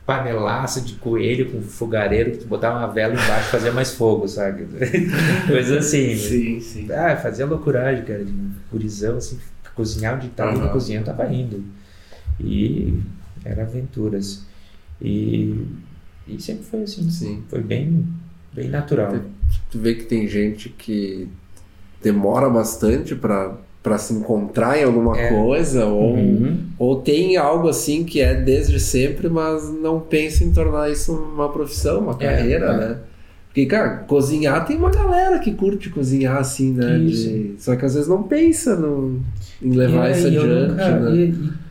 panelaça 0.06 0.82
de 0.82 0.94
coelho 0.96 1.52
com 1.52 1.62
fogareiro, 1.62 2.32
que 2.32 2.46
botava 2.46 2.80
uma 2.80 2.88
vela 2.88 3.14
embaixo 3.14 3.48
e 3.48 3.52
fazia 3.52 3.72
mais 3.72 3.92
fogo, 3.92 4.28
sabe? 4.28 4.68
Coisa 5.48 5.80
assim. 5.80 6.16
Sim, 6.18 6.60
sim. 6.60 6.92
Ah, 6.92 7.16
fazia 7.18 7.46
loucuragem, 7.46 8.04
cara, 8.06 8.24
de 8.24 8.34
gurizão, 8.72 9.18
assim, 9.18 9.38
cozinhar 9.76 10.16
onde 10.16 10.30
tava 10.30 10.54
na 10.54 10.66
Aham. 10.66 10.74
cozinha, 10.74 11.00
eu 11.00 11.04
tava 11.06 11.26
indo. 11.34 11.64
E 12.40 12.94
eram 13.46 13.64
aventuras. 13.64 14.46
E, 15.02 15.56
e 16.28 16.40
sempre 16.42 16.64
foi 16.64 16.84
assim. 16.84 17.10
Sim. 17.10 17.44
Foi 17.50 17.62
bem, 17.62 18.06
bem 18.54 18.70
natural. 18.70 19.14
Tu 19.70 19.80
vê 19.80 19.96
que 19.96 20.04
tem 20.06 20.28
gente 20.28 20.70
que 20.70 21.28
demora 22.04 22.50
bastante 22.50 23.16
pra, 23.16 23.58
pra 23.84 23.98
se 23.98 24.14
encontrar 24.14 24.78
em 24.78 24.84
alguma 24.84 25.18
É. 25.18 25.30
coisa, 25.30 25.86
ou, 25.86 26.16
Uhum. 26.16 26.64
ou 26.80 27.02
tem 27.02 27.38
algo 27.38 27.68
assim 27.68 28.04
que 28.04 28.20
é 28.22 28.34
desde 28.34 28.80
sempre, 28.80 29.30
mas 29.30 29.70
não 29.72 30.00
pensa 30.00 30.44
em 30.44 30.52
tornar 30.52 30.90
isso 30.92 31.14
uma 31.14 31.50
profissão, 31.50 32.00
uma 32.02 32.14
É, 32.14 32.18
carreira, 32.18 32.66
é. 32.66 32.78
né? 32.78 32.98
Porque, 33.52 33.66
cara, 33.66 33.98
cozinhar 34.08 34.66
tem 34.66 34.78
uma 34.78 34.90
galera 34.90 35.38
que 35.40 35.52
curte 35.54 35.90
cozinhar 35.90 36.38
assim, 36.38 36.72
né? 36.72 36.98
De- 37.00 37.56
Só 37.60 37.76
que 37.76 37.84
às 37.86 37.94
vezes 37.96 38.08
não 38.08 38.24
pensa 38.24 38.78
no, 38.78 39.20
em 39.62 39.72
levar 39.74 40.10
E 40.10 40.14
isso 40.14 40.28
adiante, 40.28 40.70
nunca- 40.70 41.00
né? 41.00 41.12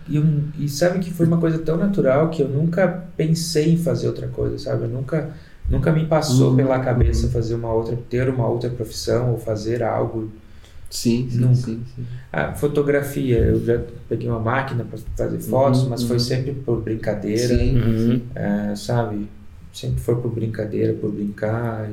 e, 0.06 0.16
eu- 0.16 0.24
e 0.58 0.68
sabe 0.68 0.98
que 0.98 1.10
foi 1.10 1.26
uma 1.26 1.38
coisa 1.38 1.58
tão 1.58 1.78
natural 1.78 2.28
que 2.28 2.42
eu 2.42 2.48
nunca 2.48 2.86
pensei 3.16 3.72
em 3.72 3.76
fazer 3.78 4.08
outra 4.08 4.28
coisa, 4.28 4.58
sabe? 4.58 4.84
Eu 4.84 4.88
nunca, 4.90 5.30
nunca 5.70 5.90
me 5.90 6.04
passou 6.06 6.50
Uhum, 6.50 6.56
pela 6.56 6.78
cabeça 6.80 7.26
uhum. 7.26 7.32
fazer 7.32 7.54
uma 7.54 7.72
outra, 7.72 7.96
ter 8.10 8.28
uma 8.28 8.46
outra 8.46 8.68
profissão 8.68 9.30
ou 9.32 9.38
fazer 9.38 9.82
algo. 9.82 10.30
Sim, 10.90 11.28
sim, 11.30 11.38
Nunca. 11.38 11.54
sim, 11.54 11.84
sim. 11.94 12.06
A 12.32 12.52
fotografia, 12.54 13.38
eu 13.38 13.64
já 13.64 13.80
peguei 14.08 14.28
uma 14.28 14.40
máquina 14.40 14.84
para 14.84 14.98
fazer 15.16 15.38
fotos, 15.38 15.82
Uhum, 15.82 15.88
mas 15.90 16.02
foi 16.02 16.16
uhum. 16.16 16.18
sempre 16.18 16.52
por 16.52 16.82
brincadeira, 16.82 17.56
Sim, 17.56 17.76
Uhum. 17.78 18.20
é, 18.34 18.74
sabe? 18.74 19.28
Sempre 19.72 20.00
foi 20.00 20.16
por 20.16 20.30
brincadeira, 20.32 20.92
por 20.94 21.10
brincar. 21.12 21.88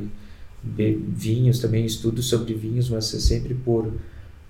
E 0.77 0.93
vinhos 1.15 1.59
também, 1.59 1.85
estudo 1.85 2.21
sobre 2.21 2.53
vinhos, 2.53 2.89
mas 2.89 3.13
é 3.13 3.19
sempre 3.19 3.53
por, 3.53 3.93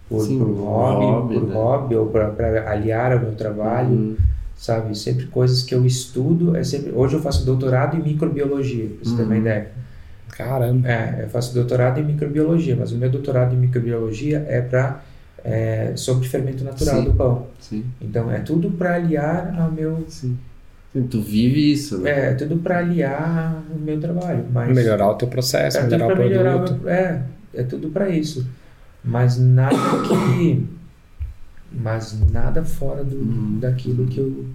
por, 0.09 0.25
Sim, 0.25 0.39
por 0.39 0.47
hobby, 0.47 1.05
hobby, 1.05 1.33
por 1.35 1.47
né? 1.47 1.53
hobby 1.55 1.95
ou 1.95 2.07
para 2.07 2.71
aliar 2.71 3.11
ao 3.13 3.19
meu 3.19 3.35
trabalho. 3.35 3.89
Uhum. 3.89 4.17
sabe? 4.55 4.97
Sempre 4.97 5.27
coisas 5.27 5.61
que 5.63 5.75
eu 5.75 5.85
estudo. 5.85 6.55
É 6.55 6.63
sempre... 6.63 6.91
Hoje 6.91 7.15
eu 7.15 7.21
faço 7.21 7.45
doutorado 7.45 7.95
em 7.97 8.01
microbiologia, 8.01 8.87
pra 8.87 8.97
você 9.07 9.15
ter 9.15 9.21
uma 9.23 9.33
Uhum. 9.35 9.41
ideia. 9.41 9.71
Caramba. 10.29 10.87
É, 10.87 11.23
eu 11.25 11.29
faço 11.29 11.53
doutorado 11.53 11.99
em 11.99 12.03
microbiologia, 12.03 12.75
mas 12.75 12.91
o 12.91 12.97
meu 12.97 13.09
doutorado 13.09 13.53
em 13.55 13.57
microbiologia 13.57 14.45
é 14.47 14.61
para 14.61 15.03
é, 15.43 15.93
sobre 15.95 16.27
fermento 16.27 16.63
natural 16.63 16.97
Sim. 16.99 17.03
do 17.05 17.13
pão. 17.13 17.47
Sim, 17.59 17.85
Então 18.01 18.31
é 18.31 18.39
tudo 18.39 18.71
para 18.71 18.95
aliar 18.95 19.55
ao 19.59 19.71
meu 19.71 20.03
sim. 20.09 20.37
Tu 21.03 21.21
vive 21.21 21.71
isso, 21.73 21.97
né? 21.99 22.31
é 22.31 22.33
tudo 22.33 22.57
para 22.57 22.79
aliar 22.79 23.63
o 23.75 23.79
meu 23.79 23.99
trabalho, 23.99 24.45
mas 24.51 24.73
Melhorar 24.75 25.09
o 25.11 25.15
teu 25.15 25.27
processo, 25.27 25.77
é 25.77 25.81
tudo 25.81 25.91
melhorar 25.91 26.05
o 26.13 26.15
para 26.15 26.25
melhorar 26.25 26.55
o 26.55 26.59
produto. 26.59 26.81
meu, 26.83 26.89
é 26.93 27.23
é 27.53 27.63
tudo 27.63 27.89
para 27.89 28.09
isso, 28.09 28.45
mas 29.03 29.37
nada 29.39 29.75
que 30.07 30.65
mas 31.71 32.19
nada 32.31 32.63
fora 32.63 33.03
do 33.03 33.15
Uhum. 33.17 33.59
daquilo 33.59 34.07
que 34.07 34.19
eu 34.19 34.45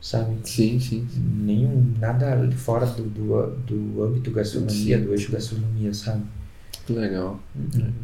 sabe 0.00 0.36
Sim, 0.44 0.78
sim, 0.78 1.06
sim. 1.10 1.20
nenhum 1.44 1.92
nada 2.00 2.48
fora 2.52 2.86
do, 2.86 3.02
do, 3.04 3.56
do 3.66 4.02
âmbito 4.04 4.30
gastronomia, 4.30 4.98
Sim. 4.98 5.04
do 5.04 5.12
eixo 5.12 5.32
gastronomia, 5.32 5.92
sabe? 5.92 6.22
Que 6.86 6.92
legal. 6.92 7.38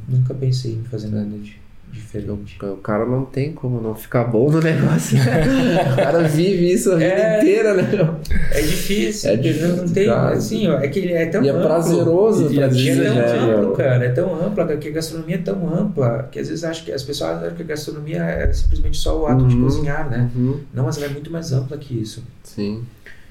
Nunca 0.09 0.35
pensei 0.35 0.73
em 0.75 0.85
fazer 0.85 1.09
nada 1.09 1.25
de 1.39 1.57
diferente. 1.95 2.59
O 2.63 2.77
cara 2.77 3.07
não 3.07 3.25
tem 3.25 3.53
como 3.53 3.81
não 3.81 3.95
ficar 3.95 4.25
bom 4.25 4.51
no 4.51 4.61
negócio. 4.61 5.17
o 5.19 5.97
cara 5.97 6.23
vive 6.25 6.73
isso 6.73 6.93
a 6.93 6.97
vida 6.97 7.07
É. 7.07 7.39
inteira, 7.41 7.75
né? 7.75 7.85
É 8.53 8.61
difícil, 8.61 9.31
É 9.31 9.37
difícil, 9.37 9.77
não 9.77 9.89
tem, 9.89 10.07
cara. 10.07 10.35
assim, 10.37 10.69
ó, 10.69 10.79
é 10.79 10.89
que 10.89 11.13
é 11.13 11.27
tão 11.27 11.43
E 11.43 11.49
é 11.49 11.51
amplo. 11.51 11.63
prazeroso 11.63 12.53
E 12.53 12.61
é 12.61 12.67
E 12.67 12.71
ti, 12.71 12.91
é 12.91 13.05
tão 13.05 13.15
né, 13.15 13.55
amplo, 13.55 13.73
cara, 13.73 14.05
é 14.05 14.09
tão 14.11 14.35
ampla, 14.47 14.77
que 14.77 14.89
a 14.89 14.93
gastronomia 14.93 15.37
é 15.37 15.39
tão 15.39 15.75
ampla, 15.75 16.29
que 16.31 16.39
às 16.39 16.49
vezes 16.49 16.65
acho 16.65 16.85
que 16.85 16.93
as 16.93 17.03
pessoas 17.03 17.43
acham 17.43 17.55
que 17.57 17.63
a 17.63 17.67
gastronomia 17.67 18.23
é 18.23 18.53
simplesmente 18.53 18.99
só 18.99 19.19
o 19.21 19.27
ato 19.27 19.47
de 19.47 19.55
Uhum, 19.57 19.63
cozinhar, 19.63 20.09
né? 20.11 20.29
uhum. 20.37 20.61
Não, 20.73 20.85
mas 20.85 20.97
ela 20.97 21.07
é 21.07 21.09
muito 21.11 21.31
mais 21.31 21.53
ampla 21.53 21.77
que 21.77 21.95
isso. 22.01 22.23
Sim. 22.43 22.83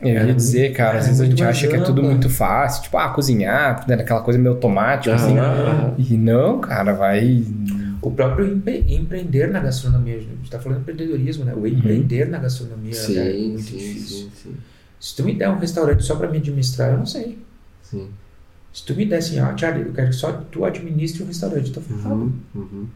Eu 0.02 0.10
ia 0.10 0.20
É 0.20 0.34
dizer, 0.34 0.74
cara, 0.74 0.98
às 0.98 1.06
é 1.06 1.08
vezes 1.08 1.22
a 1.22 1.26
gente 1.26 1.42
acha 1.44 1.66
que 1.66 1.76
é 1.78 1.80
tudo 1.80 2.04
muito 2.04 2.30
fácil, 2.30 2.84
tipo, 2.84 2.98
ah, 2.98 3.08
cozinhar, 3.10 3.86
né, 3.88 3.96
aquela 3.96 4.20
coisa 4.20 4.38
meio 4.38 4.54
automática, 4.56 5.16
assim. 5.16 5.38
Aham. 5.38 5.94
E 5.98 6.18
não, 6.18 6.60
cara, 6.60 6.92
vai. 6.92 7.42
O 8.04 8.12
próprio 8.12 8.46
empre- 8.54 8.84
empreender 8.90 9.48
na 9.50 9.60
gastronomia, 9.62 10.16
a 10.18 10.20
gente 10.20 10.44
está 10.44 10.60
falando 10.60 10.84
de 10.84 10.92
empreendedorismo, 10.92 11.46
né? 11.46 11.54
O 11.56 11.66
empreender 11.66 12.28
na 12.28 12.38
gastronomia 12.38 12.92
é 12.92 12.96
Sim, 12.96 13.48
muito 13.52 13.62
sim, 13.64 13.78
difícil. 13.78 14.18
sim, 14.18 14.32
sim, 14.44 14.56
Se 15.00 15.16
tu 15.16 15.24
me 15.24 15.34
der 15.36 15.50
um 15.50 15.58
restaurante 15.58 16.04
só 16.04 16.16
para 16.16 16.30
me 16.30 16.38
administrar, 16.38 16.92
eu 16.92 16.98
não 16.98 17.06
sei. 17.06 17.38
sim. 17.82 18.10
Se 18.74 18.84
tu 18.86 18.96
me 18.96 19.06
der 19.06 19.18
assim, 19.18 19.40
ó, 19.40 19.56
Charlie, 19.56 19.86
eu 19.86 19.94
quero 19.94 20.10
que 20.10 20.16
só 20.16 20.32
tu 20.34 20.66
administre 20.66 21.22
o 21.24 21.28
restaurante, 21.28 21.68
eu 21.68 21.74
tô 21.76 21.82
ferrado. 21.82 22.16
Uhum, 22.16 22.34
uhum. 22.56 22.88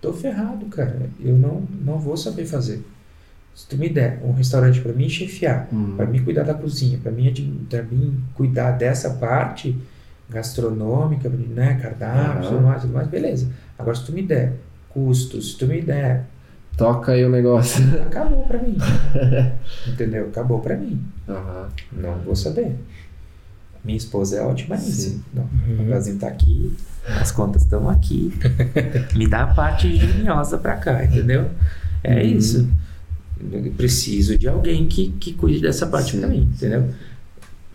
Tô 0.00 0.12
ferrado, 0.14 0.64
cara. 0.66 1.10
Eu 1.20 1.36
não, 1.36 1.62
não 1.84 1.98
vou 1.98 2.16
saber 2.16 2.46
fazer. 2.46 2.82
Se 3.54 3.66
tu 3.68 3.76
me 3.76 3.88
der 3.90 4.20
um 4.24 4.32
restaurante 4.32 4.80
para 4.80 4.92
mim 4.94 5.08
chefiar, 5.10 5.68
Uhum. 5.70 5.94
para 5.96 6.06
mim 6.06 6.24
cuidar 6.24 6.44
da 6.44 6.54
cozinha, 6.54 6.98
para 7.02 7.12
mim, 7.12 7.66
pra 7.68 7.82
mim 7.82 8.18
cuidar 8.34 8.70
dessa 8.72 9.10
parte 9.10 9.76
gastronômica, 10.30 11.28
né, 11.28 11.78
cardápio, 11.82 12.48
tudo 12.48 12.60
mais, 12.62 12.82
tudo 12.82 12.94
mais, 12.94 13.08
beleza. 13.08 13.48
Agora 13.78 13.96
se 13.96 14.04
tu 14.04 14.12
me 14.12 14.22
der 14.22 14.52
custos, 14.88 15.52
se 15.52 15.58
tu 15.58 15.66
me 15.66 15.80
der, 15.82 16.24
Toca 16.76 17.12
aí 17.12 17.22
o 17.24 17.28
negócio. 17.28 17.84
acabou 18.06 18.42
para 18.44 18.58
mim. 18.62 18.78
Entendeu? 19.86 20.26
Acabou 20.28 20.60
para 20.60 20.76
mim. 20.76 20.98
Aham. 21.28 21.68
Não 21.92 22.14
vou 22.20 22.34
saber. 22.34 22.74
Minha 23.84 23.98
esposa 23.98 24.36
é 24.38 24.40
ótima 24.42 24.76
nisso. 24.76 25.22
Não, 25.34 25.44
o 25.78 25.84
Brasil 25.84 26.18
tá 26.18 26.28
aqui, 26.28 26.74
as 27.20 27.30
contas 27.32 27.62
estão 27.62 27.88
aqui. 27.88 28.32
Me 29.16 29.26
dá 29.26 29.42
a 29.42 29.46
parte 29.54 29.94
geniosa 29.96 30.56
pra 30.58 30.76
cá, 30.76 31.04
entendeu? 31.04 31.50
É 32.02 32.14
Uhum. 32.14 32.20
isso. 32.20 32.68
Eu 33.52 33.72
preciso 33.72 34.38
de 34.38 34.48
alguém 34.48 34.86
que, 34.86 35.08
que 35.12 35.32
cuide 35.32 35.60
dessa 35.60 35.86
parte 35.86 36.16
para 36.16 36.28
mim, 36.28 36.48
entendeu? 36.54 36.88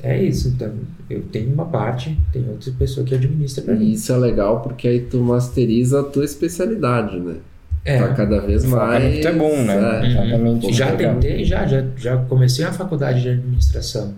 É 0.06 0.22
isso, 0.22 0.50
então 0.50 0.72
eu 1.10 1.24
tenho 1.32 1.52
uma 1.52 1.66
parte, 1.66 2.16
tem 2.32 2.48
outra 2.48 2.72
pessoa 2.78 3.04
que 3.04 3.16
administra 3.16 3.64
para 3.64 3.74
mim. 3.74 3.92
Isso 3.92 4.14
é 4.14 4.18
legal 4.18 4.62
porque 4.62 4.88
aí 4.88 5.00
tu 5.00 5.18
masteriza 5.20 6.02
a 6.02 6.04
tua 6.04 6.24
especialidade, 6.24 7.20
né? 7.20 7.38
É, 7.84 7.98
Tá 7.98 8.14
cada 8.14 8.40
vez 8.40 8.64
mais. 8.66 9.04
No 9.04 9.20
que 9.20 9.28
é 9.28 9.34
bom, 9.34 9.64
né? 9.64 9.74
É. 9.74 10.08
Exatamente. 10.12 10.74
já 10.74 10.92
Legal. 10.92 11.14
tentei, 11.16 11.44
já, 11.44 11.66
já, 11.66 11.84
já 11.98 12.18
comecei 12.18 12.64
a 12.64 12.72
faculdade 12.72 13.24
de 13.24 13.30
administração. 13.30 14.14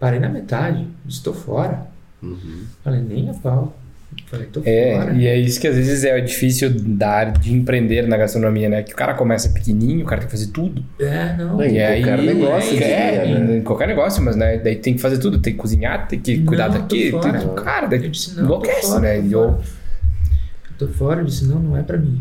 Parei 0.00 0.18
na 0.20 0.30
metade, 0.30 0.86
estou 1.06 1.34
fora. 1.34 1.86
Uhum. 2.22 2.62
Falei, 2.82 3.02
nem 3.02 3.28
a 3.28 3.34
pau. 3.34 3.76
Falei, 4.26 4.46
tô 4.46 4.60
É, 4.64 4.94
fora. 4.98 5.12
e 5.14 5.26
é 5.26 5.36
isso 5.38 5.60
que 5.60 5.68
às 5.68 5.76
vezes 5.76 6.02
é 6.04 6.20
difícil 6.20 6.70
da 6.70 7.24
de 7.24 7.52
empreender 7.52 8.06
na 8.08 8.16
gastronomia, 8.16 8.68
né? 8.68 8.82
Que 8.82 8.92
o 8.92 8.96
cara 8.96 9.14
começa 9.14 9.48
pequenininho, 9.50 10.02
o 10.04 10.06
cara 10.06 10.20
tem 10.22 10.28
que 10.28 10.36
fazer 10.36 10.50
tudo. 10.52 10.84
É, 10.98 11.36
não. 11.36 11.62
Em 11.62 11.74
e 11.74 11.80
aí, 11.80 12.02
qualquer 12.02 12.22
negócio, 12.22 12.74
eu 12.76 12.82
é, 12.82 13.18
diria, 13.20 13.38
né? 13.38 13.56
em 13.58 13.62
qualquer 13.62 13.88
negócio, 13.88 14.22
mas 14.22 14.34
né, 14.36 14.58
daí 14.58 14.76
tem 14.76 14.94
que 14.94 15.00
fazer 15.00 15.18
tudo, 15.18 15.38
tem 15.38 15.52
que 15.52 15.58
cozinhar, 15.58 16.08
tem 16.08 16.18
que 16.18 16.40
cuidar 16.42 16.68
Não, 16.70 16.80
daqui, 16.80 17.10
tô 17.10 17.20
tem 17.20 17.32
cara, 17.56 17.86
daí 17.86 18.02
Eu 18.04 18.10
disse, 18.10 18.30
não, 18.30 18.36
tô 18.36 18.42
enlouquece, 18.44 18.88
fora, 18.88 19.00
né? 19.00 19.16
tô 19.22 19.28
fora. 19.30 19.32
eu, 19.32 19.60
Tô 20.78 20.88
fora, 20.88 21.20
eu 21.20 21.24
disse, 21.24 21.46
não, 21.46 21.58
não 21.58 21.76
é 21.76 21.82
pra 21.82 21.96
mim. 21.96 22.20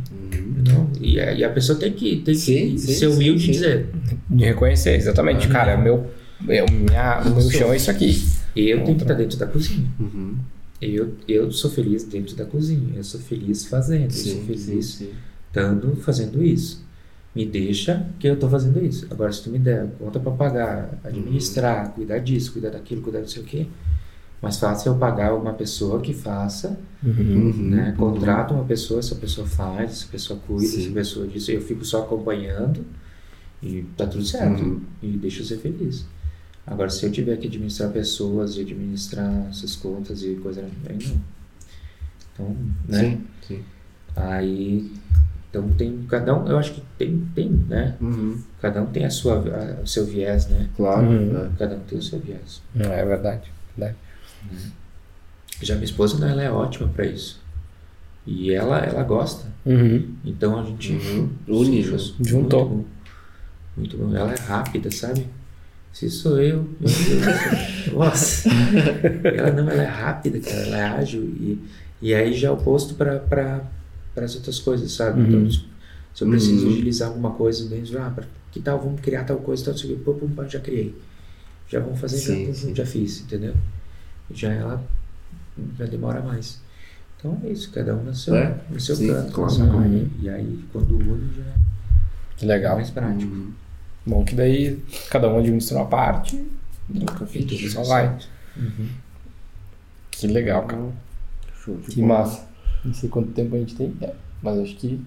Não. 0.68 0.90
E, 1.02 1.20
a, 1.20 1.34
e 1.34 1.44
a 1.44 1.50
pessoa 1.50 1.78
tem 1.78 1.92
que, 1.92 2.18
tem 2.18 2.34
Sim, 2.36 2.72
que 2.72 2.80
sim, 2.80 2.94
ser 2.94 3.08
humilde 3.08 3.42
sim. 3.44 3.50
e 3.50 3.52
dizer, 3.52 3.90
de 4.30 4.46
reconhecer, 4.46 4.96
exatamente, 4.96 5.48
cara, 5.48 5.72
é 5.74 5.78
meu, 5.78 6.08
é, 6.48 6.64
o 6.64 6.72
minha, 6.72 7.22
o 7.26 7.30
meu 7.32 7.50
chão 7.52 7.74
é 7.74 7.76
isso 7.78 7.90
aqui. 7.92 8.24
eu 8.56 8.84
tenho 8.84 8.96
que 8.98 9.04
estar 9.04 9.14
dentro 9.14 9.38
da 9.38 9.46
cozinha. 9.48 9.86
Uhum. 10.00 10.36
Eu, 10.82 11.14
eu 11.28 11.52
sou 11.52 11.72
feliz 11.72 12.04
dentro 12.04 12.36
da 12.36 12.46
cozinha. 12.46 12.94
Eu 12.96 13.04
sou 13.04 13.20
feliz 13.20 13.66
fazendo. 13.66 14.06
eu 14.06 14.12
sou 14.12 14.34
Sim, 14.34 14.40
sim, 14.42 14.46
feliz 14.66 14.86
sim. 14.86 15.10
estando 15.48 15.96
fazendo 15.98 16.44
isso. 16.44 16.84
Me 17.34 17.46
deixa 17.46 18.08
que 18.20 18.28
eu 18.28 18.38
tô 18.38 18.48
fazendo 18.50 18.84
isso. 18.84 19.08
Agora, 19.12 19.32
se 19.32 19.44
tu 19.44 19.50
me 19.50 19.60
der 19.60 19.88
conta 20.00 20.20
para 20.20 20.32
pagar, 20.32 21.00
administrar, 21.04 21.92
cuidar 21.92 22.20
disso, 22.20 22.54
cuidar 22.54 22.70
daquilo, 22.70 23.02
cuidar 23.02 23.20
não 23.20 23.28
sei 23.28 23.42
o 23.42 23.46
quê, 23.46 23.68
mais 24.42 24.58
fácil 24.58 24.94
eu 24.94 24.98
pagar 24.98 25.34
uma 25.34 25.54
pessoa 25.54 26.00
que 26.02 26.14
faça, 26.14 26.80
Uhum. 27.04 27.54
né? 27.70 27.94
Contrato 27.98 28.54
uma 28.54 28.64
pessoa, 28.64 29.00
essa 29.00 29.16
pessoa 29.16 29.46
faz, 29.46 29.92
essa 29.92 30.08
pessoa 30.08 30.40
cuida, 30.48 30.66
Sim. 30.66 30.82
essa 30.86 30.92
pessoa 30.94 31.28
disso. 31.28 31.52
Eu 31.52 31.62
fico 31.62 31.84
só 31.86 32.02
acompanhando 32.04 32.86
e 33.62 33.84
tá 33.98 34.08
tudo 34.08 34.24
certo. 34.26 34.64
Uhum. 34.64 34.82
E 35.04 35.08
deixa 35.10 35.42
eu 35.42 35.46
ser 35.46 35.58
feliz. 35.58 36.06
Agora, 36.68 36.90
se 36.90 37.06
eu 37.06 37.12
tiver 37.12 37.38
que 37.38 37.48
administrar 37.48 37.92
pessoas 37.92 38.56
e 38.58 38.62
administrar 38.62 39.48
essas 39.50 39.76
contas 39.76 40.24
e 40.24 40.36
coisa, 40.36 40.62
aí 40.62 40.98
não. 41.08 41.22
Então, 42.34 42.58
né? 42.88 43.00
Sim, 43.00 43.22
sim. 43.48 43.64
Aí, 44.16 44.92
então 45.50 45.70
tem 45.74 46.06
cada 46.10 46.36
um, 46.36 46.48
eu 46.48 46.58
acho 46.58 46.74
que 46.74 46.82
tem, 46.98 47.20
tem, 47.36 47.50
né? 47.50 47.96
Uhum. 48.02 48.40
Cada 48.62 48.82
um 48.82 48.88
tem 48.88 49.06
a 49.06 49.10
sua, 49.10 49.36
a- 49.36 49.82
o 49.82 49.88
seu 49.88 50.06
viés, 50.06 50.48
né? 50.48 50.70
Claro. 50.76 51.06
Uhum. 51.08 51.34
né? 51.34 51.52
Cada 51.60 51.76
um 51.76 51.80
tem 51.82 52.00
o 52.00 52.02
seu 52.02 52.20
viés. 52.20 52.62
É 52.76 53.06
verdade, 53.06 53.52
verdade. 53.78 53.98
Já 55.62 55.76
minha 55.76 55.86
esposa, 55.86 56.18
não, 56.20 56.28
ela 56.28 56.42
é 56.44 56.52
ótima 56.52 56.88
para 56.90 57.06
isso. 57.06 57.40
E 58.26 58.52
ela, 58.52 58.80
ela 58.80 59.04
gosta. 59.04 59.48
Uhum. 59.66 60.16
Então 60.26 60.60
a 60.60 60.64
gente 60.64 60.94
Une, 61.48 61.84
Sim, 61.84 61.92
né? 61.92 61.98
Juntou. 62.22 62.68
Muito 62.70 62.84
bom. 62.84 62.86
Muito 63.78 63.98
bom. 63.98 64.16
Ela 64.16 64.34
é 64.34 64.40
rápida, 64.40 64.90
sabe? 64.92 65.28
Se 65.96 66.10
sou 66.10 66.42
eu, 66.42 66.64
meu 66.80 66.90
Deus. 66.90 67.88
Nossa. 67.94 68.50
Ela 69.34 69.52
não, 69.52 69.70
ela 69.70 69.82
é 69.84 69.86
rápida, 69.88 70.40
cara. 70.42 70.56
Ela 70.58 70.78
é 70.78 70.84
ágil. 70.84 71.22
E, 71.24 71.58
e 72.02 72.14
aí 72.14 72.34
já 72.34 72.50
é 72.50 72.52
oposto 72.52 72.96
para 72.96 73.18
pra, 73.20 73.62
as 74.18 74.36
outras 74.36 74.60
coisas, 74.60 74.92
sabe? 74.92 75.22
Uhum. 75.22 75.28
Então, 75.28 75.52
se 75.52 75.60
se 76.14 76.24
eu 76.24 76.30
preciso 76.30 76.66
Uhum. 76.68 76.74
agilizar 76.74 77.08
alguma 77.08 77.32
coisa 77.32 77.68
dentro, 77.70 77.98
ah, 78.02 78.10
pra- 78.14 78.26
que 78.52 78.60
tal 78.60 78.78
vamos 78.82 79.00
criar 79.00 79.24
tal 79.24 79.38
coisa, 79.38 79.64
tal, 79.66 79.74
o 79.74 79.78
quê, 79.78 79.98
pum, 80.04 80.14
pum, 80.20 80.30
pum, 80.30 80.50
já 80.50 80.60
criei. 80.60 80.94
Já 81.70 81.80
vamos 81.80 81.98
fazer, 82.00 82.18
já, 82.18 82.34
Sim, 82.34 82.46
pum, 82.48 82.54
sim. 82.54 82.76
já 82.76 82.86
fiz, 82.86 83.22
entendeu? 83.22 83.54
Já 84.34 84.52
ela 84.52 84.84
já 85.80 85.86
demora 85.86 86.22
mais. 86.22 86.60
Então 87.18 87.40
é 87.46 87.50
isso, 87.52 87.72
cada 87.72 87.96
um 87.96 88.04
no 88.04 88.14
seu, 88.14 88.36
É, 88.36 88.58
no 88.70 88.80
seu 88.82 88.96
sim, 88.98 89.08
canto. 89.08 89.32
claro. 89.32 89.54
Uhum. 89.56 90.10
E 90.22 90.30
aí, 90.30 90.60
quando 90.74 90.98
une, 90.98 91.34
já 91.38 91.44
Que 92.36 92.44
é 92.44 92.48
legal. 92.50 92.76
mais 92.76 92.90
prático. 92.90 93.32
Uhum. 93.34 93.52
Bom 94.06 94.24
que 94.24 94.36
daí 94.36 94.78
cada 95.10 95.28
um 95.30 95.40
administra 95.40 95.78
uma 95.78 95.86
parte 95.88 96.40
Nunca 96.90 97.24
e 97.24 97.28
fiz. 97.28 97.46
tudo 97.46 97.70
só 97.70 97.84
vai. 97.84 98.16
Uhum. 98.56 98.88
Que 100.12 100.28
legal, 100.28 100.64
cara. 100.64 100.82
Show 101.64 101.76
de 101.78 101.88
Que 101.96 102.02
bola. 102.02 102.20
massa. 102.20 102.46
Não 102.84 102.94
sei 102.94 103.10
quanto 103.10 103.30
tempo 103.32 103.56
a 103.56 103.60
gente 103.60 103.76
tem, 103.76 103.92
é, 104.02 104.12
mas 104.42 104.60
acho 104.60 104.76
que. 104.76 105.02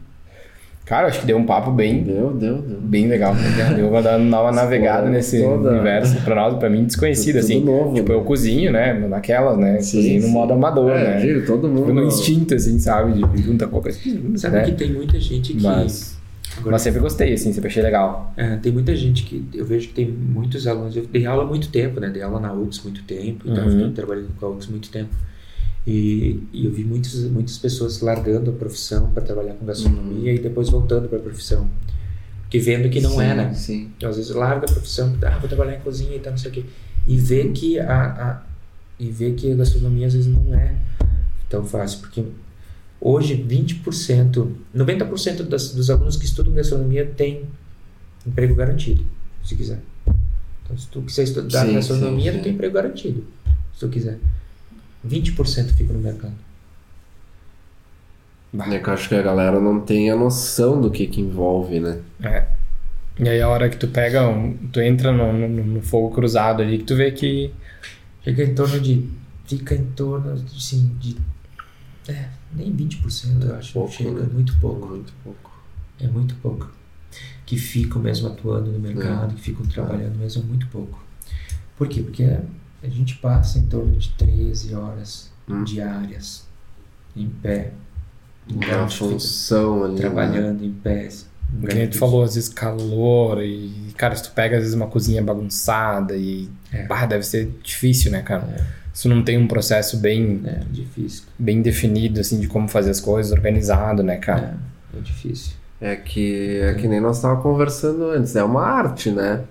Cara, 0.85 1.07
acho 1.09 1.21
que 1.21 1.27
deu 1.27 1.37
um 1.37 1.45
papo 1.45 1.71
bem, 1.71 2.03
Deu, 2.03 2.33
deu, 2.33 2.63
deu. 2.63 2.81
bem 2.81 3.07
legal. 3.09 3.35
né? 3.35 3.75
Deu 3.77 3.89
uma, 3.91 4.01
uma 4.41 4.51
navegada 4.53 5.09
nesse 5.11 5.43
toda- 5.43 5.71
universo 5.73 6.19
pra 6.23 6.35
nós, 6.35 6.59
pra 6.59 6.71
mim 6.71 6.85
desconhecido, 6.87 7.37
assim. 7.39 7.63
novo, 7.63 7.95
tipo, 7.95 8.09
né? 8.09 8.15
eu 8.15 8.25
cozinho, 8.25 8.73
né? 8.73 8.95
Naquelas, 8.95 9.59
né? 9.59 9.81
Sim, 9.81 9.99
cozinho 9.99 10.21
no 10.23 10.27
sim. 10.29 10.33
modo 10.33 10.53
amador, 10.55 10.91
É, 10.91 11.05
né? 11.17 11.21
Gil, 11.21 11.45
todo 11.47 11.69
mundo. 11.69 11.81
Tipo, 11.83 11.93
no 11.93 12.05
instinto, 12.07 12.55
assim, 12.55 12.79
sabe? 12.79 13.23
De 13.23 13.43
junta 13.43 13.67
qualquer 13.69 13.95
coisa. 14.03 14.39
Sabe 14.39 14.57
né? 14.57 14.65
que 14.65 14.73
tem 14.73 14.91
muita 14.93 15.21
gente 15.21 15.53
que. 15.53 15.63
Mas, 15.63 16.18
Agora, 16.59 16.73
mas 16.73 16.83
sempre 16.83 17.01
gostei, 17.01 17.33
assim, 17.33 17.53
sempre 17.53 17.69
achei 17.69 17.83
legal. 17.83 18.33
é, 18.37 18.57
tem 18.57 18.73
muita 18.73 18.95
gente 18.97 19.23
que. 19.25 19.45
Eu 19.55 19.65
vejo 19.65 19.89
que 19.89 19.95
tem 19.95 20.09
muitos 20.11 20.67
alunos. 20.67 20.97
Eu 20.97 21.07
dei 21.07 21.25
aula 21.27 21.45
há 21.45 21.47
muito 21.47 21.69
tempo, 21.69 22.01
né? 22.01 22.11
Dei 22.11 22.23
aula 22.23 22.41
na 22.41 22.53
UX 22.53 22.83
muito 22.83 23.03
tempo, 23.05 23.45
então 23.49 23.65
Uhum. 23.65 23.71
fiquei 23.71 23.91
trabalhando 23.93 24.29
com 24.39 24.47
a 24.47 24.51
UX 24.51 24.67
muito 24.67 24.91
tempo. 24.91 25.11
E, 25.87 26.43
e 26.53 26.67
eu 26.67 26.71
vi 26.73 26.85
muitos, 26.85 27.25
muitas 27.31 27.57
pessoas 27.57 28.01
largando 28.01 28.51
a 28.51 28.53
profissão 28.53 29.11
para 29.11 29.23
trabalhar 29.23 29.55
com 29.55 29.65
gastronomia 29.65 30.35
e 30.35 30.39
depois 30.39 30.69
voltando 30.69 31.09
para 31.09 31.19
a 31.19 31.23
profissão. 31.23 31.69
Que 32.51 32.59
vendo 32.59 32.89
que 32.91 33.01
não 33.01 33.11
sim, 33.11 33.23
é, 33.23 33.35
né? 33.35 33.55
Sim. 33.55 33.91
Às 34.03 34.17
vezes 34.17 34.31
larga 34.35 34.67
a 34.67 34.73
profissão, 34.73 35.15
ah, 35.23 35.39
vou 35.39 35.49
trabalhar 35.49 35.77
em 35.77 35.81
cozinha 35.81 36.15
e 36.17 36.19
tal, 36.19 36.33
não 36.33 36.39
sei 36.39 36.51
o 36.51 36.55
quê. 36.55 36.65
E 37.07 37.17
vê 37.17 37.49
que 37.49 37.79
a, 37.79 38.03
a, 38.05 38.43
e 38.99 39.11
vê 39.11 39.33
que 39.33 39.51
a 39.53 39.55
gastronomia 39.55 40.07
às 40.07 40.15
vezes 40.15 40.31
não 40.35 40.55
é 40.55 40.75
tão 41.49 41.65
fácil, 41.65 42.01
porque 42.01 42.23
hoje 43.01 43.37
20%, 43.37 44.51
90% 44.75 45.43
das, 45.43 45.73
dos 45.73 45.91
alunos 45.91 46.17
que 46.17 46.25
estudam 46.25 46.53
gastronomia 46.55 47.07
têm 47.07 47.43
emprego 48.27 48.55
garantido, 48.55 49.05
se 49.45 49.55
quiser. 49.55 49.81
Então, 50.65 50.77
se 50.77 50.89
tu 50.89 51.03
quiser 51.03 51.23
estudar 51.25 51.67
Sim, 51.67 51.75
gastronomia, 51.75 52.33
sim, 52.33 52.39
tu 52.39 52.45
tem 52.45 52.53
emprego 52.53 52.75
garantido, 52.75 53.25
se 53.73 53.81
tu 53.81 53.89
quiser. 53.89 54.19
20% 55.07 55.69
fica 55.71 55.93
no 55.93 56.01
mercado. 56.01 56.35
É 58.73 58.79
que 58.79 58.89
eu 58.89 58.95
acho 58.95 59.09
que 59.09 59.15
a 59.15 59.23
galera 59.23 59.61
não 59.61 59.81
tem 59.81 60.11
a 60.11 60.17
noção 60.17 60.81
do 60.81 60.91
que 60.91 61.07
que 61.07 61.21
envolve, 61.21 61.81
né? 61.81 62.01
É. 62.23 62.47
E 63.19 63.29
aí 63.29 63.41
a 63.41 63.49
hora 63.49 63.69
que 63.69 63.77
tu 63.77 63.89
pega, 63.89 64.27
um, 64.27 64.57
tu 64.73 64.81
entra 64.81 65.13
no, 65.13 65.33
no, 65.33 65.49
no 65.49 65.83
fogo 65.83 66.15
cruzado 66.15 66.63
ali, 66.63 66.79
que 66.79 66.85
tu 66.85 66.97
vê 66.97 67.11
que 67.11 67.53
Fica 68.29 68.43
em 68.43 68.55
torno 68.55 68.79
de. 68.79 69.09
Fica 69.47 69.75
em 69.75 69.85
torno, 69.93 70.33
assim, 70.33 70.95
de. 71.01 71.17
É, 72.07 72.29
nem 72.55 72.75
20% 72.75 73.43
eu 73.43 73.55
acho. 73.57 73.73
pouco, 73.73 73.93
chega, 73.93 74.11
né? 74.23 74.29
muito 74.33 74.57
pouco. 74.59 74.87
Muito 74.89 75.13
pouco. 75.25 75.51
É 76.01 76.07
muito 76.07 76.35
pouco. 76.37 76.71
Que 77.47 77.57
ficam 77.57 78.01
mesmo 78.01 78.29
atuando 78.29 78.71
no 78.71 78.79
mercado, 78.79 79.35
que 79.35 79.41
ficam 79.41 79.65
É. 79.67 79.69
trabalhando 79.69 80.17
mesmo, 80.19 80.43
é 80.43 80.47
muito 80.47 80.67
pouco. 80.69 81.03
Por 81.77 81.89
quê? 81.89 82.03
Porque 82.03 82.25
a 82.83 82.89
gente 82.89 83.17
passa 83.17 83.59
em 83.59 83.67
torno 83.67 83.97
de 83.97 84.11
13 84.11 84.75
horas 84.75 85.31
Hum. 85.49 85.65
diárias 85.65 86.47
em 87.17 87.29
pé. 87.29 87.73
Então, 88.49 88.63
a 88.71 88.77
Uma 88.83 88.89
gente 88.89 88.99
fica 88.99 89.11
função 89.11 89.85
ali. 89.85 89.95
né? 89.95 90.01
trabalhando 90.01 90.65
em 90.65 90.73
pé. 90.73 91.09
Um 91.53 91.63
Que 91.67 91.87
tu 91.87 91.97
falou, 91.99 92.23
às 92.23 92.35
vezes 92.35 92.49
calor 92.51 93.43
e, 93.43 93.93
cara, 93.97 94.15
se 94.15 94.23
tu 94.25 94.33
pega 94.33 94.57
às 94.57 94.63
vezes 94.63 94.75
uma 94.77 94.87
cozinha 94.87 95.23
bagunçada 95.23 96.15
e, 96.17 96.49
É. 96.71 96.87
bah, 96.87 97.07
deve 97.07 97.25
ser 97.25 97.51
difícil, 97.63 98.11
né, 98.13 98.21
cara? 98.23 98.67
Se 98.99 99.07
não 99.07 99.23
tem 99.23 99.39
um 99.39 99.47
processo 99.47 99.97
bem, 99.99 100.41
É 100.45 100.61
difícil. 100.73 101.23
bem 101.39 101.63
definido, 101.63 102.19
assim, 102.19 102.41
de 102.41 102.49
como 102.49 102.67
fazer 102.67 102.91
as 102.91 102.99
coisas, 102.99 103.31
organizado, 103.31 104.03
né, 104.03 104.17
cara? 104.17 104.59
É, 104.93 104.99
é 104.99 105.01
difícil. 105.01 105.53
É 105.81 105.95
que, 105.95 106.59
é 106.61 106.75
que 106.75 106.89
nem 106.89 107.01
nós 107.01 107.15
estávamos 107.19 107.45
conversando 107.45 108.11
antes, 108.11 108.35
é 108.35 108.43
uma 108.43 108.61
arte, 108.65 109.13
né? 109.13 109.43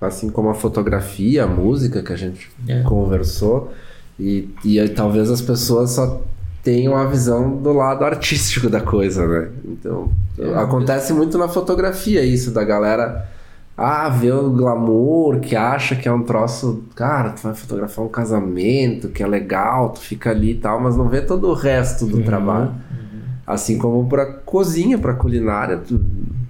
Assim 0.00 0.28
como 0.30 0.48
a 0.50 0.54
fotografia, 0.54 1.44
a 1.44 1.46
música 1.46 2.02
que 2.02 2.12
a 2.12 2.16
gente 2.16 2.50
É. 2.66 2.82
conversou. 2.82 3.72
E, 4.18 4.48
e 4.64 4.80
aí 4.80 4.88
talvez 4.88 5.30
as 5.30 5.40
pessoas 5.40 5.90
só 5.92 6.20
tenham 6.64 6.96
a 6.96 7.06
visão 7.06 7.56
do 7.62 7.72
lado 7.72 8.04
artístico 8.04 8.68
da 8.68 8.80
coisa, 8.80 9.24
né? 9.28 9.48
Então, 9.64 10.10
É, 10.36 10.54
acontece 10.56 11.12
muito 11.12 11.38
na 11.38 11.46
fotografia 11.46 12.24
isso, 12.24 12.50
da 12.50 12.64
galera. 12.64 13.28
Ah, 13.76 14.08
vê 14.10 14.30
o 14.30 14.50
glamour, 14.50 15.40
que 15.40 15.56
acha 15.56 15.96
que 15.96 16.06
é 16.06 16.12
um 16.12 16.22
troço. 16.22 16.84
Cara, 16.94 17.30
tu 17.30 17.42
vai 17.42 17.54
fotografar 17.54 18.04
um 18.04 18.08
casamento, 18.08 19.08
que 19.08 19.22
é 19.22 19.26
legal, 19.26 19.90
tu 19.90 20.00
fica 20.00 20.30
ali 20.30 20.50
e 20.52 20.54
tal, 20.56 20.78
mas 20.80 20.96
não 20.96 21.08
vê 21.08 21.20
todo 21.22 21.48
o 21.48 21.54
resto 21.54 22.06
do 22.06 22.18
Uhum. 22.18 22.22
trabalho. 22.22 22.70
Assim 23.46 23.78
como 23.78 24.06
pra 24.08 24.24
cozinha, 24.26 24.98
pra 24.98 25.14
culinária, 25.14 25.78
tu, 25.78 26.00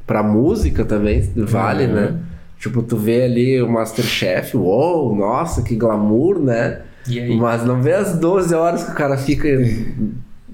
pra 0.06 0.22
música 0.22 0.84
também 0.84 1.22
vale, 1.36 1.86
Uhum. 1.86 1.92
né? 1.94 2.14
Tipo, 2.58 2.82
tu 2.82 2.96
vê 2.96 3.24
ali 3.24 3.62
o 3.62 3.68
Masterchef, 3.70 4.56
uou, 4.56 5.14
nossa, 5.16 5.62
que 5.62 5.74
glamour, 5.74 6.38
né? 6.38 6.80
Mas 7.38 7.64
não 7.64 7.80
vê 7.80 7.94
as 7.94 8.16
12 8.18 8.54
horas 8.54 8.84
que 8.84 8.90
o 8.92 8.94
cara 8.94 9.16
fica 9.16 9.48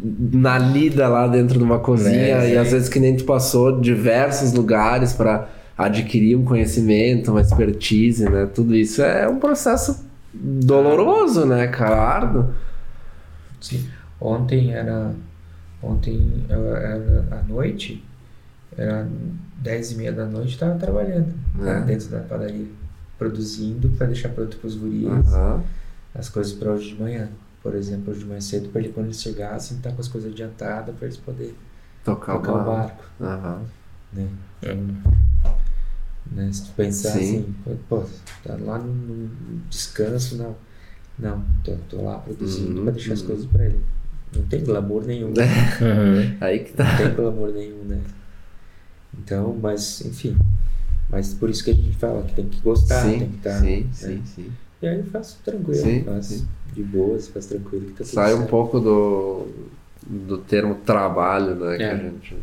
na 0.01 0.59
lida 0.59 1.09
lá 1.09 1.27
dentro 1.27 1.59
de 1.59 1.65
uma 1.65 1.79
cozinha 1.81 2.39
Né, 2.39 2.49
e 2.49 2.53
sim. 2.53 2.57
às 2.57 2.71
vezes 2.71 2.89
que 2.89 3.01
nem 3.01 3.17
tu 3.17 3.25
passou 3.25 3.81
diversos 3.81 4.53
lugares 4.53 5.13
pra 5.13 5.49
adquirir 5.79 6.37
um 6.37 6.45
conhecimento, 6.45 7.31
uma 7.31 7.41
expertise, 7.41 8.29
né? 8.29 8.47
Tudo 8.47 8.75
isso 8.75 9.01
é 9.01 9.29
um 9.29 9.39
processo 9.39 10.05
doloroso, 10.35 11.47
né, 11.47 11.69
cara? 11.69 11.97
Árduo. 11.97 12.53
Sim. 13.61 13.89
Ontem 14.21 14.73
era. 14.75 15.13
Ontem 15.81 16.45
era 16.49 17.25
à 17.31 17.43
noite, 17.49 18.05
era 18.77 19.09
10 19.59 19.93
e 19.93 19.95
meia 19.95 20.13
da 20.13 20.27
noite, 20.27 20.49
estava 20.55 20.77
trabalhando 20.77 21.33
É. 21.65 21.81
dentro 21.83 22.09
da 22.09 22.19
padaria, 22.19 22.67
produzindo 23.17 23.89
para 23.91 24.09
deixar 24.09 24.31
pronto 24.31 24.57
para 24.57 24.67
os 24.67 24.75
gurias 24.75 25.33
Aham. 25.33 25.63
as 26.17 26.29
coisas 26.29 26.53
para 26.53 26.73
hoje 26.73 26.95
de 26.97 27.01
manhã. 27.01 27.29
Por 27.63 27.77
exemplo, 27.77 28.11
hoje 28.11 28.21
de 28.21 28.27
manhã 28.27 28.41
cedo, 28.41 28.71
para 28.71 28.81
ele 28.81 28.93
quando 28.93 29.07
eles 29.07 29.23
chegassem, 29.23 29.77
estar 29.77 29.93
com 29.93 30.01
as 30.01 30.09
coisas 30.09 30.33
adiantadas 30.33 30.93
para 30.97 31.07
eles 31.07 31.17
poderem 31.17 31.55
Tocar, 32.05 32.33
tocar 32.35 32.53
o 32.55 32.65
barco. 32.65 33.05
Aham. 33.21 33.61
Né? 34.13 34.27
Né? 36.33 36.51
Se 36.53 36.65
tu 36.67 36.71
pensar 36.73 37.13
Sim. 37.13 37.19
assim, 37.19 37.55
pô, 37.89 38.05
tá 38.45 38.57
lá 38.61 38.79
no, 38.79 38.93
no 38.93 39.31
descanso, 39.69 40.37
não. 40.37 40.55
Não, 41.19 41.45
tô, 41.65 41.73
tô 41.89 42.03
lá 42.03 42.19
produzindo 42.19 42.79
Uhum, 42.79 42.85
para 42.85 42.93
deixar 42.93 43.15
as 43.15 43.23
coisas 43.23 43.47
para 43.47 43.65
ele. 43.65 43.81
Não 44.37 44.43
tem 44.43 44.63
glamour 44.63 45.05
nenhum. 45.05 45.31
né? 45.31 45.45
Uhum. 45.81 46.37
Aí 46.41 46.61
que 46.61 46.73
tá. 46.73 46.85
Não 46.85 46.97
tem 46.99 47.15
glamour 47.15 47.53
nenhum, 47.53 47.83
né? 47.85 48.01
Então, 49.19 49.57
mas, 49.61 50.01
enfim. 50.05 50.37
Mas 51.09 51.33
por 51.35 51.49
isso 51.49 51.65
que 51.65 51.71
a 51.71 51.75
gente 51.75 51.97
fala 51.97 52.23
que 52.23 52.35
tem 52.35 52.49
que 52.49 52.61
gostar, 52.61 53.03
tem 53.03 53.19
sim, 53.21 53.29
que 53.29 53.37
estar. 53.39 53.61
sim, 53.61 53.81
né? 53.83 53.89
sim, 53.93 54.23
sim. 54.27 54.53
E 54.83 54.87
aí 54.87 54.99
eu 54.99 55.07
faço 55.07 55.39
tranquilo, 55.45 55.83
Sim, 55.83 56.05
faço 56.05 56.35
sim. 56.35 56.47
de 56.73 56.83
boas, 56.85 57.27
faço 57.29 57.49
tranquilo 57.49 57.87
que 57.87 57.93
tá 57.93 58.05
tudo 58.05 58.09
Sai 58.09 58.35
um 58.35 58.39
certo. 58.39 58.51
pouco 58.51 58.79
do, 58.79 59.49
do 60.07 60.39
termo 60.39 60.77
trabalho, 60.87 61.57
né? 61.57 61.77
Que 61.79 61.83
É. 61.83 61.93
a 61.93 61.97
gente. 61.97 62.37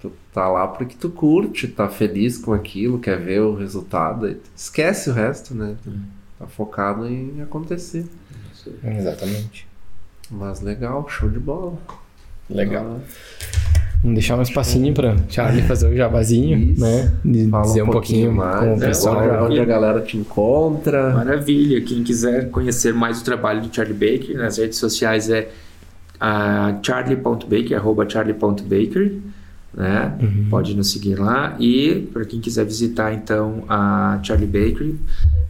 Tu 0.00 0.12
tá 0.32 0.48
lá 0.48 0.66
porque 0.68 0.94
tu 0.98 1.10
curte, 1.10 1.66
tá 1.68 1.88
feliz 1.88 2.38
com 2.38 2.52
aquilo, 2.52 2.98
quer 3.00 3.18
ver 3.18 3.40
o 3.40 3.54
resultado. 3.54 4.36
esquece 4.56 5.10
o 5.10 5.12
resto, 5.12 5.54
né? 5.54 5.74
Tá 6.38 6.46
focado 6.46 7.06
em 7.06 7.42
acontecer. 7.42 8.06
Isso. 8.52 8.72
Exatamente. 8.84 9.66
Mas 10.30 10.60
legal, 10.60 11.08
show 11.08 11.28
de 11.28 11.38
bola. 11.40 11.74
Legal. 12.48 13.00
Ah, 13.00 13.58
Vamos 14.00 14.14
deixar 14.14 14.38
um 14.38 14.42
espacinho 14.42 14.94
pra 14.94 15.16
Charlie 15.28 15.62
fazer 15.62 15.88
o 15.88 15.96
jabazinho, 15.96 16.56
Isso. 16.56 16.80
né? 16.80 17.12
De 17.24 17.48
Fala 17.48 17.64
dizer 17.64 17.82
um 17.82 17.88
pouquinho, 17.90 18.32
mais, 18.32 18.60
com 18.60 18.74
o 18.74 18.76
né? 18.76 18.86
pessoal. 18.86 19.16
onde, 19.18 19.44
onde 19.54 19.60
a 19.60 19.64
galera 19.64 20.00
te 20.00 20.16
encontra. 20.16 21.12
Maravilha. 21.14 21.80
Quem 21.82 22.04
quiser 22.04 22.48
conhecer 22.50 22.94
mais 22.94 23.20
o 23.20 23.24
trabalho 23.24 23.60
do 23.62 23.74
Charlie 23.74 23.94
Baker, 23.94 24.36
nas 24.38 24.56
redes 24.58 24.78
sociais 24.78 25.28
é 25.28 25.50
a 26.20 26.78
charlie.baker, 26.80 27.76
arroba 27.76 28.08
charlie.baker, 28.08 29.18
né? 29.74 30.16
Pode 30.50 30.74
nos 30.76 30.90
seguir 30.90 31.16
lá. 31.18 31.56
E 31.60 32.08
para 32.12 32.24
quem 32.24 32.40
quiser 32.40 32.64
visitar, 32.64 33.12
então, 33.12 33.64
a 33.68 34.18
Charlie 34.22 34.46
Bakery, 34.46 34.98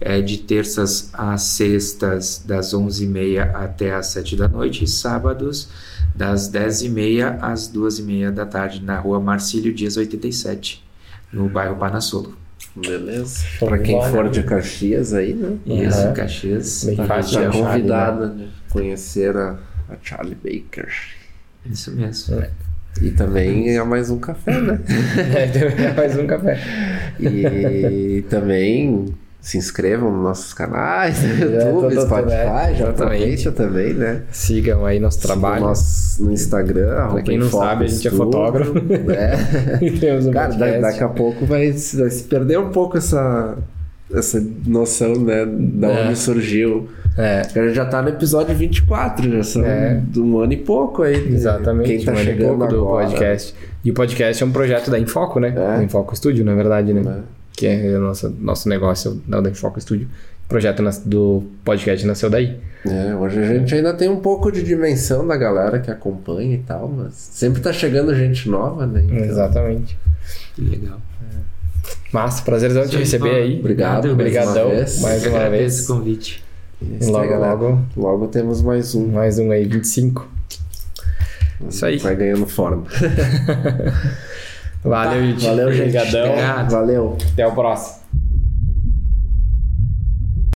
é 0.01 0.20
de 0.20 0.39
terças 0.39 1.11
a 1.12 1.36
sextas, 1.39 2.43
das 2.47 2.73
11h30 2.74 3.55
até 3.55 3.95
as 3.95 4.09
7 4.09 4.36
da 4.36 4.49
noite, 4.49 4.85
e 4.85 4.89
sábados, 4.89 5.69
das 6.15 6.51
10h30 6.51 7.39
às 7.40 7.73
2h30 7.73 8.31
da 8.31 8.45
tarde, 8.47 8.82
na 8.82 8.99
rua 8.99 9.20
Marcílio 9.20 9.73
Dias 9.73 9.97
87, 9.97 10.85
no 11.32 11.49
bairro 11.49 11.77
Panassolo. 11.77 12.36
Beleza. 12.77 13.40
De 13.61 13.78
quem 13.82 13.97
bola. 13.97 14.11
for 14.11 14.31
de 14.31 14.43
Caxias 14.43 15.12
aí, 15.12 15.35
né? 15.35 15.57
Isso, 15.66 15.99
Uhum. 16.07 16.15
Caxias. 16.15 16.85
Bem 16.85 16.97
Tá, 16.97 17.20
convidada 17.51 18.28
de 18.28 18.49
conhecer 18.70 19.36
a, 19.36 19.59
a 19.89 19.97
Charlie 20.03 20.36
Baker. 20.36 20.89
Isso 21.66 21.90
mesmo. 21.93 22.36
E 23.01 23.10
também 23.10 23.77
é 23.77 23.82
mais 23.85 24.10
um 24.10 24.19
café, 24.19 24.60
né? 24.60 24.78
É, 25.35 25.47
então, 25.47 25.94
mais 25.97 26.19
um 26.19 26.27
café. 26.27 26.59
E 27.20 28.24
também 28.28 29.06
se 29.40 29.56
inscrevam 29.56 30.10
nos 30.10 30.23
nossos 30.23 30.52
canais, 30.52 31.23
no 31.23 31.28
YouTube, 31.39 31.94
tô- 31.94 32.01
tô- 32.01 32.06
Spotify, 32.06 32.32
é, 32.32 32.74
já 32.74 32.89
aproveita 32.90 33.52
também, 33.52 33.94
né? 33.94 34.23
Sigam 34.32 34.85
aí 34.85 34.98
nosso 34.98 35.20
trabalho. 35.23 35.60
No, 35.62 35.69
nosso, 35.69 36.24
no 36.24 36.32
Instagram, 36.32 36.93
arroba 36.97 37.23
quem 37.23 37.39
não 37.39 37.48
sabe, 37.48 37.85
a 37.85 37.89
gente 37.89 38.09
é 38.09 38.10
fotógrafo. 38.10 38.73
né? 38.74 39.31
Temos 40.01 40.27
um 40.27 40.32
Cara, 40.32 40.48
podcast. 40.48 40.81
daqui 40.82 41.05
a 41.05 41.09
pouco 41.09 41.47
vai, 41.47 41.70
vai 41.70 42.10
se 42.10 42.24
perder 42.24 42.59
um 42.59 42.70
pouco 42.70 42.98
essa, 42.98 43.56
essa 44.12 44.43
noção, 44.66 45.14
né? 45.20 45.44
Da 45.47 45.89
É. 45.89 46.06
onde 46.09 46.16
surgiu. 46.18 46.89
É, 47.16 47.43
Porque 47.43 47.59
a 47.59 47.66
gente 47.66 47.74
já 47.74 47.85
tá 47.85 48.01
no 48.01 48.10
episódio 48.10 48.55
24, 48.55 49.28
já 49.30 49.43
são 49.43 49.64
É. 49.64 50.01
de 50.09 50.20
um 50.20 50.39
ano 50.39 50.52
e 50.52 50.56
pouco 50.56 51.02
aí. 51.02 51.16
exatamente. 51.35 51.89
Quem 51.89 52.05
tá 52.05 52.12
um 52.12 52.14
ano 52.14 52.22
e 52.22 52.24
chegando 52.24 52.48
pouco 52.59 52.66
do 52.74 52.80
agora, 52.80 53.06
podcast. 53.06 53.55
E 53.85 53.90
o 53.90 53.94
podcast 53.94 54.43
é 54.43 54.47
um 54.47 54.52
projeto 54.52 54.90
da 54.90 54.98
Infoco, 54.98 55.40
né? 55.40 55.52
É. 55.56 55.78
O 55.80 55.82
Infoco 55.82 56.14
Studio, 56.16 56.44
na 56.44 56.55
verdade, 56.55 56.93
né? 56.93 57.02
né? 57.02 57.22
Que 57.56 57.66
é 57.66 57.97
o 57.98 58.01
nosso, 58.01 58.30
nosso 58.40 58.68
negócio 58.68 59.20
da, 59.26 59.40
da 59.40 59.51
Infoco 59.51 59.80
Studio. 59.80 60.06
O 60.44 60.48
projeto 60.48 60.80
nas- 60.82 60.98
do 61.05 61.43
podcast 61.64 62.06
nasceu 62.06 62.30
daí. 62.30 62.56
É, 62.86 63.14
hoje 63.14 63.39
a 63.40 63.47
gente 63.47 63.74
ainda 63.74 63.93
tem 63.93 64.09
um 64.09 64.20
pouco 64.20 64.51
de 64.52 64.62
dimensão 64.62 65.26
da 65.26 65.36
galera 65.36 65.80
que 65.80 65.90
acompanha 65.90 66.55
e 66.55 66.59
tal, 66.59 66.89
mas 66.89 67.14
sempre 67.14 67.60
tá 67.60 67.72
chegando 67.72 68.14
gente 68.14 68.48
nova, 68.48 68.86
né? 68.86 69.02
Então, 69.05 69.16
Exatamente. 69.18 69.98
Que 70.55 70.62
legal. 70.62 70.98
Massa, 72.12 72.43
prazerzão 72.43 72.85
te 72.85 72.93
Sim, 72.93 72.98
receber 72.98 73.30
ó, 73.30 73.36
aí. 73.36 73.59
Obrigado, 73.59 74.10
Obrigadão. 74.10 74.55
mais 74.55 74.66
uma 74.66 74.74
vez. 74.76 75.01
Mais 75.01 75.26
uma 75.26 75.36
Agradeço 75.36 75.76
vez. 75.76 75.90
o 75.90 75.94
convite. 75.94 76.44
Isso 77.01 77.10
Logo, 77.10 77.32
aí, 77.32 77.39
logo. 77.39 77.80
Logo 77.97 78.28
temos 78.28 78.62
mais 78.62 78.94
um. 78.94 79.09
Mais 79.09 79.39
um 79.39 79.51
aí, 79.51 79.64
25. 79.64 80.26
Isso 81.68 81.85
aí. 81.85 81.98
Vai 81.98 82.16
ganhando 82.16 82.47
forma. 82.47 82.85
Valeu, 84.82 85.26
gente. 85.26 85.44
Valeu, 85.44 85.72
gente. 85.72 85.97
Obrigadão. 85.97 86.30
Obrigado. 86.30 86.70
Valeu. 86.70 87.18
Até 87.32 87.47
o 87.47 87.52
próximo. 87.52 87.98